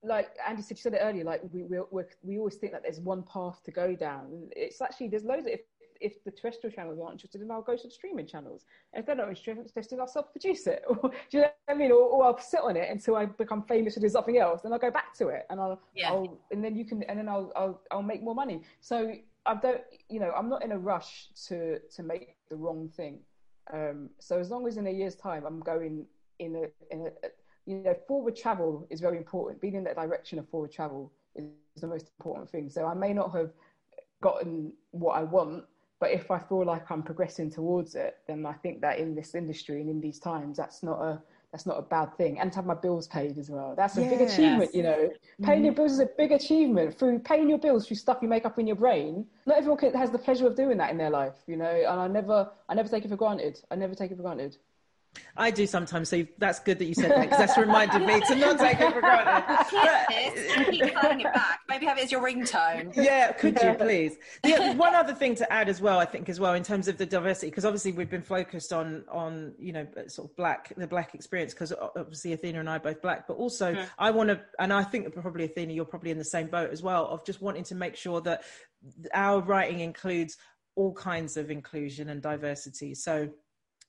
like 0.03 0.29
Andi 0.47 0.63
said, 0.63 0.77
you 0.77 0.81
said 0.81 0.93
it 0.93 1.01
earlier, 1.01 1.23
like 1.23 1.41
we 1.51 1.63
we 1.63 1.79
we 2.23 2.37
always 2.37 2.55
think 2.55 2.73
that 2.73 2.83
there's 2.83 2.99
one 2.99 3.23
path 3.23 3.61
to 3.63 3.71
go 3.71 3.95
down. 3.95 4.49
It's 4.55 4.81
actually 4.81 5.09
there's 5.09 5.23
loads 5.23 5.45
of 5.45 5.53
if 5.53 5.61
if 5.99 6.23
the 6.23 6.31
terrestrial 6.31 6.73
channels 6.73 6.99
aren't 6.99 7.13
interested, 7.13 7.41
then 7.41 7.51
I'll 7.51 7.61
go 7.61 7.75
to 7.75 7.83
the 7.83 7.91
streaming 7.91 8.27
channels. 8.27 8.65
And 8.93 9.01
if 9.01 9.07
they're 9.07 9.15
not 9.15 9.29
interested, 9.29 9.99
I'll 9.99 10.07
self-produce 10.07 10.67
it. 10.67 10.83
do 11.01 11.11
you 11.31 11.39
know 11.41 11.47
what 11.47 11.55
I 11.67 11.73
mean? 11.73 11.91
Or, 11.91 12.01
or, 12.01 12.25
I'll 12.25 12.39
sit 12.39 12.59
on 12.59 12.77
it 12.77 12.89
until 12.89 13.15
I 13.15 13.25
become 13.25 13.63
famous 13.63 13.97
or 13.97 14.01
do 14.01 14.09
something 14.09 14.37
else. 14.37 14.61
Then 14.61 14.73
I'll 14.73 14.79
go 14.79 14.91
back 14.91 15.15
to 15.15 15.29
it, 15.29 15.47
and 15.49 15.59
I'll, 15.59 15.81
yeah. 15.95 16.11
I'll 16.11 16.39
and 16.51 16.63
then 16.63 16.75
you 16.75 16.85
can, 16.85 17.03
and 17.03 17.17
then 17.17 17.27
I'll, 17.27 17.51
I'll, 17.55 17.81
I'll 17.91 18.03
make 18.03 18.21
more 18.21 18.35
money. 18.35 18.61
So 18.79 19.13
I 19.45 19.55
don't, 19.55 19.81
you 20.09 20.19
know, 20.19 20.31
I'm 20.37 20.49
not 20.49 20.63
in 20.63 20.71
a 20.71 20.77
rush 20.77 21.29
to 21.47 21.79
to 21.95 22.03
make 22.03 22.35
the 22.49 22.55
wrong 22.55 22.89
thing. 22.89 23.19
Um, 23.73 24.09
so 24.19 24.39
as 24.39 24.49
long 24.49 24.67
as 24.67 24.77
in 24.77 24.87
a 24.87 24.91
year's 24.91 25.15
time 25.15 25.45
I'm 25.45 25.59
going 25.59 26.05
in 26.39 26.55
a, 26.55 26.93
in 26.93 27.07
a, 27.07 27.11
you 27.65 27.77
know, 27.77 27.95
forward 28.07 28.35
travel 28.35 28.87
is 28.89 29.01
very 29.01 29.17
important. 29.17 29.61
Being 29.61 29.75
in 29.75 29.83
that 29.85 29.95
direction 29.95 30.39
of 30.39 30.47
forward 30.49 30.71
travel 30.71 31.11
is 31.35 31.45
the 31.81 31.87
most 31.87 32.11
important 32.19 32.49
thing. 32.49 32.69
So 32.69 32.85
I 32.85 32.93
may 32.93 33.13
not 33.13 33.33
have 33.33 33.51
gotten 34.21 34.71
what 34.91 35.13
I 35.13 35.23
want, 35.23 35.65
but 35.99 36.11
if 36.11 36.31
I 36.31 36.39
feel 36.39 36.65
like 36.65 36.89
I'm 36.89 37.03
progressing 37.03 37.51
towards 37.51 37.95
it, 37.95 38.17
then 38.27 38.45
I 38.45 38.53
think 38.53 38.81
that 38.81 38.99
in 38.99 39.15
this 39.15 39.35
industry 39.35 39.81
and 39.81 39.89
in 39.89 39.99
these 39.99 40.19
times, 40.19 40.57
that's 40.57 40.83
not 40.83 41.01
a 41.01 41.21
that's 41.57 41.65
not 41.65 41.79
a 41.79 41.81
bad 41.81 42.15
thing. 42.17 42.39
And 42.39 42.51
to 42.51 42.57
have 42.57 42.67
my 42.67 42.75
bills 42.75 43.07
paid 43.07 43.35
as 43.39 43.49
well. 43.49 43.73
That's 43.75 43.97
a 43.97 44.01
yes. 44.01 44.11
big 44.11 44.21
achievement, 44.21 44.75
you 44.75 44.83
know. 44.83 45.09
Paying 45.41 45.57
mm-hmm. 45.57 45.65
your 45.65 45.73
bills 45.73 45.93
is 45.93 45.99
a 45.99 46.09
big 46.15 46.31
achievement 46.31 46.99
through 46.99 47.17
paying 47.19 47.49
your 47.49 47.57
bills 47.57 47.87
through 47.87 47.97
stuff 47.97 48.19
you 48.21 48.27
make 48.27 48.45
up 48.45 48.59
in 48.59 48.67
your 48.67 48.75
brain. 48.75 49.25
Not 49.47 49.57
everyone 49.57 49.79
has 49.95 50.11
the 50.11 50.19
pleasure 50.19 50.45
of 50.45 50.55
doing 50.55 50.77
that 50.77 50.91
in 50.91 50.97
their 50.99 51.09
life, 51.09 51.33
you 51.47 51.57
know. 51.57 51.65
And 51.65 51.99
I 51.99 52.07
never, 52.07 52.51
I 52.69 52.75
never 52.75 52.87
take 52.87 53.05
it 53.05 53.07
for 53.07 53.15
granted. 53.15 53.59
I 53.71 53.75
never 53.75 53.95
take 53.95 54.11
it 54.11 54.17
for 54.17 54.21
granted. 54.21 54.57
I 55.35 55.51
do 55.51 55.67
sometimes, 55.67 56.09
so 56.09 56.25
that's 56.37 56.59
good 56.59 56.79
that 56.79 56.85
you 56.85 56.93
said 56.93 57.11
that 57.11 57.21
because 57.21 57.37
that's 57.37 57.57
reminded 57.57 58.05
me 58.05 58.19
to 58.21 58.35
not 58.35 58.59
take 58.59 58.79
it 58.79 58.93
for 58.93 59.01
granted. 59.01 59.67
But, 60.57 60.71
keep 60.71 60.95
calling 60.95 61.21
it 61.21 61.33
back. 61.33 61.59
Maybe 61.69 61.85
have 61.85 61.97
it 61.97 62.05
as 62.05 62.11
your 62.11 62.21
ringtone. 62.21 62.95
Yeah, 62.95 63.31
could 63.31 63.57
you 63.61 63.73
please? 63.77 64.15
The, 64.43 64.73
one 64.73 64.95
other 64.95 65.13
thing 65.13 65.35
to 65.35 65.51
add 65.51 65.69
as 65.69 65.81
well, 65.81 65.99
I 65.99 66.05
think 66.05 66.29
as 66.29 66.39
well 66.39 66.53
in 66.53 66.63
terms 66.63 66.87
of 66.87 66.97
the 66.97 67.05
diversity, 67.05 67.47
because 67.47 67.65
obviously 67.65 67.91
we've 67.91 68.09
been 68.09 68.21
focused 68.21 68.73
on 68.73 69.03
on 69.09 69.53
you 69.59 69.73
know 69.73 69.87
sort 70.07 70.29
of 70.29 70.35
black 70.35 70.73
the 70.75 70.87
black 70.87 71.13
experience 71.13 71.53
because 71.53 71.73
obviously 71.95 72.33
Athena 72.33 72.59
and 72.59 72.69
I 72.69 72.77
are 72.77 72.79
both 72.79 73.01
black, 73.01 73.27
but 73.27 73.35
also 73.35 73.73
mm. 73.73 73.85
I 73.97 74.11
want 74.11 74.29
to, 74.29 74.41
and 74.59 74.73
I 74.73 74.83
think 74.83 75.13
probably 75.13 75.45
Athena, 75.45 75.73
you're 75.73 75.85
probably 75.85 76.11
in 76.11 76.17
the 76.17 76.25
same 76.25 76.47
boat 76.47 76.71
as 76.71 76.81
well 76.81 77.07
of 77.07 77.25
just 77.25 77.41
wanting 77.41 77.63
to 77.65 77.75
make 77.75 77.95
sure 77.95 78.21
that 78.21 78.43
our 79.13 79.41
writing 79.41 79.79
includes 79.79 80.37
all 80.75 80.93
kinds 80.93 81.37
of 81.37 81.49
inclusion 81.49 82.09
and 82.09 82.21
diversity. 82.21 82.93
So 82.93 83.29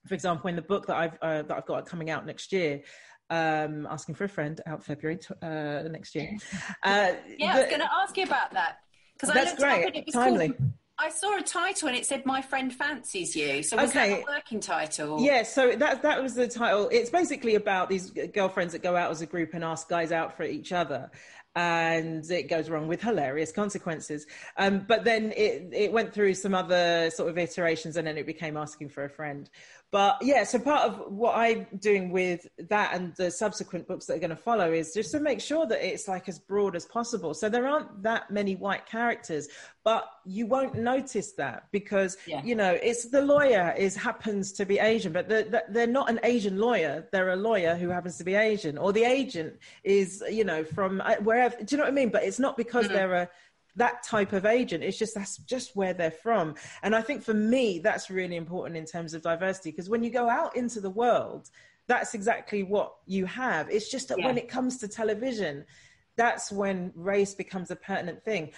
for 0.09 0.14
example, 0.14 0.48
in 0.48 0.56
the 0.56 0.62
book 0.62 0.86
that 0.86 0.96
I've 0.96 1.18
uh, 1.20 1.42
that 1.42 1.56
I've 1.56 1.66
got 1.66 1.86
coming 1.86 2.11
out 2.11 2.26
next 2.26 2.52
year, 2.52 2.82
um, 3.30 3.86
asking 3.90 4.14
for 4.14 4.24
a 4.24 4.28
friend 4.28 4.61
out 4.66 4.84
February 4.84 5.18
uh, 5.42 5.82
next 5.90 6.14
year. 6.14 6.36
Uh, 6.84 7.14
yeah, 7.36 7.54
the, 7.54 7.59
I 7.59 7.61
was 7.61 7.66
going 7.66 7.80
to 7.80 7.92
ask 7.92 8.16
you 8.16 8.24
about 8.24 8.52
that 8.52 8.78
because 9.14 9.36
I 9.36 9.42
looked 9.42 9.59
great. 9.59 9.82
up 9.82 9.86
and 9.88 9.96
it 9.96 10.06
was 10.06 10.14
Timely. 10.14 10.48
Called, 10.48 10.72
I 11.00 11.11
saw 11.11 11.36
a 11.36 11.42
title 11.42 11.88
and 11.88 11.96
it 11.96 12.06
said 12.06 12.24
"My 12.24 12.40
friend 12.40 12.72
fancies 12.72 13.36
you." 13.36 13.62
So 13.62 13.76
was 13.76 13.90
okay. 13.90 14.11
that 14.11 14.20
a 14.20 14.24
working 14.24 14.61
title? 14.61 15.20
Yeah, 15.20 15.42
so 15.42 15.74
that 15.76 16.02
that 16.02 16.22
was 16.22 16.34
the 16.34 16.48
title. 16.48 16.88
It's 16.90 17.11
basically 17.11 17.54
about 17.56 17.88
these 17.88 18.11
girlfriends 18.11 18.72
that 18.72 18.82
go 18.82 18.96
out 18.96 19.11
as 19.11 19.20
a 19.20 19.26
group 19.26 19.54
and 19.54 19.64
ask 19.64 19.88
guys 19.88 20.12
out 20.12 20.36
for 20.36 20.44
each 20.44 20.72
other 20.72 21.11
and 21.59 22.30
it 22.30 22.48
goes 22.48 22.70
wrong 22.70 22.86
with 22.86 23.02
hilarious 23.02 23.50
consequences. 23.50 24.26
Um, 24.56 24.84
but 24.86 25.04
then 25.04 25.32
it, 25.36 25.68
it 25.72 25.92
went 25.92 26.14
through 26.14 26.34
some 26.34 26.54
other 26.54 27.11
sort 27.11 27.30
of 27.30 27.36
iterations 27.36 27.96
and 27.96 28.06
then 28.06 28.16
it 28.16 28.26
became 28.26 28.56
asking 28.56 28.90
for 28.90 29.04
a 29.04 29.11
friend. 29.11 29.50
But 29.91 30.18
yeah, 30.20 30.45
so 30.45 30.59
part 30.59 30.82
of 30.82 31.11
what 31.11 31.34
I'm 31.34 31.66
doing 31.78 32.11
with 32.11 32.47
that 32.68 32.95
and 32.95 33.14
the 33.16 33.30
subsequent 33.30 33.89
books 33.89 34.05
that 34.07 34.16
are 34.16 34.18
going 34.18 34.28
to 34.30 34.36
follow 34.36 34.70
is 34.70 34.93
just 34.93 35.12
to 35.12 35.20
make 35.20 35.41
sure 35.41 35.66
that 35.66 35.82
it's 35.82 36.07
like 36.07 36.28
as 36.28 36.39
broad 36.39 36.76
as 36.76 36.84
possible. 36.84 37.32
So 37.32 37.49
there 37.49 37.66
aren't 37.66 38.03
that 38.03 38.30
many 38.30 38.55
white 38.55 38.84
characters, 38.84 39.49
but 39.84 40.11
you 40.26 40.45
won't 40.45 40.74
notice 40.74 41.32
that 41.32 41.68
because 41.72 42.18
yeah. 42.26 42.43
you 42.45 42.55
know 42.55 42.78
it's 42.82 43.09
the 43.09 43.22
lawyer 43.22 43.74
is 43.78 43.97
happens 43.97 44.53
to 44.53 44.66
be 44.66 44.78
Asian, 44.78 45.11
but 45.11 45.26
they're, 45.26 45.62
they're 45.70 45.86
not 45.86 46.11
an 46.11 46.20
Asian 46.22 46.59
lawyer. 46.59 47.09
They're 47.11 47.30
a 47.30 47.36
lawyer 47.36 47.74
who 47.74 47.89
happens 47.89 48.18
to 48.18 48.24
be 48.24 48.34
Asian, 48.34 48.76
or 48.76 48.93
the 48.93 49.05
agent 49.05 49.55
is 49.84 50.22
you 50.30 50.45
know 50.45 50.64
from 50.64 51.01
uh, 51.01 51.14
wherever. 51.22 51.57
Do 51.57 51.64
you 51.70 51.78
know 51.78 51.84
what 51.84 51.93
I 51.93 51.95
mean? 51.95 52.11
But 52.11 52.24
it's 52.24 52.39
not 52.39 52.59
because 52.59 52.84
mm-hmm. 52.84 52.95
they're 52.95 53.14
a 53.14 53.28
that 53.76 54.02
type 54.02 54.32
of 54.32 54.44
agent. 54.44 54.82
It's 54.82 54.98
just 54.98 55.14
that's 55.14 55.38
just 55.38 55.76
where 55.76 55.94
they're 55.94 56.10
from. 56.10 56.54
And 56.82 56.94
I 56.94 57.02
think 57.02 57.22
for 57.22 57.34
me, 57.34 57.78
that's 57.78 58.10
really 58.10 58.36
important 58.36 58.76
in 58.76 58.84
terms 58.84 59.14
of 59.14 59.22
diversity 59.22 59.70
because 59.70 59.88
when 59.88 60.02
you 60.02 60.10
go 60.10 60.28
out 60.28 60.56
into 60.56 60.80
the 60.80 60.90
world, 60.90 61.50
that's 61.86 62.14
exactly 62.14 62.62
what 62.62 62.94
you 63.06 63.24
have. 63.26 63.70
It's 63.70 63.90
just 63.90 64.08
that 64.08 64.18
yeah. 64.18 64.26
when 64.26 64.38
it 64.38 64.48
comes 64.48 64.78
to 64.78 64.88
television, 64.88 65.64
that's 66.16 66.52
when 66.52 66.92
race 66.94 67.34
becomes 67.34 67.70
a 67.70 67.76
pertinent 67.76 68.24
thing. 68.24 68.52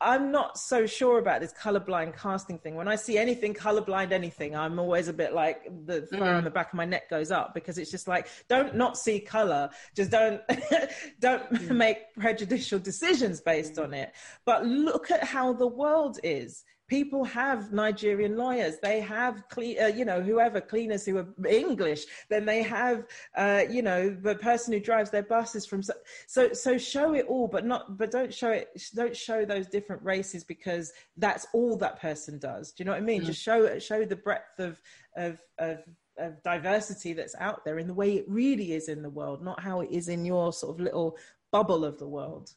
I'm 0.00 0.30
not 0.30 0.58
so 0.58 0.86
sure 0.86 1.18
about 1.18 1.40
this 1.40 1.52
colorblind 1.52 2.16
casting 2.16 2.58
thing. 2.58 2.76
When 2.76 2.86
I 2.86 2.96
see 2.96 3.18
anything 3.18 3.52
colorblind, 3.52 4.12
anything, 4.12 4.54
I'm 4.54 4.78
always 4.78 5.08
a 5.08 5.12
bit 5.12 5.32
like 5.32 5.64
the 5.86 6.06
fur 6.10 6.18
mm. 6.18 6.36
on 6.36 6.44
the 6.44 6.50
back 6.50 6.68
of 6.68 6.74
my 6.74 6.84
neck 6.84 7.10
goes 7.10 7.32
up 7.32 7.52
because 7.52 7.78
it's 7.78 7.90
just 7.90 8.06
like, 8.06 8.28
don't 8.48 8.76
not 8.76 8.96
see 8.96 9.18
color. 9.18 9.70
Just 9.96 10.10
don't, 10.10 10.40
don't 11.20 11.52
mm. 11.52 11.76
make 11.76 12.14
prejudicial 12.14 12.78
decisions 12.78 13.40
based 13.40 13.74
mm. 13.74 13.84
on 13.84 13.94
it. 13.94 14.12
But 14.44 14.64
look 14.64 15.10
at 15.10 15.24
how 15.24 15.52
the 15.52 15.66
world 15.66 16.20
is 16.22 16.64
people 16.88 17.22
have 17.24 17.72
Nigerian 17.72 18.36
lawyers. 18.36 18.78
They 18.82 19.00
have, 19.00 19.48
cle- 19.48 19.80
uh, 19.80 19.86
you 19.88 20.04
know, 20.04 20.20
whoever 20.20 20.60
cleaners 20.60 21.04
who 21.04 21.18
are 21.18 21.28
English. 21.46 22.04
Then 22.28 22.46
they 22.46 22.62
have, 22.62 23.06
uh, 23.36 23.64
you 23.70 23.82
know, 23.82 24.08
the 24.08 24.34
person 24.34 24.72
who 24.72 24.80
drives 24.80 25.10
their 25.10 25.22
buses 25.22 25.66
from. 25.66 25.82
So, 25.82 25.92
so, 26.26 26.52
so 26.52 26.78
show 26.78 27.14
it 27.14 27.26
all, 27.26 27.46
but 27.46 27.66
not, 27.66 27.98
but 27.98 28.10
don't 28.10 28.32
show 28.32 28.50
it. 28.50 28.68
Don't 28.94 29.16
show 29.16 29.44
those 29.44 29.66
different 29.68 30.02
races 30.02 30.44
because 30.44 30.92
that's 31.16 31.46
all 31.52 31.76
that 31.76 32.00
person 32.00 32.38
does. 32.38 32.72
Do 32.72 32.82
you 32.82 32.86
know 32.86 32.92
what 32.92 33.02
I 33.02 33.04
mean? 33.04 33.22
Mm. 33.22 33.26
Just 33.26 33.42
show 33.42 33.78
show 33.78 34.04
the 34.04 34.16
breadth 34.16 34.58
of 34.58 34.80
of 35.16 35.40
of 35.58 35.78
of 36.16 36.42
diversity 36.42 37.12
that's 37.12 37.34
out 37.38 37.64
there 37.64 37.78
in 37.78 37.86
the 37.86 37.94
way 37.94 38.16
it 38.16 38.24
really 38.28 38.72
is 38.72 38.88
in 38.88 39.02
the 39.02 39.10
world, 39.10 39.42
not 39.42 39.60
how 39.60 39.80
it 39.80 39.90
is 39.90 40.08
in 40.08 40.24
your 40.24 40.52
sort 40.52 40.74
of 40.74 40.80
little 40.80 41.16
bubble 41.52 41.84
of 41.84 41.98
the 41.98 42.08
world. 42.08 42.52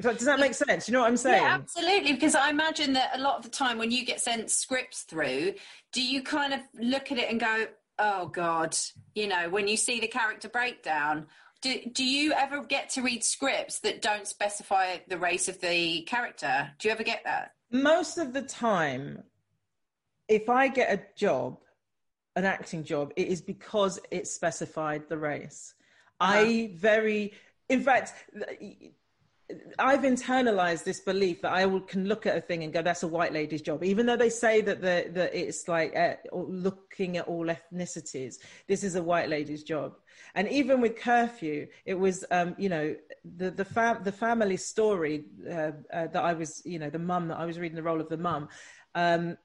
Does 0.00 0.24
that 0.26 0.38
make 0.38 0.54
sense? 0.54 0.88
You 0.88 0.92
know 0.92 1.00
what 1.00 1.08
I'm 1.08 1.16
saying? 1.16 1.42
Yeah, 1.42 1.54
absolutely. 1.54 2.12
Because 2.12 2.34
I 2.34 2.50
imagine 2.50 2.92
that 2.94 3.18
a 3.18 3.20
lot 3.20 3.36
of 3.38 3.44
the 3.44 3.48
time 3.48 3.78
when 3.78 3.90
you 3.90 4.04
get 4.04 4.20
sent 4.20 4.50
scripts 4.50 5.02
through, 5.02 5.54
do 5.92 6.02
you 6.02 6.22
kind 6.22 6.52
of 6.52 6.60
look 6.78 7.10
at 7.10 7.18
it 7.18 7.30
and 7.30 7.40
go, 7.40 7.66
"Oh 7.98 8.26
God," 8.26 8.76
you 9.14 9.26
know, 9.26 9.48
when 9.48 9.68
you 9.68 9.76
see 9.76 10.00
the 10.00 10.08
character 10.08 10.48
breakdown? 10.48 11.26
Do, 11.62 11.80
do 11.92 12.04
you 12.04 12.32
ever 12.34 12.62
get 12.62 12.90
to 12.90 13.02
read 13.02 13.24
scripts 13.24 13.80
that 13.80 14.02
don't 14.02 14.26
specify 14.26 14.98
the 15.08 15.16
race 15.16 15.48
of 15.48 15.58
the 15.60 16.02
character? 16.02 16.70
Do 16.78 16.88
you 16.88 16.92
ever 16.92 17.02
get 17.02 17.22
that? 17.24 17.52
Most 17.70 18.18
of 18.18 18.34
the 18.34 18.42
time, 18.42 19.22
if 20.28 20.50
I 20.50 20.68
get 20.68 20.92
a 20.92 21.02
job, 21.16 21.58
an 22.36 22.44
acting 22.44 22.84
job, 22.84 23.12
it 23.16 23.28
is 23.28 23.40
because 23.40 23.98
it 24.10 24.26
specified 24.26 25.08
the 25.08 25.16
race. 25.16 25.74
Uh-huh. 26.20 26.32
I 26.40 26.70
very, 26.76 27.32
in 27.70 27.82
fact, 27.82 28.12
I've 29.78 30.00
internalized 30.00 30.82
this 30.82 31.00
belief 31.00 31.42
that 31.42 31.52
I 31.52 31.62
can 31.86 32.06
look 32.06 32.26
at 32.26 32.36
a 32.36 32.40
thing 32.40 32.64
and 32.64 32.72
go, 32.72 32.82
"That's 32.82 33.04
a 33.04 33.08
white 33.08 33.32
lady's 33.32 33.62
job," 33.62 33.84
even 33.84 34.04
though 34.06 34.16
they 34.16 34.30
say 34.30 34.60
that 34.62 34.80
the, 34.80 35.08
that 35.12 35.34
it's 35.34 35.68
like 35.68 35.94
uh, 35.94 36.14
looking 36.32 37.16
at 37.16 37.28
all 37.28 37.46
ethnicities. 37.46 38.38
This 38.66 38.82
is 38.82 38.96
a 38.96 39.02
white 39.02 39.28
lady's 39.28 39.62
job, 39.62 39.94
and 40.34 40.48
even 40.48 40.80
with 40.80 40.96
curfew, 40.96 41.68
it 41.84 41.94
was, 41.94 42.24
um, 42.32 42.56
you 42.58 42.68
know, 42.68 42.96
the 43.36 43.50
the, 43.52 43.64
fam- 43.64 44.02
the 44.02 44.12
family 44.12 44.56
story 44.56 45.26
uh, 45.48 45.72
uh, 45.92 46.06
that 46.08 46.24
I 46.24 46.32
was, 46.32 46.62
you 46.64 46.80
know, 46.80 46.90
the 46.90 46.98
mum 46.98 47.28
that 47.28 47.38
I 47.38 47.44
was 47.44 47.58
reading 47.58 47.76
the 47.76 47.82
role 47.82 48.00
of 48.00 48.08
the 48.08 48.16
mum. 48.16 48.48
Um, 48.96 49.36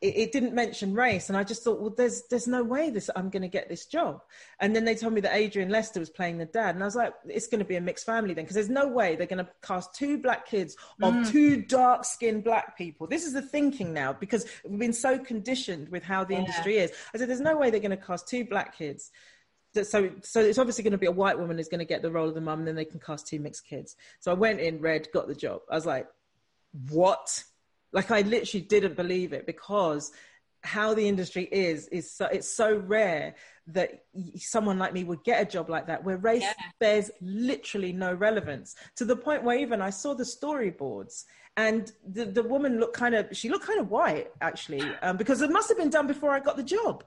it, 0.00 0.16
it, 0.16 0.32
didn't 0.32 0.54
mention 0.54 0.94
race, 0.94 1.28
and 1.28 1.36
I 1.36 1.44
just 1.44 1.62
thought, 1.62 1.80
well, 1.80 1.94
there's 1.96 2.22
there's 2.30 2.46
no 2.46 2.62
way 2.62 2.90
this 2.90 3.10
I'm 3.14 3.30
going 3.30 3.42
to 3.42 3.48
get 3.48 3.68
this 3.68 3.86
job. 3.86 4.22
And 4.60 4.74
then 4.74 4.84
they 4.84 4.94
told 4.94 5.12
me 5.12 5.20
that 5.22 5.34
Adrian 5.34 5.68
Lester 5.68 6.00
was 6.00 6.10
playing 6.10 6.38
the 6.38 6.44
dad, 6.46 6.74
and 6.74 6.82
I 6.82 6.86
was 6.86 6.96
like, 6.96 7.14
it's 7.28 7.46
going 7.46 7.58
to 7.58 7.64
be 7.64 7.76
a 7.76 7.80
mixed 7.80 8.06
family 8.06 8.34
then, 8.34 8.44
because 8.44 8.54
there's 8.54 8.68
no 8.68 8.86
way 8.88 9.16
they're 9.16 9.26
going 9.26 9.44
to 9.44 9.50
cast 9.62 9.94
two 9.94 10.18
black 10.18 10.46
kids 10.46 10.76
of 11.02 11.14
mm. 11.14 11.30
two 11.30 11.62
dark 11.62 12.04
skinned 12.04 12.44
black 12.44 12.76
people. 12.76 13.06
This 13.06 13.24
is 13.24 13.32
the 13.32 13.42
thinking 13.42 13.92
now 13.92 14.12
because 14.12 14.46
we've 14.64 14.78
been 14.78 14.92
so 14.92 15.18
conditioned 15.18 15.88
with 15.88 16.02
how 16.02 16.24
the 16.24 16.34
yeah. 16.34 16.40
industry 16.40 16.78
is. 16.78 16.92
I 17.14 17.18
said, 17.18 17.28
there's 17.28 17.40
no 17.40 17.56
way 17.56 17.70
they're 17.70 17.80
going 17.80 17.90
to 17.90 17.96
cast 17.96 18.28
two 18.28 18.44
black 18.44 18.76
kids. 18.76 19.10
So, 19.74 20.10
so 20.22 20.40
it's 20.40 20.58
obviously 20.58 20.84
going 20.84 20.92
to 20.92 20.98
be 20.98 21.06
a 21.06 21.12
white 21.12 21.38
woman 21.38 21.58
who's 21.58 21.68
going 21.68 21.80
to 21.80 21.84
get 21.84 22.00
the 22.00 22.10
role 22.10 22.28
of 22.28 22.34
the 22.34 22.40
mum, 22.40 22.60
and 22.60 22.68
then 22.68 22.76
they 22.76 22.84
can 22.84 23.00
cast 23.00 23.26
two 23.26 23.40
mixed 23.40 23.66
kids. 23.66 23.96
So 24.20 24.30
I 24.30 24.34
went 24.34 24.60
in, 24.60 24.80
read, 24.80 25.08
got 25.12 25.28
the 25.28 25.34
job. 25.34 25.60
I 25.70 25.74
was 25.74 25.86
like, 25.86 26.08
what? 26.88 27.44
Like 27.96 28.10
I 28.10 28.20
literally 28.20 28.64
didn't 28.64 28.94
believe 28.94 29.32
it 29.32 29.46
because 29.46 30.12
how 30.62 30.94
the 30.94 31.08
industry 31.08 31.48
is 31.50 31.88
is 31.88 32.10
so 32.10 32.26
it's 32.26 32.48
so 32.48 32.76
rare 32.76 33.34
that 33.68 34.04
someone 34.36 34.78
like 34.78 34.92
me 34.92 35.02
would 35.02 35.24
get 35.24 35.40
a 35.40 35.44
job 35.44 35.70
like 35.70 35.86
that 35.86 36.04
where 36.04 36.16
race 36.18 36.42
yeah. 36.42 36.52
bears 36.78 37.10
literally 37.20 37.92
no 37.92 38.12
relevance 38.12 38.74
to 38.96 39.04
the 39.04 39.16
point 39.16 39.44
where 39.44 39.56
even 39.56 39.80
I 39.80 39.90
saw 39.90 40.12
the 40.14 40.24
storyboards 40.24 41.24
and 41.56 41.90
the, 42.06 42.26
the 42.26 42.42
woman 42.42 42.78
looked 42.78 42.96
kind 42.96 43.14
of 43.14 43.28
she 43.32 43.48
looked 43.48 43.66
kind 43.66 43.80
of 43.80 43.90
white 43.90 44.30
actually 44.40 44.82
um, 45.02 45.16
because 45.16 45.40
it 45.40 45.50
must 45.50 45.68
have 45.68 45.78
been 45.78 45.90
done 45.90 46.06
before 46.06 46.30
I 46.30 46.40
got 46.40 46.56
the 46.56 46.62
job 46.62 47.02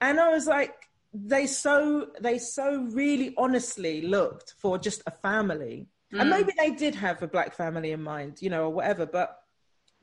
and 0.00 0.20
I 0.20 0.28
was 0.28 0.46
like 0.46 0.74
they 1.12 1.46
so 1.46 2.08
they 2.20 2.38
so 2.38 2.86
really 2.92 3.34
honestly 3.36 4.02
looked 4.02 4.54
for 4.58 4.78
just 4.78 5.02
a 5.06 5.10
family 5.10 5.88
mm. 6.12 6.20
and 6.20 6.30
maybe 6.30 6.52
they 6.56 6.70
did 6.70 6.94
have 6.94 7.22
a 7.22 7.26
black 7.26 7.54
family 7.54 7.92
in 7.92 8.02
mind 8.02 8.40
you 8.40 8.50
know 8.50 8.64
or 8.64 8.70
whatever 8.70 9.06
but 9.06 9.38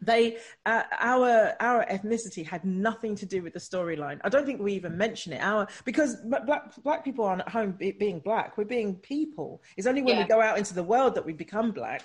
they 0.02 0.38
uh, 0.66 0.84
our 1.00 1.54
our 1.60 1.86
ethnicity 1.86 2.46
had 2.46 2.66
nothing 2.66 3.16
to 3.16 3.26
do 3.26 3.42
with 3.42 3.54
the 3.54 3.60
storyline. 3.60 4.20
I 4.24 4.30
don't 4.30 4.46
think 4.46 4.62
we 4.62 4.74
even 4.74 4.98
mention 4.98 5.34
it. 5.34 5.42
Our 5.42 5.68
because 5.84 6.18
black 6.18 6.76
black 6.84 7.04
people 7.04 7.26
aren't 7.26 7.42
at 7.42 7.50
home 7.50 7.72
be, 7.72 7.92
being 7.92 8.20
black. 8.20 8.58
We're 8.58 8.66
being 8.66 8.96
people. 8.96 9.62
It's 9.78 9.88
only 9.88 10.02
when 10.02 10.18
yeah. 10.18 10.24
we 10.24 10.28
go 10.28 10.42
out 10.42 10.58
into 10.58 10.74
the 10.74 10.84
world 10.84 11.16
that 11.16 11.26
we 11.26 11.34
become 11.34 11.72
black 11.72 12.04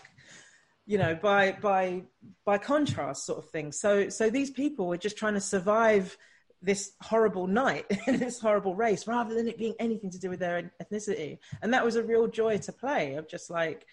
you 0.86 0.98
know 0.98 1.14
by 1.14 1.52
by 1.52 2.02
by 2.44 2.58
contrast 2.58 3.24
sort 3.26 3.38
of 3.38 3.50
thing. 3.50 3.72
So 3.72 4.08
so 4.08 4.30
these 4.30 4.50
people 4.50 4.88
were 4.88 4.96
just 4.96 5.16
trying 5.16 5.34
to 5.34 5.40
survive 5.40 6.16
this 6.62 6.92
horrible 7.00 7.46
night 7.46 7.86
in 8.06 8.18
this 8.18 8.40
horrible 8.40 8.74
race 8.74 9.06
rather 9.06 9.34
than 9.34 9.48
it 9.48 9.58
being 9.58 9.74
anything 9.78 10.10
to 10.10 10.18
do 10.18 10.28
with 10.28 10.40
their 10.40 10.72
ethnicity. 10.82 11.38
And 11.62 11.72
that 11.74 11.84
was 11.84 11.96
a 11.96 12.02
real 12.02 12.26
joy 12.26 12.58
to 12.58 12.72
play 12.72 13.14
of 13.14 13.28
just 13.28 13.50
like 13.50 13.86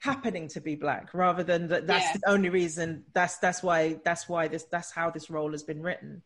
happening 0.00 0.48
to 0.48 0.60
be 0.60 0.76
black 0.76 1.12
rather 1.12 1.42
than 1.42 1.68
that 1.68 1.86
that's 1.86 2.06
yeah. 2.06 2.16
the 2.22 2.30
only 2.30 2.48
reason 2.48 3.04
that's 3.14 3.38
that's 3.38 3.62
why 3.62 3.98
that's 4.04 4.28
why 4.28 4.46
this 4.46 4.64
that's 4.64 4.92
how 4.92 5.10
this 5.10 5.28
role 5.28 5.50
has 5.50 5.62
been 5.62 5.82
written 5.82 6.22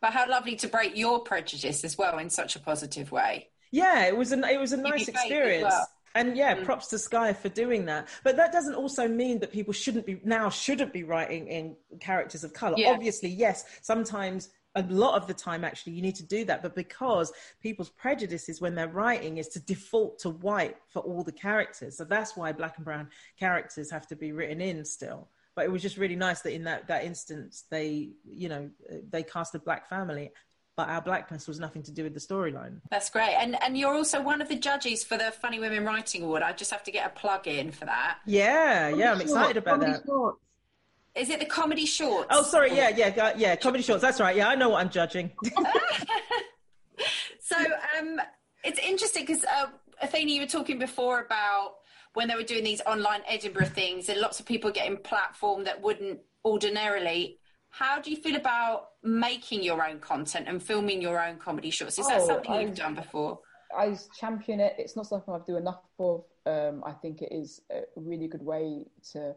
but 0.00 0.12
how 0.12 0.28
lovely 0.28 0.56
to 0.56 0.66
break 0.66 0.96
your 0.96 1.20
prejudice 1.20 1.84
as 1.84 1.96
well 1.96 2.18
in 2.18 2.28
such 2.28 2.56
a 2.56 2.58
positive 2.58 3.12
way 3.12 3.48
yeah 3.70 4.06
it 4.06 4.16
was 4.16 4.32
an 4.32 4.42
it 4.44 4.58
was 4.58 4.72
a 4.72 4.76
nice 4.76 5.06
experience 5.06 5.72
and 6.16 6.36
yeah 6.36 6.56
mm. 6.56 6.64
props 6.64 6.88
to 6.88 6.98
sky 6.98 7.32
for 7.32 7.48
doing 7.48 7.84
that 7.84 8.08
but 8.24 8.36
that 8.36 8.50
doesn't 8.52 8.74
also 8.74 9.06
mean 9.06 9.38
that 9.38 9.52
people 9.52 9.72
shouldn't 9.72 10.04
be 10.04 10.20
now 10.24 10.50
shouldn't 10.50 10.92
be 10.92 11.04
writing 11.04 11.46
in 11.46 11.76
characters 12.00 12.42
of 12.42 12.52
color 12.52 12.74
yeah. 12.76 12.90
obviously 12.90 13.28
yes 13.28 13.64
sometimes 13.82 14.48
a 14.74 14.82
lot 14.84 15.20
of 15.20 15.26
the 15.26 15.34
time 15.34 15.64
actually 15.64 15.92
you 15.92 16.02
need 16.02 16.14
to 16.14 16.22
do 16.22 16.44
that 16.44 16.62
but 16.62 16.74
because 16.74 17.32
people's 17.60 17.90
prejudices 17.90 18.60
when 18.60 18.74
they're 18.74 18.88
writing 18.88 19.38
is 19.38 19.48
to 19.48 19.60
default 19.60 20.18
to 20.18 20.30
white 20.30 20.76
for 20.88 21.00
all 21.00 21.22
the 21.22 21.32
characters 21.32 21.96
so 21.96 22.04
that's 22.04 22.36
why 22.36 22.52
black 22.52 22.76
and 22.76 22.84
brown 22.84 23.08
characters 23.38 23.90
have 23.90 24.06
to 24.06 24.16
be 24.16 24.32
written 24.32 24.60
in 24.60 24.84
still 24.84 25.28
but 25.54 25.64
it 25.64 25.70
was 25.70 25.82
just 25.82 25.98
really 25.98 26.16
nice 26.16 26.40
that 26.40 26.54
in 26.54 26.64
that 26.64 26.86
that 26.88 27.04
instance 27.04 27.64
they 27.70 28.10
you 28.24 28.48
know 28.48 28.70
they 29.10 29.22
cast 29.22 29.54
a 29.54 29.58
black 29.58 29.88
family 29.88 30.30
but 30.76 30.88
our 30.88 31.02
blackness 31.02 31.46
was 31.46 31.60
nothing 31.60 31.82
to 31.82 31.90
do 31.90 32.02
with 32.04 32.14
the 32.14 32.20
storyline. 32.20 32.80
That's 32.90 33.10
great, 33.10 33.34
and 33.38 33.62
and 33.62 33.76
you're 33.76 33.92
also 33.92 34.22
one 34.22 34.40
of 34.40 34.48
the 34.48 34.56
judges 34.56 35.04
for 35.04 35.18
the 35.18 35.30
Funny 35.30 35.60
Women 35.60 35.84
Writing 35.84 36.22
Award. 36.22 36.42
I 36.42 36.52
just 36.52 36.70
have 36.70 36.82
to 36.84 36.90
get 36.90 37.06
a 37.06 37.10
plug 37.10 37.46
in 37.46 37.70
for 37.70 37.84
that. 37.84 38.18
Yeah, 38.26 38.88
yeah, 38.88 39.12
I'm 39.12 39.20
excited 39.20 39.58
about 39.58 39.80
that. 39.80 40.02
Is 41.14 41.28
it 41.28 41.40
the 41.40 41.46
comedy 41.46 41.84
shorts? 41.84 42.28
Oh, 42.30 42.42
sorry. 42.42 42.74
Yeah, 42.74 42.88
yeah, 42.88 43.32
yeah. 43.36 43.56
Comedy 43.56 43.82
shorts. 43.82 44.00
That's 44.00 44.18
right. 44.20 44.34
Yeah, 44.34 44.48
I 44.48 44.54
know 44.54 44.70
what 44.70 44.80
I'm 44.80 44.88
judging. 44.88 45.30
so 47.40 47.56
um, 47.98 48.18
it's 48.64 48.78
interesting 48.78 49.26
because 49.26 49.44
uh, 49.44 49.66
Athena, 50.00 50.30
you 50.30 50.40
were 50.40 50.46
talking 50.46 50.78
before 50.78 51.20
about 51.20 51.74
when 52.14 52.28
they 52.28 52.34
were 52.34 52.42
doing 52.42 52.64
these 52.64 52.80
online 52.86 53.20
Edinburgh 53.28 53.66
things, 53.66 54.08
and 54.08 54.20
lots 54.20 54.40
of 54.40 54.46
people 54.46 54.70
getting 54.70 54.96
platform 54.96 55.64
that 55.64 55.82
wouldn't 55.82 56.20
ordinarily. 56.44 57.38
How 57.68 58.00
do 58.00 58.10
you 58.10 58.16
feel 58.16 58.36
about 58.36 58.88
making 59.02 59.62
your 59.62 59.86
own 59.86 59.98
content 59.98 60.46
and 60.48 60.62
filming 60.62 61.00
your 61.00 61.22
own 61.22 61.36
comedy 61.38 61.70
shorts? 61.70 61.98
Is 61.98 62.06
oh, 62.06 62.10
that 62.10 62.22
something 62.22 62.60
you've 62.60 62.74
done 62.74 62.94
before? 62.94 63.40
I 63.76 63.96
champion 64.18 64.60
it. 64.60 64.74
It's 64.78 64.96
not 64.96 65.06
something 65.06 65.32
I've 65.32 65.46
do 65.46 65.56
enough 65.56 65.80
of. 65.98 66.24
Um, 66.44 66.82
I 66.84 66.92
think 66.92 67.22
it 67.22 67.32
is 67.32 67.60
a 67.70 67.82
really 67.96 68.28
good 68.28 68.42
way 68.42 68.84
to 69.12 69.34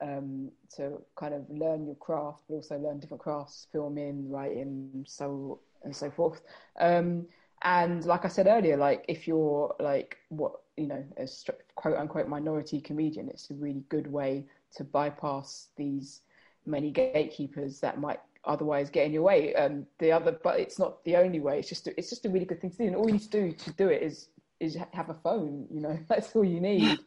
um, 0.00 0.50
to 0.76 1.00
kind 1.16 1.34
of 1.34 1.44
learn 1.48 1.86
your 1.86 1.94
craft, 1.96 2.42
but 2.48 2.56
also 2.56 2.78
learn 2.78 2.98
different 2.98 3.22
crafts, 3.22 3.66
filming, 3.72 4.30
writing, 4.30 5.04
so 5.06 5.60
and 5.84 5.94
so 5.94 6.10
forth. 6.10 6.42
Um, 6.78 7.26
and 7.62 8.04
like 8.04 8.24
I 8.24 8.28
said 8.28 8.46
earlier, 8.46 8.76
like 8.76 9.04
if 9.08 9.26
you're 9.26 9.74
like 9.80 10.18
what 10.28 10.52
you 10.76 10.86
know, 10.86 11.04
a 11.16 11.26
quote 11.74 11.96
unquote 11.96 12.28
minority 12.28 12.80
comedian, 12.80 13.28
it's 13.28 13.50
a 13.50 13.54
really 13.54 13.84
good 13.88 14.06
way 14.06 14.44
to 14.76 14.84
bypass 14.84 15.68
these 15.76 16.20
many 16.66 16.90
gatekeepers 16.90 17.80
that 17.80 18.00
might 18.00 18.20
otherwise 18.44 18.90
get 18.90 19.06
in 19.06 19.12
your 19.12 19.22
way. 19.22 19.54
Um, 19.54 19.86
the 19.98 20.12
other, 20.12 20.38
but 20.42 20.60
it's 20.60 20.78
not 20.78 21.02
the 21.04 21.16
only 21.16 21.40
way. 21.40 21.58
It's 21.58 21.68
just 21.68 21.88
it's 21.88 22.10
just 22.10 22.26
a 22.26 22.28
really 22.28 22.44
good 22.44 22.60
thing 22.60 22.70
to 22.70 22.76
do, 22.76 22.84
and 22.84 22.96
all 22.96 23.06
you 23.06 23.14
need 23.14 23.22
to 23.22 23.28
do 23.30 23.52
to 23.52 23.70
do 23.72 23.88
it 23.88 24.02
is 24.02 24.28
is 24.60 24.76
have 24.92 25.10
a 25.10 25.14
phone. 25.14 25.66
You 25.70 25.80
know, 25.80 25.98
that's 26.08 26.34
all 26.36 26.44
you 26.44 26.60
need. 26.60 26.98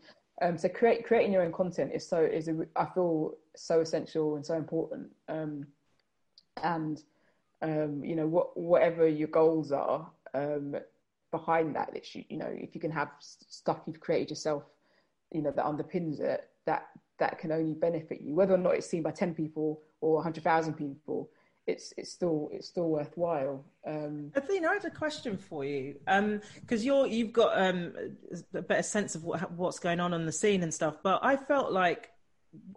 Um, 0.42 0.58
so 0.58 0.70
create, 0.70 1.06
creating 1.06 1.34
your 1.34 1.42
own 1.44 1.52
content 1.52 1.92
is 1.94 2.08
so 2.08 2.20
is 2.22 2.48
a, 2.48 2.66
I 2.76 2.86
feel 2.86 3.36
so 3.56 3.82
essential 3.82 4.36
and 4.36 4.46
so 4.46 4.56
important. 4.56 5.10
Um, 5.28 5.68
and 6.64 7.02
um, 7.62 8.04
you 8.04 8.16
know 8.16 8.28
what 8.28 8.56
whatever 8.58 9.08
your 9.08 9.28
goals 9.28 9.72
are 9.72 10.10
um, 10.34 10.76
behind 11.32 11.76
that, 11.76 11.92
it's, 11.94 12.16
you 12.16 12.38
know 12.38 12.50
if 12.50 12.74
you 12.74 12.82
can 12.82 12.92
have 12.92 13.10
stuff 13.20 13.80
you've 13.86 14.00
created 14.00 14.30
yourself, 14.30 14.64
you 15.34 15.42
know 15.42 15.52
that 15.52 15.66
underpins 15.66 16.20
it, 16.20 16.50
that 16.66 16.88
that 17.20 17.38
can 17.40 17.52
only 17.52 17.74
benefit 17.74 18.22
you, 18.22 18.34
whether 18.34 18.54
or 18.54 18.58
not 18.58 18.76
it's 18.76 18.88
seen 18.88 19.04
by 19.04 19.12
ten 19.12 19.34
people 19.34 19.82
or 20.00 20.24
hundred 20.24 20.44
thousand 20.44 20.74
people 20.74 21.30
it's 21.68 21.94
it's 21.98 22.12
still 22.12 22.50
it's 22.52 22.68
still 22.68 22.90
worthwhile. 22.90 23.64
Um, 23.86 24.32
Athena, 24.36 24.68
I 24.70 24.74
had 24.74 24.86
a 24.86 24.90
question 24.90 25.38
for 25.38 25.64
you 25.64 25.96
because 26.06 26.82
um, 26.82 26.86
you're 26.86 27.08
you've 27.08 27.34
got 27.34 27.60
um, 27.62 27.94
a 28.54 28.62
better 28.62 28.84
sense 28.84 29.16
of 29.16 29.24
what 29.24 29.52
what's 29.52 29.80
going 29.80 30.00
on 30.00 30.14
on 30.14 30.26
the 30.26 30.32
scene 30.32 30.64
and 30.64 30.74
stuff. 30.74 30.98
But 31.04 31.20
I 31.24 31.38
felt 31.38 31.72
like 31.72 32.10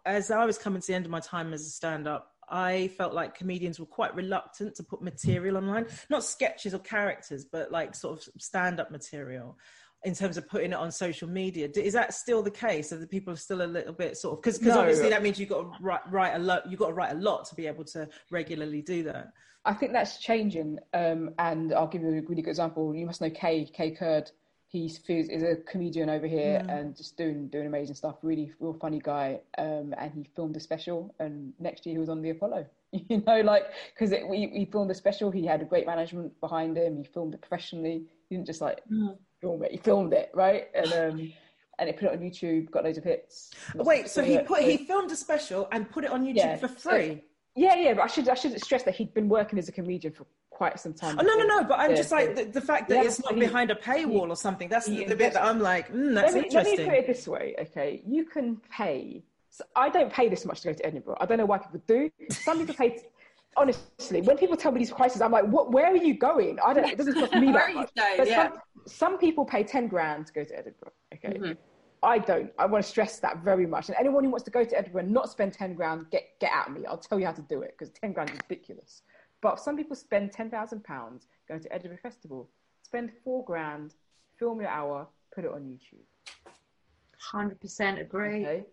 as 0.05 0.30
I 0.30 0.45
was 0.45 0.59
coming 0.59 0.80
to 0.80 0.87
the 0.87 0.95
end 0.95 1.07
of 1.07 1.11
my 1.11 1.20
time 1.20 1.53
as 1.53 1.62
a 1.62 1.70
stand-up, 1.70 2.33
I 2.49 2.89
felt 2.99 3.14
like 3.14 3.35
comedians 3.35 3.80
were 3.80 3.87
quite 3.87 4.14
reluctant 4.14 4.74
to 4.76 4.83
put 4.83 5.01
material 5.01 5.57
online, 5.57 5.87
not 6.11 6.24
sketches 6.24 6.74
or 6.74 6.78
characters, 6.78 7.45
but 7.45 7.72
like 7.72 7.95
sort 7.95 8.18
of 8.18 8.43
stand-up 8.43 8.91
material 8.91 9.57
in 10.05 10.14
terms 10.14 10.36
of 10.36 10.48
putting 10.48 10.72
it 10.72 10.78
on 10.78 10.90
social 10.90 11.28
media. 11.28 11.68
Is 11.76 11.92
that 11.92 12.12
still 12.12 12.42
the 12.42 12.50
case? 12.50 12.92
Are 12.92 12.98
the 12.98 13.07
people 13.07 13.36
still 13.36 13.62
a 13.62 13.66
little 13.66 13.92
bit 13.92 14.16
sort 14.16 14.34
of 14.34 14.42
because 14.42 14.59
because 14.59 14.74
no. 14.74 14.80
obviously 14.80 15.09
that 15.11 15.22
means 15.22 15.38
you've 15.38 15.48
got 15.48 15.62
to 15.62 15.70
write, 15.80 16.00
write 16.11 16.34
a 16.34 16.38
lot. 16.38 16.68
You've 16.68 16.80
got 16.80 16.88
to 16.88 16.94
write 16.94 17.12
a 17.12 17.18
lot 17.18 17.44
to 17.46 17.55
be 17.55 17.66
able 17.66 17.84
to 17.84 18.09
regularly 18.30 18.82
do 18.82 19.03
that. 19.05 19.32
I 19.64 19.74
think 19.74 19.92
that's 19.92 20.18
changing, 20.18 20.78
um, 20.92 21.30
and 21.38 21.72
I'll 21.72 21.86
give 21.86 22.03
you 22.03 22.09
a 22.09 22.11
really 22.11 22.42
good 22.42 22.48
example. 22.48 22.94
You 22.94 23.07
must 23.07 23.20
know 23.20 23.30
Kae 23.30 23.72
Kae 23.72 23.96
Kurd. 23.96 24.30
He 24.66 24.86
is 24.86 25.42
a 25.42 25.57
comedian 25.70 26.09
over 26.09 26.26
here 26.26 26.64
mm. 26.64 26.80
and 26.80 26.96
just 26.96 27.16
doing 27.18 27.48
doing 27.48 27.66
amazing 27.66 27.94
stuff. 27.94 28.16
Really, 28.22 28.53
real 28.59 28.72
funny 28.72 29.00
guy. 29.00 29.40
Um, 29.59 29.94
and 29.98 30.11
he 30.14 30.28
filmed 30.34 30.57
a 30.57 30.61
special, 30.61 31.14
and 31.20 31.53
next 31.61 31.86
year 31.86 31.94
he 31.94 31.98
was 31.98 32.09
on 32.09 32.22
the 32.22 32.30
Apollo. 32.30 32.66
You 33.09 33.22
know, 33.26 33.40
like 33.40 33.64
because 33.94 34.11
he, 34.11 34.50
he 34.53 34.68
filmed 34.70 34.90
a 34.90 34.94
special. 34.94 35.30
He 35.30 35.46
had 35.46 35.62
a 35.62 35.64
great 35.64 35.86
management 35.86 36.38
behind 36.42 36.76
him. 36.76 36.98
He 36.98 37.05
filmed 37.05 37.32
it 37.32 37.40
professionally. 37.40 38.05
He 38.28 38.36
didn't 38.36 38.46
just 38.46 38.61
like 38.61 38.82
mm. 38.92 39.16
Film 39.43 39.62
it. 39.64 39.72
He 39.72 39.76
filmed 39.76 40.14
it 40.14 40.30
right, 40.32 40.68
and 40.74 40.93
um, 40.93 41.32
and 41.78 41.88
he 41.88 41.93
put 41.93 42.05
it 42.05 42.12
on 42.12 42.18
YouTube. 42.20 42.70
Got 42.70 42.84
loads 42.84 42.97
of 42.97 43.05
hits. 43.05 43.51
Wait, 43.74 44.09
so 44.09 44.22
he 44.22 44.38
put 44.38 44.62
he 44.62 44.78
filmed 44.78 45.11
a 45.11 45.16
special 45.16 45.68
and 45.72 45.90
put 45.90 46.05
it 46.05 46.11
on 46.11 46.24
YouTube 46.24 46.36
yeah, 46.36 46.57
for 46.57 46.68
free. 46.68 47.09
So, 47.14 47.20
yeah, 47.57 47.74
yeah, 47.76 47.93
but 47.95 48.03
I 48.03 48.07
should 48.07 48.28
I 48.28 48.34
should 48.34 48.59
stress 48.62 48.84
that 48.84 48.95
he'd 48.95 49.12
been 49.12 49.28
working 49.28 49.59
as 49.59 49.68
a 49.68 49.72
comedian 49.72 50.14
for 50.14 50.26
quite 50.62 50.78
some 50.78 50.95
time. 50.95 51.16
Oh, 51.18 51.22
no, 51.22 51.34
no, 51.34 51.45
no. 51.45 51.64
But 51.64 51.80
I'm 51.80 51.97
just 51.97 52.12
like 52.12 52.36
the, 52.36 52.45
the 52.45 52.61
fact 52.61 52.88
that 52.88 52.97
yeah, 52.97 53.05
it's 53.05 53.22
not 53.22 53.34
he, 53.34 53.40
behind 53.40 53.70
a 53.70 53.74
paywall 53.74 54.28
or 54.28 54.36
something. 54.36 54.68
That's 54.68 54.86
the, 54.86 55.05
the 55.05 55.16
bit 55.16 55.32
that 55.32 55.45
I'm 55.45 55.61
like, 55.61 55.93
mm, 55.93 56.14
that's 56.14 56.32
let 56.32 56.40
me, 56.40 56.47
interesting. 56.47 56.78
Let 56.78 56.86
me 56.86 56.90
put 56.90 56.99
it 56.99 57.07
this 57.09 57.28
way, 57.28 57.55
okay? 57.61 58.03
You 58.07 58.24
can 58.24 58.61
pay. 58.70 59.24
So 59.51 59.64
I 59.76 59.90
don't 59.90 60.12
pay 60.12 60.28
this 60.28 60.45
much 60.47 60.61
to 60.61 60.68
go 60.68 60.74
to 60.74 60.86
Edinburgh. 60.86 61.18
I 61.20 61.26
don't 61.26 61.38
know 61.38 61.47
why 61.47 61.59
people 61.59 61.82
do. 61.86 62.11
Some 62.30 62.59
people 62.61 62.74
pay. 62.74 63.03
Honestly, 63.57 64.20
when 64.22 64.36
people 64.36 64.57
tell 64.57 64.72
me 64.72 64.78
these 64.78 64.90
prices, 64.90 65.20
I'm 65.20 65.32
like, 65.32 65.44
what? 65.44 65.72
Where 65.72 65.86
are 65.86 65.96
you 65.96 66.14
going? 66.14 66.59
I 66.64 66.72
don't. 66.74 66.88
It 66.88 66.98
doesn't 66.98 67.14
cost 67.14 67.34
me 67.34 67.53
that 67.53 67.74
much. 67.74 67.90
But 67.94 68.26
yeah. 68.26 68.50
some, 68.50 68.59
some 68.86 69.18
people 69.18 69.44
pay 69.44 69.62
ten 69.62 69.88
grand 69.88 70.26
to 70.28 70.32
go 70.32 70.44
to 70.44 70.59
Edinburgh. 70.59 70.92
Okay. 71.14 71.28
Mm-hmm. 71.28 71.53
I 72.03 72.18
don't. 72.18 72.50
I 72.59 72.66
want 72.66 72.84
to 72.84 72.90
stress 72.90 73.20
that 73.20 73.38
very 73.44 73.66
much. 73.66 73.88
And 73.88 73.96
anyone 73.98 74.24
who 74.24 74.30
wants 74.30 74.44
to 74.44 74.50
go 74.50 74.64
to 74.64 74.78
Edinburgh 74.78 75.03
and 75.03 75.12
not 75.12 75.30
spend 75.30 75.53
10 75.53 75.74
grand, 75.74 76.07
get, 76.11 76.24
get 76.40 76.50
at 76.53 76.72
me. 76.72 76.84
I'll 76.84 76.98
tell 76.98 77.20
you 77.20 77.26
how 77.26 77.32
to 77.32 77.42
do 77.42 77.62
it 77.62 77.76
because 77.78 77.92
10 77.92 78.12
grand 78.12 78.30
is 78.30 78.38
ridiculous. 78.48 79.03
But 79.40 79.61
some 79.61 79.76
people 79.76 79.94
spend 79.94 80.32
£10,000 80.32 80.82
going 81.48 81.61
to 81.61 81.72
Edinburgh 81.72 81.98
Festival. 82.03 82.48
Spend 82.82 83.12
four 83.22 83.44
grand, 83.44 83.94
film 84.36 84.61
your 84.61 84.68
hour, 84.68 85.07
put 85.32 85.44
it 85.44 85.53
on 85.53 85.61
YouTube. 85.62 86.03
100% 87.32 88.00
agree. 88.00 88.46
Okay? 88.46 88.64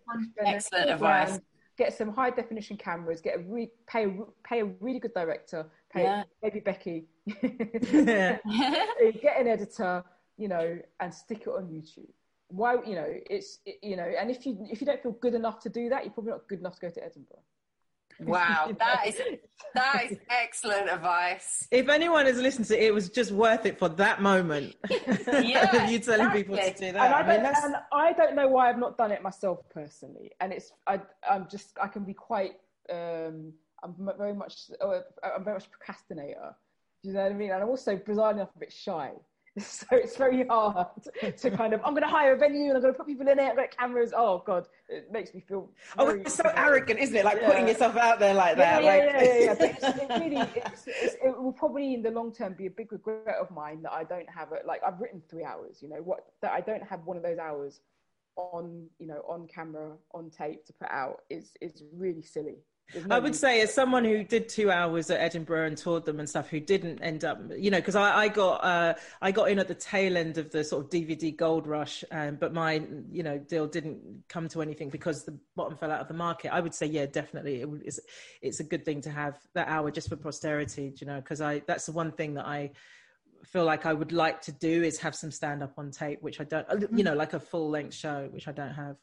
Excellent 0.44 0.90
advice. 0.90 1.38
Get 1.80 1.96
some 1.96 2.12
high 2.12 2.28
definition 2.28 2.76
cameras, 2.76 3.22
get 3.22 3.36
a 3.36 3.38
re- 3.38 3.70
pay, 3.86 4.04
a, 4.04 4.10
pay 4.44 4.60
a 4.60 4.66
really 4.80 4.98
good 4.98 5.14
director, 5.14 5.66
pay 5.90 6.02
yeah. 6.02 6.24
maybe 6.42 6.60
Becky, 6.60 7.06
get 7.40 8.42
an 9.40 9.46
editor, 9.46 10.04
you 10.36 10.48
know, 10.48 10.78
and 11.00 11.14
stick 11.14 11.40
it 11.46 11.48
on 11.48 11.68
YouTube. 11.68 12.10
Why 12.48 12.74
you 12.84 12.96
know 12.96 13.06
it's 13.08 13.60
you 13.82 13.96
know 13.96 14.12
and 14.20 14.30
if 14.30 14.44
you 14.44 14.58
if 14.70 14.82
you 14.82 14.86
don't 14.86 15.02
feel 15.02 15.12
good 15.12 15.32
enough 15.32 15.58
to 15.60 15.70
do 15.70 15.88
that 15.88 16.04
you're 16.04 16.12
probably 16.12 16.32
not 16.32 16.48
good 16.48 16.58
enough 16.58 16.74
to 16.74 16.80
go 16.80 16.90
to 16.90 17.02
edinburgh 17.02 17.44
wow 18.20 18.70
that 18.78 19.06
is 19.06 19.20
that 19.74 20.04
is 20.10 20.18
excellent 20.28 20.90
advice. 20.90 21.68
If 21.70 21.88
anyone 21.88 22.26
has 22.26 22.38
listened 22.38 22.66
to 22.66 22.76
it 22.76 22.88
it 22.88 22.94
was 22.94 23.08
just 23.08 23.30
worth 23.30 23.66
it 23.66 23.78
for 23.78 23.88
that 23.90 24.20
moment. 24.20 24.74
Yeah 25.42 25.86
you 25.88 25.98
telling 25.98 26.26
exactly. 26.26 26.42
people 26.42 26.56
to 26.56 26.72
do 26.72 26.92
that. 26.92 26.96
And 26.96 26.98
I, 26.98 27.20
I 27.20 27.36
mean, 27.36 27.46
and 27.46 27.76
I 27.92 28.12
don't 28.12 28.34
know 28.34 28.48
why 28.48 28.68
I've 28.68 28.78
not 28.78 28.96
done 28.96 29.12
it 29.12 29.22
myself 29.22 29.58
personally. 29.70 30.32
And 30.40 30.52
it's 30.52 30.72
I, 30.86 31.00
I'm 31.28 31.46
just 31.50 31.76
I 31.80 31.88
can 31.88 32.04
be 32.04 32.14
quite 32.14 32.52
um 32.90 33.52
I'm 33.82 33.94
very 34.18 34.34
much 34.34 34.70
I'm 34.82 35.44
very 35.44 35.56
much 35.56 35.70
procrastinator. 35.70 36.54
Do 37.02 37.08
you 37.08 37.14
know 37.14 37.22
what 37.22 37.32
I 37.32 37.34
mean? 37.34 37.50
And 37.50 37.62
I'm 37.62 37.68
also 37.68 37.96
bizarrely 37.96 38.34
enough 38.34 38.50
a 38.54 38.58
bit 38.58 38.72
shy 38.72 39.12
So 39.60 39.86
it's 39.90 40.16
very 40.16 40.46
hard 40.46 40.86
to 41.38 41.50
kind 41.50 41.72
of, 41.72 41.80
I'm 41.84 41.92
going 41.92 42.02
to 42.02 42.08
hire 42.08 42.34
a 42.34 42.36
venue 42.36 42.68
and 42.68 42.76
I'm 42.76 42.82
going 42.82 42.94
to 42.94 42.96
put 42.96 43.06
people 43.06 43.26
in 43.28 43.38
it, 43.38 43.42
I've 43.42 43.56
got 43.56 43.76
cameras. 43.76 44.12
Oh, 44.16 44.42
God, 44.46 44.68
it 44.88 45.10
makes 45.10 45.34
me 45.34 45.40
feel. 45.40 45.68
Oh, 45.98 46.10
it's 46.10 46.34
so 46.34 46.50
arrogant, 46.54 47.00
isn't 47.00 47.16
it? 47.16 47.24
Like 47.24 47.38
yeah. 47.40 47.48
putting 47.48 47.68
yourself 47.68 47.96
out 47.96 48.20
there 48.20 48.34
like 48.34 48.56
that. 48.56 48.82
Yeah, 48.82 48.90
like... 48.90 49.02
yeah, 49.02 49.22
yeah, 49.22 49.38
yeah. 49.38 49.54
But 49.58 49.70
it's, 49.70 50.02
it 50.02 50.20
really, 50.20 50.48
it's, 50.54 50.84
it's, 50.86 51.16
it 51.22 51.42
will 51.42 51.52
probably 51.52 51.94
in 51.94 52.02
the 52.02 52.10
long 52.10 52.32
term 52.32 52.54
be 52.54 52.66
a 52.66 52.70
big 52.70 52.92
regret 52.92 53.36
of 53.40 53.50
mine 53.50 53.82
that 53.82 53.92
I 53.92 54.04
don't 54.04 54.28
have 54.30 54.52
it. 54.52 54.66
Like, 54.66 54.82
I've 54.86 55.00
written 55.00 55.20
three 55.28 55.44
hours, 55.44 55.78
you 55.82 55.88
know, 55.88 56.00
what, 56.02 56.26
that 56.42 56.52
I 56.52 56.60
don't 56.60 56.86
have 56.88 57.04
one 57.04 57.16
of 57.16 57.22
those 57.22 57.38
hours 57.38 57.80
on, 58.36 58.86
you 58.98 59.06
know, 59.06 59.22
on 59.28 59.48
camera, 59.48 59.92
on 60.14 60.30
tape 60.30 60.64
to 60.66 60.72
put 60.72 60.90
out 60.90 61.22
is, 61.28 61.50
is 61.60 61.82
really 61.92 62.22
silly. 62.22 62.58
I 63.10 63.18
would 63.18 63.36
say, 63.36 63.60
as 63.60 63.72
someone 63.72 64.04
who 64.04 64.24
did 64.24 64.48
two 64.48 64.70
hours 64.70 65.10
at 65.10 65.20
Edinburgh 65.20 65.66
and 65.66 65.76
toured 65.76 66.04
them 66.04 66.18
and 66.18 66.28
stuff, 66.28 66.48
who 66.48 66.60
didn't 66.60 67.00
end 67.00 67.24
up, 67.24 67.40
you 67.56 67.70
know, 67.70 67.78
because 67.78 67.96
I, 67.96 68.24
I, 68.24 68.28
got 68.28 68.64
uh, 68.64 68.94
I 69.20 69.32
got 69.32 69.50
in 69.50 69.58
at 69.58 69.68
the 69.68 69.74
tail 69.74 70.16
end 70.16 70.38
of 70.38 70.50
the 70.50 70.64
sort 70.64 70.84
of 70.84 70.90
DVD 70.90 71.36
gold 71.36 71.66
rush, 71.66 72.04
um, 72.10 72.36
but 72.36 72.52
my 72.52 72.82
you 73.10 73.22
know 73.22 73.38
deal 73.38 73.66
didn't 73.66 74.24
come 74.28 74.48
to 74.48 74.62
anything 74.62 74.88
because 74.88 75.24
the 75.24 75.38
bottom 75.56 75.76
fell 75.76 75.90
out 75.90 76.00
of 76.00 76.08
the 76.08 76.14
market. 76.14 76.52
I 76.52 76.60
would 76.60 76.74
say, 76.74 76.86
yeah, 76.86 77.06
definitely, 77.06 77.62
it 77.62 77.68
is, 77.84 78.00
it's 78.42 78.60
a 78.60 78.64
good 78.64 78.84
thing 78.84 79.00
to 79.02 79.10
have 79.10 79.38
that 79.54 79.68
hour 79.68 79.90
just 79.90 80.08
for 80.08 80.16
posterity, 80.16 80.92
you 81.00 81.06
know, 81.06 81.20
because 81.20 81.40
I 81.40 81.62
that's 81.66 81.86
the 81.86 81.92
one 81.92 82.12
thing 82.12 82.34
that 82.34 82.46
I 82.46 82.72
feel 83.44 83.64
like 83.64 83.86
I 83.86 83.92
would 83.92 84.12
like 84.12 84.42
to 84.42 84.52
do 84.52 84.82
is 84.82 84.98
have 84.98 85.14
some 85.14 85.30
stand 85.30 85.62
up 85.62 85.74
on 85.78 85.90
tape, 85.90 86.22
which 86.22 86.40
I 86.40 86.44
don't, 86.44 86.66
you 86.92 87.04
know, 87.04 87.14
like 87.14 87.32
a 87.32 87.40
full 87.40 87.70
length 87.70 87.94
show, 87.94 88.28
which 88.30 88.48
I 88.48 88.52
don't 88.52 88.74
have. 88.74 88.96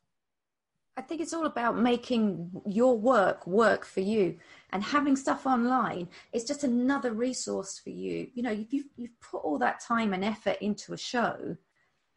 I 0.98 1.02
think 1.02 1.22
it's 1.22 1.34
all 1.34 1.46
about 1.46 1.78
making 1.78 2.50
your 2.66 2.98
work 2.98 3.46
work 3.46 3.86
for 3.86 4.00
you 4.00 4.38
and 4.72 4.84
having 4.84 5.16
stuff 5.16 5.46
online 5.46 6.10
is 6.34 6.44
just 6.44 6.64
another 6.64 7.12
resource 7.14 7.80
for 7.82 7.92
you. 7.92 8.28
You 8.34 8.42
know, 8.42 8.66
you've, 8.70 8.88
you've 8.98 9.22
put 9.22 9.44
all 9.44 9.60
that 9.60 9.80
time 9.80 10.12
and 10.12 10.26
effort 10.26 10.58
into 10.60 10.94
a 10.94 10.98
show 10.98 11.56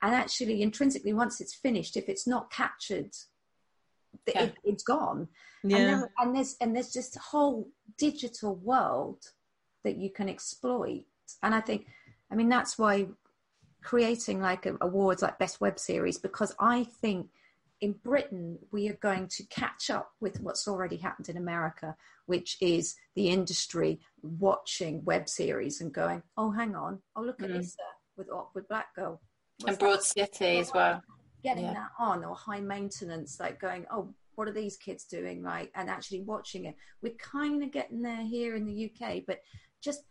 and 0.03 0.15
actually 0.15 0.63
intrinsically 0.63 1.13
once 1.13 1.43
it's 1.43 1.55
finished, 1.55 1.97
if 1.99 2.09
it's 2.09 2.27
not 2.27 2.51
captured, 2.51 3.11
yeah. 4.27 4.45
it, 4.45 4.57
has 4.65 4.83
gone. 4.83 5.29
Yeah. 5.63 5.77
And, 5.77 5.87
then, 5.87 6.09
and 6.19 6.37
there's, 6.37 6.57
and 6.63 6.75
there's 6.75 6.93
just 6.93 7.17
a 7.17 7.21
whole 7.21 7.69
digital 7.99 8.55
world 8.57 9.23
that 9.85 9.97
you 9.97 10.09
can 10.09 10.31
exploit. 10.31 11.05
And 11.43 11.55
I 11.55 11.61
think, 11.61 11.87
I 12.33 12.35
mean, 12.35 12.49
that's 12.49 12.79
why 12.79 13.09
creating 13.83 14.41
like 14.41 14.67
awards 14.81 15.21
like 15.21 15.39
best 15.39 15.61
web 15.61 15.79
series, 15.79 16.17
because 16.17 16.55
I 16.59 16.85
think 16.85 17.29
in 17.81 17.93
Britain, 17.93 18.59
we 18.73 18.89
are 18.89 18.99
going 19.01 19.27
to 19.29 19.43
catch 19.45 19.91
up 19.91 20.13
with 20.21 20.41
what's 20.41 20.69
already 20.69 20.97
happened 20.97 21.29
in 21.29 21.37
America, 21.37 21.97
which 22.27 22.59
is 22.61 22.95
the 23.15 23.29
industry 23.29 24.01
watching 24.23 25.03
web 25.05 25.29
series 25.29 25.81
and 25.81 25.93
going, 25.93 26.23
oh, 26.37 26.51
hang 26.51 26.75
on, 26.75 27.01
oh, 27.17 27.23
look 27.23 27.43
at 27.43 27.49
mm. 27.49 27.55
this 27.55 27.77
uh, 27.81 27.93
with 28.17 28.29
Awkward 28.31 28.69
Black 28.69 28.95
Girl. 28.95 29.21
What's 29.61 29.71
and 29.71 29.79
Broad 29.79 29.99
that? 30.01 30.05
City 30.05 30.59
as 30.59 30.73
well. 30.75 31.03
Getting 31.43 31.65
yeah. 31.65 31.75
that 31.75 31.91
on, 31.99 32.23
or 32.23 32.35
high 32.35 32.61
maintenance, 32.61 33.41
like 33.41 33.59
going, 33.59 33.87
oh, 33.91 34.13
what 34.35 34.47
are 34.47 34.53
these 34.53 34.77
kids 34.77 35.05
doing? 35.05 35.43
right? 35.43 35.71
and 35.75 35.89
actually 35.89 36.21
watching 36.21 36.67
it. 36.67 36.77
We're 37.03 37.15
kind 37.15 37.63
of 37.63 37.73
getting 37.73 38.03
there 38.03 38.23
here 38.23 38.57
in 38.57 38.67
the 38.67 38.91
UK, 38.91 39.23
but 39.27 39.41
just 39.83 40.03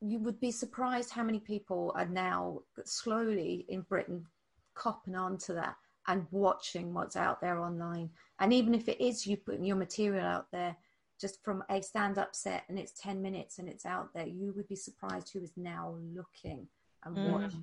you 0.00 0.18
would 0.18 0.40
be 0.40 0.50
surprised 0.50 1.10
how 1.10 1.22
many 1.22 1.38
people 1.38 1.92
are 1.96 2.06
now 2.06 2.60
slowly 2.84 3.64
in 3.68 3.82
Britain 3.82 4.26
copping 4.74 5.14
on 5.14 5.38
to 5.38 5.54
that 5.54 5.76
and 6.08 6.26
watching 6.30 6.94
what's 6.94 7.16
out 7.16 7.40
there 7.40 7.60
online. 7.60 8.10
And 8.38 8.52
even 8.52 8.74
if 8.74 8.88
it 8.88 9.02
is 9.02 9.26
you 9.26 9.36
putting 9.36 9.64
your 9.64 9.76
material 9.76 10.24
out 10.24 10.46
there 10.52 10.76
just 11.20 11.42
from 11.42 11.64
a 11.70 11.82
stand 11.82 12.18
up 12.18 12.34
set 12.34 12.64
and 12.68 12.78
it's 12.78 13.00
10 13.00 13.22
minutes 13.22 13.58
and 13.58 13.68
it's 13.68 13.86
out 13.86 14.12
there, 14.14 14.26
you 14.26 14.52
would 14.54 14.68
be 14.68 14.76
surprised 14.76 15.32
who 15.32 15.40
is 15.40 15.52
now 15.56 15.96
looking 16.14 16.68
and 17.04 17.16
mm. 17.16 17.30
watching. 17.30 17.62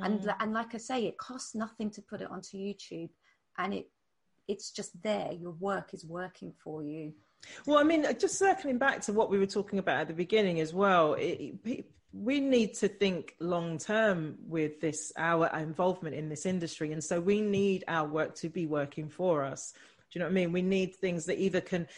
Mm. 0.00 0.06
And, 0.06 0.34
and 0.40 0.52
like 0.52 0.74
I 0.74 0.78
say, 0.78 1.06
it 1.06 1.18
costs 1.18 1.54
nothing 1.54 1.90
to 1.90 2.02
put 2.02 2.20
it 2.20 2.30
onto 2.30 2.56
YouTube 2.56 3.10
and 3.58 3.74
it 3.74 3.88
it's 4.48 4.70
just 4.70 5.00
there. 5.02 5.32
Your 5.32 5.52
work 5.52 5.94
is 5.94 6.04
working 6.04 6.52
for 6.62 6.82
you. 6.82 7.12
Well, 7.66 7.78
I 7.78 7.82
mean, 7.82 8.06
just 8.18 8.38
circling 8.38 8.78
back 8.78 9.00
to 9.02 9.12
what 9.12 9.30
we 9.30 9.38
were 9.38 9.46
talking 9.46 9.78
about 9.78 10.02
at 10.02 10.08
the 10.08 10.14
beginning 10.14 10.60
as 10.60 10.72
well, 10.72 11.14
it, 11.14 11.54
it, 11.64 11.86
we 12.12 12.40
need 12.40 12.74
to 12.74 12.88
think 12.88 13.34
long 13.40 13.78
term 13.78 14.36
with 14.46 14.80
this 14.80 15.12
our 15.16 15.46
involvement 15.58 16.14
in 16.14 16.28
this 16.28 16.44
industry 16.44 16.92
and 16.92 17.02
so 17.02 17.20
we 17.20 17.40
need 17.40 17.84
our 17.88 18.06
work 18.06 18.34
to 18.36 18.48
be 18.48 18.66
working 18.66 19.08
for 19.08 19.44
us. 19.44 19.72
Do 20.10 20.18
you 20.18 20.20
know 20.20 20.26
what 20.26 20.32
i 20.32 20.34
mean? 20.34 20.52
We 20.52 20.62
need 20.62 20.96
things 20.96 21.26
that 21.26 21.38
either 21.38 21.60
can 21.60 21.88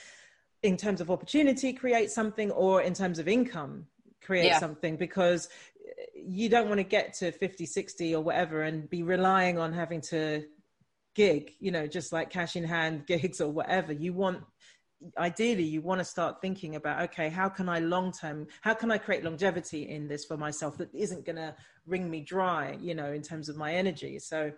in 0.62 0.76
terms 0.76 1.00
of 1.00 1.10
opportunity 1.10 1.72
create 1.72 2.10
something 2.10 2.50
or 2.52 2.80
in 2.80 2.94
terms 2.94 3.18
of 3.18 3.28
income 3.28 3.86
create 4.22 4.46
yeah. 4.46 4.58
something 4.58 4.96
because 4.96 5.48
you 6.14 6.48
don't 6.48 6.68
want 6.68 6.78
to 6.78 6.84
get 6.84 7.14
to 7.14 7.32
50 7.32 7.66
60 7.66 8.14
or 8.14 8.22
whatever 8.22 8.62
and 8.62 8.88
be 8.88 9.02
relying 9.02 9.58
on 9.58 9.72
having 9.72 10.00
to 10.00 10.44
gig 11.14 11.52
you 11.60 11.70
know 11.70 11.86
just 11.86 12.12
like 12.12 12.30
cash 12.30 12.56
in 12.56 12.64
hand 12.64 13.06
gigs 13.06 13.40
or 13.40 13.50
whatever. 13.50 13.92
You 13.92 14.12
want 14.12 14.44
ideally 15.18 15.62
you 15.62 15.80
want 15.80 15.98
to 15.98 16.04
start 16.04 16.40
thinking 16.40 16.76
about 16.76 17.02
okay 17.02 17.28
how 17.28 17.48
can 17.48 17.68
i 17.68 17.78
long 17.78 18.10
term 18.10 18.46
how 18.62 18.74
can 18.74 18.90
i 18.90 18.98
create 18.98 19.24
longevity 19.24 19.88
in 19.88 20.08
this 20.08 20.24
for 20.24 20.36
myself 20.36 20.78
that 20.78 20.88
isn't 20.94 21.26
going 21.26 21.36
to 21.36 21.54
wring 21.86 22.10
me 22.10 22.20
dry 22.20 22.76
you 22.80 22.94
know 22.94 23.12
in 23.12 23.22
terms 23.22 23.48
of 23.48 23.56
my 23.56 23.74
energy 23.74 24.18
so 24.18 24.50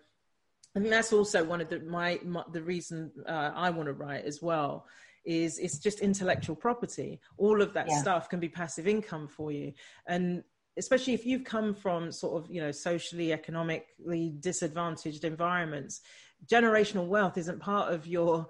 I 0.74 0.78
think 0.78 0.90
that's 0.90 1.12
also 1.14 1.42
one 1.42 1.62
of 1.62 1.70
the 1.70 1.80
my, 1.80 2.20
my 2.22 2.44
the 2.52 2.60
reason 2.60 3.10
uh, 3.26 3.50
I 3.54 3.70
want 3.70 3.86
to 3.86 3.94
write 3.94 4.26
as 4.26 4.42
well 4.42 4.86
is 5.24 5.58
it's 5.58 5.78
just 5.78 6.00
intellectual 6.00 6.54
property. 6.54 7.18
All 7.38 7.62
of 7.62 7.72
that 7.72 7.86
yeah. 7.88 8.02
stuff 8.02 8.28
can 8.28 8.40
be 8.40 8.50
passive 8.50 8.86
income 8.86 9.26
for 9.26 9.50
you, 9.50 9.72
and 10.06 10.44
especially 10.76 11.14
if 11.14 11.24
you've 11.24 11.44
come 11.44 11.74
from 11.74 12.12
sort 12.12 12.44
of 12.44 12.50
you 12.50 12.60
know 12.60 12.70
socially 12.70 13.32
economically 13.32 14.34
disadvantaged 14.40 15.24
environments 15.24 16.02
generational 16.44 17.06
wealth 17.06 17.38
isn't 17.38 17.60
part 17.60 17.92
of 17.92 18.06
your 18.06 18.46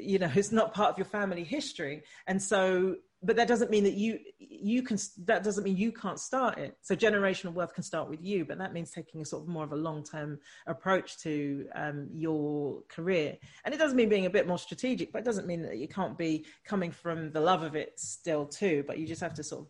you 0.00 0.18
know 0.18 0.30
it's 0.34 0.52
not 0.52 0.74
part 0.74 0.90
of 0.90 0.98
your 0.98 1.04
family 1.04 1.44
history. 1.44 2.02
And 2.26 2.42
so 2.42 2.96
but 3.20 3.34
that 3.34 3.48
doesn't 3.48 3.70
mean 3.70 3.84
that 3.84 3.94
you 3.94 4.18
you 4.38 4.82
can 4.82 4.98
that 5.24 5.42
doesn't 5.42 5.64
mean 5.64 5.76
you 5.76 5.92
can't 5.92 6.20
start 6.20 6.58
it. 6.58 6.76
So 6.82 6.94
generational 6.94 7.52
wealth 7.52 7.74
can 7.74 7.82
start 7.82 8.08
with 8.08 8.22
you 8.22 8.44
but 8.44 8.58
that 8.58 8.72
means 8.72 8.90
taking 8.90 9.20
a 9.20 9.24
sort 9.24 9.42
of 9.42 9.48
more 9.48 9.64
of 9.64 9.72
a 9.72 9.76
long-term 9.76 10.38
approach 10.66 11.18
to 11.18 11.66
um, 11.74 12.08
your 12.12 12.82
career. 12.88 13.36
And 13.64 13.74
it 13.74 13.78
doesn't 13.78 13.96
mean 13.96 14.08
being 14.08 14.26
a 14.26 14.30
bit 14.30 14.46
more 14.46 14.58
strategic 14.58 15.12
but 15.12 15.20
it 15.20 15.24
doesn't 15.24 15.46
mean 15.46 15.62
that 15.62 15.78
you 15.78 15.88
can't 15.88 16.16
be 16.16 16.46
coming 16.64 16.92
from 16.92 17.32
the 17.32 17.40
love 17.40 17.62
of 17.62 17.74
it 17.74 17.98
still 17.98 18.46
too 18.46 18.84
but 18.86 18.98
you 18.98 19.06
just 19.06 19.20
have 19.20 19.34
to 19.34 19.42
sort 19.42 19.62
of 19.62 19.68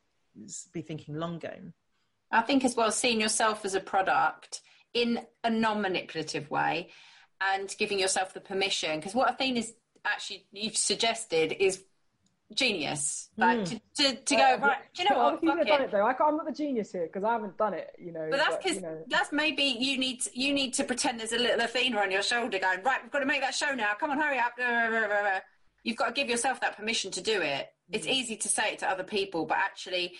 be 0.73 0.83
thinking 0.83 1.15
long 1.17 1.39
game. 1.39 1.73
I 2.31 2.43
think 2.43 2.65
as 2.65 2.77
well, 2.77 2.93
seeing 2.93 3.21
yourself 3.21 3.65
as 3.65 3.75
a 3.75 3.81
product 3.81 4.61
in 4.95 5.21
a 5.45 5.51
non-manipulative 5.51 6.51
way 6.51 6.91
and 7.41 7.75
giving 7.79 7.99
yourself 7.99 8.35
the 8.35 8.41
permission. 8.41 8.99
Because 8.99 9.15
what 9.15 9.31
Athena's 9.31 9.73
actually 10.05 10.47
you've 10.53 10.77
suggested 10.77 11.53
is 11.59 11.85
genius. 12.55 13.29
Like 13.37 13.61
mm. 13.61 13.81
to, 13.97 14.03
to, 14.03 14.15
to 14.16 14.37
go 14.37 14.59
right. 14.59 14.79
Do 14.95 15.03
you 15.03 15.11
know 15.11 15.19
what? 15.19 15.45
Fuck 15.45 15.66
done 15.66 15.83
it 15.83 15.91
though. 15.91 16.07
I 16.07 16.11
am 16.11 16.37
not 16.37 16.47
the 16.47 16.53
genius 16.53 16.93
here 16.93 17.07
because 17.07 17.25
I 17.25 17.33
haven't 17.33 17.57
done 17.57 17.75
it. 17.75 17.95
You 17.99 18.12
know. 18.12 18.29
But 18.31 18.39
that's 18.39 18.57
because 18.57 18.77
you 18.77 18.83
know. 18.83 18.99
that's 19.09 19.33
maybe 19.33 19.62
you 19.62 19.99
need 19.99 20.23
to, 20.23 20.31
you 20.39 20.53
need 20.53 20.75
to 20.75 20.85
pretend 20.85 21.20
there's 21.20 21.33
a 21.33 21.39
little 21.39 21.61
Athena 21.61 21.99
on 21.99 22.11
your 22.11 22.23
shoulder 22.23 22.59
going 22.59 22.83
right. 22.83 23.03
We've 23.03 23.12
got 23.12 23.20
to 23.20 23.27
make 23.27 23.43
that 23.43 23.55
show 23.55 23.75
now. 23.75 23.93
Come 23.99 24.11
on, 24.11 24.19
hurry 24.19 24.39
up. 24.39 24.53
You've 25.85 25.97
got 25.97 26.07
to 26.07 26.12
give 26.12 26.29
yourself 26.29 26.61
that 26.61 26.77
permission 26.77 27.11
to 27.12 27.20
do 27.20 27.41
it. 27.41 27.69
It's 27.91 28.07
mm. 28.07 28.12
easy 28.12 28.37
to 28.37 28.49
say 28.49 28.73
it 28.73 28.79
to 28.81 28.91
other 28.91 29.05
people, 29.05 29.47
but 29.47 29.59
actually, 29.59 30.15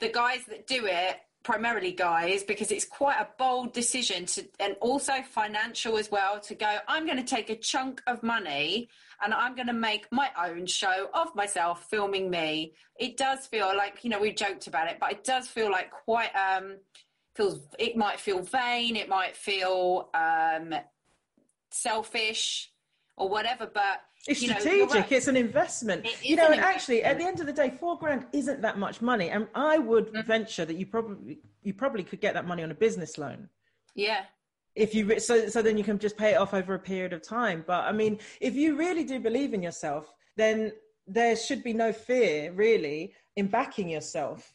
the 0.00 0.08
guys 0.08 0.44
that 0.48 0.66
do 0.66 0.86
it 0.86 1.16
primarily 1.42 1.92
guys 1.92 2.42
because 2.42 2.70
it's 2.70 2.84
quite 2.84 3.20
a 3.20 3.28
bold 3.38 3.72
decision 3.72 4.26
to 4.26 4.44
and 4.60 4.76
also 4.80 5.12
financial 5.22 5.98
as 5.98 6.10
well 6.10 6.38
to 6.40 6.54
go 6.54 6.78
i'm 6.88 7.04
going 7.04 7.16
to 7.18 7.24
take 7.24 7.50
a 7.50 7.56
chunk 7.56 8.02
of 8.06 8.22
money 8.22 8.88
and 9.24 9.34
i'm 9.34 9.54
going 9.54 9.66
to 9.66 9.72
make 9.72 10.06
my 10.12 10.30
own 10.46 10.66
show 10.66 11.08
of 11.14 11.34
myself 11.34 11.88
filming 11.88 12.30
me. 12.30 12.72
It 12.98 13.16
does 13.16 13.46
feel 13.46 13.76
like 13.76 14.04
you 14.04 14.10
know 14.10 14.20
we 14.20 14.32
joked 14.32 14.66
about 14.66 14.88
it 14.88 14.98
but 15.00 15.12
it 15.12 15.24
does 15.24 15.48
feel 15.48 15.70
like 15.70 15.90
quite 15.90 16.30
um 16.34 16.76
feels 17.34 17.60
it 17.78 17.96
might 17.96 18.20
feel 18.20 18.42
vain 18.42 18.96
it 18.96 19.08
might 19.08 19.36
feel 19.36 20.10
um 20.14 20.74
selfish 21.70 22.70
or 23.16 23.28
whatever 23.28 23.66
but 23.66 24.02
it's 24.26 24.40
strategic. 24.40 24.94
right. 24.94 25.12
It's 25.12 25.26
an 25.26 25.36
investment. 25.36 26.06
It 26.06 26.24
you 26.24 26.36
know, 26.36 26.48
and 26.48 26.60
actually, 26.60 27.02
at 27.02 27.18
the 27.18 27.24
end 27.24 27.40
of 27.40 27.46
the 27.46 27.52
day, 27.52 27.70
four 27.70 27.98
grand 27.98 28.26
isn't 28.32 28.62
that 28.62 28.78
much 28.78 29.02
money. 29.02 29.30
And 29.30 29.48
I 29.54 29.78
would 29.78 30.08
mm-hmm. 30.08 30.26
venture 30.26 30.64
that 30.64 30.76
you 30.76 30.86
probably 30.86 31.38
you 31.62 31.74
probably 31.74 32.04
could 32.04 32.20
get 32.20 32.34
that 32.34 32.46
money 32.46 32.62
on 32.62 32.70
a 32.70 32.74
business 32.74 33.18
loan. 33.18 33.48
Yeah. 33.94 34.24
If 34.74 34.94
you 34.94 35.18
so 35.18 35.48
so 35.48 35.60
then 35.60 35.76
you 35.76 35.84
can 35.84 35.98
just 35.98 36.16
pay 36.16 36.34
it 36.34 36.36
off 36.36 36.54
over 36.54 36.74
a 36.74 36.78
period 36.78 37.12
of 37.12 37.22
time. 37.22 37.64
But 37.66 37.84
I 37.84 37.92
mean, 37.92 38.18
if 38.40 38.54
you 38.54 38.76
really 38.76 39.04
do 39.04 39.18
believe 39.18 39.54
in 39.54 39.62
yourself, 39.62 40.12
then 40.36 40.72
there 41.06 41.34
should 41.36 41.64
be 41.64 41.72
no 41.72 41.92
fear 41.92 42.52
really 42.52 43.14
in 43.36 43.48
backing 43.48 43.88
yourself 43.88 44.51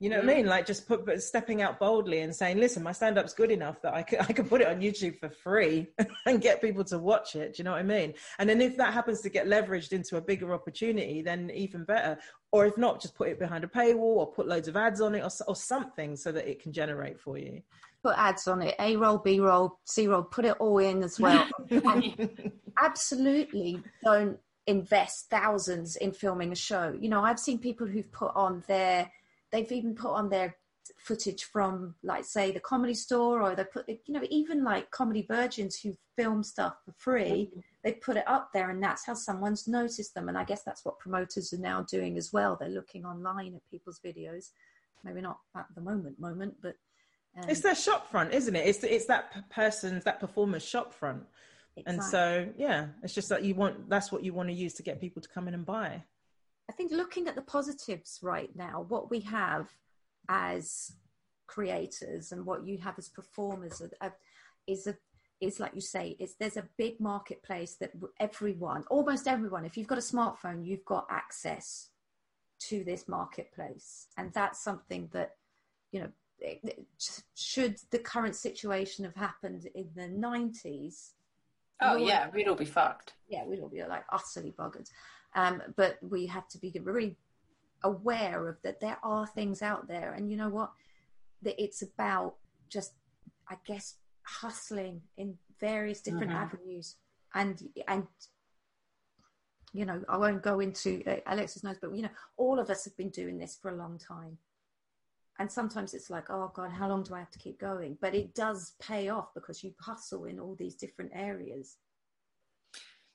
you 0.00 0.08
know 0.08 0.16
mm. 0.16 0.24
what 0.24 0.32
I 0.32 0.36
mean? 0.36 0.46
Like 0.46 0.66
just 0.66 0.88
put, 0.88 1.22
stepping 1.22 1.60
out 1.60 1.78
boldly 1.78 2.20
and 2.20 2.34
saying, 2.34 2.58
"Listen, 2.58 2.82
my 2.82 2.92
stand-up's 2.92 3.34
good 3.34 3.50
enough 3.50 3.80
that 3.82 3.94
I 3.94 4.02
could 4.02 4.20
I 4.28 4.32
could 4.32 4.48
put 4.48 4.62
it 4.62 4.66
on 4.66 4.80
YouTube 4.80 5.18
for 5.18 5.28
free 5.28 5.88
and 6.26 6.40
get 6.40 6.62
people 6.62 6.82
to 6.84 6.98
watch 6.98 7.36
it." 7.36 7.54
Do 7.54 7.60
you 7.60 7.64
know 7.64 7.72
what 7.72 7.80
I 7.80 7.84
mean? 7.84 8.14
And 8.38 8.48
then 8.48 8.60
if 8.62 8.76
that 8.78 8.94
happens 8.94 9.20
to 9.20 9.28
get 9.28 9.46
leveraged 9.46 9.92
into 9.92 10.16
a 10.16 10.20
bigger 10.20 10.52
opportunity, 10.54 11.22
then 11.22 11.50
even 11.54 11.84
better. 11.84 12.18
Or 12.50 12.66
if 12.66 12.76
not, 12.76 13.00
just 13.00 13.14
put 13.14 13.28
it 13.28 13.38
behind 13.38 13.62
a 13.62 13.68
paywall 13.68 14.16
or 14.16 14.32
put 14.32 14.48
loads 14.48 14.66
of 14.66 14.76
ads 14.76 15.00
on 15.00 15.14
it 15.14 15.22
or, 15.22 15.30
or 15.46 15.54
something 15.54 16.16
so 16.16 16.32
that 16.32 16.50
it 16.50 16.60
can 16.60 16.72
generate 16.72 17.20
for 17.20 17.38
you. 17.38 17.62
Put 18.02 18.16
ads 18.16 18.48
on 18.48 18.62
it, 18.62 18.74
A 18.80 18.96
roll, 18.96 19.18
B 19.18 19.38
roll, 19.38 19.78
C 19.84 20.08
roll, 20.08 20.22
put 20.22 20.46
it 20.46 20.56
all 20.58 20.78
in 20.78 21.02
as 21.02 21.20
well. 21.20 21.46
absolutely 22.78 23.82
don't 24.02 24.38
invest 24.66 25.28
thousands 25.30 25.96
in 25.96 26.12
filming 26.12 26.52
a 26.52 26.56
show. 26.56 26.96
You 26.98 27.10
know, 27.10 27.22
I've 27.22 27.38
seen 27.38 27.58
people 27.58 27.86
who've 27.86 28.10
put 28.10 28.32
on 28.34 28.64
their 28.66 29.10
they've 29.52 29.72
even 29.72 29.94
put 29.94 30.12
on 30.12 30.28
their 30.28 30.56
footage 30.98 31.44
from 31.44 31.94
like 32.02 32.24
say 32.24 32.50
the 32.50 32.60
comedy 32.60 32.94
store 32.94 33.42
or 33.42 33.54
they 33.54 33.64
put 33.64 33.88
you 33.88 34.14
know 34.14 34.22
even 34.30 34.64
like 34.64 34.90
comedy 34.90 35.24
virgins 35.28 35.78
who 35.78 35.96
film 36.16 36.42
stuff 36.42 36.74
for 36.84 36.92
free 36.92 37.48
mm-hmm. 37.50 37.60
they 37.84 37.92
put 37.92 38.16
it 38.16 38.24
up 38.26 38.50
there 38.52 38.70
and 38.70 38.82
that's 38.82 39.06
how 39.06 39.14
someone's 39.14 39.68
noticed 39.68 40.14
them 40.14 40.28
and 40.28 40.36
i 40.36 40.44
guess 40.44 40.62
that's 40.62 40.84
what 40.84 40.98
promoters 40.98 41.52
are 41.52 41.58
now 41.58 41.82
doing 41.82 42.16
as 42.18 42.32
well. 42.32 42.56
They're 42.58 42.68
looking 42.68 43.04
online 43.04 43.54
at 43.54 43.70
people's 43.70 44.00
videos. 44.04 44.50
Maybe 45.04 45.20
not 45.20 45.38
at 45.56 45.66
the 45.74 45.80
moment 45.80 46.18
moment 46.20 46.54
but 46.60 46.76
um, 47.36 47.48
it's 47.48 47.60
their 47.60 47.74
shop 47.74 48.10
front 48.10 48.34
isn't 48.34 48.54
it? 48.54 48.66
It's 48.66 48.84
it's 48.84 49.06
that 49.06 49.48
person's 49.50 50.04
that 50.04 50.20
performer's 50.20 50.64
shop 50.64 50.92
front 50.92 51.22
exactly. 51.76 51.94
and 51.94 52.04
so 52.04 52.48
yeah 52.58 52.88
it's 53.02 53.14
just 53.14 53.28
that 53.30 53.44
you 53.44 53.54
want 53.54 53.88
that's 53.88 54.12
what 54.12 54.22
you 54.24 54.34
want 54.34 54.48
to 54.48 54.54
use 54.54 54.74
to 54.74 54.82
get 54.82 55.00
people 55.00 55.22
to 55.22 55.28
come 55.28 55.48
in 55.48 55.54
and 55.54 55.64
buy 55.64 56.02
I 56.70 56.72
think 56.72 56.92
looking 56.92 57.26
at 57.26 57.34
the 57.34 57.42
positives 57.42 58.20
right 58.22 58.54
now, 58.54 58.86
what 58.88 59.10
we 59.10 59.18
have 59.22 59.68
as 60.28 60.92
creators 61.48 62.30
and 62.30 62.46
what 62.46 62.64
you 62.64 62.78
have 62.78 62.96
as 62.96 63.08
performers 63.08 63.82
is 64.68 64.86
a 64.86 64.94
is 65.40 65.58
like 65.58 65.74
you 65.74 65.80
say 65.80 66.14
is 66.20 66.36
there's 66.38 66.56
a 66.56 66.68
big 66.76 67.00
marketplace 67.00 67.74
that 67.80 67.90
everyone 68.20 68.84
almost 68.88 69.26
everyone 69.26 69.64
if 69.64 69.76
you've 69.76 69.88
got 69.88 69.98
a 69.98 70.00
smartphone 70.00 70.64
you've 70.64 70.84
got 70.84 71.06
access 71.10 71.88
to 72.60 72.84
this 72.84 73.08
marketplace. 73.08 74.06
And 74.16 74.32
that's 74.32 74.62
something 74.62 75.08
that 75.10 75.34
you 75.90 76.02
know 76.02 76.10
should 77.34 77.78
the 77.90 77.98
current 77.98 78.36
situation 78.36 79.04
have 79.04 79.16
happened 79.16 79.66
in 79.74 79.88
the 79.96 80.08
90s 80.08 81.14
oh 81.82 81.96
yeah 81.96 82.28
we'd 82.32 82.46
all 82.46 82.54
be 82.54 82.64
fucked. 82.64 83.14
Yeah 83.28 83.44
we'd 83.44 83.58
all 83.58 83.68
be 83.68 83.82
like 83.82 84.04
utterly 84.12 84.54
buggered 84.56 84.88
um, 85.34 85.62
but 85.76 85.98
we 86.02 86.26
have 86.26 86.48
to 86.48 86.58
be 86.58 86.72
really 86.82 87.16
aware 87.82 88.48
of 88.48 88.56
that 88.62 88.80
there 88.80 88.98
are 89.02 89.26
things 89.26 89.62
out 89.62 89.88
there. 89.88 90.12
And 90.12 90.30
you 90.30 90.36
know 90.36 90.48
what? 90.48 90.72
That 91.42 91.62
it's 91.62 91.82
about 91.82 92.34
just, 92.68 92.92
I 93.48 93.56
guess, 93.66 93.94
hustling 94.22 95.02
in 95.16 95.36
various 95.58 96.00
different 96.00 96.32
mm-hmm. 96.32 96.42
avenues. 96.42 96.96
And, 97.34 97.62
and, 97.86 98.06
you 99.72 99.86
know, 99.86 100.02
I 100.08 100.16
won't 100.16 100.42
go 100.42 100.60
into 100.60 101.02
uh, 101.06 101.16
Alexis 101.26 101.62
knows, 101.62 101.78
but 101.80 101.94
you 101.94 102.02
know, 102.02 102.08
all 102.36 102.58
of 102.58 102.70
us 102.70 102.84
have 102.84 102.96
been 102.96 103.10
doing 103.10 103.38
this 103.38 103.56
for 103.60 103.70
a 103.70 103.76
long 103.76 103.98
time. 103.98 104.36
And 105.38 105.50
sometimes 105.50 105.94
it's 105.94 106.10
like, 106.10 106.28
oh 106.28 106.52
God, 106.54 106.70
how 106.70 106.88
long 106.88 107.02
do 107.02 107.14
I 107.14 107.20
have 107.20 107.30
to 107.30 107.38
keep 107.38 107.58
going? 107.58 107.96
But 108.00 108.14
it 108.14 108.34
does 108.34 108.74
pay 108.78 109.08
off 109.08 109.32
because 109.32 109.64
you 109.64 109.72
hustle 109.80 110.24
in 110.26 110.38
all 110.38 110.54
these 110.58 110.74
different 110.74 111.12
areas. 111.14 111.76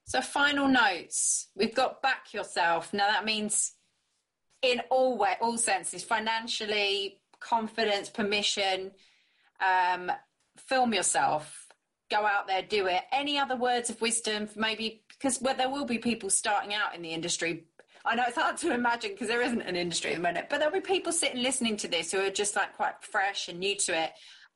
So, 0.06 0.22
final 0.22 0.68
notes. 0.68 1.49
We've 1.56 1.73
got 1.73 2.02
back 2.02 2.34
yourself. 2.34 2.94
Now, 2.94 3.07
that 3.07 3.26
means 3.26 3.73
in 4.61 4.82
all 4.90 5.18
way, 5.18 5.36
all 5.41 5.57
senses, 5.57 6.03
financially, 6.03 7.19
confidence, 7.40 8.10
permission. 8.10 8.91
Um, 9.60 10.11
film 10.57 10.94
yourself. 10.94 11.68
Go 12.11 12.26
out 12.26 12.48
there, 12.48 12.61
do 12.61 12.86
it. 12.86 13.02
Any 13.11 13.40
other 13.40 13.56
words 13.56 13.90
of 13.90 13.99
wisdom? 13.99 14.48
Maybe 14.56 15.03
because 15.10 15.41
well, 15.41 15.56
there 15.56 15.69
will 15.69 15.86
be 15.86 15.98
people 15.98 16.30
starting 16.30 16.73
out 16.73 16.95
in 16.95 17.02
the 17.02 17.10
industry. 17.10 17.65
I 18.06 18.14
know 18.14 18.26
it's 18.27 18.38
hard 18.38 18.57
to 18.57 18.72
imagine 18.72 19.11
because 19.11 19.27
there 19.27 19.41
isn't 19.41 19.61
an 19.61 19.76
industry 19.76 20.11
at 20.11 20.18
the 20.18 20.22
minute, 20.22 20.48
but 20.49 20.60
there'll 20.60 20.73
be 20.73 20.82
people 20.82 21.11
sitting 21.11 21.41
listening 21.41 21.77
to 21.77 21.88
this 21.88 22.11
who 22.11 22.19
are 22.19 22.30
just 22.30 22.56
like 22.56 22.76
quite 22.76 23.02
fresh 23.02 23.48
and 23.48 23.60
new 23.60 23.76
to 23.77 23.99
it 23.99 24.11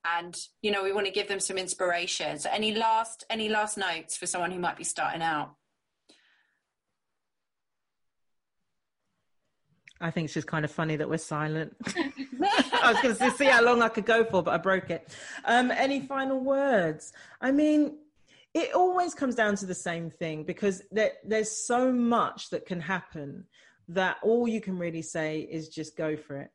and 0.05 0.37
you 0.61 0.71
know 0.71 0.83
we 0.83 0.91
want 0.91 1.05
to 1.05 1.11
give 1.11 1.27
them 1.27 1.39
some 1.39 1.57
inspiration 1.57 2.39
so 2.39 2.49
any 2.51 2.73
last 2.73 3.25
any 3.29 3.49
last 3.49 3.77
notes 3.77 4.15
for 4.15 4.25
someone 4.25 4.51
who 4.51 4.59
might 4.59 4.77
be 4.77 4.83
starting 4.83 5.21
out 5.21 5.55
I 10.01 10.11
think 10.11 10.25
it's 10.25 10.33
just 10.33 10.47
kind 10.47 10.63
of 10.63 10.71
funny 10.71 10.95
that 10.95 11.09
we're 11.09 11.17
silent. 11.17 11.75
I 11.85 12.93
was 12.93 13.01
going 13.01 13.31
to 13.31 13.37
see 13.37 13.45
how 13.45 13.61
long 13.61 13.81
I 13.81 13.89
could 13.89 14.05
go 14.05 14.23
for, 14.23 14.41
but 14.41 14.53
I 14.53 14.57
broke 14.57 14.89
it. 14.89 15.09
Um, 15.43 15.71
any 15.71 15.99
final 15.99 16.39
words? 16.39 17.11
I 17.41 17.51
mean, 17.51 17.97
it 18.53 18.73
always 18.73 19.13
comes 19.13 19.35
down 19.35 19.55
to 19.57 19.65
the 19.65 19.75
same 19.75 20.09
thing 20.09 20.43
because 20.43 20.81
there, 20.91 21.11
there's 21.25 21.51
so 21.51 21.91
much 21.91 22.49
that 22.51 22.65
can 22.65 22.79
happen 22.79 23.45
that 23.89 24.17
all 24.23 24.47
you 24.47 24.61
can 24.61 24.77
really 24.77 25.01
say 25.01 25.41
is 25.41 25.67
just 25.67 25.97
go 25.97 26.15
for 26.15 26.37
it. 26.37 26.51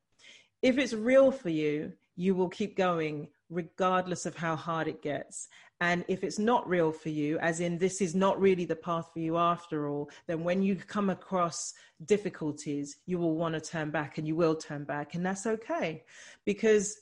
If 0.62 0.78
it's 0.78 0.94
real 0.94 1.30
for 1.30 1.50
you, 1.50 1.92
you 2.16 2.34
will 2.34 2.48
keep 2.48 2.76
going 2.76 3.28
regardless 3.50 4.26
of 4.26 4.36
how 4.36 4.56
hard 4.56 4.88
it 4.88 5.02
gets. 5.02 5.48
And 5.80 6.04
if 6.08 6.24
it's 6.24 6.38
not 6.38 6.68
real 6.68 6.92
for 6.92 7.10
you, 7.10 7.38
as 7.38 7.60
in 7.60 7.78
this 7.78 8.00
is 8.00 8.14
not 8.14 8.40
really 8.40 8.64
the 8.64 8.76
path 8.76 9.10
for 9.12 9.18
you 9.20 9.36
after 9.36 9.88
all, 9.88 10.10
then 10.26 10.44
when 10.44 10.62
you 10.62 10.76
come 10.76 11.10
across 11.10 11.74
difficulties, 12.06 12.96
you 13.06 13.18
will 13.18 13.36
want 13.36 13.54
to 13.54 13.60
turn 13.60 13.90
back 13.90 14.18
and 14.18 14.26
you 14.26 14.36
will 14.36 14.56
turn 14.56 14.84
back. 14.84 15.14
And 15.14 15.24
that's 15.24 15.46
okay 15.46 16.04
because 16.44 16.96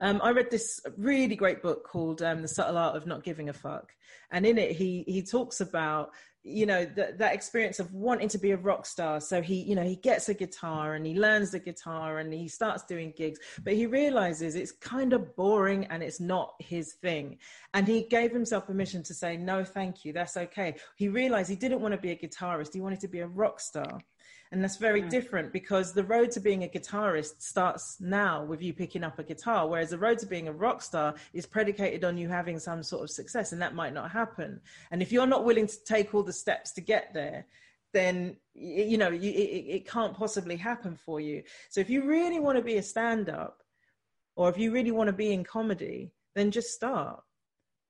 Um, 0.00 0.20
I 0.24 0.30
read 0.32 0.50
this 0.50 0.80
really 0.98 1.36
great 1.36 1.62
book 1.62 1.86
called 1.86 2.20
um, 2.20 2.42
"The 2.42 2.48
Subtle 2.48 2.76
Art 2.76 2.96
of 2.96 3.06
Not 3.06 3.22
Giving 3.22 3.48
a 3.48 3.52
Fuck," 3.52 3.94
and 4.32 4.44
in 4.44 4.58
it 4.58 4.72
he 4.72 5.04
he 5.06 5.22
talks 5.22 5.60
about 5.60 6.10
you 6.44 6.66
know 6.66 6.84
that 6.84 7.18
that 7.18 7.34
experience 7.34 7.80
of 7.80 7.92
wanting 7.94 8.28
to 8.28 8.38
be 8.38 8.50
a 8.50 8.56
rock 8.56 8.84
star. 8.84 9.20
So 9.20 9.40
he 9.40 9.62
you 9.62 9.74
know 9.74 9.82
he 9.82 9.96
gets 9.96 10.28
a 10.28 10.34
guitar 10.34 10.94
and 10.94 11.06
he 11.06 11.14
learns 11.18 11.50
the 11.50 11.58
guitar 11.58 12.18
and 12.18 12.32
he 12.32 12.48
starts 12.48 12.84
doing 12.84 13.14
gigs, 13.16 13.40
but 13.62 13.72
he 13.72 13.86
realizes 13.86 14.54
it's 14.54 14.72
kind 14.72 15.14
of 15.14 15.34
boring 15.36 15.86
and 15.86 16.02
it's 16.02 16.20
not 16.20 16.54
his 16.58 16.92
thing. 16.94 17.38
And 17.72 17.88
he 17.88 18.02
gave 18.02 18.30
himself 18.30 18.66
permission 18.66 19.02
to 19.04 19.14
say 19.14 19.38
no, 19.38 19.64
thank 19.64 20.04
you, 20.04 20.12
that's 20.12 20.36
okay. 20.36 20.76
He 20.96 21.08
realized 21.08 21.48
he 21.48 21.56
didn't 21.56 21.80
want 21.80 21.92
to 21.92 22.00
be 22.00 22.10
a 22.10 22.16
guitarist; 22.16 22.74
he 22.74 22.80
wanted 22.82 23.00
to 23.00 23.08
be 23.08 23.20
a 23.20 23.26
rock 23.26 23.58
star. 23.58 24.00
And 24.52 24.62
that's 24.62 24.76
very 24.76 25.02
mm. 25.02 25.10
different 25.10 25.52
because 25.52 25.92
the 25.92 26.04
road 26.04 26.30
to 26.32 26.40
being 26.40 26.64
a 26.64 26.68
guitarist 26.68 27.42
starts 27.42 27.96
now 28.00 28.44
with 28.44 28.62
you 28.62 28.72
picking 28.72 29.02
up 29.02 29.18
a 29.18 29.24
guitar, 29.24 29.68
whereas 29.68 29.90
the 29.90 29.98
road 29.98 30.18
to 30.20 30.26
being 30.26 30.48
a 30.48 30.52
rock 30.52 30.82
star 30.82 31.14
is 31.32 31.46
predicated 31.46 32.04
on 32.04 32.16
you 32.16 32.28
having 32.28 32.58
some 32.58 32.82
sort 32.82 33.02
of 33.02 33.10
success, 33.10 33.52
and 33.52 33.60
that 33.60 33.74
might 33.74 33.94
not 33.94 34.10
happen. 34.10 34.60
And 34.90 35.02
if 35.02 35.10
you're 35.10 35.26
not 35.26 35.44
willing 35.44 35.66
to 35.66 35.84
take 35.84 36.14
all 36.14 36.22
the 36.22 36.32
steps 36.32 36.72
to 36.72 36.80
get 36.80 37.12
there, 37.14 37.46
then 37.92 38.36
you 38.54 38.98
know 38.98 39.08
you, 39.10 39.30
it, 39.30 39.64
it 39.76 39.88
can't 39.88 40.14
possibly 40.14 40.56
happen 40.56 40.96
for 40.96 41.20
you. 41.20 41.42
So 41.70 41.80
if 41.80 41.88
you 41.88 42.04
really 42.04 42.40
want 42.40 42.58
to 42.58 42.62
be 42.62 42.76
a 42.76 42.82
stand-up, 42.82 43.62
or 44.36 44.48
if 44.50 44.58
you 44.58 44.72
really 44.72 44.90
want 44.90 45.08
to 45.08 45.12
be 45.12 45.32
in 45.32 45.44
comedy, 45.44 46.12
then 46.34 46.50
just 46.50 46.70
start 46.74 47.22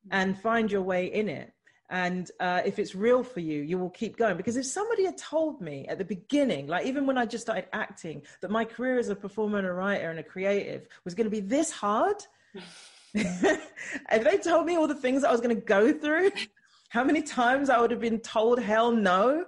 mm. 0.06 0.10
and 0.12 0.40
find 0.40 0.70
your 0.70 0.82
way 0.82 1.06
in 1.06 1.28
it 1.28 1.53
and 1.90 2.31
uh, 2.40 2.62
if 2.65 2.78
it's 2.78 2.94
real 2.94 3.23
for 3.23 3.40
you 3.40 3.62
you 3.62 3.78
will 3.78 3.90
keep 3.90 4.16
going. 4.16 4.36
Because 4.36 4.56
if 4.56 4.66
somebody 4.66 5.05
had 5.05 5.19
told 5.19 5.61
me 5.61 5.86
at 5.89 5.98
the 5.98 6.05
beginning 6.05 6.66
like 6.66 6.86
even 6.86 7.06
when 7.06 7.19
i 7.19 7.27
just 7.27 7.44
started 7.44 7.66
acting 7.73 8.23
that 8.40 8.51
my 8.51 8.65
career 8.65 8.98
as 8.98 9.09
a 9.09 9.16
performer 9.16 9.59
and 9.59 9.66
a 9.66 9.73
writer 9.73 10.11
and 10.11 10.19
a 10.19 10.23
creative 10.23 10.86
was 11.05 11.15
going 11.15 11.24
to 11.24 11.31
be 11.31 11.40
this 11.40 11.70
hard 11.70 12.16
if 13.15 14.24
they 14.24 14.39
told 14.39 14.66
me 14.66 14.77
all 14.77 14.86
the 14.86 14.94
things 14.94 15.24
i 15.24 15.31
was 15.31 15.40
going 15.40 15.55
to 15.55 15.62
go 15.62 15.93
through 15.93 16.31
how 16.89 17.05
many 17.05 17.23
times 17.23 17.70
i 17.70 17.81
would 17.81 17.90
have 17.90 18.01
been 18.01 18.20
told 18.20 18.59
hell 18.59 18.90
no 18.90 19.44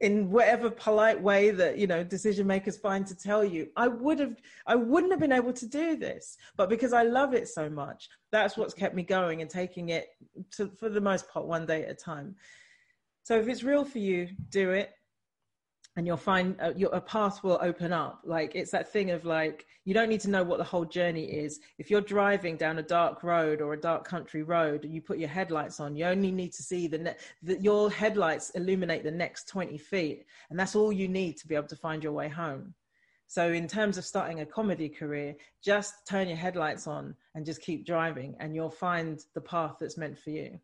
in 0.00 0.30
whatever 0.30 0.70
polite 0.70 1.20
way 1.20 1.50
that 1.50 1.76
you 1.76 1.86
know 1.86 2.02
decision 2.02 2.46
makers 2.46 2.76
find 2.76 3.06
to 3.06 3.14
tell 3.14 3.44
you. 3.44 3.68
I 3.76 3.88
would 3.88 4.18
have 4.18 4.36
i 4.66 4.74
wouldn't 4.74 5.12
have 5.12 5.20
been 5.20 5.32
able 5.32 5.52
to 5.52 5.66
do 5.66 5.96
this 5.96 6.36
but 6.56 6.68
because 6.68 6.92
i 6.92 7.02
love 7.02 7.34
it 7.34 7.48
so 7.48 7.68
much 7.68 8.08
that's 8.32 8.56
what's 8.56 8.74
kept 8.74 8.94
me 8.94 9.02
going 9.02 9.42
and 9.42 9.50
taking 9.50 9.90
it 9.90 10.08
to, 10.52 10.70
for 10.78 10.88
the 10.88 11.00
most 11.00 11.28
part 11.28 11.46
one 11.46 11.66
day 11.66 11.84
at 11.84 11.90
a 11.90 11.94
time. 11.94 12.36
So 13.22 13.38
if 13.38 13.48
it's 13.48 13.62
real 13.62 13.84
for 13.84 13.98
you 13.98 14.28
do 14.48 14.70
it 14.70 14.92
and 15.96 16.06
you'll 16.06 16.16
find 16.16 16.56
uh, 16.60 16.72
your, 16.76 16.90
a 16.94 17.00
path 17.00 17.42
will 17.42 17.58
open 17.60 17.92
up. 17.92 18.20
Like 18.24 18.54
it's 18.54 18.70
that 18.70 18.92
thing 18.92 19.10
of 19.10 19.24
like, 19.24 19.66
you 19.84 19.92
don't 19.92 20.08
need 20.08 20.20
to 20.20 20.30
know 20.30 20.44
what 20.44 20.58
the 20.58 20.64
whole 20.64 20.84
journey 20.84 21.24
is. 21.24 21.60
If 21.78 21.90
you're 21.90 22.00
driving 22.00 22.56
down 22.56 22.78
a 22.78 22.82
dark 22.82 23.24
road 23.24 23.60
or 23.60 23.72
a 23.72 23.80
dark 23.80 24.04
country 24.06 24.42
road 24.42 24.84
and 24.84 24.94
you 24.94 25.00
put 25.00 25.18
your 25.18 25.28
headlights 25.28 25.80
on, 25.80 25.96
you 25.96 26.04
only 26.04 26.30
need 26.30 26.52
to 26.52 26.62
see 26.62 26.86
the, 26.86 26.98
ne- 26.98 27.16
the 27.42 27.60
your 27.60 27.90
headlights 27.90 28.50
illuminate 28.50 29.02
the 29.02 29.10
next 29.10 29.48
20 29.48 29.78
feet. 29.78 30.26
And 30.50 30.58
that's 30.58 30.76
all 30.76 30.92
you 30.92 31.08
need 31.08 31.36
to 31.38 31.48
be 31.48 31.56
able 31.56 31.68
to 31.68 31.76
find 31.76 32.04
your 32.04 32.12
way 32.12 32.28
home. 32.28 32.74
So 33.26 33.52
in 33.52 33.66
terms 33.68 33.98
of 33.98 34.04
starting 34.04 34.40
a 34.40 34.46
comedy 34.46 34.88
career, 34.88 35.34
just 35.62 36.06
turn 36.08 36.28
your 36.28 36.36
headlights 36.36 36.86
on 36.86 37.14
and 37.34 37.46
just 37.46 37.62
keep 37.62 37.86
driving 37.86 38.36
and 38.40 38.54
you'll 38.54 38.70
find 38.70 39.20
the 39.34 39.40
path 39.40 39.76
that's 39.80 39.96
meant 39.96 40.18
for 40.18 40.30
you. 40.30 40.58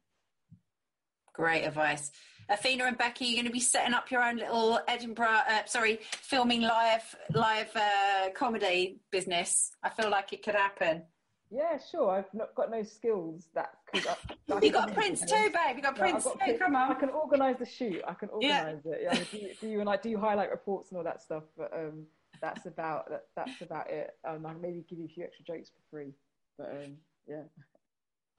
Great 1.33 1.65
advice. 1.65 2.11
Athena 2.49 2.85
and 2.85 2.97
Becky, 2.99 3.27
you're 3.27 3.37
going 3.37 3.47
to 3.47 3.53
be 3.53 3.61
setting 3.61 3.95
up 3.95 4.11
your 4.11 4.23
own 4.23 4.37
little 4.37 4.79
Edinburgh, 4.87 5.41
uh, 5.49 5.65
sorry, 5.67 6.01
filming 6.03 6.63
live 6.63 7.15
live 7.35 7.75
uh, 7.75 8.31
comedy 8.35 9.01
business. 9.11 9.73
I 9.83 9.91
feel 9.91 10.11
like 10.11 10.33
it 10.33 10.45
could 10.45 10.55
happen. 10.55 11.03
Yeah, 11.51 11.79
sure. 11.91 12.11
I've 12.11 12.33
not 12.35 12.55
got 12.55 12.71
no 12.71 12.83
skills 12.83 13.49
that 13.55 13.71
could. 13.93 14.07
I, 14.07 14.17
I 14.53 14.61
you 14.61 14.73
got 14.73 14.93
PRINCE 14.93 15.21
2, 15.21 15.27
babe. 15.29 15.77
You 15.77 15.83
got 15.83 15.97
no, 15.97 16.01
Prince 16.01 16.25
got 16.25 16.41
too. 16.45 16.59
Come 16.59 16.75
on. 16.75 16.91
I 16.91 16.95
can 16.95 17.11
organise 17.11 17.59
the 17.59 17.67
shoot. 17.67 18.03
I 18.07 18.15
can 18.15 18.31
organise 18.31 18.83
yeah. 18.85 18.93
it. 18.93 19.01
Yeah. 19.03 19.15
Do, 19.15 19.49
do, 19.61 19.69
you 19.69 19.81
and 19.81 19.89
I 19.89 19.97
do 19.97 20.17
highlight 20.19 20.51
reports 20.51 20.91
and 20.91 20.99
all 20.99 21.05
that 21.05 21.23
stuff, 21.23 21.45
but 21.57 21.73
um, 21.73 22.07
that's 22.41 22.67
about 22.67 23.09
that, 23.11 23.27
that's 23.37 23.61
about 23.61 23.91
it. 23.91 24.15
Um, 24.29 24.45
I'll 24.45 24.55
maybe 24.55 24.85
give 24.89 24.99
you 24.99 25.05
a 25.05 25.09
few 25.09 25.25
extra 25.25 25.45
jokes 25.45 25.71
for 25.71 25.97
free, 25.97 26.13
but 26.59 26.71
um, 26.71 26.97
yeah. 27.29 27.43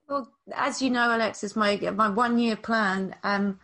Well, 0.09 0.29
as 0.53 0.81
you 0.81 0.89
know, 0.89 1.15
Alexis, 1.15 1.55
my 1.55 1.77
my 1.95 2.09
one 2.09 2.37
year 2.37 2.57
plan. 2.57 3.15
Um, 3.23 3.59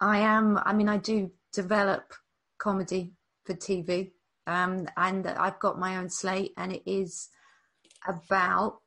I 0.00 0.18
am. 0.18 0.58
I 0.64 0.72
mean, 0.72 0.88
I 0.88 0.96
do 0.96 1.30
develop 1.52 2.14
comedy 2.58 3.12
for 3.44 3.54
TV, 3.54 4.12
um, 4.46 4.88
and 4.96 5.26
I've 5.26 5.58
got 5.58 5.78
my 5.78 5.96
own 5.96 6.08
slate, 6.08 6.52
and 6.56 6.72
it 6.72 6.82
is 6.86 7.28
about. 8.06 8.80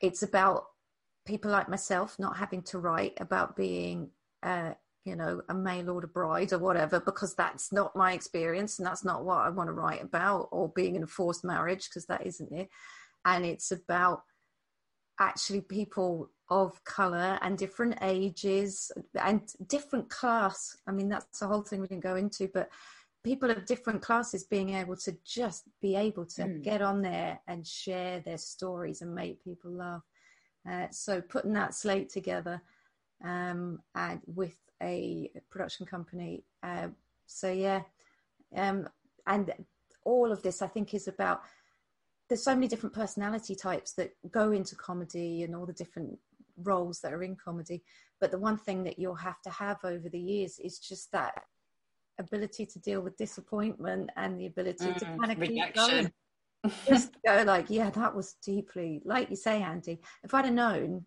It's 0.00 0.22
about 0.22 0.64
people 1.26 1.50
like 1.50 1.68
myself 1.68 2.18
not 2.18 2.38
having 2.38 2.62
to 2.62 2.78
write 2.78 3.12
about 3.20 3.54
being, 3.54 4.08
uh, 4.42 4.72
you 5.04 5.14
know, 5.14 5.42
a 5.50 5.54
mail 5.54 5.90
order 5.90 6.06
bride 6.06 6.54
or 6.54 6.58
whatever, 6.58 7.00
because 7.00 7.34
that's 7.34 7.70
not 7.70 7.94
my 7.94 8.14
experience, 8.14 8.78
and 8.78 8.86
that's 8.86 9.04
not 9.04 9.24
what 9.24 9.38
I 9.38 9.50
want 9.50 9.68
to 9.68 9.74
write 9.74 10.02
about, 10.02 10.48
or 10.50 10.70
being 10.74 10.96
in 10.96 11.02
a 11.02 11.06
forced 11.06 11.44
marriage, 11.44 11.88
because 11.88 12.06
that 12.06 12.26
isn't 12.26 12.52
it. 12.52 12.70
And 13.26 13.44
it's 13.44 13.70
about 13.70 14.22
actually 15.20 15.60
people 15.60 16.30
of 16.48 16.82
color 16.84 17.38
and 17.42 17.56
different 17.56 17.96
ages 18.02 18.90
and 19.22 19.42
different 19.68 20.08
class. 20.10 20.76
I 20.86 20.92
mean, 20.92 21.08
that's 21.08 21.38
the 21.38 21.46
whole 21.46 21.62
thing 21.62 21.80
we 21.80 21.86
didn't 21.86 22.02
go 22.02 22.16
into, 22.16 22.50
but 22.52 22.70
people 23.22 23.50
of 23.50 23.66
different 23.66 24.02
classes 24.02 24.44
being 24.44 24.70
able 24.74 24.96
to 24.96 25.16
just 25.24 25.64
be 25.80 25.94
able 25.94 26.24
to 26.24 26.42
mm. 26.42 26.62
get 26.62 26.82
on 26.82 27.02
there 27.02 27.38
and 27.46 27.66
share 27.66 28.20
their 28.20 28.38
stories 28.38 29.02
and 29.02 29.14
make 29.14 29.44
people 29.44 29.70
laugh. 29.70 30.02
Uh, 30.68 30.86
so 30.90 31.20
putting 31.20 31.52
that 31.52 31.74
slate 31.74 32.08
together 32.08 32.60
um, 33.24 33.78
and 33.94 34.20
with 34.26 34.56
a 34.82 35.30
production 35.50 35.86
company. 35.86 36.44
Uh, 36.62 36.88
so 37.26 37.52
yeah, 37.52 37.82
um, 38.56 38.88
and 39.26 39.52
all 40.04 40.32
of 40.32 40.42
this 40.42 40.62
I 40.62 40.66
think 40.66 40.94
is 40.94 41.06
about 41.06 41.42
there's 42.30 42.44
so 42.44 42.54
many 42.54 42.68
different 42.68 42.94
personality 42.94 43.56
types 43.56 43.92
that 43.94 44.12
go 44.30 44.52
into 44.52 44.76
comedy 44.76 45.42
and 45.42 45.54
all 45.54 45.66
the 45.66 45.72
different 45.72 46.16
roles 46.62 47.00
that 47.00 47.12
are 47.12 47.24
in 47.24 47.36
comedy. 47.36 47.82
But 48.20 48.30
the 48.30 48.38
one 48.38 48.56
thing 48.56 48.84
that 48.84 49.00
you'll 49.00 49.16
have 49.16 49.42
to 49.42 49.50
have 49.50 49.78
over 49.84 50.08
the 50.08 50.20
years 50.20 50.60
is 50.60 50.78
just 50.78 51.10
that 51.10 51.42
ability 52.20 52.66
to 52.66 52.78
deal 52.78 53.00
with 53.00 53.16
disappointment 53.16 54.10
and 54.16 54.38
the 54.38 54.46
ability 54.46 54.86
mm, 54.86 54.96
to 54.98 55.04
kind 55.04 55.32
of 55.32 55.40
keep 55.40 55.74
going. 55.74 56.12
just 56.86 57.16
go 57.26 57.42
like, 57.44 57.66
yeah, 57.68 57.90
that 57.90 58.14
was 58.14 58.34
deeply, 58.44 59.02
like 59.04 59.28
you 59.28 59.36
say, 59.36 59.60
Andi. 59.60 59.98
If 60.22 60.32
I'd 60.32 60.44
have 60.44 60.54
known 60.54 61.04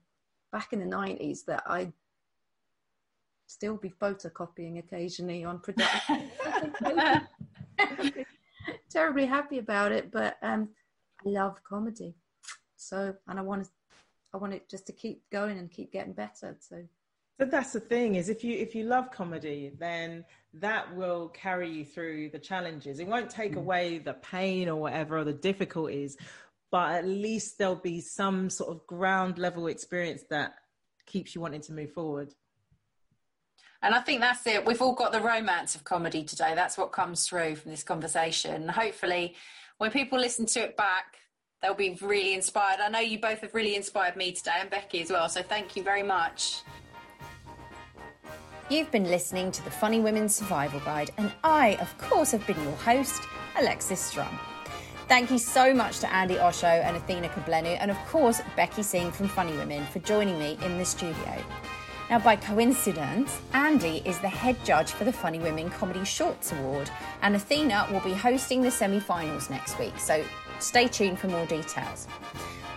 back 0.52 0.74
in 0.74 0.80
the 0.80 0.86
nineties 0.86 1.46
that 1.46 1.64
I'd 1.66 1.94
still 3.48 3.78
be 3.78 3.92
photocopying 3.92 4.80
occasionally 4.80 5.46
on 5.46 5.60
production, 5.60 6.32
terribly 8.90 9.26
happy 9.26 9.60
about 9.60 9.94
it. 9.94 10.12
But 10.12 10.38
um, 10.42 10.70
love 11.26 11.64
comedy. 11.64 12.16
So, 12.76 13.16
and 13.28 13.40
I 13.40 13.42
want 13.42 13.64
to, 13.64 13.70
I 14.34 14.38
want 14.38 14.54
it 14.54 14.70
just 14.70 14.86
to 14.88 14.94
keep 14.94 15.24
going 15.32 15.58
and 15.58 15.70
keep 15.70 15.92
getting 15.92 16.14
better. 16.14 16.56
So, 16.60 16.84
so 17.40 17.46
that's 17.46 17.74
the 17.74 17.80
thing 17.80 18.16
is 18.16 18.30
if 18.30 18.44
you 18.44 18.58
if 18.58 18.76
you 18.76 18.84
love 18.84 19.12
comedy, 19.12 19.72
then 19.80 20.24
that 20.56 20.96
will 20.96 21.30
carry 21.30 21.70
you 21.70 21.86
through 21.86 22.30
the 22.30 22.40
challenges. 22.40 23.00
It 23.00 23.08
won't 23.08 23.30
take 23.30 23.54
mm. 23.54 23.58
away 23.58 23.98
the 23.98 24.14
pain 24.14 24.70
or 24.70 24.76
whatever 24.76 25.20
or 25.20 25.24
the 25.24 25.34
difficulties, 25.34 26.18
but 26.72 26.92
at 26.92 27.08
least 27.08 27.58
there'll 27.58 27.76
be 27.76 28.02
some 28.02 28.50
sort 28.50 28.70
of 28.70 28.86
ground 28.88 29.38
level 29.38 29.68
experience 29.68 30.24
that 30.30 30.56
keeps 31.06 31.34
you 31.36 31.42
wanting 31.42 31.62
to 31.62 31.74
move 31.74 31.92
forward. 31.92 32.34
And 33.82 33.94
I 33.94 34.00
think 34.00 34.22
that's 34.22 34.48
it. 34.48 34.66
We've 34.66 34.82
all 34.82 34.94
got 34.94 35.12
the 35.12 35.20
romance 35.20 35.76
of 35.76 35.84
comedy 35.84 36.24
today. 36.24 36.54
That's 36.56 36.78
what 36.78 36.94
comes 36.94 37.28
through 37.28 37.58
from 37.58 37.72
this 37.72 37.84
conversation. 37.84 38.70
Hopefully, 38.70 39.36
when 39.84 39.92
people 39.92 40.18
listen 40.18 40.46
to 40.46 40.62
it 40.62 40.78
back, 40.78 41.18
they'll 41.62 41.74
be 41.74 41.98
really 42.02 42.34
inspired. 42.34 42.80
I 42.80 42.88
know 42.88 43.00
you 43.00 43.20
both 43.20 43.42
have 43.42 43.54
really 43.54 43.76
inspired 43.76 44.16
me 44.16 44.32
today 44.32 44.56
and 44.62 44.70
Becky 44.70 45.02
as 45.02 45.10
well, 45.10 45.28
so 45.28 45.44
thank 45.44 45.76
you 45.76 45.84
very 45.84 46.04
much. 46.04 46.62
You've 48.70 48.90
been 48.92 49.04
listening 49.04 49.52
to 49.52 49.66
the 49.66 49.70
Funny 49.70 50.00
Women 50.00 50.30
Survival 50.30 50.80
Guide, 50.86 51.12
and 51.18 51.34
I, 51.44 51.76
of 51.82 51.98
course, 51.98 52.32
have 52.32 52.48
been 52.48 52.64
your 52.64 52.78
host, 52.78 53.24
Alexis 53.60 54.00
Strum. 54.00 54.40
Thank 55.10 55.30
you 55.30 55.38
so 55.38 55.74
much 55.74 56.00
to 56.00 56.08
Andi 56.08 56.42
Osho 56.42 56.66
and 56.66 56.96
Athena 56.96 57.28
Kugblenu, 57.28 57.76
and 57.82 57.92
of 57.92 57.98
course, 58.08 58.42
Becky 58.56 58.84
Singh 58.84 59.12
from 59.12 59.28
Funny 59.28 59.52
Women 59.58 59.86
for 59.88 60.00
joining 60.00 60.40
me 60.40 60.58
in 60.64 60.78
the 60.78 60.86
studio. 60.86 61.44
Now, 62.14 62.20
by 62.20 62.36
coincidence, 62.36 63.42
Andi 63.54 64.06
is 64.06 64.20
the 64.20 64.30
head 64.30 64.56
judge 64.64 64.92
for 64.92 65.04
the 65.04 65.12
Funny 65.12 65.40
Women 65.40 65.72
Comedy 65.72 66.06
Shorts 66.06 66.52
Award, 66.52 66.92
and 67.24 67.36
Athena 67.36 67.88
will 67.90 68.02
be 68.02 68.14
hosting 68.14 68.62
the 68.62 68.70
semi 68.70 69.00
finals 69.00 69.50
next 69.50 69.80
week, 69.80 69.98
so 69.98 70.24
stay 70.60 70.88
tuned 70.88 71.18
for 71.18 71.28
more 71.28 71.48
details. 71.48 72.08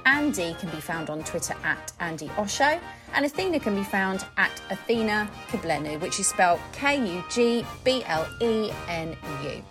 Andi 0.07 0.59
can 0.59 0.71
be 0.71 0.81
found 0.81 1.11
on 1.11 1.23
Twitter 1.23 1.55
at 1.65 1.93
Andi 2.01 2.31
Osho, 2.39 2.81
and 3.13 3.27
Athena 3.27 3.61
can 3.61 3.75
be 3.75 3.85
found 3.85 4.25
at 4.39 4.59
Athena 4.71 5.31
Kugblenu, 5.49 6.01
which 6.01 6.19
is 6.19 6.29
spelled 6.29 6.61
K 6.73 6.97
U 6.97 7.23
G 7.29 7.63
B 7.85 8.05
L 8.07 8.27
E 8.41 8.73
N 8.89 9.15
U. 9.45 9.63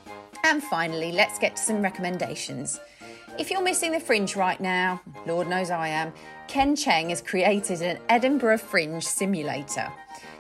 And 0.43 0.61
finally, 0.61 1.11
let's 1.11 1.39
get 1.39 1.55
to 1.55 1.61
some 1.63 1.81
recommendations. 1.81 2.79
If 3.37 3.51
you're 3.51 3.61
missing 3.61 3.91
the 3.91 3.99
fringe 3.99 4.37
right 4.37 4.59
now, 4.61 5.01
Lord 5.25 5.49
knows 5.49 5.69
I 5.69 5.89
am, 5.89 6.13
Ken 6.47 6.73
Cheng 6.73 7.09
has 7.09 7.21
created 7.21 7.81
an 7.81 7.99
Edinburgh 8.07 8.59
Fringe 8.59 9.03
simulator. 9.03 9.91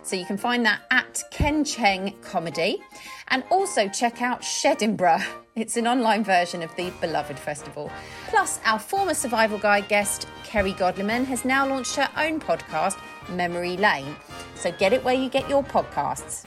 So 0.01 0.15
you 0.15 0.25
can 0.25 0.37
find 0.37 0.65
that 0.65 0.79
at 0.91 1.21
Ken 1.29 1.65
Cheng 1.65 2.15
Comedy. 2.21 2.81
And 3.27 3.43
also 3.51 3.89
check 3.89 4.21
out 4.21 4.41
Shedinburgh. 4.41 5.25
It's 5.55 5.77
an 5.77 5.87
online 5.87 6.21
version 6.21 6.61
of 6.61 6.75
the 6.75 6.91
beloved 6.99 7.39
festival. 7.39 7.89
Plus, 8.27 8.59
our 8.65 8.77
former 8.77 9.13
Survival 9.13 9.57
Guide 9.57 9.87
guest, 9.87 10.27
Kerry 10.43 10.73
Godliman, 10.73 11.23
has 11.27 11.45
now 11.45 11.65
launched 11.65 11.95
her 11.95 12.09
own 12.17 12.41
podcast, 12.41 12.99
Memory 13.29 13.77
Lane. 13.77 14.17
So 14.55 14.73
get 14.73 14.91
it 14.91 15.01
where 15.05 15.13
you 15.13 15.29
get 15.29 15.49
your 15.49 15.63
podcasts. 15.63 16.45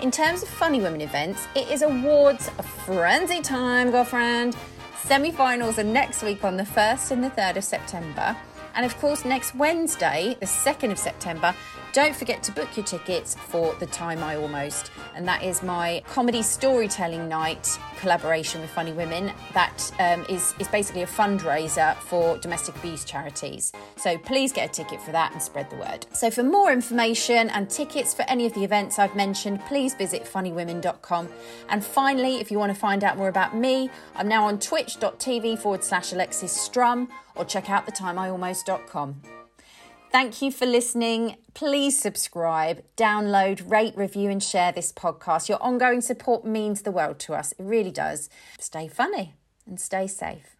In 0.00 0.10
terms 0.10 0.42
of 0.42 0.50
Funny 0.50 0.80
Women 0.82 1.00
events, 1.00 1.48
it 1.54 1.70
is 1.70 1.80
awards 1.80 2.50
frenzy 2.84 3.40
time, 3.40 3.90
girlfriend. 3.90 4.54
Semi 5.04 5.30
finals 5.30 5.78
are 5.78 5.84
next 5.84 6.22
week 6.22 6.44
on 6.44 6.56
the 6.56 6.64
1st 6.64 7.12
and 7.12 7.24
the 7.24 7.30
3rd 7.30 7.56
of 7.56 7.64
September. 7.64 8.36
And 8.74 8.84
of 8.84 8.96
course, 8.98 9.24
next 9.24 9.54
Wednesday, 9.54 10.36
the 10.40 10.46
2nd 10.46 10.92
of 10.92 10.98
September, 10.98 11.54
don't 11.98 12.14
forget 12.14 12.44
to 12.44 12.52
book 12.52 12.76
your 12.76 12.86
tickets 12.86 13.34
for 13.34 13.74
The 13.80 13.86
Time 13.86 14.22
I 14.22 14.36
Almost. 14.36 14.92
And 15.16 15.26
that 15.26 15.42
is 15.42 15.64
my 15.64 16.00
comedy 16.08 16.42
storytelling 16.42 17.28
night 17.28 17.76
collaboration 17.98 18.60
with 18.60 18.70
Funny 18.70 18.92
Women. 18.92 19.32
That 19.52 19.90
um, 19.98 20.24
is 20.28 20.54
is, 20.60 20.68
basically 20.68 21.02
a 21.02 21.08
fundraiser 21.08 21.96
for 21.96 22.38
domestic 22.38 22.76
abuse 22.76 23.04
charities. 23.04 23.72
So 23.96 24.16
please 24.16 24.52
get 24.52 24.70
a 24.70 24.72
ticket 24.72 25.00
for 25.02 25.10
that 25.10 25.32
and 25.32 25.42
spread 25.42 25.70
the 25.70 25.76
word. 25.76 26.06
So 26.12 26.30
for 26.30 26.44
more 26.44 26.70
information 26.70 27.50
and 27.50 27.68
tickets 27.68 28.14
for 28.14 28.22
any 28.28 28.46
of 28.46 28.54
the 28.54 28.62
events 28.62 29.00
I've 29.00 29.16
mentioned, 29.16 29.60
please 29.62 29.94
visit 29.94 30.22
funnywomen.com. 30.22 31.28
And 31.68 31.84
finally, 31.84 32.36
if 32.36 32.52
you 32.52 32.60
want 32.60 32.72
to 32.72 32.78
find 32.78 33.02
out 33.02 33.16
more 33.16 33.28
about 33.28 33.56
me, 33.56 33.90
I'm 34.14 34.28
now 34.28 34.46
on 34.46 34.60
twitch.tv 34.60 35.58
forward 35.58 35.82
slash 35.82 36.12
Alexis 36.12 36.52
Strum 36.52 37.08
or 37.34 37.44
check 37.44 37.68
out 37.68 37.88
thetimeIalmost.com. 37.88 39.37
Thank 40.10 40.40
you 40.40 40.50
for 40.50 40.64
listening. 40.64 41.36
Please 41.52 42.00
subscribe, 42.00 42.82
download, 42.96 43.70
rate, 43.70 43.94
review, 43.94 44.30
and 44.30 44.42
share 44.42 44.72
this 44.72 44.90
podcast. 44.90 45.50
Your 45.50 45.62
ongoing 45.62 46.00
support 46.00 46.46
means 46.46 46.82
the 46.82 46.90
world 46.90 47.18
to 47.20 47.34
us. 47.34 47.52
It 47.52 47.62
really 47.62 47.90
does. 47.90 48.30
Stay 48.58 48.88
funny 48.88 49.34
and 49.66 49.78
stay 49.78 50.06
safe. 50.06 50.57